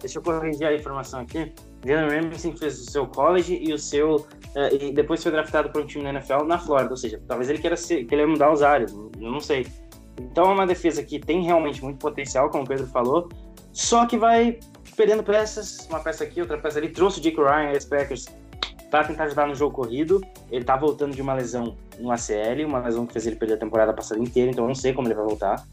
Deixa 0.00 0.18
eu 0.18 0.22
corrigir 0.22 0.66
a 0.66 0.74
informação 0.74 1.20
aqui. 1.20 1.52
Jalen 1.84 2.28
Ramsey 2.30 2.56
fez 2.56 2.80
o 2.80 2.90
seu 2.90 3.06
college 3.06 3.58
e 3.62 3.72
o 3.72 3.78
seu. 3.78 4.26
eh, 4.54 4.74
e 4.74 4.92
depois 4.92 5.22
foi 5.22 5.30
draftado 5.32 5.70
para 5.70 5.80
um 5.82 5.86
time 5.86 6.02
na 6.04 6.10
NFL 6.10 6.44
na 6.44 6.58
Flórida. 6.58 6.90
Ou 6.90 6.96
seja, 6.96 7.20
talvez 7.28 7.48
ele 7.48 7.58
queira 7.60 7.76
ser, 7.76 8.04
que 8.04 8.14
ele 8.14 8.22
ia 8.22 8.28
mudar 8.28 8.52
os 8.52 8.62
áreas. 8.62 8.92
Eu 8.92 9.30
não 9.30 9.40
sei. 9.40 9.66
Então 10.20 10.50
é 10.50 10.54
uma 10.54 10.66
defesa 10.66 11.02
que 11.02 11.18
tem 11.20 11.42
realmente 11.44 11.82
muito 11.82 11.98
potencial, 11.98 12.50
como 12.50 12.64
o 12.64 12.66
Pedro 12.66 12.86
falou. 12.86 13.28
Só 13.72 14.06
que 14.06 14.16
vai 14.18 14.58
perdendo 14.96 15.22
peças, 15.22 15.86
uma 15.88 16.00
peça 16.00 16.24
aqui, 16.24 16.40
outra 16.40 16.58
peça 16.58 16.78
ali. 16.78 16.88
Trouxe 16.88 17.20
o 17.20 17.22
Jake 17.22 17.36
Ryan, 17.36 17.72
ex-Packers, 17.72 18.26
para 18.90 19.04
tentar 19.04 19.24
ajudar 19.24 19.46
no 19.46 19.54
jogo 19.54 19.74
corrido. 19.74 20.20
Ele 20.50 20.64
tá 20.64 20.76
voltando 20.76 21.14
de 21.14 21.20
uma 21.20 21.34
lesão 21.34 21.76
no 21.98 22.10
ACL, 22.10 22.66
uma 22.66 22.80
lesão 22.80 23.06
que 23.06 23.12
fez 23.12 23.26
ele 23.26 23.36
perder 23.36 23.54
a 23.54 23.58
temporada 23.58 23.92
passada 23.92 24.20
inteira, 24.20 24.50
então 24.50 24.64
eu 24.64 24.68
não 24.68 24.74
sei 24.74 24.92
como 24.92 25.06
ele 25.06 25.14
vai 25.14 25.24
voltar. 25.24 25.64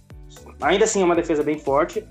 Ainda 0.62 0.86
assim 0.86 1.02
é 1.02 1.06
uma 1.06 1.16
defesa 1.16 1.44
bem 1.44 1.60
forte, 1.60 2.06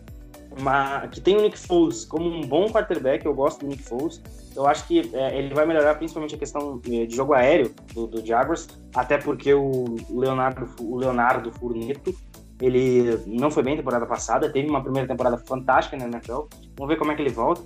uma, 0.58 1.06
que 1.08 1.20
tem 1.20 1.36
o 1.36 1.42
Nick 1.42 1.58
Foles 1.58 2.04
como 2.04 2.28
um 2.28 2.42
bom 2.42 2.68
quarterback, 2.70 3.24
eu 3.24 3.34
gosto 3.34 3.60
do 3.60 3.66
Nick 3.66 3.82
Foles. 3.82 4.20
Eu 4.54 4.66
acho 4.66 4.86
que 4.86 5.10
é, 5.14 5.38
ele 5.38 5.54
vai 5.54 5.64
melhorar 5.64 5.94
principalmente 5.94 6.34
a 6.34 6.38
questão 6.38 6.80
eh, 6.86 7.06
de 7.06 7.16
jogo 7.16 7.32
aéreo 7.32 7.74
do, 7.94 8.06
do 8.06 8.24
Jaguars, 8.24 8.68
até 8.94 9.16
porque 9.16 9.54
o 9.54 9.96
Leonardo, 10.10 10.68
o 10.78 10.98
Leonardo 10.98 11.50
Furneto, 11.52 12.14
ele 12.62 13.18
não 13.26 13.50
foi 13.50 13.62
bem 13.62 13.76
temporada 13.76 14.06
passada, 14.06 14.50
teve 14.50 14.68
uma 14.68 14.82
primeira 14.82 15.08
temporada 15.08 15.36
fantástica 15.36 15.96
na 15.96 16.04
NFL. 16.04 16.42
Vamos 16.76 16.88
ver 16.88 16.96
como 16.96 17.10
é 17.10 17.14
que 17.16 17.22
ele 17.22 17.30
volta. 17.30 17.62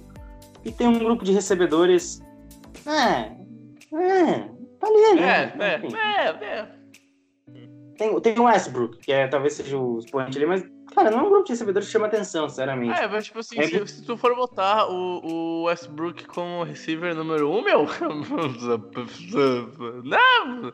E 0.64 0.72
tem 0.72 0.86
um 0.88 0.98
grupo 0.98 1.22
de 1.24 1.32
recebedores. 1.32 2.20
É. 2.86 3.36
É. 3.94 4.48
Tá 4.80 4.86
ali, 4.86 5.20
É, 5.20 5.56
né? 5.56 5.76
Enfim. 5.84 5.96
é, 5.96 6.26
é, 6.26 6.46
é. 6.58 6.76
Tem, 7.96 8.20
tem 8.20 8.38
o 8.38 8.44
Westbrook, 8.44 8.98
que 8.98 9.12
é, 9.12 9.26
talvez 9.26 9.54
seja 9.54 9.76
o 9.78 9.98
expoente 9.98 10.36
ali, 10.36 10.46
mas, 10.46 10.62
cara, 10.94 11.10
não 11.10 11.20
é 11.20 11.22
um 11.22 11.30
grupo 11.30 11.44
de 11.44 11.52
recebedores 11.52 11.88
que 11.88 11.92
chama 11.92 12.06
atenção, 12.06 12.48
sinceramente. 12.48 12.98
É, 12.98 13.08
mas 13.08 13.24
tipo 13.26 13.38
assim, 13.38 13.58
É 13.58 13.66
se, 13.68 13.86
se 13.86 14.04
tu 14.04 14.16
for 14.16 14.34
botar 14.34 14.86
o, 14.88 15.20
o 15.24 15.62
Westbrook 15.64 16.26
como 16.26 16.64
receiver 16.64 17.14
número 17.14 17.50
um, 17.50 17.62
meu. 17.62 17.86
não! 20.04 20.72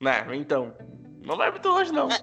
Não, 0.00 0.34
então. 0.34 0.72
Não 1.24 1.36
vai 1.36 1.50
muito 1.50 1.68
longe, 1.68 1.92
não. 1.92 2.08
É, 2.08 2.18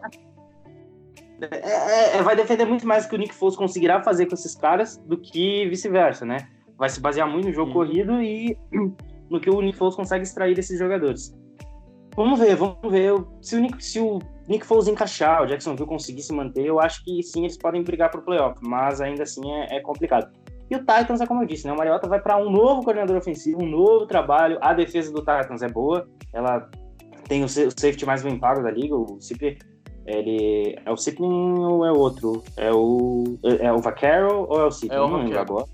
é, 1.52 2.18
é, 2.18 2.22
vai 2.24 2.36
defender 2.36 2.66
muito 2.66 2.88
mais 2.88 3.06
o 3.06 3.10
que 3.10 3.16
o 3.16 3.18
Nick 3.18 3.34
Foles 3.34 3.56
conseguirá 3.56 4.02
fazer 4.04 4.26
com 4.28 4.34
esses 4.34 4.56
caras 4.56 4.98
do 5.06 5.18
que 5.18 5.68
vice-versa, 5.70 6.26
né? 6.26 6.48
Vai 6.78 6.90
se 6.90 7.00
basear 7.02 7.30
muito 7.30 7.46
no 7.48 7.54
jogo 7.54 7.68
Uhum. 7.70 7.74
corrido 7.74 8.22
e 8.22 8.58
no 9.30 9.40
que 9.40 9.50
o 9.50 9.62
Nick 9.62 9.78
Foles 9.78 9.96
consegue 9.96 10.24
extrair 10.24 10.56
desses 10.56 10.78
jogadores. 10.80 11.36
Vamos 12.16 12.40
ver, 12.40 12.56
vamos 12.56 12.78
ver. 12.92 13.14
Se 13.42 13.56
o 13.56 13.60
Nick, 13.60 13.84
se 13.84 14.00
o 14.00 14.20
Nick 14.48 14.66
Foles 14.66 14.88
encaixar, 14.88 15.44
o 15.44 15.46
Jacksonville 15.46 15.88
conseguir 15.88 16.22
se 16.22 16.34
manter, 16.34 16.66
eu 16.66 16.80
acho 16.80 17.04
que 17.04 17.22
sim, 17.24 17.42
eles 17.44 17.58
podem 17.58 17.84
brigar 17.84 18.10
pro 18.10 18.22
playoff, 18.22 18.60
mas 18.62 19.00
ainda 19.00 19.24
assim 19.24 19.42
é, 19.54 19.78
é 19.78 19.80
complicado. 19.82 20.30
E 20.70 20.76
o 20.76 20.80
Titans 20.80 21.22
é 21.22 21.26
como 21.26 21.42
eu 21.44 21.48
disse, 21.48 21.66
né? 21.66 21.74
O 21.74 21.78
Mariota 21.78 22.08
vai 22.08 22.20
para 22.22 22.38
um 22.38 22.50
novo 22.52 22.84
coordenador 22.84 23.18
ofensivo, 23.18 23.64
um 23.64 23.68
novo 23.68 24.06
trabalho. 24.06 24.58
A 24.62 24.74
defesa 24.74 25.12
do 25.12 25.20
Titans 25.20 25.62
é 25.64 25.68
boa, 25.70 26.08
ela 26.34 26.70
tem 27.28 27.44
o 27.44 27.50
sa- 27.50 27.62
o 27.64 27.72
safety 27.72 28.06
mais 28.06 28.22
bem 28.22 28.38
pago 28.40 28.62
da 28.62 28.70
liga, 28.72 28.96
o 28.96 29.18
Cipri. 29.20 29.58
Ele 30.10 30.76
é 30.84 30.92
o 30.92 30.98
Cipri 30.98 31.24
ou 31.24 31.86
é 31.86 31.92
o 31.92 31.98
outro? 31.98 32.44
É 32.58 32.72
o 32.74 33.38
é 33.44 33.68
é 33.68 33.72
o 33.74 33.78
Vaquero 33.78 34.48
ou 34.50 34.60
é 34.62 34.66
o 34.66 34.72
Cipri? 34.72 34.96
É 34.98 35.00
o 35.00 35.08
não 35.08 35.18
lembro 35.20 35.40
agora. 35.40 35.66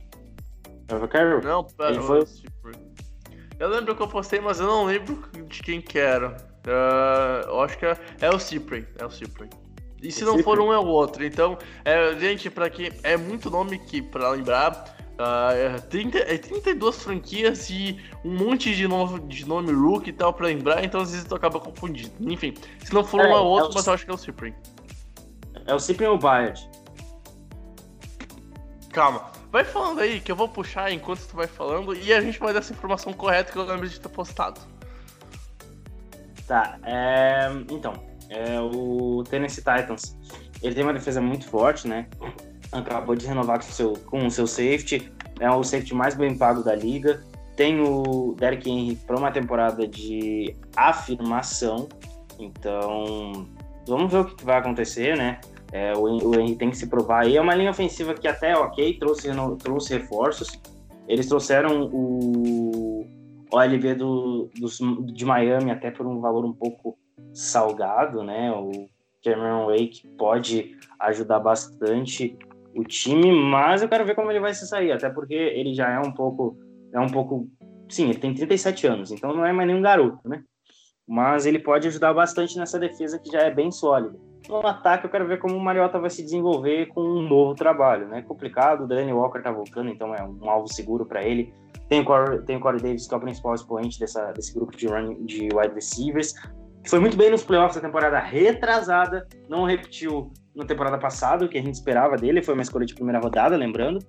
É 0.90 0.96
o 0.96 1.00
Vaquero? 1.00 1.42
Não, 1.42 1.64
pera, 1.64 1.92
Ele 1.92 2.02
foi- 2.02 2.26
Eu 3.58 3.70
lembro 3.70 3.96
que 3.96 4.02
eu 4.04 4.08
postei, 4.10 4.42
mas 4.42 4.60
eu 4.60 4.68
não 4.68 4.84
lembro 4.86 5.24
de 5.48 5.64
quem 5.64 5.80
que 5.80 5.98
era. 5.98 6.36
Ah, 6.68 7.44
eu 7.48 7.62
acho 7.62 7.78
que 7.78 7.86
é, 7.86 7.98
é 8.20 8.30
o 8.30 8.38
Cyprian. 8.38 8.84
É 9.00 9.06
o 9.06 9.10
Cyprian. 9.10 9.48
E 10.04 10.12
se 10.12 10.24
O 10.24 10.28
não 10.28 10.34
for 10.44 10.58
Cyprian? 10.58 10.64
um, 10.70 10.74
é 10.74 10.78
o 10.80 10.86
outro. 10.88 11.24
Então, 11.26 11.58
é, 11.86 12.14
gente, 12.20 12.50
pra 12.50 12.70
quem. 12.70 12.92
É 13.04 13.16
muito 13.16 13.50
nome 13.50 13.80
que, 13.80 14.02
pra 14.02 14.30
lembrar. 14.32 14.95
Ah, 15.18 15.51
é, 15.53 15.78
30, 15.78 16.18
é 16.20 16.38
32 16.38 17.01
franquias 17.03 17.70
e 17.70 17.97
um 18.24 18.38
monte 18.38 18.76
de, 18.76 18.88
novo, 18.88 19.20
de 19.20 19.45
nome 19.47 19.72
rookie 19.72 20.09
e 20.09 20.13
tal 20.13 20.34
pra 20.34 20.47
lembrar, 20.47 20.84
então 20.84 21.01
às 21.01 21.11
vezes 21.11 21.26
tu 21.26 21.36
acaba 21.36 21.59
confundindo. 21.59 22.11
Enfim, 22.32 22.53
se 22.84 22.93
não 22.93 23.03
for 23.03 23.22
É, 23.22 23.28
um, 23.28 23.32
é 23.32 23.34
o 23.34 23.38
é 23.38 23.39
outro, 23.41 23.72
o- 23.72 23.74
mas 23.76 23.88
eu 23.88 23.93
acho 23.93 24.05
que 24.05 24.11
é 24.11 24.13
o 24.13 24.18
Cyprian. 24.18 24.53
É 25.66 25.74
o 25.74 25.80
Cipri 25.80 26.05
ou 26.05 26.16
o 26.16 26.20
Bayard? 26.20 26.70
Calma, 28.91 29.32
vai 29.51 29.63
falando 29.63 29.99
aí 29.99 30.20
que 30.22 30.32
eu 30.32 30.36
vou 30.36 30.47
puxar 30.47 30.91
enquanto 30.91 31.26
tu 31.28 31.36
vai 31.36 31.47
falando 31.47 31.93
e 31.95 32.13
a 32.13 32.22
gente 32.22 32.39
vai 32.39 32.53
dar 32.53 32.59
essa 32.59 32.72
informação 32.74 33.11
correta 33.13 33.51
que 33.51 33.57
eu 33.57 33.63
lembro 33.66 33.88
de 33.89 33.99
ter 33.99 34.09
postado. 34.09 34.61
Tá, 36.47 36.78
é, 36.84 37.49
então, 37.72 37.93
é, 38.30 38.59
o 38.61 39.24
Tennessee 39.28 39.63
Titans, 39.63 40.16
ele 40.61 40.76
tem 40.76 40.84
uma 40.84 40.93
defesa 40.93 41.20
muito 41.20 41.47
forte, 41.49 41.88
né? 41.88 42.07
Acabou 42.76 43.16
de 43.16 43.26
renovar 43.26 43.60
com 43.60 43.70
o 43.70 43.74
seu, 43.74 43.94
com 44.06 44.28
o 44.28 44.32
seu 44.32 44.46
safety, 44.46 45.12
é 45.40 45.50
o 45.50 45.64
safety 45.64 45.94
mais 45.94 46.16
bem 46.16 46.38
pago 46.38 46.64
da 46.64 46.76
liga. 46.76 47.24
Tem 47.56 47.80
o 47.80 48.36
Derrick 48.38 48.70
Henry 48.70 48.96
para 48.96 49.18
uma 49.18 49.32
temporada 49.32 49.88
de 49.88 50.56
afirmação, 50.76 51.88
então 52.38 53.48
vamos 53.88 54.12
ver 54.12 54.20
o 54.20 54.26
que 54.26 54.44
vai 54.44 54.58
acontecer, 54.58 55.16
né? 55.16 55.40
É, 55.72 55.94
o, 55.94 56.04
o 56.04 56.40
Henry 56.40 56.56
tem 56.56 56.70
que 56.70 56.78
se 56.78 56.88
provar 56.88 57.24
aí. 57.24 57.38
É 57.38 57.42
uma 57.42 57.56
linha 57.56 57.72
ofensiva 57.72 58.14
que 58.14 58.28
até 58.28 58.58
ok, 58.58 58.98
trouxe, 59.00 59.30
trouxe 59.60 59.98
reforços. 59.98 60.60
Eles 61.08 61.28
trouxeram 61.28 61.90
o 61.94 63.06
OLB 63.52 63.96
do, 63.96 64.50
de 65.14 65.26
Miami 65.26 65.72
até 65.72 65.92
por 65.92 66.06
um 66.06 66.20
valor 66.20 66.46
um 66.46 66.54
pouco 66.54 66.98
salgado, 67.34 68.24
né? 68.24 68.52
O 68.52 68.90
Cameron 69.24 69.68
Wake 69.68 70.08
pode 70.18 70.78
ajudar 71.00 71.40
bastante 71.40 72.38
o 72.76 72.84
time, 72.84 73.32
mas 73.32 73.82
eu 73.82 73.90
quero 73.90 74.06
ver 74.06 74.16
como 74.16 74.30
ele 74.30 74.40
vai 74.40 74.54
se 74.54 74.68
sair, 74.68 74.92
até 74.92 75.10
porque 75.10 75.34
ele 75.34 75.74
já 75.74 75.90
é 75.90 76.00
um 76.00 76.12
pouco, 76.12 76.58
é 76.94 77.00
um 77.00 77.08
pouco, 77.08 77.48
sim, 77.90 78.10
ele 78.10 78.20
tem 78.20 78.34
37 78.34 78.86
anos, 78.86 79.12
então 79.12 79.34
não 79.34 79.46
é 79.46 79.54
mais 79.54 79.68
nenhum 79.68 79.82
garoto, 79.82 80.20
né? 80.28 80.44
Mas 81.08 81.46
ele 81.46 81.60
pode 81.60 81.88
ajudar 81.88 82.14
bastante 82.14 82.58
nessa 82.58 82.78
defesa 82.78 83.20
que 83.20 83.32
já 83.32 83.42
é 83.42 83.52
bem 83.52 83.72
sólida. 83.72 84.18
No 84.50 84.66
ataque, 84.66 85.06
eu 85.06 85.10
quero 85.10 85.28
ver 85.28 85.40
como 85.40 85.56
o 85.56 85.60
Mariota 85.60 86.00
vai 86.00 86.10
se 86.10 86.24
desenvolver 86.24 86.88
com 86.88 87.02
um 87.02 87.22
novo 87.22 87.56
trabalho, 87.56 88.08
né? 88.08 88.22
Complicado, 88.22 88.84
o 88.84 88.88
Danny 88.88 89.14
Walker 89.14 89.42
tá 89.42 89.52
voltando, 89.52 89.90
então 89.90 90.14
é 90.14 90.24
um 90.24 90.50
alvo 90.50 90.72
seguro 90.72 91.06
para 91.06 91.24
ele. 91.24 91.54
Tem 91.88 92.02
o, 92.02 92.06
Corey, 92.06 92.42
tem 92.42 92.58
o 92.58 92.60
Corey 92.60 92.82
Davis, 92.82 93.08
que 93.08 93.14
é 93.14 93.18
o 93.18 93.22
principal 93.22 93.54
expoente 93.54 94.00
dessa, 94.00 94.32
desse 94.32 94.54
grupo 94.54 94.76
de, 94.76 94.88
running, 94.88 95.26
de 95.26 95.50
wide 95.54 95.74
receivers. 95.74 96.34
Foi 96.88 97.00
muito 97.00 97.18
bem 97.18 97.32
nos 97.32 97.44
playoffs 97.44 97.76
da 97.76 97.88
temporada 97.88 98.20
retrasada, 98.20 99.28
não 99.50 99.66
repetiu 99.66 100.32
na 100.56 100.66
temporada 100.66 100.97
passada, 100.97 101.45
o 101.45 101.49
que 101.49 101.58
a 101.58 101.62
gente 101.62 101.76
esperava 101.76 102.16
dele, 102.16 102.41
foi 102.41 102.53
uma 102.53 102.64
escolha 102.64 102.86
de 102.86 102.95
primeira 102.95 103.20
rodada, 103.20 103.58
lembrando. 103.58 103.99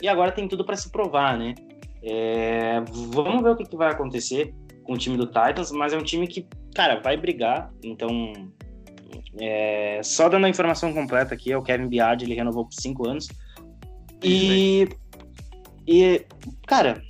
E 0.00 0.08
agora 0.08 0.32
tem 0.32 0.48
tudo 0.48 0.64
para 0.64 0.76
se 0.76 0.90
provar, 0.90 1.38
né? 1.38 1.54
É, 2.02 2.80
vamos 3.12 3.42
ver 3.42 3.50
o 3.50 3.56
que, 3.56 3.64
que 3.64 3.76
vai 3.76 3.90
acontecer 3.90 4.52
com 4.82 4.94
o 4.94 4.98
time 4.98 5.16
do 5.16 5.26
Titans, 5.26 5.70
mas 5.70 5.92
é 5.92 5.96
um 5.96 6.02
time 6.02 6.26
que, 6.26 6.46
cara, 6.74 7.00
vai 7.00 7.16
brigar, 7.16 7.70
então 7.84 8.32
é, 9.40 10.00
só 10.02 10.28
dando 10.28 10.46
a 10.46 10.48
informação 10.48 10.92
completa 10.92 11.34
aqui, 11.34 11.52
é 11.52 11.56
o 11.56 11.62
Kevin 11.62 11.88
Biard, 11.88 12.24
ele 12.24 12.34
renovou 12.34 12.64
por 12.64 12.74
cinco 12.74 13.08
anos. 13.08 13.28
E, 14.22 14.88
e 15.86 16.24
cara, 16.66 17.00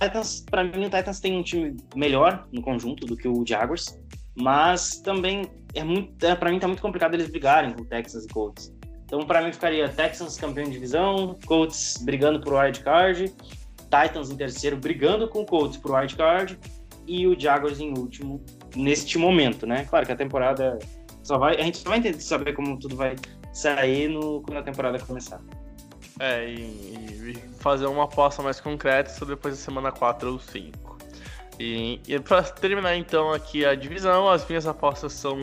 Titans, 0.00 0.44
pra 0.50 0.64
mim 0.64 0.86
o 0.86 0.90
Titans 0.90 1.20
tem 1.20 1.36
um 1.36 1.42
time 1.42 1.76
melhor 1.94 2.46
no 2.52 2.62
conjunto 2.62 3.06
do 3.06 3.16
que 3.16 3.28
o 3.28 3.44
Jaguars, 3.46 3.98
mas 4.34 5.00
também 5.00 5.42
é 5.74 5.84
muito, 5.84 6.24
é, 6.24 6.34
para 6.34 6.50
mim 6.50 6.58
tá 6.58 6.66
muito 6.66 6.82
complicado 6.82 7.14
eles 7.14 7.30
brigarem 7.30 7.72
com 7.72 7.84
Texans 7.84 8.24
e 8.24 8.28
Colts. 8.28 8.72
Então 9.04 9.20
para 9.26 9.42
mim 9.42 9.52
ficaria 9.52 9.88
Texans 9.88 10.36
campeão 10.36 10.64
de 10.64 10.72
divisão, 10.72 11.36
Colts 11.46 11.98
brigando 12.02 12.40
por 12.40 12.54
wild 12.54 12.80
card, 12.80 13.34
Titans 13.82 14.30
em 14.30 14.36
terceiro 14.36 14.76
brigando 14.76 15.28
com 15.28 15.44
Colts 15.44 15.76
por 15.76 15.92
wild 15.92 16.14
card 16.16 16.58
e 17.06 17.26
o 17.26 17.38
Jaguars 17.38 17.80
em 17.80 17.90
último 17.98 18.44
neste 18.76 19.18
momento, 19.18 19.66
né? 19.66 19.84
Claro 19.84 20.06
que 20.06 20.12
a 20.12 20.16
temporada 20.16 20.78
só 21.22 21.38
vai, 21.38 21.56
a 21.56 21.62
gente 21.62 21.78
só 21.78 21.88
vai 21.88 21.98
entender, 21.98 22.20
saber 22.20 22.52
como 22.52 22.78
tudo 22.78 22.96
vai 22.96 23.16
sair 23.52 24.08
no, 24.08 24.40
quando 24.42 24.58
a 24.58 24.62
temporada 24.62 24.98
começar. 25.00 25.40
É, 26.20 26.48
e, 26.48 27.32
e 27.32 27.34
fazer 27.58 27.86
uma 27.86 28.04
aposta 28.04 28.42
mais 28.42 28.60
concreta 28.60 29.10
só 29.10 29.24
depois 29.24 29.56
da 29.56 29.60
semana 29.60 29.90
4 29.90 30.30
ou 30.32 30.38
5. 30.38 30.99
E, 31.60 32.00
e 32.08 32.18
pra 32.18 32.42
terminar 32.42 32.96
então 32.96 33.30
aqui 33.30 33.66
a 33.66 33.74
divisão, 33.74 34.30
as 34.30 34.48
minhas 34.48 34.66
apostas 34.66 35.12
são 35.12 35.38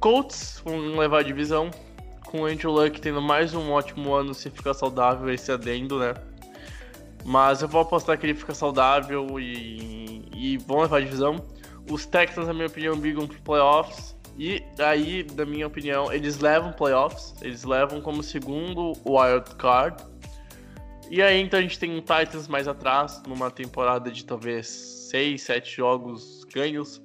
Colts 0.00 0.60
vão 0.64 0.98
levar 0.98 1.20
a 1.20 1.22
divisão, 1.22 1.70
com 2.26 2.40
o 2.40 2.46
Andrew 2.46 2.72
Luck 2.72 3.00
tendo 3.00 3.22
mais 3.22 3.54
um 3.54 3.70
ótimo 3.70 4.12
ano 4.12 4.34
se 4.34 4.50
ficar 4.50 4.74
saudável, 4.74 5.32
esse 5.32 5.52
adendo, 5.52 6.00
né? 6.00 6.12
Mas 7.24 7.62
eu 7.62 7.68
vou 7.68 7.82
apostar 7.82 8.18
que 8.18 8.26
ele 8.26 8.34
fica 8.34 8.52
saudável 8.52 9.38
e, 9.38 10.28
e 10.34 10.58
vão 10.58 10.80
levar 10.80 10.96
a 10.96 11.00
divisão. 11.00 11.36
Os 11.88 12.04
Texans, 12.04 12.48
na 12.48 12.52
minha 12.52 12.66
opinião, 12.66 12.98
brigam 12.98 13.24
pro 13.24 13.40
playoffs. 13.42 14.16
E 14.36 14.60
aí, 14.80 15.24
na 15.36 15.44
minha 15.44 15.68
opinião, 15.68 16.12
eles 16.12 16.40
levam 16.40 16.72
playoffs. 16.72 17.32
Eles 17.40 17.62
levam 17.62 18.00
como 18.00 18.24
segundo 18.24 18.92
wild 19.06 19.54
card. 19.56 20.02
E 21.10 21.22
aí, 21.22 21.40
então, 21.40 21.58
a 21.58 21.62
gente 21.62 21.78
tem 21.78 21.90
um 21.90 22.00
Titans 22.00 22.48
mais 22.48 22.66
atrás, 22.66 23.22
numa 23.26 23.50
temporada 23.50 24.10
de 24.10 24.24
talvez 24.24 24.66
6, 24.66 25.42
7 25.42 25.76
jogos 25.76 26.44
ganhos. 26.44 27.00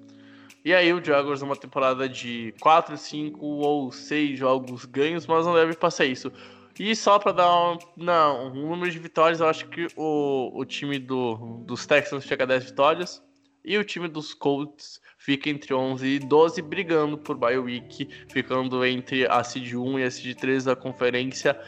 E 0.63 0.73
aí, 0.73 0.91
o 0.93 1.03
Jaguars 1.03 1.41
numa 1.41 1.55
temporada 1.55 2.07
de 2.07 2.53
4, 2.59 2.97
5 2.97 3.45
ou 3.45 3.91
6 3.91 4.39
jogos 4.39 4.85
ganhos, 4.85 5.27
mas 5.27 5.45
não 5.45 5.53
deve 5.53 5.75
passar 5.75 6.05
isso. 6.05 6.31
E 6.79 6.95
só 6.95 7.19
para 7.19 7.33
dar 7.33 7.73
um, 7.73 7.77
não, 7.97 8.47
um 8.47 8.69
número 8.69 8.89
de 8.89 8.99
vitórias, 8.99 9.41
eu 9.41 9.47
acho 9.47 9.67
que 9.67 9.87
o, 9.97 10.51
o 10.57 10.63
time 10.63 10.97
do, 10.97 11.61
dos 11.65 11.85
Texans 11.85 12.23
chega 12.23 12.45
a 12.45 12.47
10 12.47 12.63
vitórias. 12.65 13.21
E 13.65 13.77
o 13.77 13.83
time 13.83 14.07
dos 14.07 14.33
Colts 14.33 15.01
fica 15.17 15.49
entre 15.49 15.73
11 15.73 16.07
e 16.07 16.19
12, 16.19 16.61
brigando 16.61 17.17
por 17.17 17.37
bye 17.37 17.57
week, 17.57 18.07
ficando 18.29 18.83
entre 18.85 19.27
a 19.27 19.43
seed 19.43 19.73
1 19.73 19.99
e 19.99 20.03
a 20.03 20.09
seed 20.09 20.37
3 20.37 20.63
da 20.63 20.75
conferência 20.75 21.59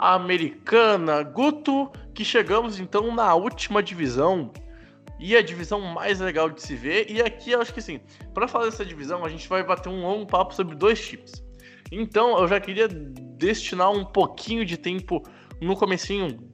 americana. 0.00 1.22
Guto, 1.22 1.92
que 2.14 2.24
chegamos 2.24 2.80
então 2.80 3.14
na 3.14 3.34
última 3.34 3.82
divisão. 3.82 4.50
E 5.18 5.36
a 5.36 5.42
divisão 5.42 5.82
mais 5.82 6.18
legal 6.18 6.48
de 6.48 6.62
se 6.62 6.74
ver. 6.74 7.10
E 7.10 7.20
aqui 7.20 7.50
eu 7.50 7.60
acho 7.60 7.74
que 7.74 7.80
assim, 7.80 8.00
para 8.32 8.48
falar 8.48 8.64
dessa 8.64 8.84
divisão, 8.84 9.22
a 9.22 9.28
gente 9.28 9.46
vai 9.46 9.62
bater 9.62 9.90
um 9.90 10.00
longo 10.00 10.26
papo 10.26 10.54
sobre 10.54 10.74
dois 10.74 11.06
times. 11.06 11.44
Então 11.92 12.38
eu 12.38 12.48
já 12.48 12.58
queria 12.58 12.88
destinar 12.88 13.90
um 13.90 14.04
pouquinho 14.04 14.64
de 14.64 14.78
tempo 14.78 15.22
no 15.60 15.76
comecinho, 15.76 16.50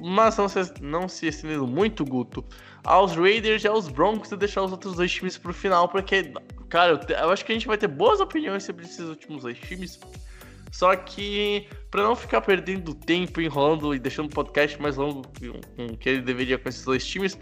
mas 0.00 0.38
não 0.38 0.48
se, 0.48 0.60
não 0.80 1.08
se 1.08 1.26
estendendo 1.26 1.66
muito, 1.66 2.02
Guto, 2.04 2.42
aos 2.84 3.14
Raiders 3.14 3.64
e 3.64 3.68
aos 3.68 3.88
Broncos 3.88 4.32
e 4.32 4.36
deixar 4.36 4.62
os 4.62 4.72
outros 4.72 4.94
dois 4.94 5.12
times 5.12 5.36
pro 5.36 5.52
final, 5.52 5.88
porque, 5.88 6.32
cara, 6.70 6.92
eu, 6.92 7.16
eu 7.16 7.30
acho 7.30 7.44
que 7.44 7.52
a 7.52 7.54
gente 7.54 7.66
vai 7.66 7.76
ter 7.76 7.88
boas 7.88 8.20
opiniões 8.20 8.64
sobre 8.64 8.84
esses 8.86 9.06
últimos 9.06 9.42
dois 9.42 9.58
times. 9.58 10.00
Só 10.74 10.96
que, 10.96 11.68
para 11.88 12.02
não 12.02 12.16
ficar 12.16 12.40
perdendo 12.40 12.92
tempo, 12.92 13.40
enrolando 13.40 13.94
e 13.94 13.98
deixando 14.00 14.26
o 14.26 14.34
podcast 14.34 14.82
mais 14.82 14.96
longo 14.96 15.22
que 16.00 16.08
ele 16.08 16.20
deveria 16.20 16.58
com 16.58 16.68
esses 16.68 16.84
dois 16.84 17.06
times, 17.06 17.38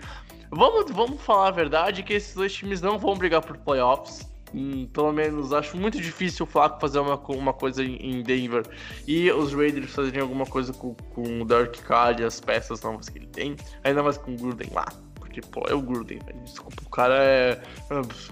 vamos, 0.50 0.90
vamos 0.90 1.18
falar 1.22 1.48
a 1.48 1.50
verdade 1.50 2.02
que 2.02 2.12
esses 2.12 2.34
dois 2.34 2.52
times 2.52 2.82
não 2.82 2.98
vão 2.98 3.16
brigar 3.16 3.40
por 3.40 3.56
playoffs. 3.56 4.30
Hum, 4.54 4.86
pelo 4.92 5.14
menos 5.14 5.50
acho 5.50 5.78
muito 5.78 5.98
difícil 5.98 6.44
o 6.44 6.46
Flaco 6.46 6.78
fazer 6.78 6.98
uma, 6.98 7.16
uma 7.16 7.54
coisa 7.54 7.82
em 7.82 8.22
Denver 8.22 8.64
e 9.08 9.32
os 9.32 9.54
Raiders 9.54 9.90
fazerem 9.90 10.20
alguma 10.20 10.44
coisa 10.44 10.74
com, 10.74 10.94
com 10.94 11.40
o 11.40 11.44
Dark 11.46 11.74
Card 11.86 12.20
e 12.20 12.26
as 12.26 12.38
peças 12.38 12.82
novas 12.82 13.08
que 13.08 13.16
ele 13.16 13.28
tem, 13.28 13.56
ainda 13.82 14.02
mais 14.02 14.18
com 14.18 14.34
o 14.34 14.36
Gruden 14.36 14.68
lá. 14.74 14.84
Porque, 15.14 15.40
pô, 15.40 15.64
é 15.66 15.74
o 15.74 15.80
Gruden. 15.80 16.18
Desculpa, 16.44 16.82
o 16.84 16.90
cara 16.90 17.14
é. 17.14 17.62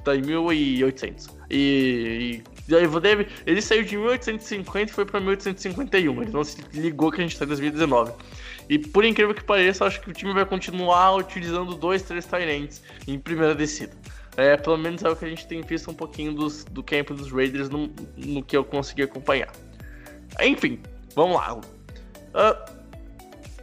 tá 0.05 0.15
em 0.15 0.21
1800. 0.21 1.31
E, 1.49 2.43
e 2.47 2.50
ele 3.47 3.63
saiu 3.63 3.83
de 3.85 3.97
1850 3.97 4.91
e 4.91 4.95
foi 4.95 5.05
pra 5.05 5.21
1851. 5.21 6.23
Ele 6.23 6.31
não 6.31 6.45
se 6.45 6.59
ligou 6.73 7.11
que 7.11 7.21
a 7.21 7.25
gente 7.25 7.39
tá 7.39 7.45
em 7.45 7.49
2019. 7.49 8.13
E 8.69 8.79
por 8.79 9.05
incrível 9.05 9.35
que 9.35 9.43
pareça, 9.43 9.85
acho 9.85 10.01
que 10.01 10.11
o 10.11 10.13
time 10.13 10.33
vai 10.33 10.45
continuar 10.45 11.17
utilizando 11.17 11.75
dois, 11.75 12.03
três 12.03 12.25
Tyrants 12.27 12.83
em 13.07 13.19
primeira 13.19 13.55
descida. 13.55 13.93
É, 14.37 14.57
pelo 14.57 14.79
menos 14.79 15.03
é 15.03 15.09
o 15.09 15.17
que 15.17 15.25
a 15.25 15.29
gente 15.29 15.47
tem 15.47 15.61
visto 15.61 15.91
um 15.91 15.95
pouquinho 15.95 16.33
dos, 16.33 16.65
do 16.65 16.83
camp 16.83 17.11
dos 17.11 17.33
Raiders 17.33 17.69
no, 17.69 17.91
no 18.17 18.43
que 18.43 18.57
eu 18.57 18.65
consegui 18.65 19.03
acompanhar. 19.03 19.51
Enfim, 20.41 20.81
vamos 21.15 21.37
lá. 21.37 21.55
Uh, 21.57 22.81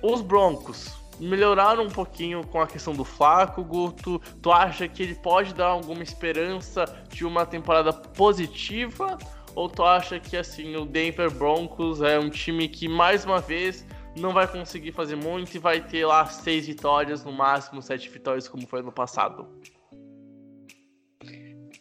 os 0.02 0.22
Broncos 0.22 0.97
melhoraram 1.19 1.84
um 1.84 1.89
pouquinho 1.89 2.45
com 2.45 2.61
a 2.61 2.68
questão 2.68 2.94
do 2.94 3.03
Flaco, 3.03 3.64
Guto. 3.64 4.19
Tu 4.41 4.52
acha 4.52 4.88
que 4.88 5.03
ele 5.03 5.15
pode 5.15 5.53
dar 5.53 5.68
alguma 5.68 6.03
esperança 6.03 6.85
de 7.10 7.26
uma 7.26 7.45
temporada 7.45 7.91
positiva? 7.91 9.18
Ou 9.56 9.68
tu 9.68 9.84
acha 9.84 10.19
que 10.19 10.38
assim 10.38 10.76
o 10.76 10.85
Denver 10.85 11.31
Broncos 11.31 12.02
é 12.02 12.19
um 12.19 12.30
time 12.30 12.68
que 12.68 12.88
mais 12.88 13.26
uma 13.26 13.39
vez 13.39 13.85
não 14.15 14.31
vai 14.31 14.48
conseguir 14.48 14.91
fazer 14.91 15.15
muito 15.15 15.56
e 15.56 15.60
vai 15.60 15.81
ter 15.81 16.06
lá 16.06 16.26
seis 16.26 16.68
vitórias, 16.68 17.23
no 17.23 17.31
máximo 17.31 17.81
sete 17.81 18.10
vitórias, 18.10 18.48
como 18.48 18.65
foi 18.68 18.81
no 18.81 18.91
passado? 18.91 19.48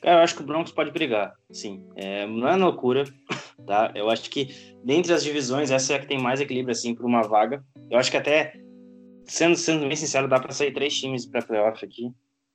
eu 0.07 0.19
acho 0.19 0.37
que 0.37 0.43
o 0.43 0.47
Broncos 0.47 0.71
pode 0.71 0.93
brigar, 0.93 1.35
sim. 1.51 1.85
É, 1.97 2.27
não 2.27 2.47
é 2.47 2.55
loucura, 2.55 3.05
tá? 3.67 3.91
Eu 3.93 4.09
acho 4.09 4.31
que 4.31 4.49
dentre 4.85 5.13
as 5.13 5.25
divisões, 5.25 5.73
essa 5.73 5.95
é 5.95 5.97
a 5.97 5.99
que 5.99 6.07
tem 6.07 6.19
mais 6.19 6.41
equilíbrio, 6.41 6.71
assim, 6.71 6.95
por 6.95 7.05
uma 7.05 7.23
vaga. 7.23 7.65
Eu 7.91 7.99
acho 7.99 8.11
que 8.11 8.17
até, 8.17 8.55
sendo, 9.27 9.57
sendo 9.57 9.87
bem 9.87 9.97
sincero, 9.97 10.29
dá 10.29 10.39
para 10.39 10.53
sair 10.53 10.73
três 10.73 10.95
times 10.99 11.27
para 11.27 11.43
playoff 11.43 11.85
aqui. 11.85 12.13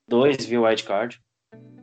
Dois 0.08 0.46
via 0.46 0.62
wild 0.62 0.84
card. 0.84 1.22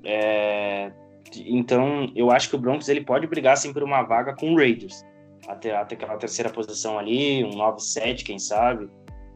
É, 0.05 0.93
então, 1.36 2.10
eu 2.15 2.31
acho 2.31 2.48
que 2.48 2.56
o 2.56 2.59
Broncos 2.59 2.89
ele 2.89 3.02
pode 3.02 3.27
brigar, 3.27 3.55
assim, 3.55 3.73
por 3.73 3.82
uma 3.82 4.02
vaga 4.02 4.35
com 4.35 4.52
o 4.52 4.56
Raiders. 4.56 5.05
Até, 5.47 5.74
até 5.77 5.94
aquela 5.94 6.16
terceira 6.16 6.51
posição 6.51 6.98
ali, 6.98 7.44
um 7.44 7.51
9-7, 7.51 8.24
quem 8.24 8.39
sabe. 8.39 8.89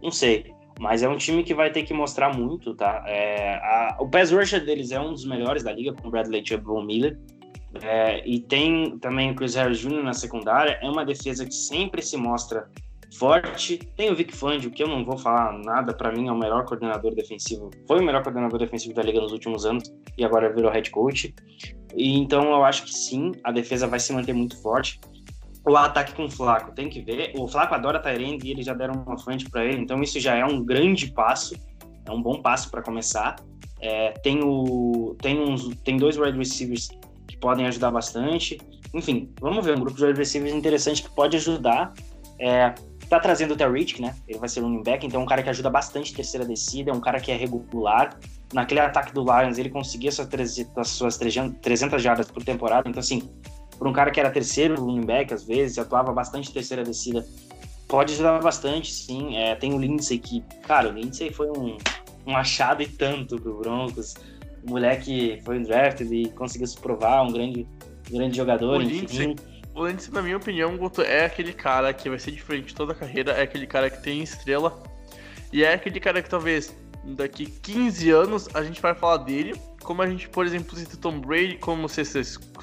Não 0.03 0.11
sei. 0.11 0.53
Mas 0.81 1.03
é 1.03 1.09
um 1.09 1.17
time 1.17 1.45
que 1.45 1.55
vai 1.55 1.71
ter 1.71 1.85
que 1.85 1.95
mostrar 1.95 2.35
muito, 2.35 2.75
tá? 2.75 3.05
É, 3.07 3.55
a, 3.57 3.99
o 4.01 4.09
pass 4.09 4.33
rusher 4.33 4.65
deles 4.65 4.91
é 4.91 5.01
um 5.01 5.13
dos 5.13 5.25
melhores 5.25 5.63
da 5.63 5.73
liga, 5.73 5.93
com 5.93 6.09
o 6.09 6.11
Bradley 6.11 6.45
Chubb 6.45 6.65
e 6.65 6.71
o 6.71 6.83
Miller. 6.83 7.19
É, 7.83 8.27
e 8.27 8.41
tem 8.41 8.99
também 8.99 9.31
o 9.31 9.35
Chris 9.35 9.55
Harris 9.55 9.79
Jr. 9.79 10.03
na 10.03 10.13
secundária. 10.13 10.79
É 10.83 10.89
uma 10.89 11.05
defesa 11.05 11.45
que 11.47 11.55
sempre 11.55 12.03
se 12.03 12.17
mostra 12.17 12.69
forte. 13.19 13.79
Tem 13.97 14.11
o 14.11 14.15
Vic 14.15 14.35
Fangio, 14.35 14.71
que 14.71 14.83
eu 14.83 14.89
não 14.89 15.05
vou 15.05 15.19
falar 15.19 15.53
nada, 15.59 15.93
para 15.95 16.13
mim 16.13 16.29
é 16.29 16.33
o 16.33 16.39
melhor 16.39 16.65
coordenador 16.65 17.15
defensivo. 17.15 17.71
Foi 17.87 18.01
o 18.01 18.03
melhor 18.03 18.23
coordenador 18.23 18.59
defensivo 18.59 18.95
da 18.95 19.03
liga 19.03 19.21
nos 19.21 19.33
últimos 19.33 19.65
anos 19.67 19.93
e 20.17 20.25
agora 20.25 20.53
virou 20.53 20.71
head 20.71 20.91
coach. 20.91 21.35
E 21.95 22.19
então 22.19 22.51
eu 22.53 22.65
acho 22.65 22.85
que 22.85 22.93
sim, 22.93 23.33
a 23.45 23.53
defesa 23.53 23.87
vai 23.87 24.01
se 24.01 24.13
manter 24.13 24.33
muito 24.33 24.61
forte 24.61 25.01
o 25.65 25.77
ataque 25.77 26.15
com 26.15 26.25
o 26.25 26.31
Flaco, 26.31 26.73
tem 26.73 26.89
que 26.89 27.01
ver. 27.01 27.33
O 27.37 27.47
Flaco 27.47 27.75
adora 27.75 28.01
Tyrande 28.01 28.47
e 28.47 28.51
eles 28.51 28.67
já 28.67 28.75
deram 28.75 28.95
uma 29.07 29.19
frente 29.19 29.49
para 29.49 29.65
ele, 29.65 29.81
então 29.81 30.03
isso 30.03 30.19
já 30.19 30.35
é 30.35 30.45
um 30.45 30.65
grande 30.65 31.13
passo, 31.13 31.55
é 32.05 32.11
um 32.11 32.21
bom 32.21 32.41
passo 32.43 32.71
para 32.71 32.83
começar. 32.83 33.37
É, 33.81 34.11
tem, 34.11 34.41
o, 34.43 35.17
tem, 35.21 35.41
uns, 35.41 35.69
tem 35.85 35.97
dois 35.97 36.17
wide 36.17 36.37
receivers 36.37 36.89
que 37.27 37.37
podem 37.37 37.67
ajudar 37.67 37.91
bastante. 37.91 38.59
Enfim, 38.95 39.33
vamos 39.41 39.65
ver, 39.65 39.77
um 39.77 39.81
grupo 39.81 39.97
de 39.97 40.05
wide 40.05 40.19
receivers 40.19 40.55
interessante 40.55 41.03
que 41.03 41.11
pode 41.11 41.37
ajudar. 41.37 41.93
É, 42.41 42.75
tá 43.13 43.21
trazendo 43.21 43.53
o 43.53 43.57
Terry 43.57 44.01
né? 44.01 44.15
Ele 44.27 44.39
vai 44.39 44.49
ser 44.49 44.61
running 44.61 44.83
back, 44.83 45.07
então 45.07 45.21
é 45.21 45.25
um 45.25 45.27
cara 45.27 45.43
que 45.43 45.51
ajuda 45.51 45.69
bastante 45.69 46.15
terceira 46.15 46.47
descida, 46.47 46.91
é 46.91 46.95
um 46.95 47.01
cara 47.01 47.21
que 47.21 47.31
é 47.31 47.37
regular. 47.37 48.19
Naquele 48.55 48.81
ataque 48.81 49.13
do 49.13 49.23
Lions, 49.23 49.59
ele 49.59 49.69
conseguia 49.69 50.11
suas, 50.11 50.29
suas 50.87 51.19
300 51.19 52.03
jardas 52.03 52.31
por 52.31 52.43
temporada, 52.43 52.89
então 52.89 53.01
assim, 53.01 53.29
por 53.77 53.87
um 53.87 53.93
cara 53.93 54.11
que 54.11 54.19
era 54.19 54.31
terceiro 54.31 54.81
running 54.83 55.05
back, 55.05 55.35
às 55.35 55.45
vezes, 55.45 55.79
atuava 55.79 56.11
bastante 56.11 56.51
terceira 56.51 56.83
descida, 56.83 57.23
pode 57.87 58.15
ajudar 58.15 58.41
bastante, 58.41 58.91
sim. 58.91 59.37
É, 59.37 59.55
tem 59.57 59.75
o 59.75 59.79
Lindsay 59.79 60.19
que, 60.19 60.43
cara, 60.63 60.89
o 60.89 60.93
Lindsay 60.93 61.31
foi 61.31 61.51
um, 61.51 61.77
um 62.27 62.35
achado 62.35 62.83
e 62.83 62.87
tanto 62.87 63.37
pro 63.37 63.59
Broncos. 63.59 64.15
O 64.67 64.71
moleque 64.71 65.39
foi 65.45 65.59
um 65.59 65.63
drafted 65.63 66.15
e 66.15 66.31
conseguiu 66.31 66.67
se 66.67 66.79
provar, 66.81 67.23
um 67.23 67.31
grande, 67.31 67.67
grande 68.11 68.39
jogador, 68.39 68.81
o 68.81 68.83
enfim. 68.83 69.01
Lindsay, 69.01 69.37
o 69.75 69.87
Lindsay, 69.87 70.13
na 70.13 70.23
minha 70.23 70.37
opinião, 70.37 70.77
Guto, 70.77 71.03
é 71.03 71.25
aquele 71.25 71.53
cara 71.53 71.93
que 71.93 72.09
vai 72.09 72.19
ser 72.19 72.31
diferente 72.33 72.75
toda 72.75 72.93
a 72.93 72.95
carreira, 72.95 73.33
é 73.33 73.43
aquele 73.43 73.67
cara 73.67 73.89
que 73.91 74.03
tem 74.03 74.23
estrela, 74.23 74.83
e 75.53 75.65
é 75.65 75.75
aquele 75.75 76.01
cara 76.01 76.23
que 76.23 76.29
talvez 76.29 76.77
daqui 77.05 77.47
15 77.47 78.11
anos 78.11 78.49
a 78.55 78.63
gente 78.63 78.81
vai 78.81 78.95
falar 78.95 79.19
dele, 79.19 79.55
como 79.83 80.03
a 80.03 80.07
gente, 80.07 80.29
por 80.29 80.47
exemplo, 80.47 80.77
cita 80.77 80.97
Tom 80.97 81.21
Brady 81.21 81.57
como 81.59 81.89
sexta, 81.89 82.21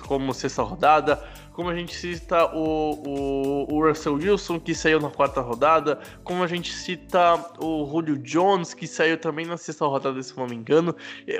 como 0.07 0.34
sexta 0.34 0.64
rodada, 0.64 1.22
como 1.52 1.69
a 1.69 1.76
gente 1.76 1.94
cita 1.94 2.45
o, 2.56 2.94
o, 3.06 3.73
o, 3.73 3.86
Russell 3.86 4.14
Wilson, 4.14 4.60
que 4.60 4.73
saiu 4.73 4.99
na 4.99 5.10
quarta 5.10 5.41
rodada, 5.41 5.99
como 6.23 6.41
a 6.41 6.48
gente 6.48 6.73
cita 6.73 7.36
o 7.60 7.86
Julio 7.86 8.18
Jones, 8.19 8.73
que 8.73 8.88
saiu 8.88 9.18
também 9.18 9.45
na 9.45 9.57
sexta 9.57 9.86
rodada, 9.86 10.23
se 10.23 10.38
não 10.38 10.48
me 10.48 10.56
engano. 10.56 10.95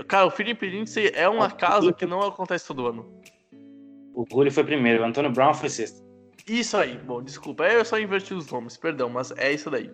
Cara, 0.08 0.26
o 0.26 0.32
Felipe 0.32 0.68
Lindsay 0.68 1.10
é 1.16 1.30
um 1.30 1.42
acaso 1.42 1.94
que 1.94 2.06
não 2.06 2.22
acontece 2.22 2.68
todo 2.68 2.88
ano. 2.88 3.06
O 4.14 4.26
Julio 4.30 4.52
foi 4.52 4.64
primeiro, 4.64 5.04
o 5.04 5.06
Antônio 5.06 5.32
Brown 5.32 5.54
foi 5.54 5.70
sexto. 5.70 6.04
Isso 6.48 6.76
aí, 6.78 6.98
bom, 6.98 7.22
desculpa, 7.22 7.64
eu 7.66 7.86
só 7.86 8.00
inverti 8.00 8.34
os 8.34 8.50
nomes, 8.50 8.76
perdão, 8.76 9.10
mas 9.10 9.32
é 9.38 9.54
isso 9.54 9.70
daí. 9.70 9.92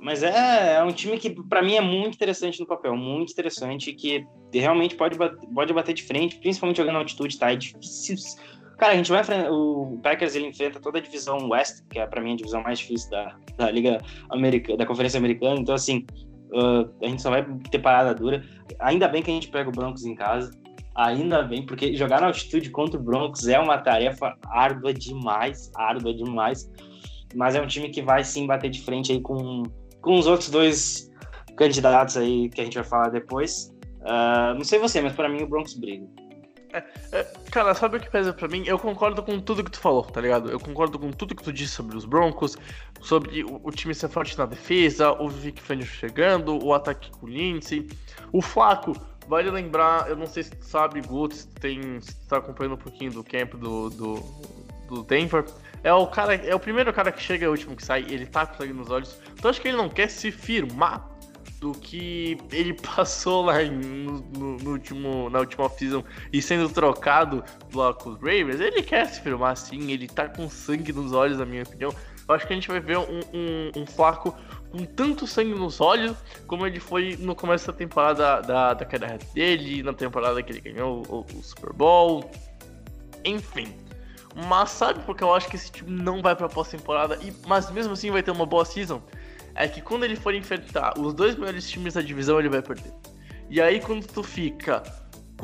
Mas 0.00 0.22
é, 0.22 0.74
é 0.74 0.82
um 0.82 0.92
time 0.92 1.18
que, 1.18 1.30
para 1.30 1.62
mim, 1.62 1.74
é 1.76 1.80
muito 1.80 2.14
interessante 2.14 2.60
no 2.60 2.66
papel, 2.66 2.96
muito 2.96 3.32
interessante, 3.32 3.92
que 3.92 4.26
realmente 4.52 4.96
pode, 4.96 5.16
pode 5.54 5.72
bater 5.72 5.94
de 5.94 6.02
frente, 6.02 6.38
principalmente 6.38 6.76
jogando 6.76 6.98
altitude, 6.98 7.38
tá? 7.38 7.52
É 7.52 7.56
difícil. 7.56 8.16
Cara, 8.76 8.92
a 8.92 8.96
gente 8.96 9.10
vai 9.10 9.20
enfrentar. 9.20 9.50
O 9.50 9.98
Packers 10.02 10.34
ele 10.34 10.48
enfrenta 10.48 10.80
toda 10.80 10.98
a 10.98 11.00
divisão 11.00 11.48
West, 11.48 11.84
que 11.88 11.98
é 11.98 12.06
para 12.06 12.20
mim 12.20 12.34
a 12.34 12.36
divisão 12.36 12.62
mais 12.62 12.78
difícil 12.80 13.10
da, 13.10 13.36
da 13.56 13.70
Liga 13.70 13.98
Americana, 14.30 14.78
da 14.78 14.86
Conferência 14.86 15.18
Americana. 15.18 15.60
Então, 15.60 15.74
assim, 15.74 16.04
uh, 16.52 16.90
a 17.02 17.06
gente 17.06 17.22
só 17.22 17.30
vai 17.30 17.44
ter 17.70 17.78
parada 17.78 18.14
dura. 18.14 18.44
Ainda 18.80 19.08
bem 19.08 19.22
que 19.22 19.30
a 19.30 19.34
gente 19.34 19.48
pega 19.48 19.68
o 19.68 19.72
Broncos 19.72 20.04
em 20.04 20.14
casa. 20.14 20.50
Ainda 20.96 21.42
bem, 21.42 21.66
porque 21.66 21.96
jogar 21.96 22.20
na 22.20 22.28
altitude 22.28 22.70
contra 22.70 22.98
o 22.98 23.02
Broncos 23.02 23.48
é 23.48 23.58
uma 23.58 23.78
tarefa 23.78 24.36
árdua 24.46 24.94
demais, 24.94 25.70
árdua 25.74 26.14
demais. 26.14 26.70
Mas 27.34 27.56
é 27.56 27.60
um 27.60 27.66
time 27.66 27.88
que 27.88 28.00
vai 28.00 28.22
sim 28.22 28.46
bater 28.46 28.70
de 28.70 28.80
frente 28.80 29.10
aí 29.10 29.20
com 29.20 29.64
com 30.04 30.18
os 30.18 30.26
outros 30.26 30.50
dois 30.50 31.10
candidatos 31.56 32.16
aí 32.16 32.48
que 32.50 32.60
a 32.60 32.64
gente 32.64 32.74
vai 32.74 32.84
falar 32.84 33.08
depois. 33.08 33.74
Uh, 34.00 34.54
não 34.54 34.64
sei 34.64 34.78
você, 34.78 35.00
mas 35.00 35.14
para 35.14 35.28
mim 35.28 35.42
o 35.42 35.46
Broncos 35.46 35.74
briga. 35.74 36.06
É, 37.12 37.22
cara, 37.52 37.72
sabe 37.72 37.96
o 37.96 38.00
que 38.00 38.10
pesa 38.10 38.32
pra 38.32 38.48
mim? 38.48 38.64
Eu 38.66 38.78
concordo 38.78 39.22
com 39.22 39.40
tudo 39.40 39.62
que 39.62 39.70
tu 39.70 39.78
falou, 39.78 40.02
tá 40.02 40.20
ligado? 40.20 40.50
Eu 40.50 40.58
concordo 40.58 40.98
com 40.98 41.10
tudo 41.12 41.34
que 41.34 41.42
tu 41.42 41.52
disse 41.52 41.72
sobre 41.72 41.96
os 41.96 42.04
Broncos, 42.04 42.56
sobre 43.00 43.44
o, 43.44 43.60
o 43.62 43.70
time 43.70 43.94
ser 43.94 44.08
forte 44.08 44.36
na 44.36 44.44
defesa, 44.44 45.12
o 45.12 45.28
Vic 45.28 45.62
Fangio 45.62 45.86
chegando, 45.86 46.62
o 46.62 46.74
ataque 46.74 47.10
com 47.12 47.26
o 47.26 47.28
Lindsay. 47.28 47.88
O 48.32 48.42
Flaco, 48.42 48.92
vale 49.28 49.50
lembrar, 49.50 50.08
eu 50.08 50.16
não 50.16 50.26
sei 50.26 50.42
se 50.42 50.50
tu 50.50 50.64
sabe, 50.64 51.00
tu, 51.02 51.28
tem, 51.60 52.00
se 52.00 52.14
tá 52.28 52.38
acompanhando 52.38 52.74
um 52.74 52.78
pouquinho 52.78 53.12
do 53.12 53.24
camp 53.24 53.54
do, 53.54 53.90
do, 53.90 54.14
do 54.88 55.02
Denver. 55.02 55.44
É 55.82 55.92
o 55.92 56.06
cara, 56.06 56.34
é 56.34 56.54
o 56.54 56.60
primeiro 56.60 56.92
cara 56.92 57.12
que 57.12 57.22
chega, 57.22 57.44
é 57.44 57.48
o 57.48 57.52
último 57.52 57.76
que 57.76 57.84
sai, 57.84 58.06
ele 58.08 58.26
tá 58.26 58.46
com 58.46 58.56
sangue 58.56 58.72
nos 58.72 58.90
olhos. 58.90 59.18
Então 59.32 59.50
acho 59.50 59.60
que 59.60 59.68
ele 59.68 59.76
não 59.76 59.88
quer 59.88 60.08
se 60.08 60.30
firmar 60.30 61.08
do 61.60 61.72
que 61.72 62.36
ele 62.52 62.74
passou 62.94 63.46
lá 63.46 63.62
em, 63.62 63.70
no, 63.70 64.58
no, 64.58 64.70
último, 64.70 65.30
na 65.30 65.40
última 65.40 65.68
season 65.70 66.04
e 66.32 66.42
sendo 66.42 66.68
trocado 66.68 67.42
lá 67.72 67.94
com 67.94 68.10
os 68.10 68.16
Ravens, 68.16 68.60
ele 68.60 68.82
quer 68.82 69.06
se 69.06 69.20
firmar 69.20 69.52
assim, 69.52 69.90
ele 69.90 70.06
tá 70.06 70.28
com 70.28 70.48
sangue 70.50 70.92
nos 70.92 71.12
olhos, 71.12 71.38
na 71.38 71.46
minha 71.46 71.62
opinião. 71.62 71.94
Eu 72.26 72.34
acho 72.34 72.46
que 72.46 72.52
a 72.52 72.56
gente 72.56 72.68
vai 72.68 72.80
ver 72.80 72.98
um, 72.98 73.20
um, 73.32 73.82
um 73.82 73.86
Flaco 73.86 74.34
com 74.74 74.84
tanto 74.84 75.24
sangue 75.24 75.54
nos 75.54 75.80
olhos 75.80 76.16
como 76.48 76.66
ele 76.66 76.80
foi 76.80 77.16
no 77.20 77.36
começo 77.36 77.68
da 77.68 77.72
temporada 77.72 78.40
da, 78.40 78.74
da 78.74 78.84
carreira 78.84 79.18
dele, 79.32 79.84
na 79.84 79.92
temporada 79.92 80.42
que 80.42 80.50
ele 80.50 80.60
ganhou 80.60 81.04
o, 81.08 81.20
o 81.20 81.42
Super 81.42 81.72
Bowl. 81.72 82.28
Enfim. 83.24 83.72
Mas 84.48 84.70
sabe 84.70 84.98
porque 85.06 85.22
eu 85.22 85.32
acho 85.32 85.48
que 85.48 85.54
esse 85.54 85.70
time 85.70 85.92
não 86.02 86.20
vai 86.20 86.34
pra 86.34 86.48
pós-temporada, 86.48 87.16
mas 87.46 87.70
mesmo 87.70 87.92
assim 87.92 88.10
vai 88.10 88.20
ter 88.20 88.32
uma 88.32 88.44
boa 88.44 88.64
season? 88.64 89.00
é 89.54 89.68
que 89.68 89.80
quando 89.80 90.04
ele 90.04 90.16
for 90.16 90.34
enfrentar 90.34 90.98
os 90.98 91.14
dois 91.14 91.36
melhores 91.36 91.70
times 91.70 91.94
da 91.94 92.02
divisão, 92.02 92.38
ele 92.38 92.48
vai 92.48 92.60
perder. 92.60 92.92
E 93.48 93.60
aí 93.60 93.80
quando 93.80 94.06
tu 94.06 94.22
fica 94.22 94.82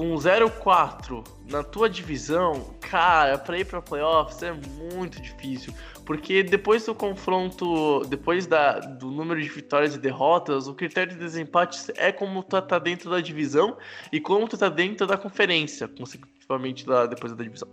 com 0.00 0.14
0-4 0.14 1.22
na 1.50 1.62
tua 1.62 1.86
divisão, 1.86 2.74
cara, 2.80 3.36
pra 3.36 3.58
ir 3.58 3.66
pra 3.66 3.82
playoffs 3.82 4.42
é 4.42 4.50
muito 4.50 5.20
difícil. 5.20 5.74
Porque 6.06 6.42
depois 6.42 6.86
do 6.86 6.94
confronto, 6.94 8.00
depois 8.08 8.46
da, 8.46 8.80
do 8.80 9.10
número 9.10 9.42
de 9.42 9.48
vitórias 9.50 9.94
e 9.94 9.98
derrotas, 9.98 10.66
o 10.66 10.74
critério 10.74 11.12
de 11.12 11.18
desempate 11.18 11.92
é 11.98 12.10
como 12.10 12.42
tu 12.42 12.62
tá 12.62 12.78
dentro 12.78 13.10
da 13.10 13.20
divisão 13.20 13.76
e 14.10 14.18
como 14.18 14.48
tu 14.48 14.56
tá 14.56 14.70
dentro 14.70 15.06
da 15.06 15.18
conferência, 15.18 15.86
consecutivamente 15.86 16.86
da, 16.86 17.04
depois 17.04 17.34
da 17.34 17.44
divisão. 17.44 17.68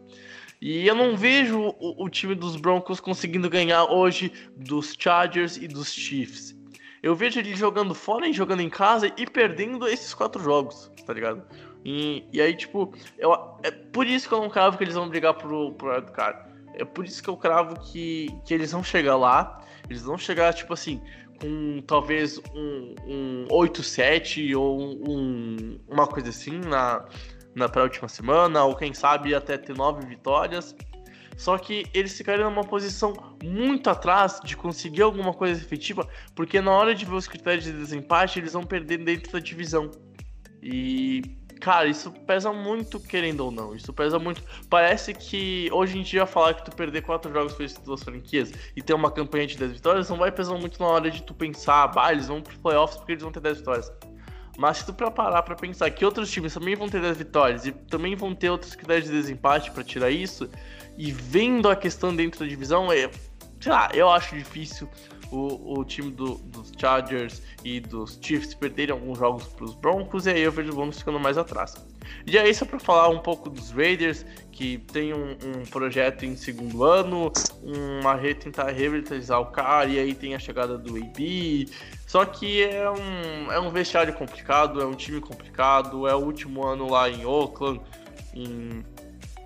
E 0.59 0.85
eu 0.85 0.95
não 0.95 1.15
vejo 1.15 1.57
o, 1.79 2.03
o, 2.03 2.09
time 2.09 2.35
dos 2.35 2.57
Broncos 2.57 2.99
conseguindo 2.99 3.49
ganhar 3.49 3.85
hoje 3.85 4.33
dos 4.53 4.93
Chargers 4.99 5.55
e 5.55 5.65
dos 5.65 5.93
Chiefs. 5.93 6.53
Eu 7.01 7.15
vejo 7.15 7.39
ele 7.39 7.55
jogando 7.55 7.95
fora 7.95 8.27
e 8.27 8.33
jogando 8.33 8.59
em 8.59 8.69
casa 8.69 9.13
e 9.15 9.25
perdendo 9.25 9.87
esses 9.87 10.13
quatro 10.13 10.43
jogos, 10.43 10.91
tá 11.05 11.13
ligado? 11.13 11.41
E, 11.89 12.27
e 12.33 12.41
aí, 12.41 12.53
tipo, 12.53 12.93
eu, 13.17 13.33
é 13.63 13.71
por 13.71 14.05
isso 14.05 14.27
que 14.27 14.33
eu 14.33 14.41
não 14.41 14.49
cravo 14.49 14.77
que 14.77 14.83
eles 14.83 14.95
vão 14.95 15.07
brigar 15.07 15.33
pro, 15.35 15.71
pro 15.75 15.93
wildcard. 15.93 16.37
É 16.73 16.83
por 16.83 17.05
isso 17.05 17.23
que 17.23 17.29
eu 17.29 17.37
cravo 17.37 17.79
que, 17.79 18.27
que 18.45 18.53
eles 18.53 18.73
vão 18.73 18.83
chegar 18.83 19.15
lá. 19.15 19.61
Eles 19.89 20.01
vão 20.01 20.17
chegar, 20.17 20.53
tipo 20.53 20.73
assim, 20.73 21.01
com 21.39 21.81
talvez 21.87 22.39
um, 22.53 22.93
um 23.07 23.47
8-7 23.49 24.53
ou 24.53 24.81
um, 24.81 25.79
uma 25.87 26.05
coisa 26.05 26.27
assim 26.27 26.59
na, 26.59 27.05
na 27.55 27.69
pré-última 27.69 28.09
semana, 28.09 28.65
ou 28.65 28.75
quem 28.75 28.93
sabe 28.93 29.33
até 29.33 29.57
ter 29.57 29.73
nove 29.73 30.05
vitórias. 30.05 30.75
Só 31.37 31.57
que 31.57 31.85
eles 31.93 32.17
ficariam 32.17 32.49
numa 32.49 32.65
posição 32.65 33.13
muito 33.41 33.89
atrás 33.89 34.41
de 34.43 34.57
conseguir 34.57 35.03
alguma 35.03 35.33
coisa 35.33 35.61
efetiva, 35.61 36.05
porque 36.35 36.59
na 36.59 36.71
hora 36.71 36.93
de 36.93 37.05
ver 37.05 37.15
os 37.15 37.29
critérios 37.29 37.63
de 37.63 37.71
desempate, 37.71 38.39
eles 38.39 38.51
vão 38.51 38.63
perder 38.63 38.97
dentro 38.97 39.31
da 39.31 39.39
divisão. 39.39 39.89
E, 40.61 41.21
cara, 41.59 41.87
isso 41.87 42.11
pesa 42.11 42.51
muito, 42.51 42.99
querendo 42.99 43.41
ou 43.41 43.51
não. 43.51 43.75
Isso 43.75 43.93
pesa 43.93 44.17
muito. 44.17 44.41
Parece 44.69 45.13
que 45.13 45.69
hoje 45.71 45.97
em 45.97 46.03
dia 46.03 46.25
falar 46.25 46.53
que 46.53 46.65
tu 46.65 46.75
perder 46.75 47.01
quatro 47.01 47.31
jogos 47.31 47.53
para 47.53 47.65
essas 47.65 47.83
duas 47.83 48.03
franquias 48.03 48.51
e 48.75 48.81
ter 48.81 48.93
uma 48.93 49.11
campanha 49.11 49.47
de 49.47 49.57
10 49.57 49.71
vitórias 49.73 50.09
não 50.09 50.17
vai 50.17 50.31
pesar 50.31 50.55
muito 50.55 50.79
na 50.79 50.87
hora 50.87 51.11
de 51.11 51.23
tu 51.23 51.33
pensar, 51.33 51.91
ah, 51.95 52.11
eles 52.11 52.27
vão 52.27 52.41
pro 52.41 52.57
playoffs 52.59 52.97
porque 52.97 53.13
eles 53.13 53.23
vão 53.23 53.31
ter 53.31 53.39
10 53.39 53.57
vitórias. 53.59 53.91
Mas 54.57 54.77
se 54.77 54.85
tu 54.87 54.93
pra 54.93 55.11
parar 55.11 55.43
pra 55.43 55.55
pensar 55.55 55.89
que 55.91 56.03
outros 56.03 56.31
times 56.31 56.53
também 56.53 56.75
vão 56.75 56.89
ter 56.89 56.99
10 56.99 57.17
vitórias 57.17 57.65
e 57.67 57.71
também 57.71 58.15
vão 58.15 58.33
ter 58.33 58.49
outros 58.49 58.73
critérios 58.73 59.05
de 59.05 59.11
desempate 59.11 59.69
para 59.69 59.83
tirar 59.83 60.09
isso, 60.09 60.49
e 60.97 61.11
vendo 61.11 61.69
a 61.69 61.75
questão 61.75 62.15
dentro 62.15 62.39
da 62.39 62.47
divisão, 62.47 62.91
é, 62.91 63.09
sei 63.59 63.71
lá, 63.71 63.89
eu 63.93 64.09
acho 64.09 64.35
difícil 64.35 64.89
o, 65.31 65.79
o 65.79 65.85
time 65.85 66.11
do, 66.11 66.35
dos 66.35 66.71
Chargers 66.77 67.41
e 67.63 67.79
dos 67.79 68.17
Chiefs 68.21 68.53
perderem 68.53 68.93
alguns 68.93 69.17
jogos 69.17 69.43
para 69.45 69.65
os 69.65 69.75
Broncos, 69.75 70.25
e 70.25 70.31
aí 70.31 70.41
eu 70.41 70.51
vejo 70.51 70.71
o 70.71 70.75
Broncos 70.75 70.99
ficando 70.99 71.19
mais 71.19 71.37
atrás. 71.37 71.75
E 72.25 72.37
aí, 72.37 72.53
só 72.53 72.65
para 72.65 72.79
falar 72.79 73.09
um 73.09 73.19
pouco 73.19 73.49
dos 73.49 73.71
Raiders, 73.71 74.25
que 74.51 74.77
tem 74.77 75.13
um, 75.13 75.31
um 75.31 75.65
projeto 75.69 76.25
em 76.25 76.35
segundo 76.35 76.83
ano, 76.83 77.31
uma 77.61 78.15
re, 78.15 78.33
tentar 78.33 78.71
revitalizar 78.71 79.39
o 79.41 79.47
cara, 79.47 79.89
e 79.89 79.99
aí 79.99 80.13
tem 80.13 80.33
a 80.33 80.39
chegada 80.39 80.77
do 80.77 80.95
AB. 80.95 81.69
Só 82.05 82.25
que 82.25 82.63
é 82.63 82.89
um, 82.89 83.51
é 83.51 83.59
um 83.59 83.69
vestiário 83.69 84.13
complicado, 84.13 84.81
é 84.81 84.85
um 84.85 84.95
time 84.95 85.19
complicado, 85.19 86.07
é 86.07 86.15
o 86.15 86.19
último 86.19 86.65
ano 86.65 86.89
lá 86.89 87.09
em 87.09 87.25
Oakland, 87.25 87.81
em, 88.33 88.83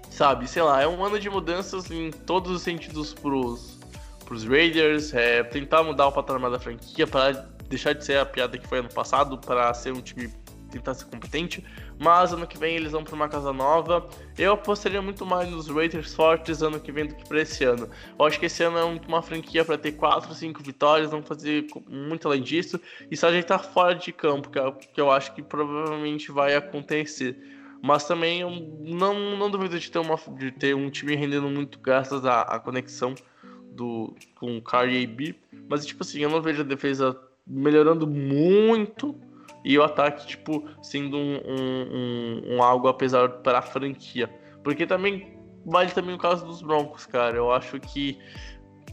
sabe, 0.09 0.47
sei 0.47 0.61
lá, 0.61 0.81
é 0.81 0.87
um 0.87 1.03
ano 1.03 1.19
de 1.19 1.29
mudanças 1.29 1.89
em 1.89 2.11
todos 2.11 2.51
os 2.51 2.61
sentidos 2.61 3.13
pros, 3.13 3.70
pros 4.31 4.45
Raiders, 4.45 5.13
é 5.13 5.43
tentar 5.43 5.83
mudar 5.83 6.07
o 6.07 6.11
patamar 6.13 6.49
da 6.49 6.57
franquia 6.57 7.05
para 7.05 7.33
deixar 7.67 7.91
de 7.91 8.05
ser 8.05 8.17
a 8.17 8.25
piada 8.25 8.57
que 8.57 8.65
foi 8.65 8.79
ano 8.79 8.87
passado, 8.87 9.37
para 9.37 9.73
ser 9.73 9.91
um 9.91 9.99
time 9.99 10.31
tentar 10.71 10.93
ser 10.93 11.03
competente, 11.03 11.61
mas 11.99 12.31
ano 12.31 12.47
que 12.47 12.57
vem 12.57 12.77
eles 12.77 12.93
vão 12.93 13.03
para 13.03 13.13
uma 13.13 13.27
casa 13.27 13.51
nova. 13.51 14.07
Eu 14.37 14.53
apostaria 14.53 15.01
muito 15.01 15.25
mais 15.25 15.49
nos 15.49 15.67
Raiders 15.67 16.15
fortes 16.15 16.61
ano 16.61 16.79
que 16.79 16.93
vem 16.93 17.07
do 17.07 17.13
que 17.13 17.27
para 17.27 17.41
esse 17.41 17.65
ano. 17.65 17.89
Eu 18.17 18.25
acho 18.25 18.39
que 18.39 18.45
esse 18.45 18.63
ano 18.63 18.77
é 18.77 19.01
uma 19.05 19.21
franquia 19.21 19.65
para 19.65 19.77
ter 19.77 19.91
4, 19.91 20.33
5 20.33 20.63
vitórias, 20.63 21.11
não 21.11 21.21
fazer 21.21 21.67
muito 21.89 22.25
além 22.25 22.41
disso 22.41 22.79
e 23.11 23.17
só 23.17 23.27
ajeitar 23.27 23.61
fora 23.61 23.95
de 23.95 24.13
campo, 24.13 24.49
que, 24.49 24.57
é, 24.57 24.71
que 24.71 25.01
eu 25.01 25.11
acho 25.11 25.35
que 25.35 25.41
provavelmente 25.41 26.31
vai 26.31 26.55
acontecer. 26.55 27.37
Mas 27.83 28.05
também 28.05 28.39
eu 28.39 28.49
não, 28.49 29.35
não 29.35 29.51
duvido 29.51 29.77
de 29.77 29.91
ter, 29.91 29.99
uma, 29.99 30.15
de 30.37 30.51
ter 30.51 30.73
um 30.73 30.89
time 30.89 31.17
rendendo 31.17 31.49
muito 31.49 31.77
graças 31.79 32.25
à, 32.25 32.43
à 32.43 32.59
conexão 32.61 33.13
do, 33.71 34.13
com 34.35 34.57
o 34.57 34.61
Car 34.61 34.87
e 34.87 35.03
AB. 35.03 35.35
Mas, 35.69 35.85
tipo 35.85 36.03
assim, 36.03 36.19
eu 36.19 36.29
não 36.29 36.41
vejo 36.41 36.61
a 36.61 36.65
defesa 36.65 37.17
melhorando 37.45 38.05
muito 38.05 39.15
e 39.63 39.77
o 39.77 39.83
ataque, 39.83 40.27
tipo, 40.27 40.67
sendo 40.81 41.17
um, 41.17 41.35
um, 41.35 41.87
um, 41.93 42.55
um 42.55 42.63
algo 42.63 42.87
apesar 42.87 43.29
para 43.29 43.59
a 43.59 43.61
franquia. 43.61 44.29
Porque 44.63 44.85
também 44.85 45.39
vale 45.65 45.91
também 45.91 46.15
o 46.15 46.17
caso 46.17 46.45
dos 46.45 46.61
Broncos, 46.61 47.05
cara. 47.05 47.37
Eu 47.37 47.51
acho 47.51 47.79
que 47.79 48.17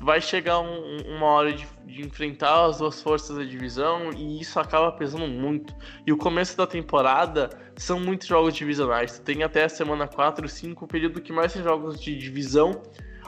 vai 0.01 0.21
chegar 0.21 0.61
um, 0.61 0.99
uma 1.17 1.27
hora 1.27 1.53
de, 1.53 1.67
de, 1.85 2.03
enfrentar 2.03 2.67
as 2.67 2.79
duas 2.79 3.03
forças 3.03 3.37
da 3.37 3.45
divisão 3.45 4.11
e 4.17 4.41
isso 4.41 4.59
acaba 4.61 4.93
pesando 4.93 5.27
muito. 5.27 5.75
E 6.07 6.13
o 6.13 6.17
começo 6.17 6.57
da 6.57 6.67
temporada 6.67 7.51
são 7.77 7.99
muitos 7.99 8.29
jogos 8.29 8.55
divisionais. 8.55 9.19
Tem 9.19 9.43
até 9.43 9.65
a 9.65 9.69
semana 9.69 10.07
4, 10.07 10.49
5, 10.49 10.85
o 10.85 10.89
período 10.89 11.21
que 11.21 11.33
mais 11.33 11.53
tem 11.53 11.63
jogos 11.63 12.01
de 12.01 12.17
divisão, 12.17 12.83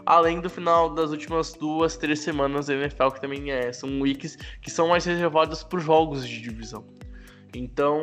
além 0.06 0.40
do 0.40 0.50
final 0.50 0.90
das 0.90 1.10
últimas 1.10 1.52
duas, 1.52 1.96
três 1.96 2.20
semanas 2.20 2.66
da 2.66 2.74
NFL, 2.74 3.08
que 3.10 3.20
também 3.20 3.50
é, 3.50 3.72
são 3.72 4.00
weeks 4.00 4.36
que 4.60 4.70
são 4.70 4.88
mais 4.88 5.04
reservadas 5.04 5.62
para 5.62 5.80
jogos 5.80 6.26
de 6.26 6.40
divisão. 6.40 6.84
Então, 7.54 8.00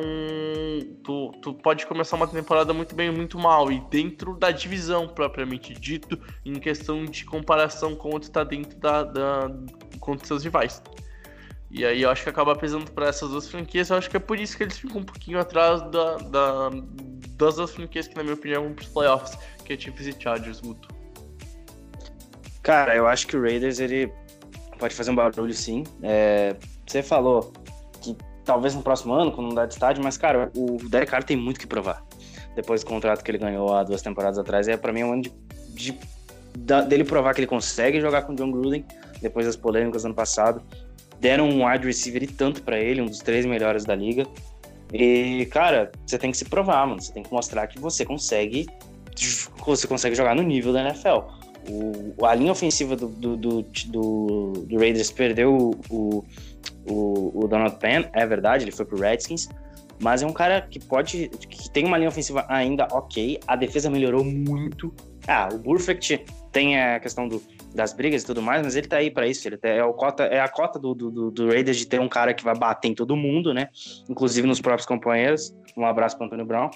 tu, 1.04 1.32
tu 1.42 1.54
pode 1.54 1.86
começar 1.88 2.18
uma 2.18 2.28
temporada 2.28 2.74
muito 2.74 2.94
bem, 2.94 3.10
muito 3.10 3.40
mal. 3.40 3.72
E 3.72 3.80
dentro 3.90 4.36
da 4.36 4.52
divisão, 4.52 5.08
propriamente 5.08 5.74
dito, 5.74 6.20
em 6.46 6.56
questão 6.56 7.06
de 7.06 7.24
comparação 7.24 7.96
com 7.96 8.10
o 8.10 8.20
que 8.20 8.26
está 8.26 8.44
dentro 8.44 8.78
da, 8.78 9.04
da, 9.04 9.52
com 10.02 10.18
seus 10.18 10.44
rivais. 10.44 10.82
E 11.72 11.86
aí 11.86 12.02
eu 12.02 12.10
acho 12.10 12.24
que 12.24 12.30
acaba 12.30 12.56
pesando 12.56 12.92
para 12.92 13.08
essas 13.08 13.30
duas 13.30 13.48
franquias. 13.48 13.90
Eu 13.90 13.98
acho 13.98 14.10
que 14.10 14.18
é 14.18 14.20
por 14.20 14.38
isso 14.38 14.58
que 14.58 14.64
eles 14.64 14.78
ficam 14.78 15.02
um 15.02 15.06
pouquinho 15.06 15.40
atrás 15.40 15.82
da, 15.92 16.18
da 16.18 16.70
das 17.38 17.56
duas 17.56 17.72
franquias 17.72 18.08
que, 18.08 18.16
na 18.16 18.24
minha 18.24 18.34
opinião, 18.34 18.64
vão 18.64 18.74
para 18.74 18.84
os 18.84 18.90
playoffs, 18.90 19.38
que 19.64 19.74
é 19.74 19.80
Chiefs 19.80 20.08
e 20.08 20.22
Chargers, 20.22 20.60
Guto. 20.60 20.90
Cara, 22.68 22.94
eu 22.98 23.08
acho 23.08 23.26
que 23.28 23.38
o 23.38 23.42
Raiders 23.42 23.80
ele 23.80 24.12
pode 24.78 24.94
fazer 24.94 25.10
um 25.10 25.16
barulho 25.16 25.54
sim. 25.54 25.86
É, 26.04 26.54
você 26.86 27.02
falou 27.02 27.54
que 28.02 28.14
talvez 28.44 28.76
no 28.76 28.84
próximo 28.84 29.14
ano, 29.14 29.32
quando 29.32 29.48
mudar 29.48 29.68
de 29.68 29.74
estádio, 29.76 30.04
mas, 30.04 30.18
cara, 30.18 30.52
o 30.54 30.76
Derek 30.90 31.10
Carr 31.10 31.24
tem 31.24 31.38
muito 31.38 31.62
que 31.62 31.66
provar. 31.66 32.04
Depois 32.58 32.84
do 32.84 32.88
contrato 32.88 33.24
que 33.24 33.32
ele 33.32 33.38
ganhou 33.38 33.74
há 33.74 33.86
duas 33.86 34.02
temporadas 34.02 34.38
atrás, 34.38 34.68
é 34.68 34.76
para 34.76 34.92
mim 34.92 35.04
um 35.04 35.14
ano 35.14 35.22
de, 35.22 35.32
de, 35.70 35.98
dele 36.90 37.06
provar 37.06 37.34
que 37.34 37.40
ele 37.40 37.48
consegue 37.48 38.02
jogar 38.02 38.24
com 38.24 38.34
o 38.34 38.36
John 38.36 38.52
Gruden, 38.52 38.84
depois 39.22 39.46
das 39.46 39.56
polêmicas 39.56 40.02
do 40.02 40.08
ano 40.08 40.16
passado. 40.16 40.62
Deram 41.22 41.48
um 41.48 41.66
wide 41.66 41.88
receiver 41.88 42.22
e 42.22 42.28
tanto 42.28 42.62
para 42.64 42.78
ele, 42.78 43.02
um 43.02 43.06
dos 43.06 43.20
três 43.20 43.46
melhores 43.46 43.86
da 43.86 43.96
liga. 43.96 44.28
E, 44.92 45.48
cara, 45.52 45.90
você 46.06 46.18
tem 46.18 46.32
que 46.32 46.38
se 46.38 46.44
provar, 46.44 46.86
mano. 46.86 47.02
Você 47.02 47.14
tem 47.14 47.24
que 47.24 47.32
mostrar 47.32 47.66
que 47.68 47.80
você 47.80 48.04
consegue. 48.04 48.68
Você 49.66 49.88
consegue 49.88 50.16
jogar 50.16 50.36
no 50.36 50.44
nível 50.44 50.74
da 50.74 50.82
NFL. 50.82 51.37
O, 51.70 52.26
a 52.26 52.34
linha 52.34 52.52
ofensiva 52.52 52.96
do, 52.96 53.08
do, 53.08 53.36
do, 53.36 53.62
do, 53.62 54.52
do 54.66 54.78
Raiders 54.78 55.12
perdeu 55.12 55.72
o, 55.90 56.26
o, 56.90 57.44
o 57.44 57.48
Donald 57.48 57.78
Penn, 57.78 58.06
é 58.14 58.26
verdade, 58.26 58.64
ele 58.64 58.72
foi 58.72 58.86
pro 58.86 58.98
Redskins, 58.98 59.50
Mas 60.00 60.22
é 60.22 60.28
um 60.28 60.34
cara 60.34 60.62
que 60.62 60.80
pode. 60.80 61.30
que 61.50 61.70
tem 61.72 61.86
uma 61.86 61.98
linha 61.98 62.10
ofensiva 62.10 62.46
ainda 62.48 62.88
ok. 62.92 63.40
A 63.48 63.56
defesa 63.56 63.90
melhorou 63.90 64.24
muito. 64.24 64.94
Ah, 65.28 65.50
o 65.52 65.58
Burfict 65.58 66.24
tem 66.52 66.80
a 66.80 67.00
questão 67.00 67.28
do, 67.28 67.42
das 67.74 67.94
brigas 67.94 68.24
e 68.24 68.26
tudo 68.26 68.42
mais, 68.42 68.62
mas 68.64 68.76
ele 68.76 68.88
tá 68.88 68.98
aí 68.98 69.10
para 69.10 69.28
isso. 69.28 69.48
Ele 69.48 69.58
tá, 69.58 69.68
é, 69.68 69.84
o 69.84 69.94
cota, 69.94 70.24
é 70.24 70.40
a 70.40 70.48
cota 70.48 70.80
do, 70.80 70.94
do, 70.94 71.32
do 71.32 71.48
Raiders 71.48 71.78
de 71.78 71.88
ter 71.88 72.00
um 72.00 72.08
cara 72.08 72.34
que 72.34 72.44
vai 72.44 72.56
bater 72.56 72.90
em 72.90 72.96
todo 72.96 73.16
mundo, 73.16 73.54
né? 73.54 73.70
Inclusive 74.08 74.48
nos 74.48 74.62
próprios 74.62 74.86
companheiros. 74.86 75.54
Um 75.76 75.86
abraço 75.86 76.16
para 76.16 76.28
Antônio 76.28 76.46
Brown. 76.46 76.70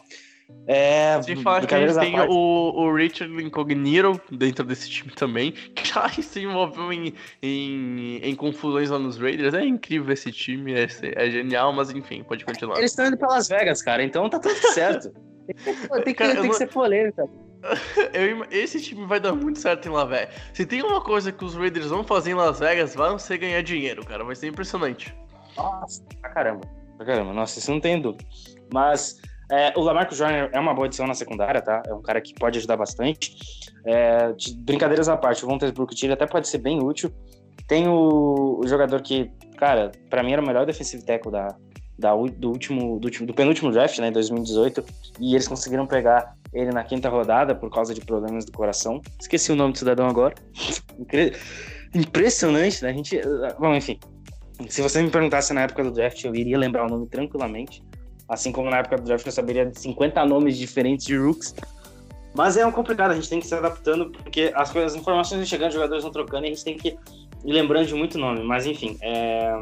É, 0.68 1.22
Sem 1.24 1.36
falar 1.38 1.66
que 1.66 1.74
a 1.74 1.88
gente 1.88 2.00
tem 2.00 2.20
o, 2.20 2.34
o 2.34 2.94
Richard 2.94 3.44
Incognito 3.44 4.22
dentro 4.32 4.64
desse 4.64 4.90
time 4.90 5.12
também, 5.12 5.52
que 5.76 5.88
já 5.88 6.08
se 6.10 6.40
envolveu 6.40 6.94
em, 6.94 7.14
em, 7.42 8.18
em, 8.18 8.36
confusões 8.36 8.90
lá 8.90 9.00
nos 9.00 9.18
Raiders. 9.18 9.54
É 9.54 9.66
incrível 9.66 10.14
esse 10.14 10.32
time, 10.32 10.74
é, 10.74 10.88
é 11.16 11.32
genial, 11.32 11.74
mas 11.74 11.90
enfim, 11.90 12.24
pode 12.24 12.46
continuar. 12.46 12.78
Eles 12.78 12.92
estão 12.92 13.08
indo 13.08 13.18
para 13.18 13.30
Las 13.30 13.48
Vegas, 13.48 13.82
cara, 13.82 14.04
então 14.04 14.30
tá 14.30 14.40
tudo 14.40 14.56
certo. 14.74 15.12
tem 15.66 15.76
que, 15.76 16.02
tem 16.04 16.14
cara, 16.14 16.40
tem 16.40 16.50
que 16.50 16.56
ser 16.56 16.68
polêmica. 16.68 17.28
Eu, 18.14 18.46
esse 18.50 18.82
time 18.82 19.06
vai 19.06 19.20
dar 19.20 19.34
muito 19.34 19.60
certo 19.60 19.88
em 19.88 19.92
Las 19.92 20.10
Vegas. 20.10 20.34
Se 20.54 20.66
tem 20.66 20.82
uma 20.82 21.02
coisa 21.02 21.32
que 21.32 21.44
os 21.44 21.56
Raiders 21.56 21.88
vão 21.88 22.04
fazer 22.04 22.32
em 22.32 22.36
Las 22.36 22.60
Vegas, 22.60 22.96
vai 22.96 23.18
ser 23.20 23.38
ganhar 23.38 23.62
dinheiro, 23.62 24.06
cara. 24.06 24.24
Vai 24.24 24.36
ser 24.36 24.48
impressionante. 24.48 25.16
Nossa, 25.56 26.04
pra 26.22 26.30
caramba. 26.32 26.62
Pra 26.98 27.06
caramba. 27.06 27.34
Nossa, 27.34 27.60
isso 27.60 27.72
não 27.72 27.80
tem 27.80 28.02
dúvida. 28.02 28.24
Mas 28.74 29.20
é, 29.52 29.74
o 29.76 29.82
Lamarcus 29.82 30.18
Joyner 30.18 30.50
é 30.54 30.60
uma 30.60 30.74
boa 30.74 30.88
adição 30.88 31.06
na 31.06 31.14
secundária, 31.14 31.62
tá? 31.62 31.84
É 31.86 31.94
um 31.94 32.02
cara 32.02 32.22
que 32.22 32.34
pode 32.34 32.58
ajudar 32.58 32.78
bastante. 32.78 33.36
É, 33.86 34.34
brincadeiras 34.60 35.10
à 35.10 35.18
parte, 35.18 35.44
o 35.44 35.48
Vontaze 35.48 35.74
ele 36.04 36.14
até 36.14 36.26
pode 36.26 36.48
ser 36.48 36.60
bem 36.60 36.82
útil. 36.82 37.12
Tem 37.68 37.86
o, 37.88 38.62
o 38.64 38.68
jogador 38.68 39.02
que, 39.02 39.30
cara, 39.58 39.92
para 40.10 40.24
mim 40.24 40.32
era 40.32 40.42
o 40.42 40.46
melhor 40.46 40.66
defensive 40.66 41.04
tackle 41.04 41.32
da, 41.32 41.56
da, 42.00 42.16
do, 42.16 42.50
último, 42.50 42.98
do, 42.98 43.06
último, 43.06 43.28
do 43.28 43.34
penúltimo 43.34 43.72
draft, 43.72 44.00
né, 44.00 44.10
2018, 44.10 44.86
e 45.20 45.36
eles 45.36 45.48
conseguiram 45.48 45.86
pegar 45.86 46.34
ele 46.54 46.72
na 46.72 46.84
quinta 46.84 47.10
rodada 47.10 47.54
por 47.54 47.70
causa 47.70 47.94
de 47.94 48.02
problemas 48.02 48.46
do 48.46 48.54
coração. 48.54 49.02
Esqueci 49.20 49.52
o 49.52 49.56
nome 49.56 49.74
do 49.74 49.80
cidadão 49.80 50.08
agora. 50.08 50.34
Impressionante, 51.94 52.82
né? 52.84 52.90
A 52.90 52.94
gente. 52.94 53.20
Bom, 53.60 53.76
enfim. 53.76 54.00
Se 54.70 54.82
você 54.82 55.02
me 55.02 55.10
perguntasse 55.10 55.54
na 55.54 55.62
época 55.62 55.84
do 55.84 55.92
draft, 55.92 56.24
eu 56.24 56.34
iria 56.36 56.58
lembrar 56.58 56.86
o 56.86 56.90
nome 56.90 57.08
tranquilamente. 57.08 57.84
Assim 58.32 58.50
como 58.50 58.70
na 58.70 58.78
época 58.78 58.96
do 58.96 59.04
draft 59.04 59.26
eu 59.26 59.32
saberia 59.34 59.66
de 59.66 59.78
50 59.78 60.26
nomes 60.26 60.58
diferentes 60.58 61.06
de 61.06 61.18
rooks. 61.18 61.54
Mas 62.34 62.56
é 62.56 62.66
um 62.66 62.72
complicado, 62.72 63.12
a 63.12 63.16
gente 63.16 63.28
tem 63.28 63.42
que 63.42 63.46
se 63.46 63.54
adaptando, 63.54 64.10
porque 64.10 64.54
as, 64.56 64.72
coisas, 64.72 64.94
as 64.94 65.02
informações 65.02 65.40
vão 65.40 65.46
chegando, 65.46 65.68
os 65.68 65.74
jogadores 65.74 66.02
vão 66.02 66.14
trocando 66.14 66.46
e 66.46 66.48
a 66.48 66.50
gente 66.52 66.64
tem 66.64 66.78
que 66.78 66.98
ir 67.44 67.52
lembrando 67.52 67.88
de 67.88 67.94
muito 67.94 68.18
nome. 68.18 68.42
Mas 68.42 68.66
enfim, 68.66 68.98
é... 69.02 69.54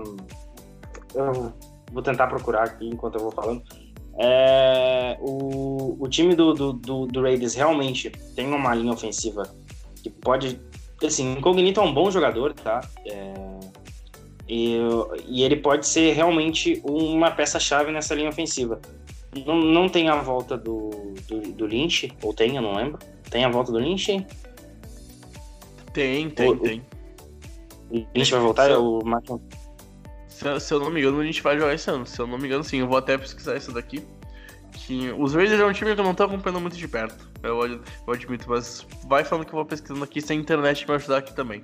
eu 1.16 1.52
vou 1.92 2.04
tentar 2.04 2.28
procurar 2.28 2.66
aqui 2.66 2.88
enquanto 2.88 3.16
eu 3.16 3.22
vou 3.22 3.32
falando. 3.32 3.64
É... 4.20 5.18
O, 5.20 5.98
o 6.00 6.08
time 6.08 6.36
do, 6.36 6.54
do, 6.54 6.74
do, 6.74 7.08
do 7.08 7.22
Raiders 7.24 7.56
realmente 7.56 8.12
tem 8.36 8.54
uma 8.54 8.76
linha 8.76 8.94
ofensiva 8.94 9.52
que 10.04 10.12
pode. 10.12 10.62
Assim, 11.04 11.34
o 11.34 11.40
Incognito 11.40 11.80
é 11.80 11.84
um 11.84 11.94
bom 11.94 12.12
jogador, 12.12 12.54
tá? 12.54 12.82
É 13.04 13.34
e, 14.50 14.80
e 15.28 15.44
ele 15.44 15.58
pode 15.58 15.88
ser 15.88 16.14
realmente 16.14 16.82
uma 16.84 17.30
peça-chave 17.30 17.92
nessa 17.92 18.16
linha 18.16 18.30
ofensiva. 18.30 18.82
Não, 19.46 19.56
não 19.56 19.88
tem 19.88 20.10
a 20.10 20.16
volta 20.16 20.58
do, 20.58 21.14
do, 21.28 21.40
do, 21.54 21.66
Lynch, 21.68 22.12
ou 22.24 22.34
tem, 22.34 22.56
eu 22.56 22.62
não 22.64 22.76
lembro. 22.76 22.98
Tem 23.30 23.46
a 23.46 23.50
volta 23.50 23.72
do 23.72 23.78
Lynch? 23.78 24.26
Tem, 25.94 26.30
tem, 26.32 26.50
o, 26.50 26.58
tem. 26.58 26.84
O 27.92 28.08
Lynch 28.16 28.32
vai 28.32 28.40
voltar? 28.40 28.72
Se 28.72 28.74
o 28.76 29.02
Martin... 29.06 29.40
se, 30.28 30.60
se 30.60 30.74
eu 30.74 30.80
não 30.80 30.90
me 30.90 31.00
engano, 31.00 31.18
o 31.18 31.22
Lynch 31.22 31.44
vai 31.44 31.56
jogar 31.56 31.76
esse 31.76 31.88
ano. 31.92 32.08
Se 32.08 32.20
eu 32.20 32.26
não 32.26 32.40
me 32.40 32.48
engano, 32.48 32.64
sim. 32.64 32.80
Eu 32.80 32.88
vou 32.88 32.98
até 32.98 33.20
pesquisar 33.20 33.56
isso 33.56 33.72
daqui. 33.72 34.04
Que 34.74 35.12
os 35.12 35.36
Raiders 35.36 35.62
é 35.62 35.66
um 35.66 35.74
time 35.74 35.94
que 35.94 36.00
eu 36.00 36.06
não 36.06 36.16
tô 36.16 36.24
acompanhando 36.24 36.62
muito 36.62 36.76
de 36.76 36.88
perto. 36.88 37.30
Eu, 37.44 37.64
eu 37.68 38.14
admito, 38.14 38.50
mas 38.50 38.88
vai 39.08 39.24
falando 39.24 39.46
que 39.46 39.52
eu 39.52 39.58
vou 39.58 39.66
pesquisando 39.66 40.04
aqui 40.04 40.22
sem 40.22 40.40
internet 40.40 40.88
me 40.88 40.96
ajudar 40.96 41.18
aqui 41.18 41.36
também. 41.36 41.64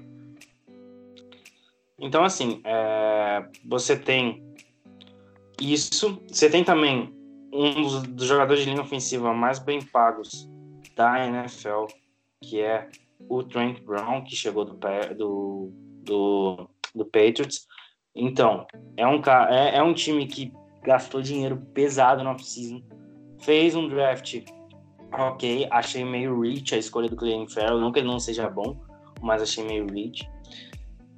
Então, 2.00 2.24
assim, 2.24 2.62
é, 2.64 3.46
você 3.66 3.98
tem 3.98 4.44
isso. 5.60 6.22
Você 6.28 6.50
tem 6.50 6.64
também 6.64 7.14
um 7.54 7.82
dos, 7.82 8.04
dos, 8.04 8.28
jogadores 8.28 8.64
de 8.64 8.70
linha 8.70 8.82
ofensiva 8.82 9.34
mais 9.34 9.60
bem 9.60 9.82
pagos 9.82 10.50
da 10.96 11.26
NFL, 11.26 11.86
que 12.42 12.62
é 12.62 12.90
o 13.30 13.44
Trent 13.44 13.82
Brown, 13.82 14.24
que 14.24 14.36
chegou 14.36 14.66
do, 14.66 14.78
do, 15.16 15.72
do, 16.04 16.70
do 16.94 17.06
Patriots. 17.06 17.66
Então, 18.14 18.66
é 18.98 19.08
um, 19.08 19.22
é, 19.50 19.78
é 19.78 19.84
um 19.84 19.94
time 19.94 20.26
que 20.28 20.54
gastou 20.84 21.22
dinheiro 21.22 21.58
pesado 21.74 22.24
no 22.24 22.30
off-season, 22.30 22.82
fez 23.40 23.76
um 23.76 23.88
draft 23.88 24.42
ok, 25.12 25.68
achei 25.72 26.04
meio 26.04 26.40
rich 26.42 26.76
a 26.76 26.78
escolha 26.78 27.10
do 27.10 27.16
Clayton 27.16 27.48
Farrell, 27.48 27.80
não 27.80 27.92
que 27.92 28.00
ele 28.00 28.08
não 28.08 28.20
seja 28.20 28.50
bom, 28.50 28.78
mas 29.22 29.42
achei 29.42 29.64
meio 29.64 29.88
rich. 29.88 30.28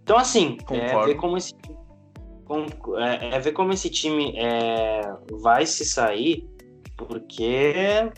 Então, 0.08 0.18
assim, 0.18 0.58
é 0.72 1.06
ver 1.06 1.16
como 1.16 1.36
esse, 1.36 1.54
com, 2.46 2.66
é, 2.98 3.36
é, 3.36 3.40
ver 3.42 3.52
como 3.52 3.74
esse 3.74 3.90
time 3.90 4.34
é, 4.38 5.02
vai 5.34 5.66
se 5.66 5.84
sair, 5.84 6.48
porque, 6.96 8.10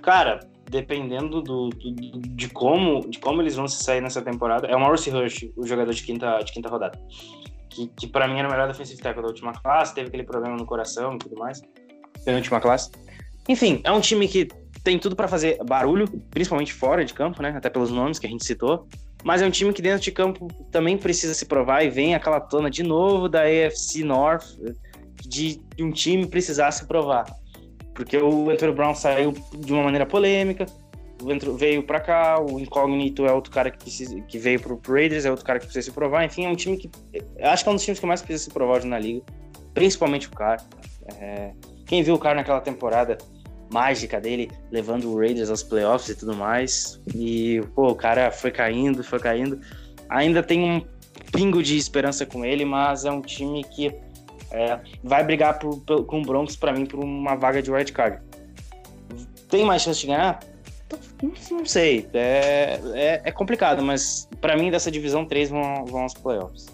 cara, 0.00 0.40
dependendo 0.70 1.42
do, 1.42 1.68
do, 1.68 1.90
de, 1.90 2.48
como, 2.48 3.06
de 3.10 3.18
como 3.18 3.42
eles 3.42 3.56
vão 3.56 3.68
se 3.68 3.84
sair 3.84 4.00
nessa 4.00 4.22
temporada, 4.22 4.68
é 4.68 4.74
o 4.74 4.80
Maurice 4.80 5.10
Rush, 5.10 5.50
o 5.54 5.66
jogador 5.66 5.92
de 5.92 6.02
quinta, 6.02 6.38
de 6.38 6.50
quinta 6.50 6.70
rodada. 6.70 6.98
Que, 7.68 7.88
que 7.88 8.06
para 8.06 8.26
mim 8.26 8.38
era 8.38 8.48
o 8.48 8.50
melhor 8.50 8.66
defensive 8.66 8.98
tackle 8.98 9.20
da 9.20 9.28
última 9.28 9.52
classe, 9.52 9.94
teve 9.94 10.08
aquele 10.08 10.24
problema 10.24 10.56
no 10.56 10.64
coração 10.64 11.16
e 11.16 11.18
tudo 11.18 11.36
mais. 11.36 11.60
última 12.26 12.58
classe. 12.58 12.90
Enfim, 13.46 13.82
é 13.84 13.92
um 13.92 14.00
time 14.00 14.26
que 14.26 14.48
tem 14.82 14.98
tudo 14.98 15.14
para 15.14 15.28
fazer 15.28 15.62
barulho, 15.62 16.08
principalmente 16.30 16.72
fora 16.72 17.04
de 17.04 17.12
campo, 17.12 17.42
né? 17.42 17.50
Até 17.54 17.68
pelos 17.68 17.90
nomes 17.90 18.18
que 18.18 18.26
a 18.26 18.30
gente 18.30 18.46
citou 18.46 18.88
mas 19.24 19.42
é 19.42 19.46
um 19.46 19.50
time 19.50 19.72
que 19.72 19.82
dentro 19.82 20.00
de 20.00 20.12
campo 20.12 20.48
também 20.70 20.96
precisa 20.96 21.34
se 21.34 21.46
provar 21.46 21.82
e 21.84 21.90
vem 21.90 22.14
aquela 22.14 22.40
tona 22.40 22.70
de 22.70 22.82
novo 22.82 23.28
da 23.28 23.42
AFC 23.42 24.04
North 24.04 24.56
de, 25.26 25.60
um 25.80 25.90
time 25.90 26.26
precisar 26.26 26.70
se 26.70 26.86
provar. 26.86 27.26
Porque 27.94 28.16
o 28.16 28.50
Anthony 28.50 28.72
Brown 28.72 28.94
saiu 28.94 29.34
de 29.58 29.72
uma 29.72 29.82
maneira 29.82 30.06
polêmica, 30.06 30.66
veio 31.56 31.82
para 31.82 32.00
cá, 32.00 32.40
o 32.40 32.60
Incognito 32.60 33.26
é 33.26 33.32
outro 33.32 33.50
cara 33.50 33.70
que, 33.70 33.78
precisa, 33.78 34.20
que 34.22 34.38
veio 34.38 34.60
pro 34.60 34.80
Raiders, 34.86 35.24
é 35.24 35.30
outro 35.30 35.44
cara 35.44 35.58
que 35.58 35.66
precisa 35.66 35.86
se 35.86 35.92
provar. 35.92 36.24
Enfim, 36.24 36.44
é 36.44 36.48
um 36.48 36.54
time 36.54 36.76
que. 36.76 36.88
Acho 37.42 37.64
que 37.64 37.68
é 37.68 37.72
um 37.72 37.74
dos 37.74 37.84
times 37.84 37.98
que 37.98 38.06
mais 38.06 38.22
precisa 38.22 38.44
se 38.44 38.50
provar 38.50 38.76
hoje 38.76 38.86
na 38.86 38.98
liga, 38.98 39.22
principalmente 39.74 40.28
o 40.28 40.30
cara. 40.30 40.62
É, 41.20 41.52
quem 41.86 42.02
viu 42.02 42.14
o 42.14 42.18
cara 42.18 42.36
naquela 42.36 42.60
temporada 42.60 43.18
mágica 43.70 44.20
dele, 44.20 44.50
levando 44.70 45.10
o 45.10 45.18
Raiders 45.18 45.50
aos 45.50 45.62
playoffs 45.62 46.08
e 46.08 46.14
tudo 46.14 46.34
mais. 46.34 47.00
E, 47.14 47.60
pô, 47.74 47.88
o 47.88 47.94
cara 47.94 48.30
foi 48.30 48.50
caindo, 48.50 49.04
foi 49.04 49.18
caindo. 49.18 49.60
Ainda 50.08 50.42
tem 50.42 50.62
um 50.62 50.84
pingo 51.32 51.62
de 51.62 51.76
esperança 51.76 52.24
com 52.24 52.44
ele, 52.44 52.64
mas 52.64 53.04
é 53.04 53.10
um 53.10 53.20
time 53.20 53.62
que 53.64 53.94
é, 54.50 54.78
vai 55.02 55.22
brigar 55.24 55.58
por, 55.58 55.80
por, 55.80 56.04
com 56.04 56.20
o 56.20 56.24
Broncos, 56.24 56.56
para 56.56 56.72
mim, 56.72 56.86
por 56.86 57.00
uma 57.00 57.34
vaga 57.34 57.62
de 57.62 57.70
wild 57.70 57.92
card. 57.92 58.20
Tem 59.48 59.64
mais 59.64 59.82
chance 59.82 60.00
de 60.00 60.06
ganhar? 60.06 60.40
Não 61.50 61.66
sei. 61.66 62.08
É, 62.14 62.80
é, 62.94 63.22
é 63.24 63.32
complicado, 63.32 63.82
mas 63.82 64.28
para 64.40 64.56
mim, 64.56 64.70
dessa 64.70 64.90
divisão, 64.90 65.24
três 65.24 65.50
vão, 65.50 65.84
vão 65.86 66.02
aos 66.02 66.14
playoffs. 66.14 66.66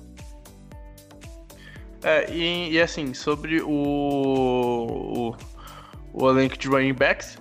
É, 2.03 2.31
e, 2.31 2.73
e 2.73 2.81
assim, 2.81 3.15
sobre 3.15 3.63
o, 3.63 3.71
o 5.31 5.35
o 6.15 6.31
elenco 6.31 6.57
de 6.57 6.69
running 6.69 6.95
backs. 6.95 7.37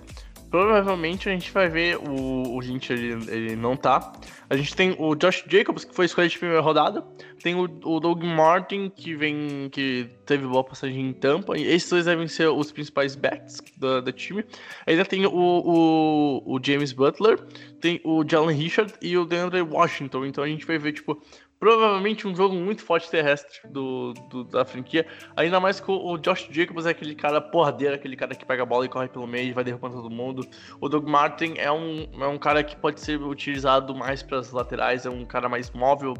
Provavelmente 0.50 1.28
a 1.28 1.32
gente 1.32 1.50
vai 1.50 1.68
ver 1.68 1.96
o, 1.96 2.54
o 2.54 2.60
Lynch, 2.60 2.92
ele, 2.92 3.12
ele 3.28 3.56
não 3.56 3.76
tá. 3.76 4.12
A 4.48 4.56
gente 4.56 4.76
tem 4.76 4.94
o 5.00 5.16
Josh 5.16 5.44
Jacobs, 5.48 5.84
que 5.84 5.92
foi 5.92 6.04
escolha 6.04 6.28
de 6.28 6.38
primeira 6.38 6.60
rodada. 6.60 7.04
Tem 7.42 7.56
o, 7.56 7.64
o 7.64 7.98
Doug 7.98 8.22
Martin, 8.22 8.88
que 8.88 9.16
vem. 9.16 9.68
que 9.72 10.08
teve 10.24 10.46
boa 10.46 10.62
passagem 10.62 11.08
em 11.08 11.12
tampa. 11.12 11.58
E 11.58 11.66
esses 11.66 11.90
dois 11.90 12.04
devem 12.04 12.28
ser 12.28 12.48
os 12.48 12.70
principais 12.70 13.16
backs 13.16 13.60
do, 13.76 14.00
do 14.00 14.12
time. 14.12 14.44
Ainda 14.86 15.04
tem 15.04 15.26
o, 15.26 15.32
o, 15.32 16.42
o 16.54 16.60
James 16.62 16.92
Butler, 16.92 17.40
tem 17.80 18.00
o 18.04 18.24
Jalen 18.24 18.56
Richard 18.56 18.94
e 19.02 19.18
o 19.18 19.24
DeAndre 19.24 19.60
Washington. 19.60 20.24
Então 20.24 20.44
a 20.44 20.46
gente 20.46 20.64
vai 20.64 20.78
ver, 20.78 20.92
tipo, 20.92 21.20
Provavelmente 21.58 22.26
um 22.26 22.34
jogo 22.34 22.54
muito 22.54 22.82
forte 22.82 23.10
terrestre 23.10 23.60
do, 23.70 24.12
do, 24.28 24.44
da 24.44 24.64
franquia. 24.64 25.06
Ainda 25.36 25.58
mais 25.60 25.80
que 25.80 25.90
o 25.90 26.18
Josh 26.18 26.48
Jacobs 26.50 26.86
é 26.86 26.90
aquele 26.90 27.14
cara 27.14 27.40
porradeiro, 27.40 27.94
aquele 27.94 28.16
cara 28.16 28.34
que 28.34 28.44
pega 28.44 28.62
a 28.62 28.66
bola 28.66 28.84
e 28.84 28.88
corre 28.88 29.08
pelo 29.08 29.26
meio 29.26 29.48
e 29.48 29.52
vai 29.52 29.64
derrubando 29.64 29.96
todo 29.96 30.10
mundo. 30.10 30.46
O 30.80 30.88
Doug 30.88 31.06
Martin 31.06 31.54
é 31.56 31.70
um, 31.70 32.08
é 32.20 32.26
um 32.26 32.38
cara 32.38 32.62
que 32.62 32.76
pode 32.76 33.00
ser 33.00 33.20
utilizado 33.20 33.94
mais 33.94 34.22
para 34.22 34.38
as 34.38 34.50
laterais, 34.50 35.06
é 35.06 35.10
um 35.10 35.24
cara 35.24 35.48
mais 35.48 35.70
móvel 35.70 36.14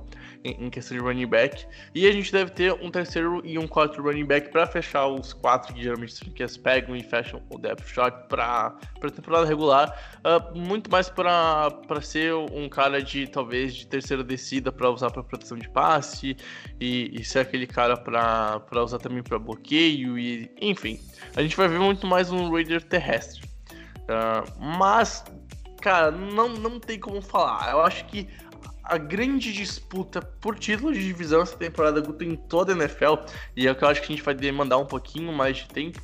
em, 0.45 0.67
em, 0.67 0.71
questão 0.71 0.97
de 0.97 1.03
running 1.03 1.27
back. 1.27 1.67
E 1.95 2.07
a 2.07 2.13
gente 2.13 2.31
deve 2.31 2.51
ter 2.51 2.73
um 2.73 2.91
terceiro 2.91 3.43
e 3.45 3.59
um 3.59 3.67
quarto 3.67 4.01
running 4.01 4.25
back 4.25 4.51
para 4.51 4.67
fechar 4.67 5.07
os 5.09 5.33
quatro 5.33 5.75
que 5.75 5.83
geralmente 5.83 6.13
as 6.13 6.19
franquias 6.21 6.57
pegam 6.57 6.95
e 6.97 7.03
fecham 7.03 7.43
o 7.51 7.59
depth 7.59 7.87
shot 7.87 8.29
para 8.29 8.77
a 9.03 9.11
temporada 9.11 9.47
regular. 9.47 9.95
Uh, 10.19 10.57
muito 10.57 10.91
mais 10.91 11.09
para 11.09 11.73
ser 12.01 12.35
um 12.35 12.69
cara 12.69 13.03
de 13.03 13.27
talvez 13.27 13.75
de 13.75 13.87
terceira 13.87 14.23
descida 14.23 14.71
para 14.71 14.89
usar 14.91 15.11
para 15.11 15.24
proteção 15.25 15.59
de 15.59 15.69
passe 15.69 16.37
e, 16.81 17.21
e 17.21 17.25
ser 17.25 17.41
aquele 17.41 17.67
cara 17.67 17.97
para 17.97 18.83
usar 18.83 18.99
também 18.99 19.23
para 19.23 19.39
bloqueio 19.39 20.19
e 20.19 20.51
enfim. 20.61 21.01
A 21.37 21.43
gente 21.43 21.57
vai 21.57 21.69
ver 21.69 21.79
muito 21.79 22.07
mais 22.07 22.31
um 22.31 22.51
Raider 22.53 22.83
terrestre. 22.83 23.43
Uh, 24.05 24.61
mas, 24.79 25.25
cara, 25.81 26.11
não, 26.11 26.49
não 26.51 26.79
tem 26.79 26.99
como 26.99 27.23
falar. 27.23 27.71
Eu 27.73 27.81
acho 27.81 28.05
que 28.07 28.29
a 28.85 28.99
grande 28.99 29.53
disputa 29.53 30.21
por 30.21 30.59
título 30.59 30.93
de 30.93 31.01
divisão 31.01 31.41
essa 31.41 31.57
temporada 31.57 32.03
em 32.23 32.37
toda 32.37 32.73
a 32.73 32.77
NFL, 32.77 33.15
e 33.57 33.67
é 33.67 33.73
o 33.73 33.75
que 33.75 33.83
eu 33.83 33.89
acho 33.89 34.01
que 34.03 34.13
a 34.13 34.17
gente 34.17 34.23
vai 34.23 34.35
demandar 34.35 34.77
um 34.77 34.85
pouquinho 34.85 35.33
mais 35.33 35.57
de 35.57 35.69
tempo. 35.69 36.01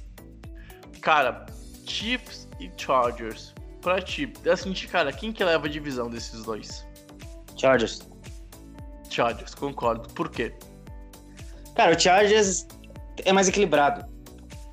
Cara, 1.02 1.44
Chiefs 1.86 2.48
e 2.58 2.70
Chargers. 2.76 3.54
Pra 3.82 4.00
ti, 4.00 4.30
assim, 4.50 4.72
cara, 4.86 5.12
quem 5.12 5.32
que 5.32 5.42
leva 5.42 5.66
a 5.66 5.70
divisão 5.70 6.08
desses 6.10 6.42
dois? 6.42 6.86
Chargers. 7.56 8.09
Chargers, 9.10 9.54
concordo. 9.54 10.08
Por 10.14 10.30
quê? 10.30 10.52
Cara, 11.74 11.96
o 11.96 12.00
Chargers 12.00 12.66
é 13.24 13.32
mais 13.32 13.48
equilibrado. 13.48 14.04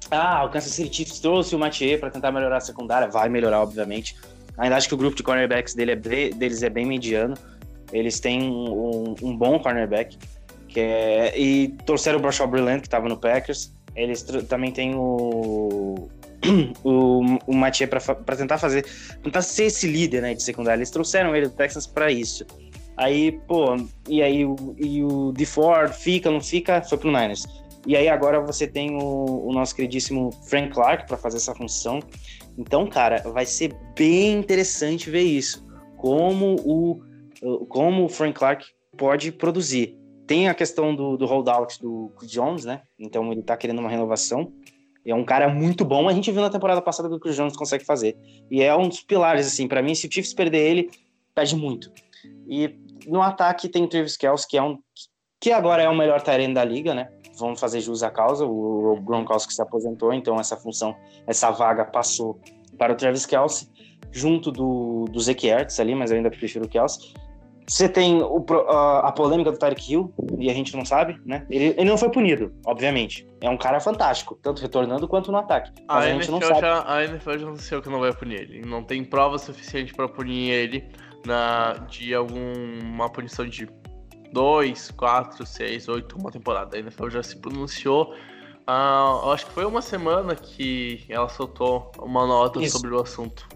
Ah, 0.09 0.45
o 0.45 0.49
Kansas 0.49 0.71
City 0.71 0.97
Chiefs 0.97 1.19
trouxe 1.19 1.55
o 1.55 1.59
Mathieu 1.59 1.99
para 1.99 2.09
tentar 2.09 2.31
melhorar 2.31 2.57
a 2.57 2.61
secundária. 2.61 3.07
Vai 3.07 3.27
melhorar, 3.27 3.61
obviamente. 3.61 4.15
Ainda 4.57 4.77
acho 4.77 4.87
que 4.87 4.93
o 4.93 4.97
grupo 4.97 5.15
de 5.15 5.23
cornerbacks 5.23 5.73
dele 5.73 5.91
é 5.91 5.95
bem, 5.95 6.29
deles 6.31 6.63
é 6.63 6.69
bem 6.69 6.85
mediano. 6.85 7.35
Eles 7.91 8.19
têm 8.19 8.43
um, 8.43 9.15
um 9.21 9.35
bom 9.35 9.59
cornerback. 9.59 10.17
Que 10.67 10.79
é, 10.79 11.39
e 11.39 11.69
trouxeram 11.85 12.19
o 12.19 12.21
Brashaw 12.21 12.47
Brillant, 12.47 12.81
que 12.81 12.87
estava 12.87 13.07
no 13.09 13.17
Packers. 13.17 13.73
Eles 13.95 14.23
também 14.47 14.71
têm 14.71 14.95
o, 14.95 16.09
o, 16.83 17.21
o 17.47 17.53
Mathieu 17.53 17.87
para 17.87 18.35
tentar 18.35 18.57
fazer, 18.57 18.85
tentar 19.23 19.41
ser 19.41 19.65
esse 19.65 19.87
líder 19.87 20.21
né, 20.21 20.33
de 20.33 20.43
secundária. 20.43 20.79
Eles 20.79 20.91
trouxeram 20.91 21.35
ele 21.35 21.47
do 21.47 21.55
Texans 21.55 21.87
para 21.87 22.11
isso. 22.11 22.45
Aí, 22.97 23.31
pô, 23.47 23.75
e 24.09 24.23
aí 24.23 24.43
o, 24.43 24.55
e 24.75 25.03
o 25.03 25.31
DeFord 25.31 25.93
fica, 25.95 26.31
não 26.31 26.41
fica, 26.41 26.81
foi 26.81 26.97
pro 26.97 27.11
Niners. 27.11 27.45
E 27.85 27.95
aí 27.95 28.09
agora 28.09 28.41
você 28.41 28.67
tem 28.67 28.97
o, 28.97 29.47
o 29.47 29.53
nosso 29.53 29.75
queridíssimo 29.75 30.31
Frank 30.49 30.73
Clark 30.73 31.07
para 31.07 31.15
fazer 31.15 31.37
essa 31.37 31.53
função. 31.53 31.99
Então, 32.57 32.87
cara, 32.87 33.21
vai 33.31 33.45
ser 33.45 33.73
bem 33.95 34.33
interessante 34.33 35.09
ver 35.09 35.21
isso. 35.21 35.65
Como 35.95 36.55
o, 36.65 37.01
como 37.67 38.05
o 38.05 38.09
Frank 38.09 38.37
Clark 38.37 38.65
pode 38.97 39.31
produzir. 39.31 39.95
Tem 40.25 40.49
a 40.49 40.53
questão 40.53 40.93
do, 40.93 41.15
do 41.15 41.25
holdout 41.25 41.79
do 41.79 42.11
Jones, 42.23 42.65
né? 42.65 42.81
Então 42.99 43.31
ele 43.31 43.43
tá 43.43 43.55
querendo 43.55 43.79
uma 43.79 43.89
renovação. 43.89 44.51
É 45.05 45.15
um 45.15 45.23
cara 45.23 45.47
muito 45.47 45.85
bom. 45.85 46.09
A 46.09 46.13
gente 46.13 46.31
viu 46.31 46.41
na 46.41 46.49
temporada 46.49 46.81
passada 46.81 47.07
que 47.17 47.29
o 47.29 47.33
Jones 47.33 47.55
consegue 47.55 47.85
fazer. 47.85 48.17
E 48.51 48.61
é 48.61 48.75
um 48.75 48.89
dos 48.89 49.01
pilares, 49.01 49.47
assim, 49.47 49.65
para 49.65 49.81
mim, 49.81 49.95
se 49.95 50.07
o 50.07 50.11
Chiefs 50.11 50.33
perder 50.33 50.69
ele, 50.69 50.89
perde 51.33 51.55
muito. 51.55 51.89
E 52.45 52.75
no 53.07 53.21
ataque 53.21 53.69
tem 53.69 53.83
o 53.83 53.87
Travis 53.87 54.17
Kelce, 54.17 54.47
que 54.47 54.57
é 54.57 54.61
um 54.61 54.77
que 55.39 55.51
agora 55.51 55.83
é 55.83 55.89
o 55.89 55.95
melhor 55.95 56.21
Tyrene 56.21 56.53
da 56.53 56.65
liga, 56.65 56.93
né? 56.93 57.09
Vamos 57.37 57.59
fazer 57.59 57.79
jus 57.79 58.01
à 58.01 58.09
causa. 58.09 58.45
O 58.45 58.99
Gronkowski 59.01 59.53
se 59.53 59.61
aposentou, 59.61 60.11
então 60.11 60.39
essa 60.39 60.57
função, 60.57 60.95
essa 61.27 61.51
vaga 61.51 61.85
passou 61.85 62.39
para 62.77 62.93
o 62.93 62.95
Travis 62.95 63.25
Kelce, 63.25 63.69
junto 64.11 64.51
do, 64.51 65.05
do 65.05 65.19
Zeke 65.19 65.47
Ertz 65.47 65.79
ali, 65.79 65.93
mas 65.93 66.09
eu 66.09 66.17
ainda 66.17 66.31
prefiro 66.31 66.65
o 66.65 66.67
Kelce. 66.67 67.13
Você 67.69 67.89
tem 67.89 68.23
o, 68.23 68.45
a, 68.69 69.09
a, 69.09 69.11
polêmica 69.11 69.51
do 69.51 69.59
Tarek 69.59 69.91
Hill, 69.91 70.13
e 70.39 70.49
a 70.49 70.53
gente 70.53 70.75
não 70.75 70.85
sabe, 70.85 71.19
né? 71.25 71.45
Ele, 71.49 71.75
ele, 71.77 71.83
não 71.83 71.97
foi 71.97 72.09
punido, 72.09 72.53
obviamente. 72.65 73.27
É 73.41 73.49
um 73.49 73.57
cara 73.57 73.81
fantástico, 73.81 74.39
tanto 74.41 74.61
retornando 74.61 75.05
quanto 75.05 75.33
no 75.33 75.37
ataque. 75.37 75.73
A, 75.85 75.97
a 75.97 76.09
gente 76.09 76.31
não 76.31 76.39
sabe. 76.39 76.61
Já, 76.61 76.85
a 76.87 77.03
NFL 77.03 77.37
já 77.37 77.47
anunciou 77.47 77.81
que 77.81 77.89
não 77.89 77.99
vai 77.99 78.13
punir 78.13 78.39
ele. 78.39 78.61
Não 78.65 78.83
tem 78.83 79.03
prova 79.03 79.37
suficiente 79.37 79.93
para 79.93 80.07
punir 80.07 80.49
ele 80.49 80.89
na, 81.27 81.73
de 81.89 82.13
alguma 82.15 83.09
punição 83.09 83.45
de 83.45 83.69
2, 84.31 84.91
4, 84.91 85.45
6, 85.45 85.87
8, 85.89 86.17
uma 86.17 86.31
temporada. 86.31 86.75
A 86.75 86.79
NFL 86.79 87.09
já 87.09 87.21
se 87.21 87.37
pronunciou. 87.37 88.13
Uh, 88.67 89.29
acho 89.31 89.45
que 89.45 89.51
foi 89.51 89.65
uma 89.65 89.81
semana 89.81 90.35
que 90.35 91.05
ela 91.09 91.29
soltou 91.29 91.91
uma 91.99 92.25
nota 92.25 92.61
Isso. 92.61 92.77
sobre 92.77 92.95
o 92.95 93.01
assunto. 93.01 93.47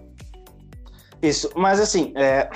Isso, 1.21 1.49
mas 1.55 1.79
assim, 1.79 2.13
é, 2.15 2.49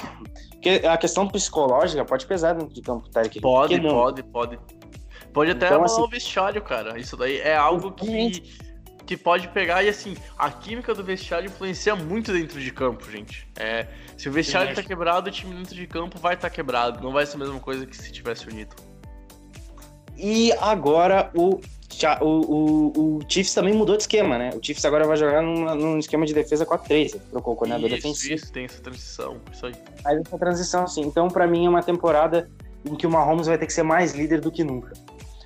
a 0.87 0.97
questão 0.97 1.27
psicológica 1.27 2.03
pode 2.03 2.25
pesar 2.25 2.53
dentro 2.53 2.73
de 2.73 2.81
campo, 2.81 3.09
Tarek. 3.09 3.39
Pode, 3.39 3.79
pode, 3.79 4.23
pode. 4.23 4.59
Pode 5.33 5.51
até 5.51 5.67
então, 5.67 5.83
assim, 5.83 6.01
o 6.01 6.07
vestiário, 6.07 6.61
cara. 6.61 6.97
Isso 6.97 7.17
daí 7.17 7.39
é 7.39 7.55
algo 7.55 7.91
que, 7.91 8.41
que 9.05 9.15
pode 9.15 9.47
pegar 9.49 9.83
e 9.83 9.89
assim, 9.89 10.15
a 10.37 10.49
química 10.49 10.93
do 10.93 11.03
vestiário 11.03 11.47
influencia 11.47 11.95
muito 11.95 12.33
dentro 12.33 12.59
de 12.59 12.71
campo, 12.71 13.09
gente. 13.09 13.47
É, 13.55 13.87
se 14.17 14.27
o 14.27 14.31
vestiário 14.31 14.69
Sim, 14.69 14.75
tá 14.75 14.83
quebrado, 14.83 15.29
o 15.29 15.31
time 15.31 15.55
dentro 15.55 15.75
de 15.75 15.87
campo 15.87 16.17
vai 16.19 16.33
estar 16.33 16.49
tá 16.49 16.55
quebrado. 16.55 17.03
Não 17.03 17.11
vai 17.11 17.25
ser 17.25 17.35
a 17.35 17.39
mesma 17.39 17.59
coisa 17.59 17.85
que 17.85 17.95
se 17.95 18.11
tivesse 18.11 18.47
unido. 18.47 18.75
E 20.17 20.51
agora 20.53 21.31
o 21.35 21.59
o, 22.21 22.25
o, 22.25 23.17
o 23.17 23.19
Chiefs 23.27 23.53
também 23.53 23.73
mudou 23.73 23.95
de 23.95 24.03
esquema, 24.03 24.37
né? 24.37 24.49
O 24.53 24.59
Chiefs 24.61 24.83
agora 24.83 25.05
vai 25.05 25.15
jogar 25.15 25.41
num, 25.41 25.75
num 25.75 25.97
esquema 25.97 26.25
de 26.25 26.33
defesa 26.33 26.65
4-3, 26.65 27.17
trocou 27.31 27.53
o 27.53 27.55
coordenador 27.55 27.87
isso, 27.87 27.95
defensivo. 27.95 28.33
Isso, 28.33 28.51
tem 28.51 28.65
essa 28.65 28.81
transição, 28.81 29.37
isso 29.51 29.65
aí. 29.65 29.73
Aí 30.03 30.17
essa 30.17 30.37
transição, 30.37 30.87
sim. 30.87 31.01
Então, 31.01 31.29
para 31.29 31.47
mim, 31.47 31.65
é 31.65 31.69
uma 31.69 31.81
temporada 31.81 32.49
em 32.83 32.95
que 32.95 33.07
o 33.07 33.09
Mahomes 33.09 33.47
vai 33.47 33.57
ter 33.57 33.65
que 33.65 33.73
ser 33.73 33.83
mais 33.83 34.13
líder 34.13 34.41
do 34.41 34.51
que 34.51 34.63
nunca. 34.63 34.91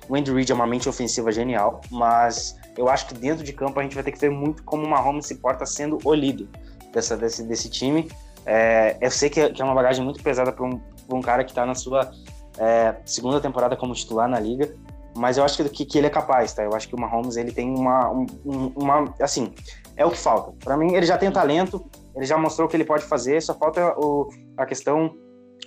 O 0.08 0.16
Andy 0.16 0.32
Reid 0.32 0.50
é 0.50 0.54
uma 0.54 0.66
mente 0.66 0.88
ofensiva 0.88 1.30
genial, 1.30 1.80
mas 1.90 2.56
eu 2.80 2.88
acho 2.88 3.06
que 3.06 3.14
dentro 3.14 3.44
de 3.44 3.52
campo 3.52 3.78
a 3.78 3.82
gente 3.82 3.94
vai 3.94 4.02
ter 4.02 4.10
que 4.10 4.18
ver 4.18 4.30
muito 4.30 4.64
como 4.64 4.84
o 4.84 4.88
Mahomes 4.88 5.26
se 5.26 5.34
porta 5.34 5.66
sendo 5.66 5.98
o 6.02 6.14
líder 6.14 6.48
dessa, 6.94 7.14
desse, 7.14 7.42
desse 7.42 7.68
time. 7.68 8.10
É, 8.46 8.96
eu 9.02 9.10
sei 9.10 9.28
que 9.28 9.38
é, 9.38 9.50
que 9.50 9.60
é, 9.60 9.64
uma 9.64 9.74
bagagem 9.74 10.02
muito 10.02 10.22
pesada 10.22 10.50
para 10.50 10.64
um, 10.64 10.80
um 11.12 11.20
cara 11.20 11.44
que 11.44 11.50
está 11.50 11.66
na 11.66 11.74
sua 11.74 12.10
é, 12.58 12.96
segunda 13.04 13.38
temporada 13.38 13.76
como 13.76 13.92
titular 13.92 14.26
na 14.26 14.40
liga, 14.40 14.74
mas 15.14 15.36
eu 15.36 15.44
acho 15.44 15.62
que, 15.62 15.84
que, 15.84 15.98
ele 15.98 16.06
é 16.06 16.10
capaz, 16.10 16.54
tá? 16.54 16.62
Eu 16.62 16.74
acho 16.74 16.88
que 16.88 16.94
o 16.94 16.98
Mahomes 16.98 17.36
ele 17.36 17.52
tem 17.52 17.70
uma, 17.70 18.10
um, 18.10 18.72
uma 18.74 19.14
assim, 19.20 19.52
é 19.94 20.06
o 20.06 20.10
que 20.10 20.16
falta. 20.16 20.52
Para 20.64 20.74
mim, 20.74 20.94
ele 20.94 21.04
já 21.04 21.18
tem 21.18 21.30
talento, 21.30 21.84
ele 22.16 22.24
já 22.24 22.38
mostrou 22.38 22.66
o 22.66 22.70
que 22.70 22.78
ele 22.78 22.84
pode 22.84 23.04
fazer, 23.04 23.42
só 23.42 23.54
falta 23.54 23.94
o, 23.98 24.30
a 24.56 24.64
questão 24.64 25.14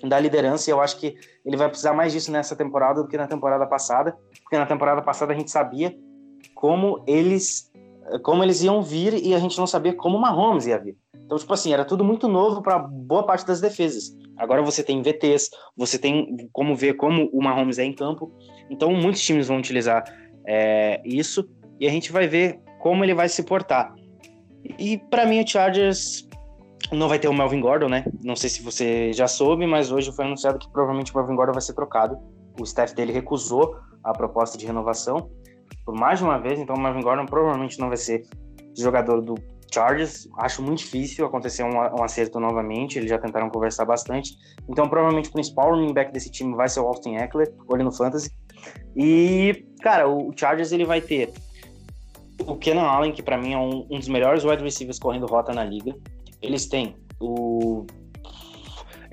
da 0.04 0.20
liderança. 0.20 0.68
E 0.68 0.74
eu 0.74 0.82
acho 0.82 0.98
que 0.98 1.16
ele 1.46 1.58
vai 1.58 1.70
precisar 1.70 1.94
mais 1.94 2.12
disso 2.12 2.32
nessa 2.32 2.56
temporada 2.56 3.04
do 3.04 3.08
que 3.08 3.18
na 3.18 3.28
temporada 3.28 3.68
passada, 3.68 4.18
porque 4.42 4.58
na 4.58 4.66
temporada 4.66 5.00
passada 5.04 5.32
a 5.32 5.36
gente 5.36 5.52
sabia 5.52 5.96
como 6.64 7.04
eles 7.06 7.70
como 8.22 8.42
eles 8.42 8.64
iam 8.64 8.82
vir 8.82 9.14
e 9.14 9.36
a 9.36 9.40
gente 9.40 9.58
não 9.58 9.68
sabia 9.68 9.94
como 9.94 10.18
o 10.18 10.22
Mahomes 10.22 10.66
ia 10.66 10.80
vir. 10.80 10.96
Então, 11.26 11.38
tipo 11.38 11.54
assim, 11.54 11.74
era 11.74 11.84
tudo 11.84 12.06
muito 12.06 12.30
novo 12.30 12.62
para 12.62 12.80
boa 12.80 13.26
parte 13.26 13.46
das 13.46 13.60
defesas. 13.60 14.16
Agora 14.38 14.62
você 14.62 14.82
tem 14.82 15.02
VTs, 15.02 15.50
você 15.76 16.00
tem 16.00 16.50
como 16.54 16.74
ver 16.74 16.94
como 16.94 17.30
o 17.34 17.44
Mahomes 17.44 17.80
é 17.80 17.84
em 17.84 17.92
campo. 17.92 18.32
Então, 18.70 18.94
muitos 18.94 19.22
times 19.22 19.50
vão 19.50 19.58
utilizar 19.58 20.06
é, 20.48 21.02
isso 21.04 21.50
e 21.82 21.86
a 21.86 21.92
gente 21.92 22.14
vai 22.14 22.28
ver 22.28 22.62
como 22.80 23.04
ele 23.04 23.14
vai 23.14 23.28
se 23.28 23.44
portar. 23.44 23.94
E 24.80 24.98
para 24.98 25.26
mim, 25.26 25.44
o 25.44 25.48
Chargers 25.48 26.30
não 26.94 27.10
vai 27.10 27.20
ter 27.20 27.28
o 27.28 27.34
Melvin 27.34 27.60
Gordon, 27.60 27.90
né? 27.90 28.06
Não 28.24 28.38
sei 28.38 28.50
se 28.50 28.62
você 28.62 29.12
já 29.12 29.28
soube, 29.28 29.68
mas 29.68 29.92
hoje 29.92 30.14
foi 30.14 30.24
anunciado 30.24 30.60
que 30.60 30.72
provavelmente 30.72 31.14
o 31.14 31.18
Melvin 31.18 31.36
Gordon 31.36 31.54
vai 31.54 31.62
ser 31.62 31.74
trocado. 31.74 32.18
O 32.58 32.64
staff 32.64 32.96
dele 32.96 33.12
recusou 33.12 33.76
a 34.02 34.14
proposta 34.14 34.58
de 34.58 34.66
renovação 34.66 35.30
por 35.86 35.96
mais 35.96 36.20
de 36.20 36.26
uma 36.26 36.38
vez, 36.38 36.60
então 36.60 36.76
o 36.76 36.80
Melvin 36.80 37.02
Gordon 37.02 37.26
provavelmente 37.26 37.80
não 37.80 37.88
vai 37.88 37.98
ser 37.98 38.26
jogador 38.78 39.22
do 39.22 39.36
Chargers. 39.74 40.28
Acho 40.38 40.62
muito 40.62 40.80
difícil 40.80 41.26
acontecer 41.26 41.64
um, 41.64 41.76
um, 41.76 42.04
acerto 42.04 42.40
novamente. 42.40 42.98
Eles 42.98 43.10
já 43.10 43.18
tentaram 43.18 43.50
conversar 43.50 43.86
bastante. 43.86 44.36
Então, 44.70 44.88
provavelmente 44.88 45.30
o 45.30 45.34
principal 45.34 45.72
running 45.72 45.94
back 45.94 46.14
desse 46.14 46.32
time 46.32 46.56
vai 46.56 46.70
ser 46.70 46.80
o 46.80 46.88
Austin 46.88 47.16
Eckler, 47.16 47.52
olho 47.68 47.84
no 47.84 47.92
Fantasy. 47.92 48.32
E, 48.96 49.66
cara, 49.82 50.08
o 50.08 50.32
Chargers 50.36 50.72
ele 50.72 50.86
vai 50.86 51.02
ter 51.02 51.34
o 52.46 52.56
Kenan 52.56 52.84
Allen, 52.84 53.12
que 53.12 53.24
para 53.24 53.38
mim 53.38 53.54
é 53.54 53.58
um, 53.58 53.88
um, 53.90 54.00
dos 54.00 54.08
melhores 54.08 54.44
wide 54.44 54.64
receivers 54.64 55.00
correndo 55.00 55.26
rota 55.26 55.54
na 55.54 55.64
liga. 55.64 55.96
Eles 56.42 56.68
têm 56.68 56.96
o 57.20 57.86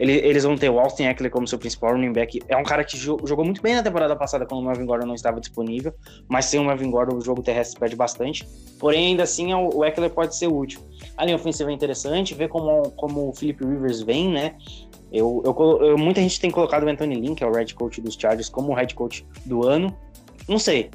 eles 0.00 0.44
vão 0.44 0.56
ter 0.56 0.70
o 0.70 0.80
Austin 0.80 1.04
Eckler 1.04 1.30
como 1.30 1.46
seu 1.46 1.58
principal 1.58 1.92
running 1.92 2.12
back. 2.12 2.40
É 2.48 2.56
um 2.56 2.62
cara 2.62 2.82
que 2.82 2.96
jogou 2.96 3.44
muito 3.44 3.60
bem 3.60 3.74
na 3.74 3.82
temporada 3.82 4.16
passada 4.16 4.46
quando 4.46 4.62
o 4.62 4.64
Marvin 4.64 4.86
Gordon 4.86 5.06
não 5.06 5.14
estava 5.14 5.38
disponível, 5.38 5.92
mas 6.26 6.46
sem 6.46 6.58
o 6.58 6.64
Marvin 6.64 6.90
Gordon 6.90 7.16
o 7.16 7.20
jogo 7.20 7.42
terrestre 7.42 7.78
perde 7.78 7.96
bastante. 7.96 8.46
Porém, 8.78 9.08
ainda 9.08 9.24
assim, 9.24 9.52
o 9.52 9.84
Eckler 9.84 10.08
pode 10.08 10.34
ser 10.34 10.46
útil. 10.46 10.80
A 11.18 11.24
linha 11.24 11.36
ofensiva 11.36 11.70
é 11.70 11.74
interessante, 11.74 12.34
ver 12.34 12.48
como, 12.48 12.90
como 12.92 13.28
o 13.28 13.34
Philip 13.34 13.62
Rivers 13.62 14.00
vem, 14.00 14.30
né? 14.30 14.54
Eu, 15.12 15.42
eu, 15.44 15.78
eu, 15.82 15.98
muita 15.98 16.20
gente 16.22 16.40
tem 16.40 16.50
colocado 16.50 16.84
o 16.84 16.88
Anthony 16.88 17.16
Lynn, 17.16 17.34
que 17.34 17.44
é 17.44 17.46
o 17.46 17.52
head 17.52 17.74
coach 17.74 18.00
dos 18.00 18.14
Chargers, 18.14 18.48
como 18.48 18.72
o 18.72 18.74
head 18.74 18.94
coach 18.94 19.26
do 19.44 19.66
ano. 19.66 19.94
Não 20.48 20.58
sei. 20.58 20.90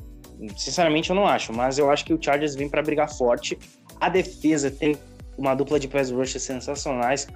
Sinceramente, 0.57 1.11
eu 1.11 1.15
não 1.15 1.27
acho, 1.27 1.53
mas 1.53 1.77
eu 1.77 1.91
acho 1.91 2.03
que 2.03 2.14
o 2.14 2.22
Chargers 2.22 2.56
vem 2.56 2.68
para 2.68 2.82
brigar 2.82 3.10
forte. 3.10 3.57
A 3.99 4.10
defesa 4.10 4.72
tem 4.72 4.98
uma 5.38 5.56
dupla 5.56 5.80
de 5.80 5.88
pass 5.88 6.12
rushers 6.12 6.44
sensacionais 6.44 7.28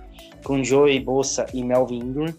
com 0.44 0.64
Joey 0.64 1.00
Bossa 1.00 1.46
e 1.54 1.64
Melvin 1.64 2.00
Ingram. 2.00 2.34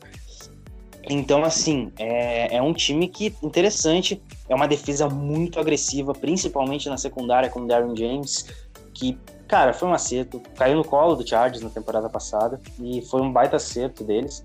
Então, 1.09 1.45
assim, 1.45 1.91
é, 1.99 2.57
é 2.57 2.63
um 2.63 2.73
time 2.73 3.09
que 3.09 3.35
interessante, 3.43 4.23
é 4.49 4.55
uma 4.55 4.69
defesa 4.69 5.09
muito 5.09 5.59
agressiva, 5.59 6.13
principalmente 6.13 6.89
na 6.89 6.99
secundária 6.99 7.49
com 7.49 7.61
o 7.61 7.67
Darren 7.67 7.97
James, 7.97 8.47
que, 8.93 9.19
cara, 9.49 9.73
foi 9.73 9.89
um 9.89 9.95
acerto, 9.95 10.41
caiu 10.57 10.77
no 10.77 10.85
colo 10.85 11.17
do 11.17 11.27
Chargers 11.27 11.63
na 11.63 11.71
temporada 11.71 12.09
passada 12.09 12.61
e 12.81 13.03
foi 13.03 13.23
um 13.23 13.33
baita 13.33 13.57
acerto 13.57 14.05
deles. 14.05 14.45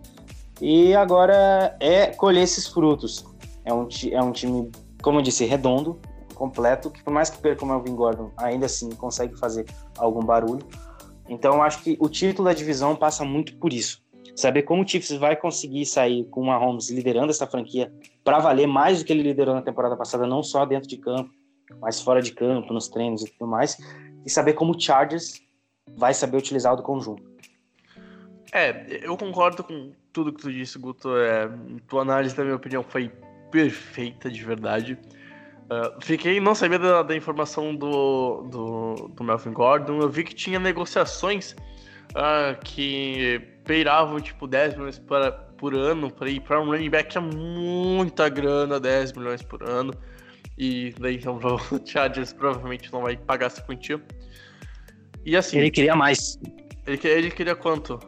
E 0.62 0.96
agora 0.96 1.76
é 1.80 2.08
colher 2.08 2.44
esses 2.44 2.68
frutos. 2.68 3.26
É 3.66 3.74
um, 3.74 3.88
é 4.12 4.22
um 4.22 4.32
time, 4.32 4.72
como 5.02 5.20
eu 5.20 5.22
disse, 5.22 5.44
redondo, 5.44 6.00
completo, 6.36 6.90
que 6.90 7.04
por 7.04 7.12
mais 7.12 7.30
que 7.30 7.38
perca 7.40 7.66
o 7.66 7.68
Melvin 7.68 7.96
Gordon, 7.96 8.32
ainda 8.38 8.66
assim 8.68 8.90
consegue 8.92 9.38
fazer 9.38 9.66
algum 9.98 10.24
barulho. 10.24 10.66
Então 11.28 11.56
eu 11.56 11.62
acho 11.62 11.84
que 11.84 11.98
o 12.00 12.10
título 12.10 12.48
da 12.48 12.54
divisão 12.54 12.96
passa 12.96 13.24
muito 13.24 13.56
por 13.58 13.74
isso. 13.74 14.04
Saber 14.36 14.64
como 14.64 14.84
o 14.84 14.88
Chiefs 14.88 15.18
vai 15.18 15.36
conseguir 15.36 15.86
sair 15.86 16.26
com 16.26 16.42
o 16.42 16.46
Mahomes 16.46 16.90
liderando 16.90 17.30
essa 17.30 17.48
franquia 17.48 17.92
para 18.24 18.40
valer 18.40 18.68
mais 18.68 19.00
do 19.00 19.06
que 19.06 19.14
ele 19.14 19.24
liderou 19.24 19.56
na 19.56 19.62
temporada 19.62 19.96
passada, 19.96 20.28
não 20.28 20.44
só 20.44 20.66
dentro 20.66 20.90
de 20.90 20.98
campo, 20.98 21.30
mas 21.80 22.02
fora 22.02 22.22
de 22.22 22.34
campo, 22.34 22.74
nos 22.74 22.88
treinos 22.90 23.24
e 23.24 23.32
tudo 23.32 23.50
mais. 23.50 23.78
E 24.26 24.30
saber 24.30 24.54
como 24.54 24.76
o 24.76 24.80
Chargers 24.80 25.42
vai 25.96 26.14
saber 26.14 26.38
utilizar 26.38 26.74
o 26.74 26.76
do 26.76 26.84
conjunto. 26.84 27.24
É, 28.52 29.00
eu 29.06 29.16
concordo 29.18 29.64
com 29.64 29.92
tudo 30.12 30.34
que 30.34 30.42
tu 30.42 30.52
disse, 30.52 30.80
Guto. 30.80 31.16
É, 31.16 31.50
tua 31.88 32.02
análise, 32.02 32.38
na 32.38 32.44
minha 32.44 32.56
opinião, 32.56 32.84
foi 32.84 33.12
perfeita, 33.52 34.30
de 34.30 34.44
verdade. 34.44 34.98
Uh, 35.66 36.00
fiquei, 36.00 36.40
não 36.40 36.54
sabia 36.54 36.78
da, 36.78 37.02
da 37.02 37.16
informação 37.16 37.76
do, 37.76 38.44
do, 38.44 39.10
do, 39.16 39.24
Melvin 39.24 39.52
Gordon. 39.52 40.00
Eu 40.00 40.10
vi 40.10 40.24
que 40.24 40.36
tinha 40.36 40.60
negociações 40.60 41.56
uh, 42.12 42.60
que 42.64 43.42
peiravam 43.64 44.20
tipo 44.20 44.48
10 44.48 44.76
milhões 44.76 45.00
para, 45.00 45.32
por 45.32 45.74
ano 45.74 46.12
para 46.12 46.30
ir 46.30 46.40
para 46.42 46.62
um 46.62 46.66
running 46.66 46.90
back 46.90 47.18
é 47.18 47.20
muita 47.20 48.30
grana, 48.30 48.80
10 48.80 49.14
milhões 49.14 49.42
por 49.42 49.68
ano. 49.68 49.92
E 50.56 50.94
daí 51.00 51.16
então 51.16 51.38
o 51.42 51.88
Chargers 51.88 52.32
provavelmente 52.32 52.94
não 52.94 53.02
vai 53.02 53.18
pagar 53.18 53.48
essa 53.48 53.62
quantia. 53.64 54.00
E 55.26 55.36
assim. 55.36 55.58
Ele 55.58 55.72
queria 55.72 55.96
mais. 55.96 56.40
Ele, 56.86 57.00
ele 57.04 57.32
queria 57.32 57.56
quanto? 57.56 58.00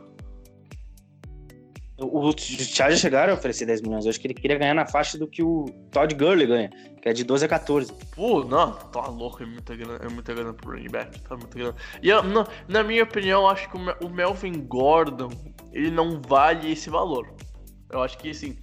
O 1.99 2.31
Chargers 2.37 2.99
chegaram 2.99 3.33
a 3.33 3.35
oferecer 3.35 3.65
10 3.65 3.81
milhões. 3.81 4.05
Eu 4.05 4.11
acho 4.11 4.19
que 4.19 4.27
ele 4.27 4.35
queria 4.35 4.57
ganhar 4.57 4.75
na 4.75 4.85
faixa 4.85 5.17
do 5.17 5.27
que 5.27 5.41
o 5.41 5.65
Todd 5.91 6.13
Gurley 6.13 6.45
ganha, 6.45 6.69
que 7.01 7.09
é 7.09 7.13
de 7.13 7.23
12 7.23 7.45
a 7.45 7.47
14. 7.47 7.91
Pô, 8.15 8.43
não, 8.43 8.71
tá 8.71 9.07
louco, 9.07 9.41
é 9.41 9.47
muita 9.47 9.75
grana, 9.75 10.05
é 10.05 10.07
muita 10.07 10.33
grana 10.33 10.53
pro 10.53 10.73
running 10.73 10.89
back, 10.89 11.19
tá 11.21 11.35
muita 11.35 11.57
grana. 11.57 11.75
E 12.03 12.09
eu, 12.09 12.21
na, 12.21 12.47
na 12.67 12.83
minha 12.83 13.03
opinião, 13.03 13.49
acho 13.49 13.67
que 13.69 13.77
o 14.05 14.09
Melvin 14.09 14.61
Gordon, 14.61 15.31
ele 15.71 15.89
não 15.89 16.21
vale 16.21 16.71
esse 16.71 16.87
valor. 16.87 17.33
Eu 17.89 18.03
acho 18.03 18.15
que, 18.19 18.29
assim, 18.29 18.59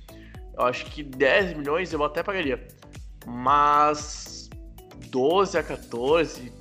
eu 0.57 0.65
acho 0.65 0.87
que 0.87 1.03
10 1.03 1.57
milhões 1.57 1.93
eu 1.93 2.05
até 2.05 2.23
pagaria. 2.23 2.69
Mas 3.27 4.49
12 5.11 5.59
a 5.59 5.63
14, 5.63 6.53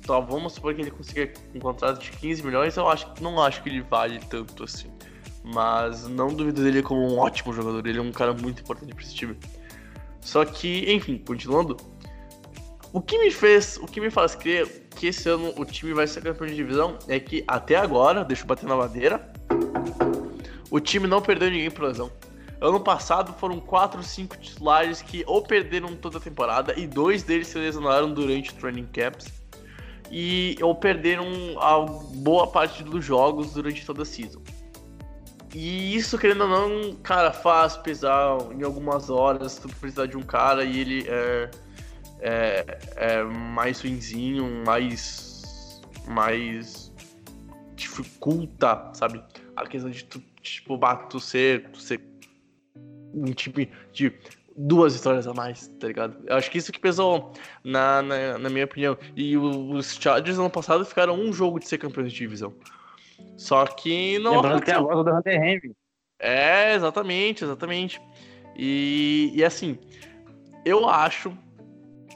então 0.00 0.26
vamos 0.26 0.54
supor 0.54 0.74
que 0.74 0.80
ele 0.80 0.90
consiga 0.90 1.32
um 1.54 1.60
contrato 1.60 2.00
de 2.00 2.10
15 2.10 2.42
milhões, 2.44 2.76
eu 2.76 2.88
acho, 2.88 3.06
não 3.20 3.40
acho 3.40 3.62
que 3.62 3.68
ele 3.68 3.82
vale 3.82 4.18
tanto 4.30 4.64
assim. 4.64 4.95
Mas 5.46 6.08
não 6.08 6.28
duvido 6.34 6.62
dele 6.62 6.82
como 6.82 7.00
um 7.00 7.18
ótimo 7.18 7.52
jogador. 7.52 7.86
Ele 7.86 7.98
é 7.98 8.02
um 8.02 8.10
cara 8.10 8.32
muito 8.32 8.62
importante 8.62 8.92
para 8.92 9.04
esse 9.04 9.14
time. 9.14 9.36
Só 10.20 10.44
que, 10.44 10.92
enfim, 10.92 11.18
continuando. 11.18 11.76
O 12.92 13.00
que 13.00 13.18
me 13.18 13.30
fez, 13.30 13.76
o 13.76 13.86
que 13.86 14.00
me 14.00 14.10
faz 14.10 14.34
crer 14.34 14.88
que 14.96 15.08
esse 15.08 15.28
ano 15.28 15.52
o 15.56 15.64
time 15.64 15.92
vai 15.92 16.06
ser 16.06 16.22
campeão 16.22 16.46
de 16.46 16.54
divisão 16.54 16.98
é 17.06 17.20
que 17.20 17.44
até 17.46 17.76
agora, 17.76 18.24
deixa 18.24 18.42
eu 18.42 18.46
bater 18.46 18.66
na 18.66 18.74
madeira, 18.74 19.32
o 20.70 20.80
time 20.80 21.06
não 21.06 21.20
perdeu 21.20 21.50
ninguém 21.50 21.70
por 21.70 21.84
lesão. 21.84 22.10
Ano 22.60 22.80
passado 22.80 23.34
foram 23.34 23.60
4 23.60 23.98
ou 23.98 24.04
5 24.04 24.38
titulares 24.38 25.02
que 25.02 25.22
ou 25.26 25.42
perderam 25.42 25.94
toda 25.94 26.16
a 26.16 26.20
temporada 26.20 26.74
e 26.78 26.86
dois 26.86 27.22
deles 27.22 27.48
se 27.48 27.58
lesionaram 27.58 28.12
durante 28.12 28.50
o 28.50 28.54
training 28.54 28.86
camps 28.86 29.26
e 30.10 30.56
ou 30.62 30.74
perderam 30.74 31.26
a 31.60 31.80
boa 31.80 32.46
parte 32.46 32.82
dos 32.82 33.04
jogos 33.04 33.52
durante 33.52 33.84
toda 33.84 34.02
a 34.02 34.04
season. 34.06 34.40
E 35.54 35.94
isso, 35.94 36.18
querendo 36.18 36.42
ou 36.42 36.48
não, 36.48 36.94
cara, 36.96 37.32
faz 37.32 37.76
pesar 37.76 38.38
em 38.52 38.62
algumas 38.62 39.08
horas 39.08 39.56
tu 39.56 39.68
precisar 39.68 40.06
de 40.06 40.16
um 40.16 40.22
cara 40.22 40.64
e 40.64 40.80
ele 40.80 41.06
é, 41.08 41.50
é, 42.20 42.78
é 42.96 43.22
mais 43.22 43.80
ruinzinho, 43.80 44.64
mais. 44.64 45.80
mais. 46.06 46.92
dificulta, 47.74 48.90
sabe? 48.94 49.22
A 49.54 49.66
questão 49.66 49.90
de 49.90 50.04
tu, 50.04 50.22
tipo, 50.42 50.78
tu 51.08 51.20
ser, 51.20 51.70
tu 51.70 51.80
ser 51.80 52.00
um 53.14 53.32
time 53.32 53.70
de 53.92 54.12
duas 54.56 54.94
histórias 54.94 55.26
a 55.26 55.34
mais, 55.34 55.68
tá 55.80 55.86
ligado? 55.86 56.16
Eu 56.26 56.36
acho 56.36 56.50
que 56.50 56.58
isso 56.58 56.72
que 56.72 56.80
pesou, 56.80 57.32
na, 57.62 58.02
na, 58.02 58.38
na 58.38 58.50
minha 58.50 58.64
opinião. 58.64 58.96
E 59.14 59.36
os 59.36 59.94
Chargers 59.94 60.38
ano 60.38 60.50
passado 60.50 60.84
ficaram 60.84 61.14
um 61.14 61.32
jogo 61.32 61.58
de 61.58 61.68
ser 61.68 61.78
campeões 61.78 62.12
de 62.12 62.18
divisão. 62.18 62.54
Só 63.36 63.66
que 63.66 64.18
não. 64.18 64.36
Lembrando 64.36 64.60
que 64.60 64.66
tem 64.66 64.74
a 64.74 64.80
volta 64.80 65.10
do 65.10 65.16
Hunter 65.16 65.42
Henry. 65.42 65.76
É, 66.18 66.74
exatamente, 66.74 67.44
exatamente. 67.44 68.00
E, 68.56 69.32
e 69.34 69.44
assim, 69.44 69.78
eu 70.64 70.88
acho 70.88 71.36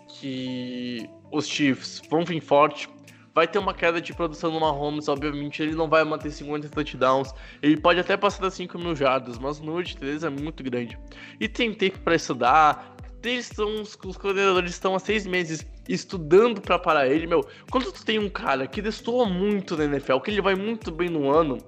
que 0.09 1.09
os 1.31 1.47
Chiefs 1.47 2.03
vão 2.09 2.25
vir 2.25 2.41
forte. 2.41 2.89
Vai 3.33 3.47
ter 3.47 3.59
uma 3.59 3.73
queda 3.73 4.01
de 4.01 4.13
produção 4.13 4.51
no 4.51 4.59
Mahomes, 4.59 5.09
obviamente 5.09 5.63
ele 5.63 5.75
não 5.75 5.89
vai 5.89 6.03
manter 6.03 6.31
50 6.31 6.69
touchdowns. 6.69 7.33
Ele 7.63 7.77
pode 7.77 8.01
até 8.01 8.17
passar 8.17 8.43
das 8.43 8.55
5 8.55 8.77
mil 8.77 8.97
jardas, 8.97 9.39
mas 9.39 9.61
o 9.61 9.65
número 9.65 9.85
de 9.85 10.27
é 10.27 10.31
muito 10.31 10.65
grande. 10.65 10.99
E 11.39 11.49
tem 11.49 11.73
tempo 11.73 12.01
para 12.01 12.17
estudar. 12.17 12.97
Eles 13.23 13.51
estão, 13.51 13.83
os 13.83 14.17
coordenadores 14.17 14.73
estão 14.73 14.95
há 14.95 14.99
seis 14.99 15.27
meses 15.27 15.65
estudando 15.93 16.61
para 16.61 16.79
parar 16.79 17.09
ele, 17.09 17.27
meu. 17.27 17.47
Quando 17.71 17.91
tu 17.93 18.05
tem 18.05 18.19
um 18.19 18.29
cara 18.29 18.67
que 18.67 18.81
destoa 18.81 19.27
muito 19.27 19.77
na 19.77 19.85
NFL, 19.85 20.19
que 20.19 20.31
ele 20.31 20.41
vai 20.41 20.55
muito 20.55 20.91
bem 20.91 21.09
no 21.09 21.31
ano, 21.31 21.59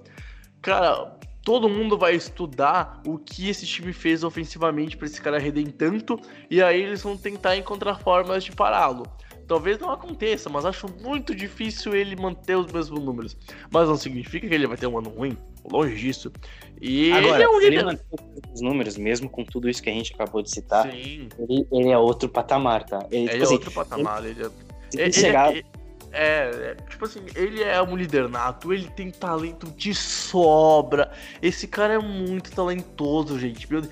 cara, 0.60 1.18
todo 1.44 1.68
mundo 1.68 1.98
vai 1.98 2.14
estudar 2.14 3.02
o 3.06 3.18
que 3.18 3.48
esse 3.48 3.66
time 3.66 3.92
fez 3.92 4.22
ofensivamente 4.22 4.96
para 4.96 5.06
esse 5.06 5.20
cara 5.20 5.38
render 5.38 5.70
tanto, 5.72 6.20
e 6.48 6.62
aí 6.62 6.82
eles 6.82 7.02
vão 7.02 7.16
tentar 7.16 7.56
encontrar 7.56 7.96
formas 7.96 8.44
de 8.44 8.52
pará-lo. 8.52 9.04
Talvez 9.52 9.78
não 9.78 9.90
aconteça, 9.90 10.48
mas 10.48 10.64
acho 10.64 10.86
muito 11.02 11.34
difícil 11.34 11.94
ele 11.94 12.16
manter 12.16 12.56
os 12.56 12.72
mesmos 12.72 12.98
números. 13.04 13.36
Mas 13.70 13.86
não 13.86 13.96
significa 13.98 14.48
que 14.48 14.54
ele 14.54 14.66
vai 14.66 14.78
ter 14.78 14.86
um 14.86 14.96
ano 14.96 15.10
ruim, 15.10 15.36
longe 15.70 15.94
disso. 15.94 16.32
E 16.80 17.12
Agora, 17.12 17.34
ele 17.34 17.44
é 17.44 17.48
um 17.50 17.60
ele 17.60 17.70
líder. 17.70 17.84
manter 17.84 18.04
os 18.54 18.62
números, 18.62 18.96
mesmo 18.96 19.28
com 19.28 19.44
tudo 19.44 19.68
isso 19.68 19.82
que 19.82 19.90
a 19.90 19.92
gente 19.92 20.14
acabou 20.14 20.40
de 20.40 20.50
citar, 20.50 20.90
Sim, 20.90 21.28
ele, 21.38 21.66
ele 21.70 21.90
é 21.90 21.98
outro 21.98 22.30
patamar, 22.30 22.84
tá? 22.84 23.06
Ele, 23.10 23.24
ele 23.24 23.28
tipo 23.28 23.40
é 23.40 23.42
assim, 23.44 23.52
outro 23.54 23.70
patamar. 23.72 24.24
Ele 24.24 24.42
é... 24.42 24.48
se 24.88 25.00
Ele- 25.02 25.12
chegar- 25.12 25.50
ele- 25.54 25.66
é, 26.12 26.50
é, 26.72 26.74
tipo 26.88 27.04
assim, 27.04 27.20
ele 27.34 27.62
é 27.62 27.80
um 27.82 27.96
líder 27.96 28.28
nato, 28.28 28.72
ele 28.72 28.88
tem 28.90 29.10
talento 29.10 29.70
de 29.72 29.94
sobra. 29.94 31.10
Esse 31.40 31.66
cara 31.66 31.94
é 31.94 31.98
muito 31.98 32.52
talentoso, 32.52 33.38
gente. 33.38 33.70
Meu 33.70 33.82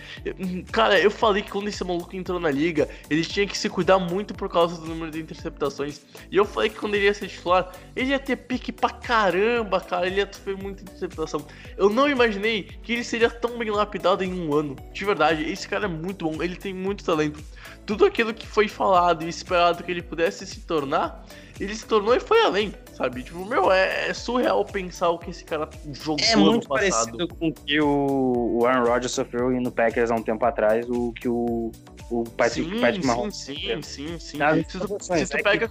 Cara, 0.71 1.01
eu 1.01 1.11
falei 1.11 1.43
que 1.43 1.51
quando 1.51 1.69
esse 1.69 1.83
maluco 1.83 2.15
entrou 2.15 2.39
na 2.39 2.51
liga, 2.51 2.89
ele 3.09 3.25
tinha 3.25 3.47
que 3.47 3.57
se 3.57 3.69
cuidar 3.69 3.99
muito 3.99 4.35
por 4.35 4.49
causa 4.49 4.81
do 4.81 4.87
número 4.87 5.11
de 5.11 5.21
interceptações. 5.21 6.03
E 6.31 6.37
eu 6.37 6.45
falei 6.45 6.71
que 6.71 6.77
quando 6.77 6.95
ele 6.95 7.07
ia 7.07 7.15
ser 7.15 7.29
titular, 7.29 7.73
ele 7.97 8.11
ia 8.11 8.19
ter 8.19 8.37
pique 8.37 8.71
pra 8.71 8.91
caramba, 8.91 9.81
cara. 9.81 10.07
Ele 10.07 10.17
ia 10.17 10.29
sofrer 10.31 10.57
muita 10.57 10.83
interceptação. 10.83 11.47
Eu 11.77 11.89
não 11.89 12.09
imaginei 12.09 12.65
que 12.83 12.93
ele 12.93 13.05
seria 13.05 13.31
tão 13.31 13.59
bem 13.59 13.71
lapidado 13.71 14.23
em 14.23 14.33
um 14.33 14.55
ano. 14.55 14.77
De 14.93 15.05
verdade, 15.05 15.49
esse 15.51 15.69
cara 15.69 15.87
é 15.87 15.89
muito 15.89 16.29
bom, 16.29 16.43
ele 16.43 16.57
tem 16.57 16.75
muito 16.75 17.05
talento. 17.05 17.43
Tudo 17.87 18.05
aquilo 18.05 18.33
que 18.35 18.47
foi 18.47 18.69
falado 18.69 19.25
e 19.25 19.29
esperado 19.29 19.83
que 19.83 19.91
ele 19.91 20.03
pudesse 20.03 20.47
se 20.47 20.61
tornar, 20.61 21.25
ele 21.61 21.75
se 21.75 21.85
tornou 21.85 22.15
e 22.15 22.21
foi 22.21 22.43
além, 22.43 22.75
sabe? 22.95 23.23
Tipo, 23.23 23.45
meu, 23.45 23.71
é, 23.71 24.09
é 24.09 24.15
surreal 24.15 24.65
pensar 24.65 25.11
o 25.11 25.19
que 25.19 25.31
esse 25.31 25.45
cara 25.45 25.69
jogou 25.93 26.25
É 26.25 26.35
no 26.35 26.53
muito 26.53 26.67
passado. 26.67 27.19
parecido 27.19 27.29
com 27.29 27.49
o 27.49 27.53
que 27.53 27.81
o 27.81 28.65
Aaron 28.67 28.87
Rodgers 28.87 29.13
sofreu 29.13 29.51
no 29.51 29.71
Packers 29.71 30.11
há 30.11 30.15
um 30.15 30.23
tempo 30.23 30.43
atrás, 30.45 30.89
o 30.89 31.13
que 31.13 31.29
o, 31.29 31.71
o 32.11 32.25
Patrick, 32.25 32.71
sim, 32.71 32.81
Patrick 32.81 33.03
sim, 33.03 33.07
Mahomes 33.07 33.37
sim, 33.37 33.83
sim, 33.83 34.19
sim. 34.19 34.39
Nas 34.39 34.67
Se 34.67 34.79
tu, 34.79 34.99
se 35.01 35.27
tu 35.27 35.37
é 35.37 35.43
pega. 35.43 35.71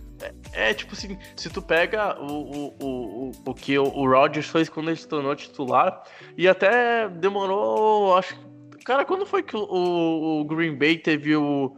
É, 0.53 0.69
é, 0.69 0.73
tipo 0.75 0.93
assim, 0.93 1.17
se 1.35 1.49
tu 1.49 1.61
pega 1.61 2.21
o, 2.21 2.25
o, 2.33 2.75
o, 2.79 3.31
o, 3.47 3.53
que 3.55 3.77
o, 3.77 3.83
o 3.83 4.07
Rodgers 4.07 4.47
fez 4.47 4.69
quando 4.69 4.89
ele 4.89 4.97
se 4.97 5.07
tornou 5.07 5.35
titular, 5.35 6.03
e 6.37 6.47
até 6.47 7.09
demorou, 7.09 8.15
acho 8.15 8.35
que. 8.35 8.49
Cara, 8.85 9.03
quando 9.05 9.25
foi 9.25 9.43
que 9.43 9.55
o, 9.55 10.39
o 10.39 10.45
Green 10.45 10.75
Bay 10.77 10.97
teve 10.97 11.35
o. 11.35 11.75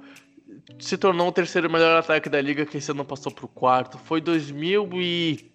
Se 0.80 0.98
tornou 0.98 1.28
o 1.28 1.32
terceiro 1.32 1.72
melhor 1.72 1.98
ataque 1.98 2.30
da 2.30 2.42
liga, 2.42 2.66
que 2.66 2.78
esse 2.78 2.92
ano 2.92 3.06
passou 3.06 3.32
pro 3.32 3.48
quarto? 3.48 3.98
Foi 3.98 4.20
2011, 4.22 5.52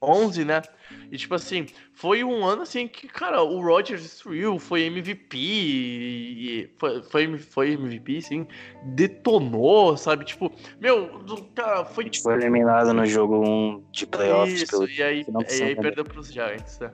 11. 0.00 0.44
né? 0.44 0.62
E 1.10 1.16
tipo 1.16 1.34
assim, 1.34 1.66
foi 1.92 2.22
um 2.22 2.44
ano 2.44 2.62
assim 2.62 2.86
que, 2.86 3.08
cara, 3.08 3.42
o 3.42 3.60
Rodgers 3.60 4.02
destruiu, 4.02 4.58
foi 4.58 4.82
MVP, 4.84 6.70
foi, 6.78 7.02
foi, 7.02 7.38
foi 7.38 7.72
MVP, 7.72 8.20
sim, 8.22 8.46
detonou, 8.94 9.96
sabe? 9.96 10.24
Tipo, 10.24 10.52
meu, 10.80 11.24
cara, 11.54 11.84
foi 11.84 12.04
gente 12.04 12.22
foi 12.22 12.34
eliminado 12.34 12.92
no 12.92 13.04
jogo 13.06 13.42
1 13.46 13.84
de 13.90 14.06
playoffs 14.06 14.62
isso, 14.62 14.70
pelo 14.70 14.88
e 14.88 15.02
aí, 15.02 15.26
e 15.50 15.62
aí 15.62 15.76
perdeu 15.76 16.04
pros 16.04 16.32
Giants, 16.32 16.78
né? 16.78 16.90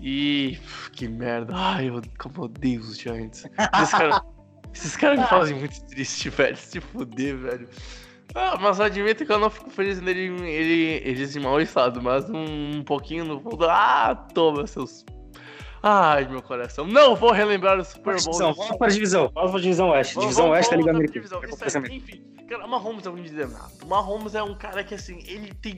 E 0.00 0.58
que 0.92 1.08
merda. 1.08 1.52
Ai, 1.54 1.88
eu 1.88 2.00
como 2.18 2.34
eu 2.38 2.44
odeio 2.44 2.80
os 2.80 2.98
Giants. 2.98 3.44
Esses 3.74 3.90
caras 3.90 4.20
esses 4.74 4.96
caras 4.96 5.18
me 5.18 5.26
fazem 5.26 5.56
muito 5.56 5.84
triste, 5.86 6.28
velho. 6.30 6.56
Se 6.56 6.80
fuder, 6.80 7.36
velho. 7.36 7.68
Ah, 8.34 8.56
mas 8.60 8.80
admito 8.80 9.26
que 9.26 9.32
eu 9.32 9.38
não 9.38 9.50
fico 9.50 9.70
feliz 9.70 10.00
nele 10.00 10.28
ele, 10.48 11.02
eles 11.04 11.34
em 11.34 11.40
mau 11.40 11.60
estado, 11.60 12.00
mas 12.00 12.28
um, 12.30 12.78
um 12.78 12.84
pouquinho 12.84 13.24
no 13.24 13.40
fundo. 13.40 13.68
Ah, 13.68 14.14
toma, 14.32 14.66
seus. 14.66 15.04
Ai, 15.82 16.28
meu 16.28 16.42
coração. 16.42 16.86
Não 16.86 17.16
vou 17.16 17.32
relembrar 17.32 17.78
o 17.78 17.84
Super 17.84 18.14
Bowl. 18.22 18.32
Divisão, 18.32 18.54
vamos 18.54 18.76
para 18.76 18.86
a 18.86 18.90
divisão. 18.90 19.30
Vamos 19.34 19.50
para 19.50 19.58
a 19.58 19.62
divisão 19.62 19.88
Oeste. 19.90 20.18
Divisão 20.18 20.50
Oeste 20.50 20.70
da 20.70 20.76
Liga 20.76 20.90
Americana. 20.90 21.26
aí, 21.88 21.96
enfim, 21.96 22.22
cara, 22.48 22.66
o 22.66 22.68
Mahomes 22.68 23.06
é 23.06 23.10
um 23.10 23.18
indeterminado. 23.18 23.72
O 23.82 23.86
Mahomes 23.86 24.34
é 24.34 24.42
um 24.42 24.54
cara 24.54 24.84
que, 24.84 24.94
assim, 24.94 25.18
ele 25.26 25.52
tem 25.54 25.74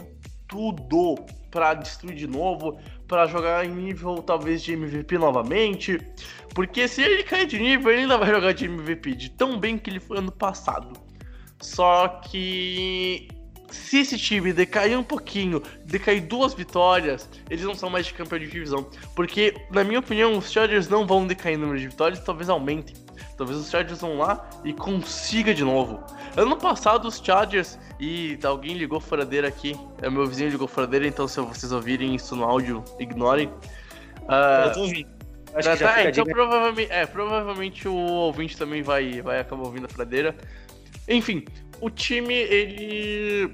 tudo 0.48 1.14
pra 1.51 1.73
destruir 1.73 2.16
de 2.16 2.27
novo, 2.27 2.78
pra 3.12 3.26
jogar 3.26 3.66
em 3.66 3.68
nível, 3.68 4.22
talvez, 4.22 4.62
de 4.62 4.72
MVP 4.72 5.18
novamente. 5.18 6.01
Porque 6.55 6.89
se 6.89 7.02
ele 7.02 7.22
cair 7.22 7.47
de 7.47 7.59
nível, 7.59 7.93
ele 7.93 8.02
ainda 8.02 8.16
vai 8.16 8.30
jogar 8.30 8.55
de 8.55 8.64
MVP, 8.64 9.14
de 9.14 9.30
tão 9.32 9.59
bem 9.59 9.76
que 9.76 9.90
ele 9.90 10.01
foi 10.01 10.16
ano 10.16 10.32
passado. 10.32 10.98
Só 11.60 12.09
que 12.09 13.28
se 13.68 13.98
esse 13.98 14.16
time 14.16 14.51
decair 14.51 14.98
um 14.98 15.02
pouquinho, 15.02 15.62
decair 15.84 16.22
duas 16.22 16.55
vitórias, 16.55 17.28
eles 17.51 17.62
não 17.66 17.74
são 17.74 17.90
mais 17.90 18.06
de 18.06 18.14
campeão 18.14 18.39
de 18.39 18.47
divisão. 18.48 18.89
Porque, 19.14 19.55
na 19.70 19.84
minha 19.84 19.98
opinião, 19.98 20.39
os 20.39 20.51
Chargers 20.51 20.89
não 20.89 21.06
vão 21.06 21.26
decair 21.26 21.59
no 21.59 21.66
número 21.66 21.80
de 21.80 21.89
vitórias, 21.89 22.24
talvez 22.24 22.48
aumentem. 22.48 22.97
Talvez 23.43 23.59
os 23.59 23.69
Chargers 23.69 24.01
vão 24.01 24.19
lá 24.19 24.48
e 24.64 24.73
consiga 24.73 25.52
de 25.52 25.64
novo. 25.64 26.01
Ano 26.36 26.56
passado, 26.56 27.09
os 27.09 27.19
Chargers. 27.19 27.77
E 27.98 28.39
alguém 28.44 28.74
ligou 28.74 29.01
furadeira 29.01 29.48
aqui. 29.48 29.77
É 30.01 30.09
meu 30.09 30.24
vizinho 30.24 30.48
ligou 30.48 30.69
furadeira, 30.69 31.09
então 31.09 31.27
se 31.27 31.40
vocês 31.40 31.73
ouvirem 31.73 32.14
isso 32.14 32.36
no 32.36 32.44
áudio, 32.44 32.85
ignorem. 33.01 33.51
Ah, 34.28 34.66
Eu 34.66 34.73
tô 34.74 34.81
ouvindo. 34.82 35.10
Acho 35.56 35.77
já 35.77 35.77
tá, 35.77 36.09
então 36.09 36.24
provavelmente, 36.24 36.93
é, 36.93 37.05
provavelmente 37.05 37.89
o 37.89 37.94
ouvinte 37.94 38.56
também 38.56 38.81
vai, 38.81 39.20
vai 39.20 39.40
acabar 39.40 39.64
ouvindo 39.64 39.86
a 39.86 39.89
fradeira. 39.89 40.36
Enfim, 41.09 41.44
o 41.81 41.90
time, 41.90 42.32
ele. 42.32 43.52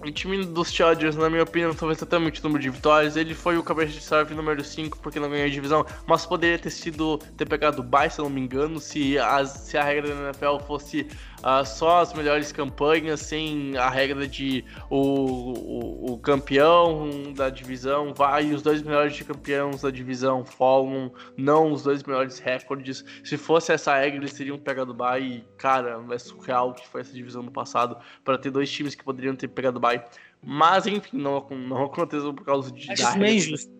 O 0.00 0.10
time 0.12 0.44
dos 0.44 0.72
Chargers, 0.72 1.16
na 1.16 1.28
minha 1.28 1.42
opinião, 1.42 1.74
talvez 1.74 2.00
até 2.00 2.18
muito 2.18 2.40
número 2.42 2.62
de 2.62 2.70
vitórias. 2.70 3.16
Ele 3.16 3.34
foi 3.34 3.58
o 3.58 3.64
cabeça 3.64 3.92
de 3.92 4.00
serve 4.00 4.32
número 4.32 4.62
5 4.62 4.98
porque 5.00 5.18
não 5.18 5.28
ganhou 5.28 5.46
a 5.46 5.50
divisão, 5.50 5.84
mas 6.06 6.24
poderia 6.24 6.58
ter 6.58 6.70
sido 6.70 7.18
ter 7.36 7.46
pegado 7.46 7.82
o 7.82 7.84
se 8.08 8.20
não 8.20 8.30
me 8.30 8.40
engano, 8.40 8.78
se, 8.78 9.18
as, 9.18 9.50
se 9.50 9.76
a 9.76 9.82
regra 9.82 10.14
da 10.14 10.22
NFL 10.28 10.64
fosse 10.66 11.08
ah, 11.42 11.64
só 11.64 12.00
as 12.00 12.12
melhores 12.12 12.50
campanhas, 12.50 13.20
sem 13.20 13.76
a 13.76 13.88
regra 13.88 14.26
de 14.26 14.64
o, 14.90 14.98
o, 14.98 16.12
o 16.12 16.18
campeão 16.18 17.32
da 17.34 17.48
divisão 17.48 18.12
vai 18.12 18.46
e 18.46 18.54
os 18.54 18.62
dois 18.62 18.82
melhores 18.82 19.20
campeões 19.22 19.82
da 19.82 19.90
divisão 19.90 20.44
folgam, 20.44 21.12
não 21.36 21.72
os 21.72 21.84
dois 21.84 22.02
melhores 22.02 22.38
recordes. 22.38 23.04
Se 23.22 23.36
fosse 23.36 23.72
essa 23.72 23.96
regra, 23.96 24.18
eles 24.18 24.32
teriam 24.32 24.58
pegado 24.58 24.90
o 24.90 24.94
bye. 24.94 25.22
E, 25.22 25.44
cara, 25.56 26.00
é 26.10 26.18
surreal 26.18 26.74
que 26.74 26.86
foi 26.88 27.02
essa 27.02 27.12
divisão 27.12 27.42
no 27.42 27.50
passado 27.50 27.96
para 28.24 28.36
ter 28.36 28.50
dois 28.50 28.70
times 28.70 28.94
que 28.94 29.04
poderiam 29.04 29.36
ter 29.36 29.48
pegado 29.48 29.78
o 29.78 29.80
bye. 29.80 30.02
Mas 30.42 30.86
enfim, 30.86 31.18
não, 31.18 31.46
não 31.50 31.84
aconteceu 31.84 32.32
por 32.34 32.44
causa 32.44 32.70
de. 32.72 32.90
Acho 32.90 33.02
isso 33.02 33.18
meio 33.18 33.36
injusto. 33.36 33.77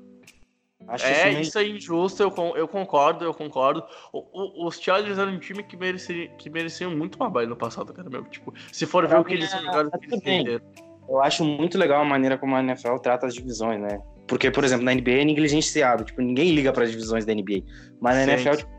Acho 0.88 1.04
É, 1.06 1.24
meio- 1.26 1.40
isso 1.40 1.58
é 1.58 1.68
injusto, 1.68 2.22
eu, 2.22 2.32
eu 2.56 2.66
concordo, 2.66 3.24
eu 3.24 3.34
concordo. 3.34 3.84
O- 4.12 4.24
o- 4.64 4.66
os 4.66 4.80
Chargers 4.80 5.18
eram 5.18 5.32
um 5.32 5.38
time 5.38 5.62
que 5.62 5.76
mereciam, 5.76 6.28
que 6.38 6.48
mereciam 6.48 6.96
muito 6.96 7.16
uma 7.16 7.28
baile 7.28 7.50
no 7.50 7.56
passado, 7.56 7.92
cara, 7.92 8.08
meu. 8.08 8.24
Tipo, 8.24 8.54
se 8.72 8.86
for 8.86 9.06
ver 9.06 9.18
o 9.20 9.24
que 9.24 9.34
eles 9.34 9.50
jogaram, 9.50 9.90
tá 9.90 9.98
eles 10.02 10.20
perderam. 10.20 10.64
Eu 11.08 11.20
acho 11.22 11.44
muito 11.44 11.78
legal 11.78 12.02
a 12.02 12.04
maneira 12.04 12.36
como 12.38 12.54
a 12.56 12.60
NFL 12.62 12.96
trata 12.98 13.26
as 13.26 13.34
divisões, 13.34 13.80
né? 13.80 13.98
Porque, 14.26 14.50
por 14.50 14.62
exemplo, 14.64 14.84
na 14.84 14.92
NBA 14.92 15.22
é 15.22 15.24
negligenciado. 15.24 16.04
Tipo, 16.04 16.20
ninguém 16.20 16.52
liga 16.54 16.72
para 16.72 16.84
as 16.84 16.90
divisões 16.90 17.24
da 17.24 17.32
NBA. 17.32 17.62
Mas 18.00 18.16
na 18.16 18.24
Sim. 18.24 18.30
NFL, 18.32 18.56
tipo, 18.58 18.70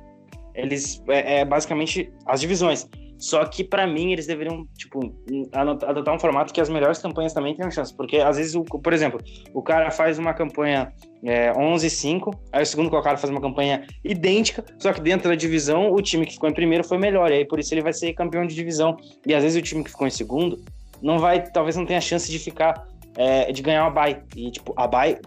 eles... 0.53 1.03
É, 1.07 1.39
é 1.39 1.45
basicamente 1.45 2.11
as 2.25 2.39
divisões. 2.41 2.87
Só 3.17 3.43
que, 3.45 3.63
pra 3.63 3.85
mim, 3.87 4.11
eles 4.13 4.27
deveriam, 4.27 4.65
tipo, 4.77 5.13
adotar 5.51 6.15
um 6.15 6.19
formato 6.19 6.53
que 6.53 6.61
as 6.61 6.69
melhores 6.69 6.99
campanhas 6.99 7.33
também 7.33 7.55
tenham 7.55 7.69
chance. 7.71 7.93
Porque, 7.95 8.17
às 8.17 8.37
vezes, 8.37 8.53
o, 8.55 8.63
por 8.63 8.93
exemplo, 8.93 9.19
o 9.53 9.61
cara 9.63 9.89
faz 9.91 10.17
uma 10.19 10.33
campanha 10.33 10.93
é, 11.23 11.51
11-5, 11.53 12.33
aí 12.51 12.63
o 12.63 12.65
segundo 12.65 12.89
colocado 12.89 13.17
faz 13.17 13.29
uma 13.29 13.41
campanha 13.41 13.85
idêntica, 14.03 14.63
só 14.77 14.93
que 14.93 15.01
dentro 15.01 15.29
da 15.29 15.35
divisão, 15.35 15.91
o 15.91 16.01
time 16.01 16.25
que 16.25 16.33
ficou 16.33 16.49
em 16.49 16.53
primeiro 16.53 16.83
foi 16.83 16.97
melhor. 16.97 17.31
E 17.31 17.35
aí, 17.35 17.45
por 17.45 17.59
isso, 17.59 17.73
ele 17.73 17.81
vai 17.81 17.93
ser 17.93 18.13
campeão 18.13 18.45
de 18.45 18.55
divisão. 18.55 18.97
E, 19.25 19.33
às 19.33 19.43
vezes, 19.43 19.57
o 19.57 19.61
time 19.61 19.83
que 19.83 19.89
ficou 19.89 20.07
em 20.07 20.11
segundo 20.11 20.61
não 21.01 21.19
vai, 21.19 21.43
talvez 21.43 21.75
não 21.75 21.85
tenha 21.85 22.01
chance 22.01 22.31
de 22.31 22.39
ficar, 22.39 22.87
é, 23.19 23.51
de 23.51 23.61
ganhar 23.61 23.83
uma 23.83 23.91
bye. 23.91 24.17
E, 24.33 24.49
tipo, 24.49 24.73
a 24.77 24.87
bye, 24.87 25.19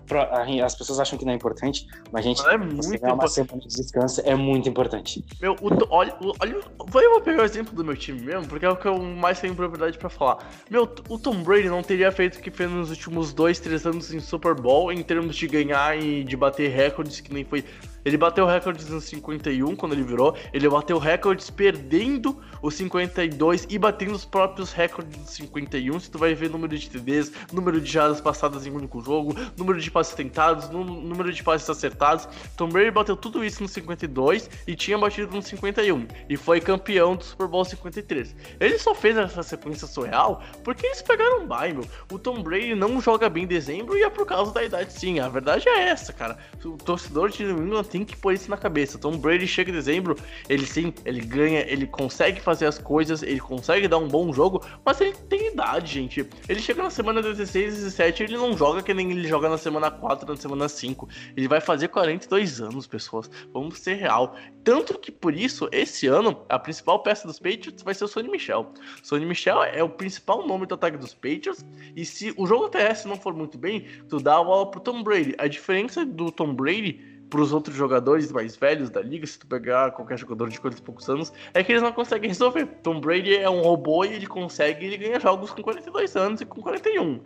as 0.65 0.75
pessoas 0.75 0.99
acham 0.99 1.19
que 1.19 1.27
não 1.27 1.33
é 1.33 1.37
importante, 1.37 1.87
mas, 2.11 2.25
gente, 2.25 2.41
É 2.49 2.57
você 2.57 2.97
ganhar 2.97 3.13
uma 3.13 3.29
semana 3.29 3.61
de 3.61 3.69
descanso 3.69 4.23
é 4.25 4.35
muito 4.35 4.67
importante. 4.67 5.23
Meu, 5.43 5.55
o 5.61 5.69
olha, 5.91 6.17
olha, 6.41 6.61
vou 6.79 7.21
pegar 7.21 7.43
o 7.43 7.45
exemplo 7.45 7.75
do 7.75 7.85
meu 7.85 7.95
time 7.95 8.23
mesmo, 8.23 8.49
porque 8.49 8.65
é 8.65 8.71
o 8.71 8.77
que 8.77 8.89
eu 8.89 8.99
mais 8.99 9.39
tenho 9.41 9.55
propriedade 9.55 9.99
pra 9.99 10.09
falar. 10.09 10.39
Meu, 10.71 10.91
o 11.07 11.19
Tom 11.19 11.43
Brady 11.43 11.69
não 11.69 11.83
teria 11.83 12.11
feito 12.11 12.37
o 12.37 12.41
que 12.41 12.51
fez 12.51 12.71
nos 12.71 12.89
últimos 12.89 13.35
dois, 13.35 13.61
três 13.61 13.85
anos 13.85 14.13
em 14.15 14.21
Super 14.21 14.55
Bowl, 14.55 14.91
em 14.91 15.03
termos 15.03 15.37
de 15.37 15.47
ganhar 15.47 15.99
e 15.99 16.25
de 16.25 16.35
bater 16.35 16.71
recordes, 16.71 17.21
que 17.21 17.33
nem 17.35 17.45
foi. 17.45 17.63
Ele 18.05 18.17
bateu 18.17 18.47
recordes 18.47 18.89
no 18.89 19.01
51 19.01 19.77
quando 19.77 19.93
ele 19.93 20.03
virou, 20.03 20.37
ele 20.53 20.69
bateu 20.69 20.99
recordes 20.99 21.51
perdendo 21.51 22.37
os 22.61 22.75
52 22.75 23.67
e 23.71 23.79
batendo 23.79 24.13
os 24.15 24.25
próprios 24.25 24.73
recordes 24.73 25.17
do 25.19 25.27
51. 25.31 26.01
Se 26.01 26.11
tu 26.11 26.19
vai 26.19 26.35
ver 26.35 26.51
número 26.51 26.77
de 26.77 26.89
TDs, 26.91 27.33
número 27.53 27.81
de 27.81 27.91
jardas 27.91 28.21
passadas 28.21 28.67
em 28.67 28.71
um 28.71 28.77
único 28.77 29.01
jogo, 29.01 29.35
número 29.57 29.81
de 29.81 29.91
passes 29.91 30.15
tentados, 30.15 30.69
nú- 30.71 30.85
número 30.85 31.33
de 31.33 31.43
passes 31.43 31.69
acertados. 31.69 32.29
Tom 32.57 32.69
Brady 32.69 32.91
bateu 32.91 33.17
tudo 33.17 33.45
isso 33.45 33.63
no 33.63 33.69
52 33.69 34.51
e 34.67 34.75
tinha 34.75 34.99
batido 34.99 35.35
no 35.35 35.43
51 35.43 36.07
e 36.29 36.37
foi 36.37 36.61
campeão 36.61 37.17
do 37.17 37.25
Super 37.25 37.47
Bowl 37.47 37.65
53. 37.65 38.35
Ele 38.61 38.79
só 38.79 38.95
fez 38.95 39.17
essa 39.17 39.43
sequência 39.43 39.87
surreal 39.87 40.43
porque 40.65 40.87
eles 40.87 41.03
pegaram 41.03 41.43
um 41.43 41.47
bye, 41.47 41.73
meu. 41.73 41.87
O 42.11 42.19
Tom 42.19 42.43
Brady 42.43 42.75
não 42.75 43.01
joga 43.01 43.29
bem 43.29 43.45
em 43.45 43.47
dezembro 43.47 43.97
e 43.97 44.03
é 44.03 44.11
por 44.11 44.27
causa 44.27 44.53
da 44.53 44.63
idade 44.65 44.93
sim. 44.93 45.19
A 45.21 45.29
verdade 45.29 45.69
é 45.69 45.89
essa, 45.89 46.13
cara. 46.13 46.39
O 46.65 46.71
torcedor 46.77 47.31
de 47.31 47.45
New 47.45 47.65
England 47.65 47.85
tem 47.93 48.07
que 48.07 48.17
pôr 48.17 48.33
isso 48.33 48.51
na 48.51 48.57
cabeça. 48.57 48.97
Tom 48.97 49.19
Brady 49.19 49.47
chega 49.47 49.71
em 49.71 49.75
dezembro, 49.75 50.17
ele 50.49 50.65
sim, 50.65 50.95
ele 51.05 51.21
ganha, 51.21 51.61
ele 51.69 51.87
consegue 51.87 52.41
fazer 52.41 52.65
as 52.65 52.79
coisas, 52.79 53.23
ele 53.23 53.39
consegue 53.39 53.87
dar 53.87 53.99
um 53.99 54.09
bom 54.09 54.33
jogo, 54.33 54.65
mas 54.83 54.99
ele 54.99 55.13
tem 55.13 55.49
idade, 55.49 55.93
gente. 55.93 56.27
Ele 56.49 56.59
chega 56.59 56.83
na 56.83 56.89
semana 56.89 57.21
16 57.21 57.75
e 57.75 57.77
17 57.77 58.23
ele 58.23 58.39
não 58.39 58.57
joga 58.57 58.83
que 58.83 58.95
nem 58.95 59.11
ele 59.11 59.29
joga 59.29 59.47
na 59.51 59.59
semana 59.59 59.91
4, 59.91 60.27
na 60.27 60.37
semana 60.37 60.71
5. 60.71 61.07
Ele 61.37 61.47
vai 61.47 61.61
fazer 61.61 61.89
42 61.89 62.63
anos, 62.63 62.87
pessoas. 62.87 63.31
Vamos 63.53 63.79
ser 63.79 63.95
real. 63.95 64.35
Tanto 64.65 64.99
que 64.99 65.13
por 65.13 65.35
isso, 65.35 65.69
esse 65.71 66.07
ano, 66.07 66.47
a 66.49 66.59
principal 66.59 67.03
peça 67.03 67.29
dos 67.29 67.39
Patriots 67.39 67.83
vai 67.83 67.93
ser 67.93 68.05
o 68.05 68.09
Sonny 68.09 68.31
Michel. 68.31 68.73
Sonny 69.03 69.27
Michel 69.27 69.63
é 69.65 69.83
o 69.83 69.89
principal 69.91 70.47
nome 70.47 70.65
do 70.65 70.77
ataque 70.77 70.97
dos 70.97 71.13
Patriots. 71.13 71.63
E 71.95 72.07
se 72.07 72.33
o 72.39 72.47
jogo 72.47 72.71
terrestre 72.71 73.11
não 73.11 73.17
for 73.17 73.35
muito 73.35 73.59
bem, 73.59 73.87
tu 74.09 74.19
dá 74.19 74.39
a 74.39 74.43
bola 74.45 74.71
pro 74.71 74.81
Tom 74.81 75.03
Brady. 75.03 75.35
A 75.37 75.47
diferença 75.47 76.07
do 76.07 76.33
Tom 76.33 76.55
Brady 76.55 77.12
pros 77.33 77.51
outros 77.51 77.75
jogadores 77.75 78.31
mais 78.31 78.55
velhos 78.57 78.91
da 78.91 79.01
liga, 79.01 79.27
se 79.27 79.39
tu 79.39 79.47
pegar 79.47 79.93
qualquer 79.93 80.19
jogador 80.19 80.51
de 80.51 80.61
40 80.61 80.83
e 80.83 80.85
poucos 80.85 81.09
anos, 81.09 81.33
é 81.55 81.65
que 81.65 81.73
eles 81.73 81.83
não 81.83 81.91
conseguem 81.91 82.29
resolver. 82.29 82.67
Tom 82.83 83.01
Brady 83.01 83.35
é 83.39 83.49
um 83.49 83.63
robô 83.63 84.05
e 84.05 84.13
ele 84.13 84.27
consegue, 84.27 84.85
ele 84.85 84.99
ganha 84.99 85.19
jogos 85.19 85.51
com 85.51 85.63
42 85.63 86.15
anos 86.15 86.43
e 86.43 86.45
com 86.45 86.61
41. 86.61 87.23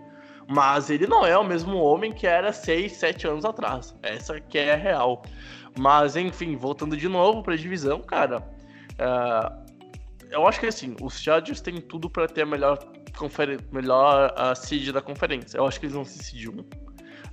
Mas 0.49 0.91
ele 0.91 1.09
não 1.09 1.27
é 1.27 1.37
o 1.37 1.43
mesmo 1.43 1.77
homem 1.79 2.13
que 2.13 2.25
era 2.25 2.53
6, 2.53 2.93
7 2.93 3.27
anos 3.27 3.45
atrás. 3.45 3.97
Essa 4.01 4.41
que 4.41 4.57
é 4.59 4.75
a 4.75 4.77
real. 4.77 5.25
Mas, 5.77 6.15
enfim, 6.15 6.55
voltando 6.55 6.97
de 6.97 7.09
novo 7.09 7.43
pra 7.43 7.57
divisão, 7.57 8.01
cara. 8.01 8.49
ah, 9.01 9.59
eu 10.31 10.47
acho 10.47 10.61
que 10.61 10.67
assim, 10.67 10.95
os 11.03 11.21
Chargers 11.21 11.61
têm 11.61 11.81
tudo 11.81 12.09
pra 12.09 12.29
ter 12.29 12.43
a 12.43 12.47
melhor, 12.47 12.79
melhor 13.73 14.33
ah, 14.37 14.55
seed 14.55 14.93
da 14.93 15.03
conferência. 15.03 15.59
Eu 15.59 15.67
acho 15.67 15.81
que 15.81 15.87
eles 15.87 15.97
vão 15.97 16.05
ser 16.05 16.23
seed 16.23 16.47
1. 16.47 16.86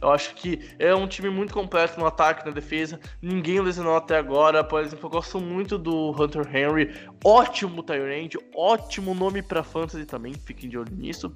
Eu 0.03 0.11
acho 0.11 0.35
que 0.35 0.59
é 0.77 0.93
um 0.93 1.07
time 1.07 1.29
muito 1.29 1.53
completo 1.53 1.97
no 1.97 2.05
ataque, 2.05 2.45
na 2.45 2.51
defesa. 2.51 2.99
Ninguém 3.21 3.61
lesionou 3.61 3.95
até 3.95 4.17
agora. 4.17 4.61
Por 4.61 4.81
exemplo, 4.81 5.05
eu 5.05 5.09
gosto 5.09 5.39
muito 5.39 5.77
do 5.77 6.11
Hunter 6.11 6.45
Henry. 6.53 6.93
Ótimo 7.23 7.81
Tyrande, 7.81 8.37
ótimo 8.53 9.15
nome 9.15 9.41
pra 9.41 9.63
fantasy 9.63 10.05
também. 10.05 10.33
Fiquem 10.33 10.69
de 10.69 10.77
olho 10.77 10.93
nisso. 10.93 11.33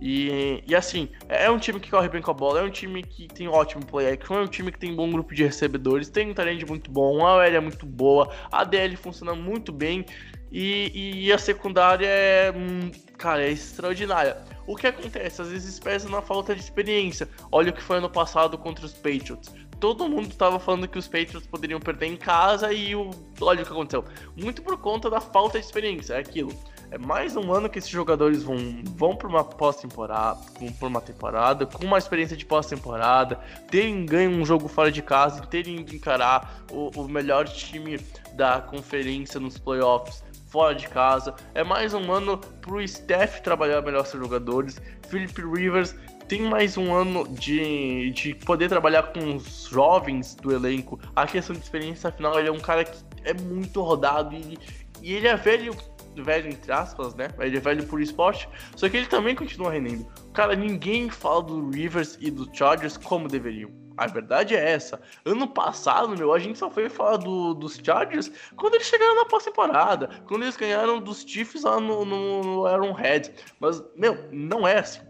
E, 0.00 0.64
e 0.66 0.74
assim, 0.74 1.08
é 1.28 1.48
um 1.48 1.60
time 1.60 1.78
que 1.78 1.88
corre 1.88 2.08
bem 2.08 2.20
com 2.20 2.32
a 2.32 2.34
bola, 2.34 2.58
é 2.58 2.62
um 2.64 2.70
time 2.70 3.04
que 3.04 3.28
tem 3.28 3.46
ótimo 3.46 3.86
play 3.86 4.10
action, 4.10 4.34
é 4.34 4.40
um 4.40 4.48
time 4.48 4.72
que 4.72 4.78
tem 4.80 4.96
bom 4.96 5.08
grupo 5.08 5.32
de 5.32 5.44
recebedores, 5.44 6.08
tem 6.08 6.32
um 6.32 6.34
talento 6.34 6.66
muito 6.66 6.90
bom, 6.90 7.24
a 7.24 7.36
OL 7.36 7.42
é 7.42 7.60
muito 7.60 7.86
boa, 7.86 8.28
a 8.50 8.64
DL 8.64 8.96
funciona 8.96 9.32
muito 9.32 9.70
bem 9.70 10.04
e, 10.50 11.26
e 11.26 11.32
a 11.32 11.38
secundária 11.38 12.08
é, 12.08 12.50
hum, 12.50 12.90
cara, 13.22 13.44
é 13.44 13.52
extraordinária. 13.52 14.36
O 14.66 14.74
que 14.74 14.88
acontece? 14.88 15.40
Às 15.40 15.48
vezes 15.48 15.78
pesa 15.78 16.08
na 16.08 16.20
falta 16.20 16.56
de 16.56 16.60
experiência. 16.60 17.28
Olha 17.52 17.70
o 17.70 17.72
que 17.72 17.80
foi 17.80 17.98
ano 17.98 18.10
passado 18.10 18.58
contra 18.58 18.84
os 18.84 18.92
Patriots. 18.92 19.48
Todo 19.78 20.08
mundo 20.08 20.28
estava 20.28 20.58
falando 20.58 20.88
que 20.88 20.98
os 20.98 21.06
Patriots 21.06 21.46
poderiam 21.46 21.78
perder 21.78 22.06
em 22.06 22.16
casa 22.16 22.72
e 22.72 22.96
o... 22.96 23.10
olha 23.40 23.62
o 23.62 23.64
que 23.66 23.72
aconteceu. 23.72 24.04
Muito 24.36 24.60
por 24.60 24.76
conta 24.78 25.08
da 25.08 25.20
falta 25.20 25.58
de 25.58 25.64
experiência, 25.64 26.14
é 26.14 26.18
aquilo. 26.18 26.52
É 26.90 26.98
mais 26.98 27.36
um 27.36 27.52
ano 27.52 27.70
que 27.70 27.78
esses 27.78 27.90
jogadores 27.90 28.42
vão, 28.42 28.56
vão 28.96 29.16
para 29.16 29.28
uma 29.28 29.44
pós-temporada, 29.44 30.38
por 30.78 30.86
uma 30.88 31.00
temporada, 31.00 31.64
com 31.64 31.84
uma 31.86 31.98
experiência 31.98 32.36
de 32.36 32.44
pós-temporada, 32.44 33.36
terem 33.70 34.04
ganho 34.04 34.30
um 34.30 34.44
jogo 34.44 34.68
fora 34.68 34.90
de 34.90 35.00
casa, 35.00 35.46
terem 35.46 35.76
ido 35.80 35.94
encarar 35.94 36.62
o, 36.70 36.90
o 37.00 37.08
melhor 37.08 37.48
time 37.48 37.98
da 38.34 38.60
conferência 38.60 39.40
nos 39.40 39.58
playoffs 39.58 40.22
fora 40.52 40.74
de 40.74 40.86
casa. 40.86 41.34
É 41.54 41.64
mais 41.64 41.94
um 41.94 42.12
ano 42.12 42.36
pro 42.36 42.80
staff 42.82 43.42
trabalhar 43.42 43.80
melhor 43.80 44.04
seus 44.04 44.22
jogadores. 44.22 44.80
Philip 45.08 45.40
Rivers 45.40 45.96
tem 46.28 46.42
mais 46.42 46.76
um 46.76 46.94
ano 46.94 47.26
de, 47.26 48.10
de 48.10 48.34
poder 48.34 48.68
trabalhar 48.68 49.02
com 49.14 49.36
os 49.36 49.64
jovens 49.64 50.34
do 50.34 50.52
elenco. 50.52 51.00
A 51.16 51.26
questão 51.26 51.56
de 51.56 51.62
experiência, 51.62 52.10
afinal, 52.10 52.38
ele 52.38 52.48
é 52.48 52.52
um 52.52 52.60
cara 52.60 52.84
que 52.84 52.98
é 53.24 53.32
muito 53.32 53.80
rodado 53.80 54.36
e, 54.36 54.58
e 55.00 55.14
ele 55.14 55.26
é 55.26 55.36
velho, 55.36 55.74
velho 56.16 56.50
entre 56.50 56.70
aspas, 56.70 57.14
né? 57.14 57.28
Ele 57.40 57.56
é 57.56 57.60
velho 57.60 57.86
por 57.86 58.00
esporte, 58.00 58.46
só 58.76 58.88
que 58.90 58.98
ele 58.98 59.06
também 59.06 59.34
continua 59.34 59.72
rendendo. 59.72 60.06
Cara, 60.34 60.54
ninguém 60.54 61.08
fala 61.08 61.42
do 61.42 61.70
Rivers 61.70 62.18
e 62.20 62.30
do 62.30 62.48
Chargers 62.54 62.98
como 62.98 63.26
deveriam. 63.26 63.81
A 63.96 64.06
verdade 64.06 64.54
é 64.54 64.70
essa. 64.72 65.00
Ano 65.24 65.46
passado, 65.46 66.16
meu, 66.16 66.32
a 66.32 66.38
gente 66.38 66.58
só 66.58 66.70
foi 66.70 66.88
falar 66.88 67.18
do, 67.18 67.54
dos 67.54 67.78
Chargers 67.82 68.30
quando 68.56 68.74
eles 68.74 68.86
chegaram 68.86 69.16
na 69.16 69.24
pós-temporada. 69.26 70.08
Quando 70.26 70.42
eles 70.42 70.56
ganharam 70.56 71.00
dos 71.00 71.22
Chiefs 71.22 71.64
lá 71.64 71.80
no, 71.80 72.04
no, 72.04 72.42
no 72.42 72.66
Arrowhead. 72.66 73.32
Mas, 73.60 73.82
meu, 73.96 74.28
não 74.32 74.66
é 74.66 74.78
assim. 74.78 75.00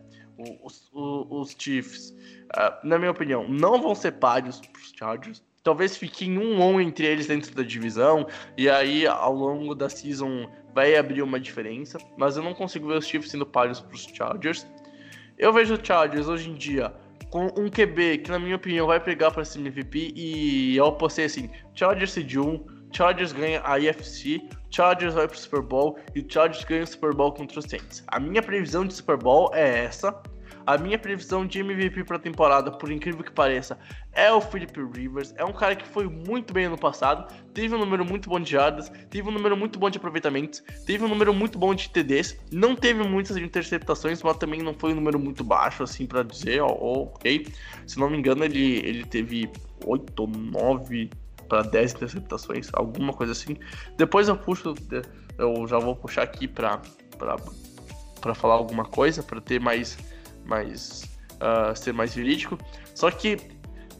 Os, 0.62 0.88
os, 0.92 1.26
os 1.30 1.56
Chiefs, 1.56 2.10
uh, 2.56 2.86
na 2.86 2.98
minha 2.98 3.10
opinião, 3.10 3.46
não 3.48 3.80
vão 3.80 3.94
ser 3.94 4.12
páreos 4.12 4.60
pros 4.60 4.92
Chargers. 4.96 5.42
Talvez 5.62 5.96
fiquem 5.96 6.38
um 6.38 6.60
on 6.60 6.80
entre 6.80 7.06
eles 7.06 7.28
dentro 7.28 7.54
da 7.54 7.62
divisão. 7.62 8.26
E 8.56 8.68
aí, 8.68 9.06
ao 9.06 9.32
longo 9.32 9.74
da 9.74 9.88
season, 9.88 10.50
vai 10.74 10.96
abrir 10.96 11.22
uma 11.22 11.38
diferença. 11.38 11.98
Mas 12.16 12.36
eu 12.36 12.42
não 12.42 12.54
consigo 12.54 12.88
ver 12.88 12.98
os 12.98 13.06
Chiefs 13.06 13.30
sendo 13.30 13.46
páreos 13.46 13.80
pros 13.80 14.02
Chargers. 14.02 14.66
Eu 15.38 15.52
vejo 15.52 15.74
o 15.74 15.84
Chargers 15.84 16.28
hoje 16.28 16.50
em 16.50 16.54
dia 16.54 16.92
com 17.32 17.46
um 17.56 17.70
QB 17.70 18.18
que, 18.18 18.30
na 18.30 18.38
minha 18.38 18.56
opinião, 18.56 18.86
vai 18.86 19.00
pegar 19.00 19.30
para 19.30 19.44
ser 19.44 19.58
MVP. 19.58 20.12
E 20.14 20.76
eu 20.76 20.86
apostei 20.86 21.24
assim: 21.24 21.50
Chargers 21.74 22.14
de 22.14 22.38
1, 22.38 22.64
Chargers 22.92 23.32
ganha 23.32 23.62
a 23.64 23.80
IFC, 23.80 24.40
Chargers 24.70 25.14
vai 25.14 25.26
pro 25.26 25.36
Super 25.36 25.62
Bowl 25.62 25.98
e 26.14 26.24
Chargers 26.28 26.62
ganha 26.64 26.84
o 26.84 26.86
Super 26.86 27.14
Bowl 27.14 27.32
contra 27.32 27.58
os 27.58 27.64
Saints. 27.64 28.04
A 28.08 28.20
minha 28.20 28.42
previsão 28.42 28.86
de 28.86 28.92
Super 28.92 29.16
Bowl 29.16 29.50
é 29.54 29.84
essa. 29.84 30.22
A 30.66 30.78
minha 30.78 30.98
previsão 30.98 31.46
de 31.46 31.60
MVP 31.60 32.04
para 32.04 32.16
a 32.16 32.20
temporada, 32.20 32.70
por 32.70 32.90
incrível 32.90 33.22
que 33.22 33.32
pareça, 33.32 33.78
é 34.12 34.32
o 34.32 34.40
Philip 34.40 34.72
Rivers. 34.94 35.34
É 35.36 35.44
um 35.44 35.52
cara 35.52 35.74
que 35.74 35.86
foi 35.86 36.06
muito 36.06 36.52
bem 36.52 36.66
ano 36.66 36.78
passado, 36.78 37.32
teve 37.52 37.74
um 37.74 37.78
número 37.78 38.04
muito 38.04 38.28
bom 38.28 38.40
de 38.40 38.50
jardas, 38.50 38.90
teve 39.10 39.28
um 39.28 39.32
número 39.32 39.56
muito 39.56 39.78
bom 39.78 39.90
de 39.90 39.98
aproveitamentos, 39.98 40.62
teve 40.86 41.04
um 41.04 41.08
número 41.08 41.32
muito 41.32 41.58
bom 41.58 41.74
de 41.74 41.88
TDs, 41.90 42.38
não 42.50 42.76
teve 42.76 43.02
muitas 43.02 43.36
interceptações, 43.36 44.22
mas 44.22 44.36
também 44.36 44.62
não 44.62 44.74
foi 44.74 44.92
um 44.92 44.96
número 44.96 45.18
muito 45.18 45.42
baixo, 45.42 45.82
assim, 45.82 46.06
para 46.06 46.22
dizer, 46.22 46.60
ó, 46.60 46.68
ok. 46.68 47.46
Se 47.86 47.98
não 47.98 48.08
me 48.08 48.18
engano, 48.18 48.44
ele, 48.44 48.78
ele 48.78 49.04
teve 49.04 49.50
8 49.84 50.20
ou 50.20 50.28
9 50.28 51.10
para 51.48 51.62
10 51.62 51.94
interceptações, 51.94 52.68
alguma 52.72 53.12
coisa 53.12 53.32
assim. 53.32 53.56
Depois 53.96 54.28
eu 54.28 54.36
puxo, 54.36 54.74
eu 55.38 55.66
já 55.66 55.78
vou 55.78 55.96
puxar 55.96 56.22
aqui 56.22 56.48
para 56.48 56.80
para 58.22 58.34
falar 58.34 58.54
alguma 58.54 58.84
coisa, 58.84 59.22
para 59.22 59.40
ter 59.40 59.60
mais 59.60 59.98
mais 60.44 61.04
uh, 61.42 61.76
ser 61.76 61.92
mais 61.92 62.14
verídico. 62.14 62.58
Só 62.94 63.10
que, 63.10 63.38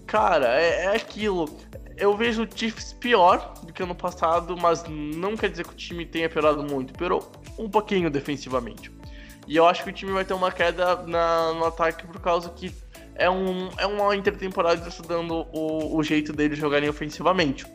cara, 0.06 0.60
é, 0.60 0.84
é, 0.84 0.96
aquilo. 0.96 1.48
Eu 1.96 2.16
vejo 2.16 2.44
o 2.44 2.48
Chiefs 2.52 2.94
pior 2.94 3.54
do 3.64 3.72
que 3.72 3.82
ano 3.82 3.94
passado, 3.94 4.56
mas 4.56 4.84
não 4.88 5.36
quer 5.36 5.50
dizer 5.50 5.66
que 5.66 5.72
o 5.72 5.76
time 5.76 6.06
tenha 6.06 6.28
piorado 6.28 6.62
muito. 6.64 6.92
Piorou 6.94 7.30
um 7.58 7.68
pouquinho 7.68 8.10
defensivamente. 8.10 8.90
E 9.46 9.56
eu 9.56 9.66
acho 9.66 9.84
que 9.84 9.90
o 9.90 9.92
time 9.92 10.12
vai 10.12 10.24
ter 10.24 10.34
uma 10.34 10.50
queda 10.50 11.02
na, 11.06 11.52
no 11.52 11.64
ataque 11.66 12.06
por 12.06 12.20
causa 12.20 12.48
que 12.50 12.72
é, 13.14 13.28
um, 13.28 13.68
é 13.76 13.86
uma 13.86 14.16
intertemporada 14.16 14.88
estudando 14.88 15.46
o, 15.52 15.96
o 15.96 16.02
jeito 16.02 16.32
deles 16.32 16.58
jogarem 16.58 16.88
ofensivamente. 16.88 17.66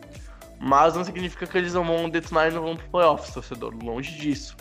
Mas 0.60 0.96
não 0.96 1.04
significa 1.04 1.46
que 1.46 1.58
eles 1.58 1.74
não 1.74 1.86
vão 1.86 2.10
detonar 2.10 2.50
e 2.50 2.54
não 2.54 2.64
vão 2.64 2.76
pro 2.76 2.90
playoffs, 2.90 3.34
torcedor. 3.34 3.74
Longe 3.84 4.18
disso. 4.18 4.58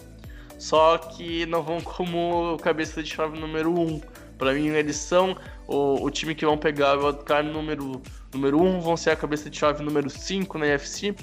Só 0.59 0.99
que 0.99 1.45
não 1.47 1.63
vão 1.63 1.81
como 1.81 2.57
cabeça 2.59 3.03
de 3.03 3.11
chave 3.11 3.39
número 3.39 3.73
1. 3.73 3.81
Um. 3.81 4.01
Para 4.39 4.53
mim, 4.53 4.69
eles 4.69 4.97
são 4.97 5.37
o, 5.67 6.05
o, 6.05 6.11
time 6.11 6.35
que 6.35 6.45
vão 6.45 6.59
pegar 6.59 6.99
o 6.99 7.07
wildcard 7.07 7.51
número, 7.51 8.03
número 8.33 8.61
1, 8.61 8.67
um, 8.67 8.81
vão 8.81 8.97
ser 8.97 9.11
a 9.11 9.17
cabeça 9.17 9.49
de 9.49 9.59
chave 9.59 9.83
número 9.83 10.11
5 10.11 10.59
na 10.59 10.67
UFC. 10.67 11.15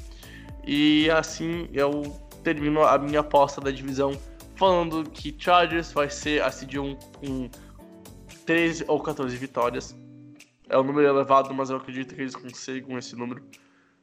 E 0.66 1.10
assim 1.12 1.68
eu 1.74 2.20
termino 2.44 2.84
a 2.84 2.98
minha 2.98 3.20
aposta 3.20 3.62
da 3.62 3.70
divisão 3.70 4.18
falando 4.56 5.10
que 5.10 5.36
Chargers 5.38 5.92
vai 5.92 6.10
ser 6.10 6.42
a 6.42 6.52
seed 6.52 6.76
1 6.76 6.96
com 6.96 7.50
13 8.46 8.86
ou 8.88 9.00
14 9.00 9.36
vitórias. 9.38 9.96
É 10.70 10.78
um 10.78 10.84
número 10.84 11.08
elevado, 11.08 11.54
mas 11.54 11.70
eu 11.70 11.78
acredito 11.78 12.16
que 12.16 12.22
eles 12.22 12.36
consigam 12.36 12.98
esse 12.98 13.16
número. 13.16 13.44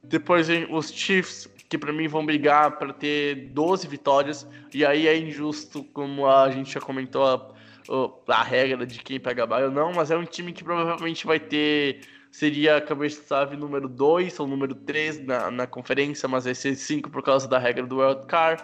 Depois 0.03 0.49
os 0.71 0.91
Chiefs, 0.91 1.49
que 1.69 1.79
para 1.79 1.93
mim 1.93 2.09
vão 2.09 2.27
brigar 2.27 2.79
para 2.79 2.93
ter 2.93 3.51
12 3.53 3.87
vitórias. 3.87 4.47
E 4.75 4.85
aí 4.85 5.07
é 5.07 5.17
injusto, 5.17 5.85
como 5.85 6.27
a 6.27 6.51
gente 6.51 6.73
já 6.73 6.81
comentou, 6.81 7.25
a, 7.25 8.35
a 8.35 8.43
regra 8.43 8.87
de 8.87 8.99
quem 8.99 9.21
pega 9.21 9.45
ou 9.45 9.71
não, 9.71 9.93
mas 9.93 10.11
é 10.11 10.17
um 10.17 10.25
time 10.25 10.53
que 10.53 10.65
provavelmente 10.65 11.27
vai 11.27 11.39
ter. 11.39 12.01
Seria 12.31 12.77
a 12.77 12.81
cabeça-chave 12.81 13.57
número 13.57 13.89
2 13.89 14.39
ou 14.39 14.47
número 14.47 14.75
3 14.75 15.27
na, 15.27 15.51
na 15.51 15.67
conferência, 15.67 16.29
mas 16.29 16.45
vai 16.45 16.55
ser 16.55 16.77
5 16.77 17.11
por 17.11 17.23
causa 17.23 17.49
da 17.49 17.59
regra 17.59 17.85
do 17.85 17.97
World 17.97 18.27
Card. 18.27 18.63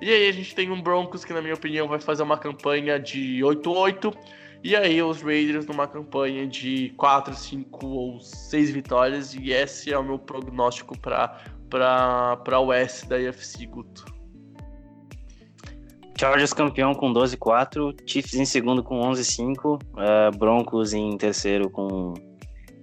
E 0.00 0.08
aí 0.08 0.28
a 0.28 0.32
gente 0.32 0.54
tem 0.54 0.70
um 0.70 0.80
Broncos 0.80 1.24
que, 1.24 1.32
na 1.32 1.42
minha 1.42 1.54
opinião, 1.54 1.88
vai 1.88 2.00
fazer 2.00 2.22
uma 2.22 2.38
campanha 2.38 2.98
de 2.98 3.40
8-8. 3.40 4.16
E 4.62 4.74
aí 4.74 5.00
os 5.02 5.22
Raiders 5.22 5.66
numa 5.66 5.86
campanha 5.86 6.46
de 6.46 6.92
4, 6.96 7.34
5 7.34 7.86
ou 7.86 8.20
6 8.20 8.70
vitórias. 8.70 9.34
E 9.34 9.52
esse 9.52 9.92
é 9.92 9.98
o 9.98 10.02
meu 10.02 10.18
prognóstico 10.18 10.98
para 10.98 12.60
o 12.60 12.72
S 12.72 13.08
da 13.08 13.16
UFC, 13.16 13.66
Guto. 13.66 14.04
Chargers 16.18 16.52
campeão 16.52 16.94
com 16.94 17.12
12-4, 17.12 17.94
Chiefs 18.04 18.34
em 18.34 18.44
segundo 18.44 18.82
com 18.82 19.00
11-5, 19.02 19.64
uh, 19.64 19.80
eh, 19.98 20.30
Broncos 20.36 20.92
em 20.92 21.16
terceiro 21.16 21.70
com 21.70 22.12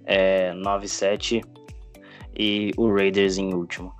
é, 0.06 0.54
9-7 0.54 1.44
e 2.38 2.72
o 2.78 2.90
Raiders 2.90 3.36
em 3.36 3.52
último. 3.52 3.92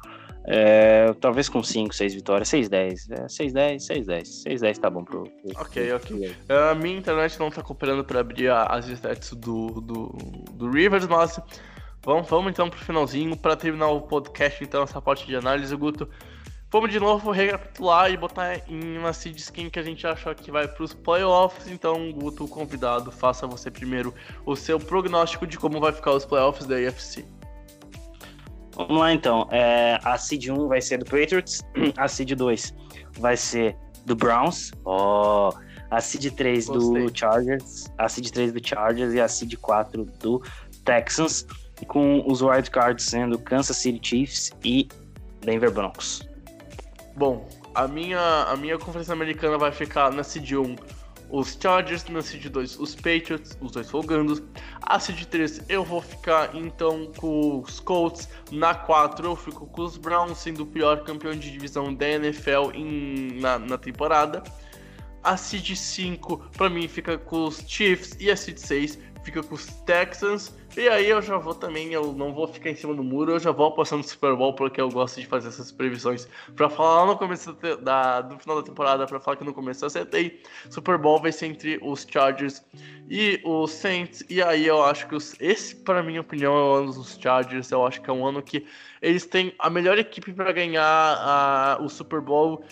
É, 0.49 1.13
talvez 1.15 1.49
com 1.49 1.61
5, 1.61 1.93
6 1.93 2.15
vitórias, 2.15 2.49
6-10. 2.49 3.11
É, 3.11 3.27
6-10, 3.27 3.77
6-10. 3.79 4.23
6-10 4.47 4.79
tá 4.79 4.89
bom 4.89 5.03
pro. 5.03 5.25
pro 5.25 5.61
ok, 5.61 5.93
ok. 5.93 6.37
A 6.49 6.75
minha 6.75 6.97
internet 6.97 7.39
não 7.41 7.51
tá 7.51 7.63
cooperando 7.63 8.05
pra 8.05 8.21
abrir 8.21 8.49
as 8.51 8.87
stats 8.89 9.33
do, 9.33 9.81
do, 9.81 10.07
do 10.53 10.71
Rivers, 10.71 11.07
mas 11.09 11.41
vamos, 12.05 12.29
vamos 12.29 12.53
então 12.53 12.71
pro 12.71 12.79
finalzinho. 12.79 13.37
Pra 13.37 13.57
terminar 13.57 13.89
o 13.89 14.03
podcast, 14.03 14.63
então, 14.63 14.85
essa 14.85 15.03
parte 15.03 15.27
de 15.27 15.35
análise, 15.35 15.75
Guto. 15.75 16.09
Vamos 16.71 16.91
de 16.91 17.01
novo 17.01 17.31
recapitular 17.31 18.11
e 18.11 18.17
botar 18.17 18.61
em 18.69 18.99
uma 18.99 19.13
seed 19.13 19.41
quem 19.53 19.71
que 19.71 19.79
a 19.79 19.83
gente 19.83 20.07
acha 20.07 20.35
que 20.35 20.51
vai 20.51 20.69
para 20.69 20.83
os 20.85 20.93
playoffs. 20.95 21.69
Então, 21.69 22.13
Guto, 22.13 22.47
convidado, 22.47 23.11
faça 23.11 23.47
você 23.47 23.69
primeiro 23.69 24.15
o 24.45 24.55
seu 24.55 24.79
prognóstico 24.79 25.47
de 25.47 25.57
como 25.57 25.81
vai 25.81 25.93
ficar 25.93 26.13
os 26.13 26.25
playoffs 26.25 26.67
da 26.67 26.77
AFC. 26.77 27.25
Vamos 28.77 28.99
lá 28.99 29.13
então. 29.13 29.49
É, 29.51 29.99
a 30.05 30.19
Seed 30.19 30.49
1 30.49 30.69
vai 30.69 30.81
ser 30.81 30.99
do 30.99 31.05
Patriots, 31.05 31.63
a 31.97 32.07
Seed 32.07 32.35
2 32.35 32.75
vai 33.19 33.37
ser 33.37 33.75
do 34.05 34.15
Browns, 34.15 34.71
oh, 34.85 35.51
a 35.91 36.01
Seed 36.01 36.31
3 36.35 36.67
Gostei. 36.67 37.07
do 37.07 37.19
Chargers, 37.19 37.93
a 37.99 38.09
Seed 38.09 38.31
3 38.31 38.53
do 38.53 38.67
Chargers 38.67 39.15
e 39.15 39.21
a 39.21 39.27
Seed 39.27 39.57
4 39.57 40.05
do 40.21 40.43
Texans, 40.85 41.47
com 41.89 42.23
os 42.27 42.43
wildcards 42.43 43.05
sendo 43.05 43.39
Kansas 43.39 43.79
City 43.79 43.99
Chiefs 44.03 44.53
e 44.63 44.89
Denver 45.41 45.71
Broncos. 45.71 46.29
Bom, 47.17 47.49
a 47.75 47.89
minha, 47.89 48.21
a 48.45 48.57
minha 48.57 48.79
conferência 48.79 49.13
americana 49.13 49.57
vai 49.57 49.73
ficar 49.73 50.13
na 50.13 50.23
Seed 50.23 50.53
1 50.53 50.77
os 51.31 51.59
Chargers, 51.61 52.05
na 52.07 52.23
Seed 52.23 52.47
2 52.47 52.79
os 52.79 52.95
Patriots, 52.95 53.57
os 53.61 53.73
dois 53.73 53.91
folgando. 53.91 54.49
A 54.83 54.99
Seed 54.99 55.25
3 55.25 55.63
eu 55.69 55.85
vou 55.85 56.01
ficar 56.01 56.55
então 56.55 57.11
com 57.17 57.61
os 57.61 57.81
Colts. 57.81 58.29
Na 58.51 58.75
4 58.75 59.27
eu 59.27 59.37
fico 59.37 59.67
com 59.67 59.83
os 59.83 59.97
Browns, 59.97 60.39
sendo 60.39 60.63
o 60.63 60.67
pior 60.67 61.05
campeão 61.05 61.33
de 61.33 61.51
divisão 61.51 61.93
da 61.93 62.09
NFL 62.09 62.71
em, 62.75 63.41
na, 63.41 63.59
na 63.59 63.79
temporada. 63.79 64.43
A 65.23 65.37
Seed 65.37 65.75
5 65.75 66.51
para 66.57 66.71
mim 66.71 66.87
fica 66.87 67.19
com 67.19 67.47
os 67.47 67.63
Chiefs 67.67 68.17
e 68.21 68.31
a 68.31 68.37
Seed 68.37 68.59
6 68.59 68.99
fica 69.25 69.43
com 69.43 69.55
os 69.55 69.67
Texans. 69.85 70.55
E 70.77 70.89
aí 70.89 71.09
eu 71.09 71.23
já 71.23 71.39
vou 71.39 71.55
também, 71.55 71.93
eu 71.93 72.13
não 72.13 72.35
vou 72.35 72.47
ficar 72.47 72.71
em 72.71 72.77
cima 72.77 72.95
do 72.95 73.03
muro, 73.03 73.33
eu 73.33 73.39
já 73.39 73.51
vou 73.51 73.73
passando 73.73 73.99
no 73.99 74.05
Super 74.05 74.37
Bowl, 74.37 74.53
porque 74.53 74.79
eu 74.79 74.91
gosto 74.91 75.19
de 75.19 75.27
fazer 75.27 75.49
essas 75.49 75.73
previsões. 75.73 76.29
Pra 76.55 76.69
falar 76.69 77.03
lá 77.03 77.07
no 77.07 77.17
começo 77.17 77.57
da, 77.83 78.21
do 78.21 78.39
final 78.39 78.57
da 78.57 78.63
temporada, 78.63 79.07
pra 79.07 79.19
falar 79.19 79.39
que 79.39 79.45
no 79.45 79.55
começo 79.55 79.85
eu 79.85 79.87
acertei. 79.87 80.43
Super 80.69 80.99
Bowl 80.99 81.21
vai 81.21 81.33
ser 81.33 81.47
entre 81.47 81.79
os 81.83 82.07
Chargers 82.09 82.63
e 83.09 83.41
os 83.43 83.71
Saints. 83.71 84.23
E 84.29 84.43
aí 84.43 84.67
eu 84.67 84.83
acho 84.85 85.09
que 85.09 85.15
os, 85.15 85.35
esse, 85.41 85.75
para 85.77 86.03
minha 86.03 86.21
opinião, 86.21 86.55
é 86.55 86.63
o 86.63 86.75
ano 86.75 86.93
dos 86.93 87.19
Chargers. 87.19 87.71
Eu 87.71 87.87
acho 87.87 88.03
que 88.03 88.11
é 88.11 88.13
um 88.13 88.27
ano 88.27 88.43
que 88.43 88.67
eles 89.01 89.25
têm 89.25 89.55
a 89.59 89.71
melhor 89.71 89.99
equipe 89.99 90.33
para 90.33 90.53
ganhar 90.53 90.85
a, 90.85 91.79
o 91.81 91.89
Super 91.89 92.21
Bowl 92.21 92.63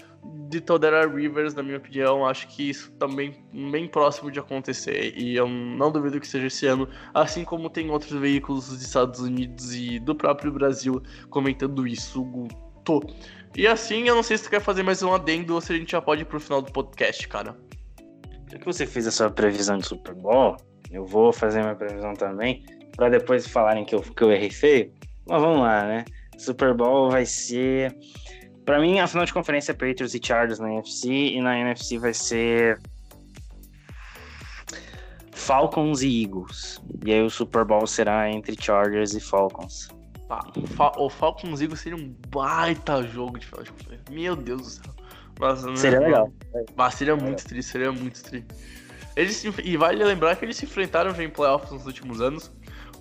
de 0.48 0.60
Todera 0.60 1.06
Rivers, 1.06 1.54
na 1.54 1.62
minha 1.62 1.78
opinião, 1.78 2.24
acho 2.24 2.46
que 2.48 2.70
isso 2.70 2.92
também 2.92 3.34
bem 3.52 3.88
próximo 3.88 4.30
de 4.30 4.38
acontecer 4.38 5.12
e 5.16 5.34
eu 5.36 5.48
não 5.48 5.90
duvido 5.90 6.20
que 6.20 6.26
seja 6.28 6.46
esse 6.46 6.66
ano, 6.66 6.88
assim 7.12 7.44
como 7.44 7.68
tem 7.68 7.90
outros 7.90 8.12
veículos 8.12 8.68
dos 8.68 8.82
Estados 8.82 9.20
Unidos 9.20 9.74
e 9.74 9.98
do 9.98 10.14
próprio 10.14 10.52
Brasil 10.52 11.02
comentando 11.28 11.86
isso, 11.86 12.22
Guto. 12.22 13.00
E 13.56 13.66
assim, 13.66 14.08
eu 14.08 14.14
não 14.14 14.22
sei 14.22 14.36
se 14.38 14.44
tu 14.44 14.50
quer 14.50 14.60
fazer 14.60 14.82
mais 14.82 15.02
um 15.02 15.12
adendo 15.12 15.54
ou 15.54 15.60
se 15.60 15.72
a 15.72 15.76
gente 15.76 15.92
já 15.92 16.00
pode 16.00 16.22
ir 16.22 16.24
pro 16.24 16.40
final 16.40 16.62
do 16.62 16.72
podcast, 16.72 17.26
cara. 17.28 17.56
Já 18.50 18.58
que 18.58 18.64
você 18.64 18.86
fez 18.86 19.06
a 19.06 19.10
sua 19.10 19.30
previsão 19.30 19.78
de 19.78 19.86
Super 19.86 20.14
Bowl, 20.14 20.56
Eu 20.90 21.04
vou 21.04 21.32
fazer 21.32 21.60
minha 21.60 21.74
previsão 21.74 22.14
também, 22.14 22.64
para 22.94 23.08
depois 23.08 23.46
falarem 23.46 23.84
que 23.84 23.94
eu, 23.94 24.00
que 24.00 24.22
eu 24.22 24.30
errei 24.30 24.50
feio. 24.50 24.92
Mas 25.26 25.40
vamos 25.40 25.60
lá, 25.60 25.84
né? 25.84 26.04
Super 26.38 26.74
Bowl 26.74 27.10
vai 27.10 27.26
ser. 27.26 27.96
Para 28.64 28.80
mim, 28.80 28.98
a 28.98 29.06
final 29.06 29.26
de 29.26 29.32
conferência 29.32 29.72
é 29.72 29.74
Patriots 29.74 30.14
e 30.14 30.20
Chargers 30.22 30.58
na 30.58 30.72
NFC, 30.72 31.08
e 31.08 31.40
na 31.40 31.58
NFC 31.58 31.98
vai 31.98 32.14
ser. 32.14 32.80
Falcons 35.32 36.00
e 36.00 36.22
Eagles. 36.22 36.80
E 37.04 37.12
aí 37.12 37.20
o 37.20 37.28
Super 37.28 37.64
Bowl 37.64 37.86
será 37.86 38.30
entre 38.30 38.56
Chargers 38.58 39.12
e 39.12 39.20
Falcons. 39.20 39.88
o 40.96 41.10
Falcons 41.10 41.60
e 41.60 41.64
Eagles 41.64 41.80
seria 41.80 41.98
um 41.98 42.14
baita 42.28 43.02
jogo 43.02 43.38
de 43.38 43.46
final 43.46 43.62
de 43.62 43.72
conferência. 43.72 44.04
Meu 44.10 44.34
Deus 44.34 44.62
do 44.62 44.68
céu. 44.68 44.94
Mas, 45.38 45.64
né, 45.64 45.76
seria 45.76 46.00
legal. 46.00 46.32
Mas 46.74 46.94
seria 46.94 47.16
muito 47.16 47.44
triste, 47.44 47.70
seria 47.70 47.92
muito 47.92 48.22
triste. 48.22 48.46
Eles, 49.16 49.44
e 49.62 49.76
vale 49.76 50.02
lembrar 50.02 50.36
que 50.36 50.44
eles 50.44 50.56
se 50.56 50.64
enfrentaram 50.64 51.14
já 51.14 51.22
em 51.22 51.28
playoffs 51.28 51.70
nos 51.70 51.86
últimos 51.86 52.20
anos. 52.20 52.50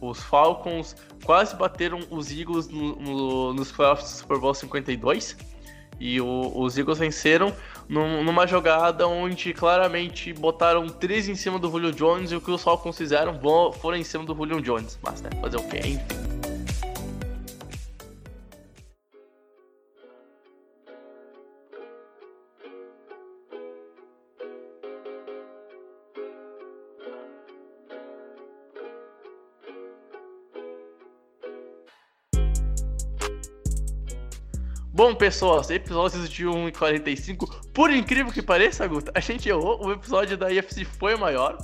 Os 0.01 0.21
Falcons 0.21 0.95
quase 1.23 1.55
bateram 1.55 1.99
os 2.09 2.31
Eagles 2.31 2.67
no, 2.67 2.95
no, 2.97 3.53
nos 3.53 3.71
playoffs 3.71 4.11
do 4.11 4.17
Super 4.17 4.39
Bowl 4.39 4.53
52. 4.53 5.37
E 6.05 6.19
o, 6.19 6.51
os 6.53 6.77
Eagles 6.77 6.99
venceram 6.99 7.53
num, 7.87 8.25
numa 8.25 8.45
jogada 8.45 9.07
onde 9.07 9.53
claramente 9.53 10.33
botaram 10.33 10.89
três 10.89 11.29
em 11.29 11.35
cima 11.35 11.57
do 11.57 11.71
Julio 11.71 11.93
Jones 11.93 12.29
e 12.33 12.35
o 12.35 12.41
que 12.41 12.51
os 12.51 12.61
Falcons 12.61 12.97
fizeram 12.97 13.39
foram 13.71 13.95
em 13.95 14.03
cima 14.03 14.25
do 14.25 14.35
Julio 14.35 14.61
Jones. 14.61 14.99
Mas, 15.01 15.21
né, 15.21 15.29
fazer 15.39 15.55
o 15.55 15.63
quê? 15.63 15.77
Enfim. 15.77 16.52
Bom, 35.03 35.13
pessoal, 35.13 35.61
episódios 35.69 36.29
de 36.29 36.47
1 36.47 36.69
e 36.69 36.71
45. 36.71 37.45
Por 37.73 37.91
incrível 37.91 38.31
que 38.31 38.41
pareça, 38.41 38.87
Guta, 38.87 39.11
a 39.13 39.19
gente 39.19 39.49
errou. 39.49 39.85
O 39.85 39.91
episódio 39.91 40.37
da 40.37 40.49
IFC 40.49 40.85
foi 40.85 41.17
maior, 41.17 41.57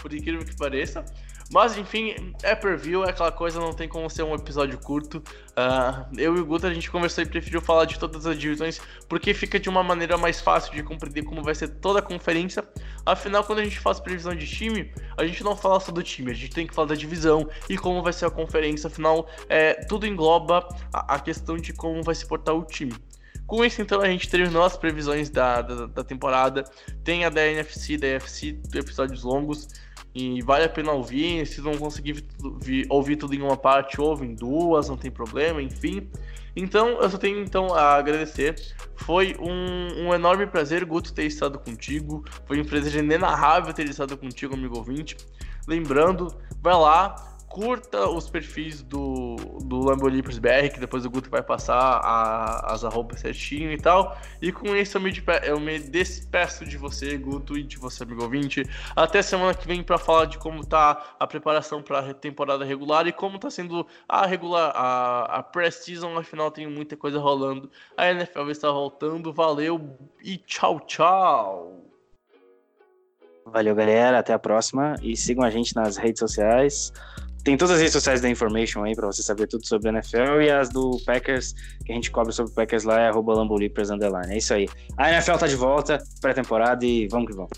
por 0.00 0.14
incrível 0.14 0.42
que 0.46 0.56
pareça. 0.56 1.04
Mas 1.52 1.78
enfim, 1.78 2.34
é 2.42 2.54
per 2.56 2.76
view, 2.76 3.04
é 3.04 3.10
aquela 3.10 3.30
coisa, 3.30 3.60
não 3.60 3.72
tem 3.72 3.88
como 3.88 4.10
ser 4.10 4.24
um 4.24 4.34
episódio 4.34 4.76
curto. 4.78 5.18
Uh, 5.50 6.18
eu 6.18 6.36
e 6.36 6.40
o 6.40 6.44
Guto 6.44 6.66
a 6.66 6.74
gente 6.74 6.90
conversou 6.90 7.22
e 7.22 7.26
preferiu 7.26 7.60
falar 7.60 7.84
de 7.84 7.98
todas 7.98 8.26
as 8.26 8.36
divisões 8.36 8.80
porque 9.08 9.32
fica 9.32 9.58
de 9.58 9.68
uma 9.68 9.82
maneira 9.82 10.18
mais 10.18 10.40
fácil 10.40 10.74
de 10.74 10.82
compreender 10.82 11.22
como 11.22 11.42
vai 11.42 11.54
ser 11.54 11.68
toda 11.68 12.00
a 12.00 12.02
conferência. 12.02 12.64
Afinal, 13.04 13.44
quando 13.44 13.60
a 13.60 13.64
gente 13.64 13.78
faz 13.78 14.00
previsão 14.00 14.34
de 14.34 14.46
time, 14.46 14.92
a 15.16 15.24
gente 15.24 15.44
não 15.44 15.56
fala 15.56 15.78
só 15.78 15.92
do 15.92 16.02
time, 16.02 16.32
a 16.32 16.34
gente 16.34 16.50
tem 16.50 16.66
que 16.66 16.74
falar 16.74 16.88
da 16.88 16.94
divisão 16.96 17.48
e 17.68 17.78
como 17.78 18.02
vai 18.02 18.12
ser 18.12 18.26
a 18.26 18.30
conferência. 18.30 18.88
Afinal, 18.88 19.28
é, 19.48 19.74
tudo 19.84 20.06
engloba 20.06 20.66
a, 20.92 21.14
a 21.14 21.18
questão 21.20 21.56
de 21.56 21.72
como 21.72 22.02
vai 22.02 22.14
se 22.14 22.26
portar 22.26 22.56
o 22.56 22.64
time. 22.64 22.94
Com 23.46 23.64
isso, 23.64 23.80
então, 23.80 24.00
a 24.00 24.08
gente 24.08 24.28
terminou 24.28 24.64
as 24.64 24.76
previsões 24.76 25.30
da, 25.30 25.62
da, 25.62 25.86
da 25.86 26.02
temporada. 26.02 26.64
Tem 27.04 27.24
a 27.24 27.30
da 27.30 27.46
NFC, 27.46 27.96
da 27.96 28.08
UFC, 28.08 28.58
episódios 28.74 29.22
longos. 29.22 29.68
E 30.18 30.40
vale 30.40 30.64
a 30.64 30.68
pena 30.68 30.92
ouvir. 30.92 31.46
Se 31.46 31.60
não 31.60 31.76
conseguir 31.76 32.24
ouvir 32.88 33.16
tudo 33.16 33.34
em 33.34 33.42
uma 33.42 33.56
parte, 33.56 34.00
ouve 34.00 34.24
em 34.24 34.34
duas, 34.34 34.88
não 34.88 34.96
tem 34.96 35.10
problema, 35.10 35.60
enfim. 35.60 36.08
Então, 36.56 37.02
eu 37.02 37.10
só 37.10 37.18
tenho 37.18 37.38
então 37.40 37.74
a 37.74 37.96
agradecer. 37.96 38.56
Foi 38.94 39.36
um, 39.38 40.06
um 40.06 40.14
enorme 40.14 40.46
prazer, 40.46 40.86
Guto, 40.86 41.12
ter 41.12 41.24
estado 41.24 41.58
contigo. 41.58 42.24
Foi 42.46 42.58
um 42.58 42.64
prazer 42.64 42.94
inenarrável 43.04 43.74
ter 43.74 43.86
estado 43.90 44.16
contigo, 44.16 44.54
amigo 44.54 44.78
ouvinte. 44.78 45.18
Lembrando, 45.68 46.34
vai 46.62 46.72
lá, 46.72 47.35
curta 47.48 48.08
os 48.08 48.28
perfis 48.28 48.82
do, 48.82 49.36
do 49.64 49.80
Lambolipers 49.80 50.38
BR, 50.38 50.68
que 50.72 50.80
depois 50.80 51.04
o 51.06 51.10
Guto 51.10 51.30
vai 51.30 51.42
passar 51.42 51.78
a, 51.78 52.72
as 52.72 52.84
arrobas 52.84 53.20
certinho 53.20 53.72
e 53.72 53.78
tal. 53.78 54.16
E 54.42 54.52
com 54.52 54.74
isso 54.76 54.96
eu 54.96 55.00
me, 55.00 55.12
eu 55.44 55.60
me 55.60 55.78
despeço 55.78 56.64
de 56.64 56.76
você, 56.76 57.16
Guto, 57.16 57.56
e 57.56 57.62
de 57.62 57.78
você, 57.78 58.02
amigo 58.02 58.22
ouvinte. 58.22 58.62
Até 58.94 59.22
semana 59.22 59.54
que 59.54 59.66
vem 59.66 59.82
para 59.82 59.98
falar 59.98 60.26
de 60.26 60.38
como 60.38 60.64
tá 60.64 61.16
a 61.18 61.26
preparação 61.26 61.82
para 61.82 62.10
a 62.10 62.14
temporada 62.14 62.64
regular 62.64 63.06
e 63.06 63.12
como 63.12 63.38
tá 63.38 63.50
sendo 63.50 63.86
a 64.08 64.26
regular, 64.26 64.72
a, 64.74 65.38
a 65.38 65.42
pré-season. 65.42 66.16
Afinal, 66.18 66.50
tem 66.50 66.66
muita 66.66 66.96
coisa 66.96 67.18
rolando. 67.18 67.70
A 67.96 68.10
NFL 68.10 68.50
está 68.50 68.70
voltando. 68.70 69.32
Valeu 69.32 69.96
e 70.22 70.36
tchau, 70.38 70.80
tchau! 70.80 71.82
Valeu, 73.46 73.74
galera. 73.76 74.18
Até 74.18 74.32
a 74.32 74.38
próxima. 74.38 74.96
E 75.00 75.16
sigam 75.16 75.44
a 75.44 75.50
gente 75.50 75.74
nas 75.74 75.96
redes 75.96 76.18
sociais. 76.18 76.92
Tem 77.46 77.56
todas 77.56 77.76
as 77.76 77.78
redes 77.78 77.92
sociais 77.92 78.20
da 78.20 78.28
Information 78.28 78.82
aí 78.82 78.96
para 78.96 79.06
você 79.06 79.22
saber 79.22 79.46
tudo 79.46 79.64
sobre 79.64 79.88
a 79.88 79.92
NFL 79.92 80.42
e 80.42 80.50
as 80.50 80.68
do 80.68 81.00
Packers, 81.06 81.54
que 81.84 81.92
a 81.92 81.94
gente 81.94 82.10
cobre 82.10 82.32
sobre 82.32 82.50
o 82.50 82.54
Packers 82.56 82.82
lá, 82.82 83.00
é 83.00 83.08
arroba. 83.08 83.34
É 84.28 84.36
isso 84.36 84.52
aí. 84.52 84.68
A 84.96 85.12
NFL 85.12 85.36
tá 85.36 85.46
de 85.46 85.54
volta, 85.54 86.02
pré-temporada 86.20 86.84
e 86.84 87.06
vamos 87.06 87.28
que 87.28 87.36
vamos. 87.36 87.52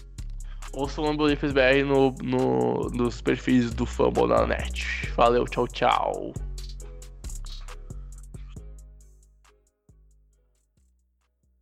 Ouça 0.75 1.01
o 1.01 1.05
Lambolipers 1.05 1.55
BR 1.55 1.87
no, 1.87 2.15
no, 2.23 2.91
nos 2.91 3.23
perfis 3.23 3.71
do 3.71 3.87
Fumble 3.87 4.27
na 4.27 4.47
net. 4.47 5.11
Valeu, 5.17 5.47
tchau, 5.47 5.67
tchau. 5.67 6.35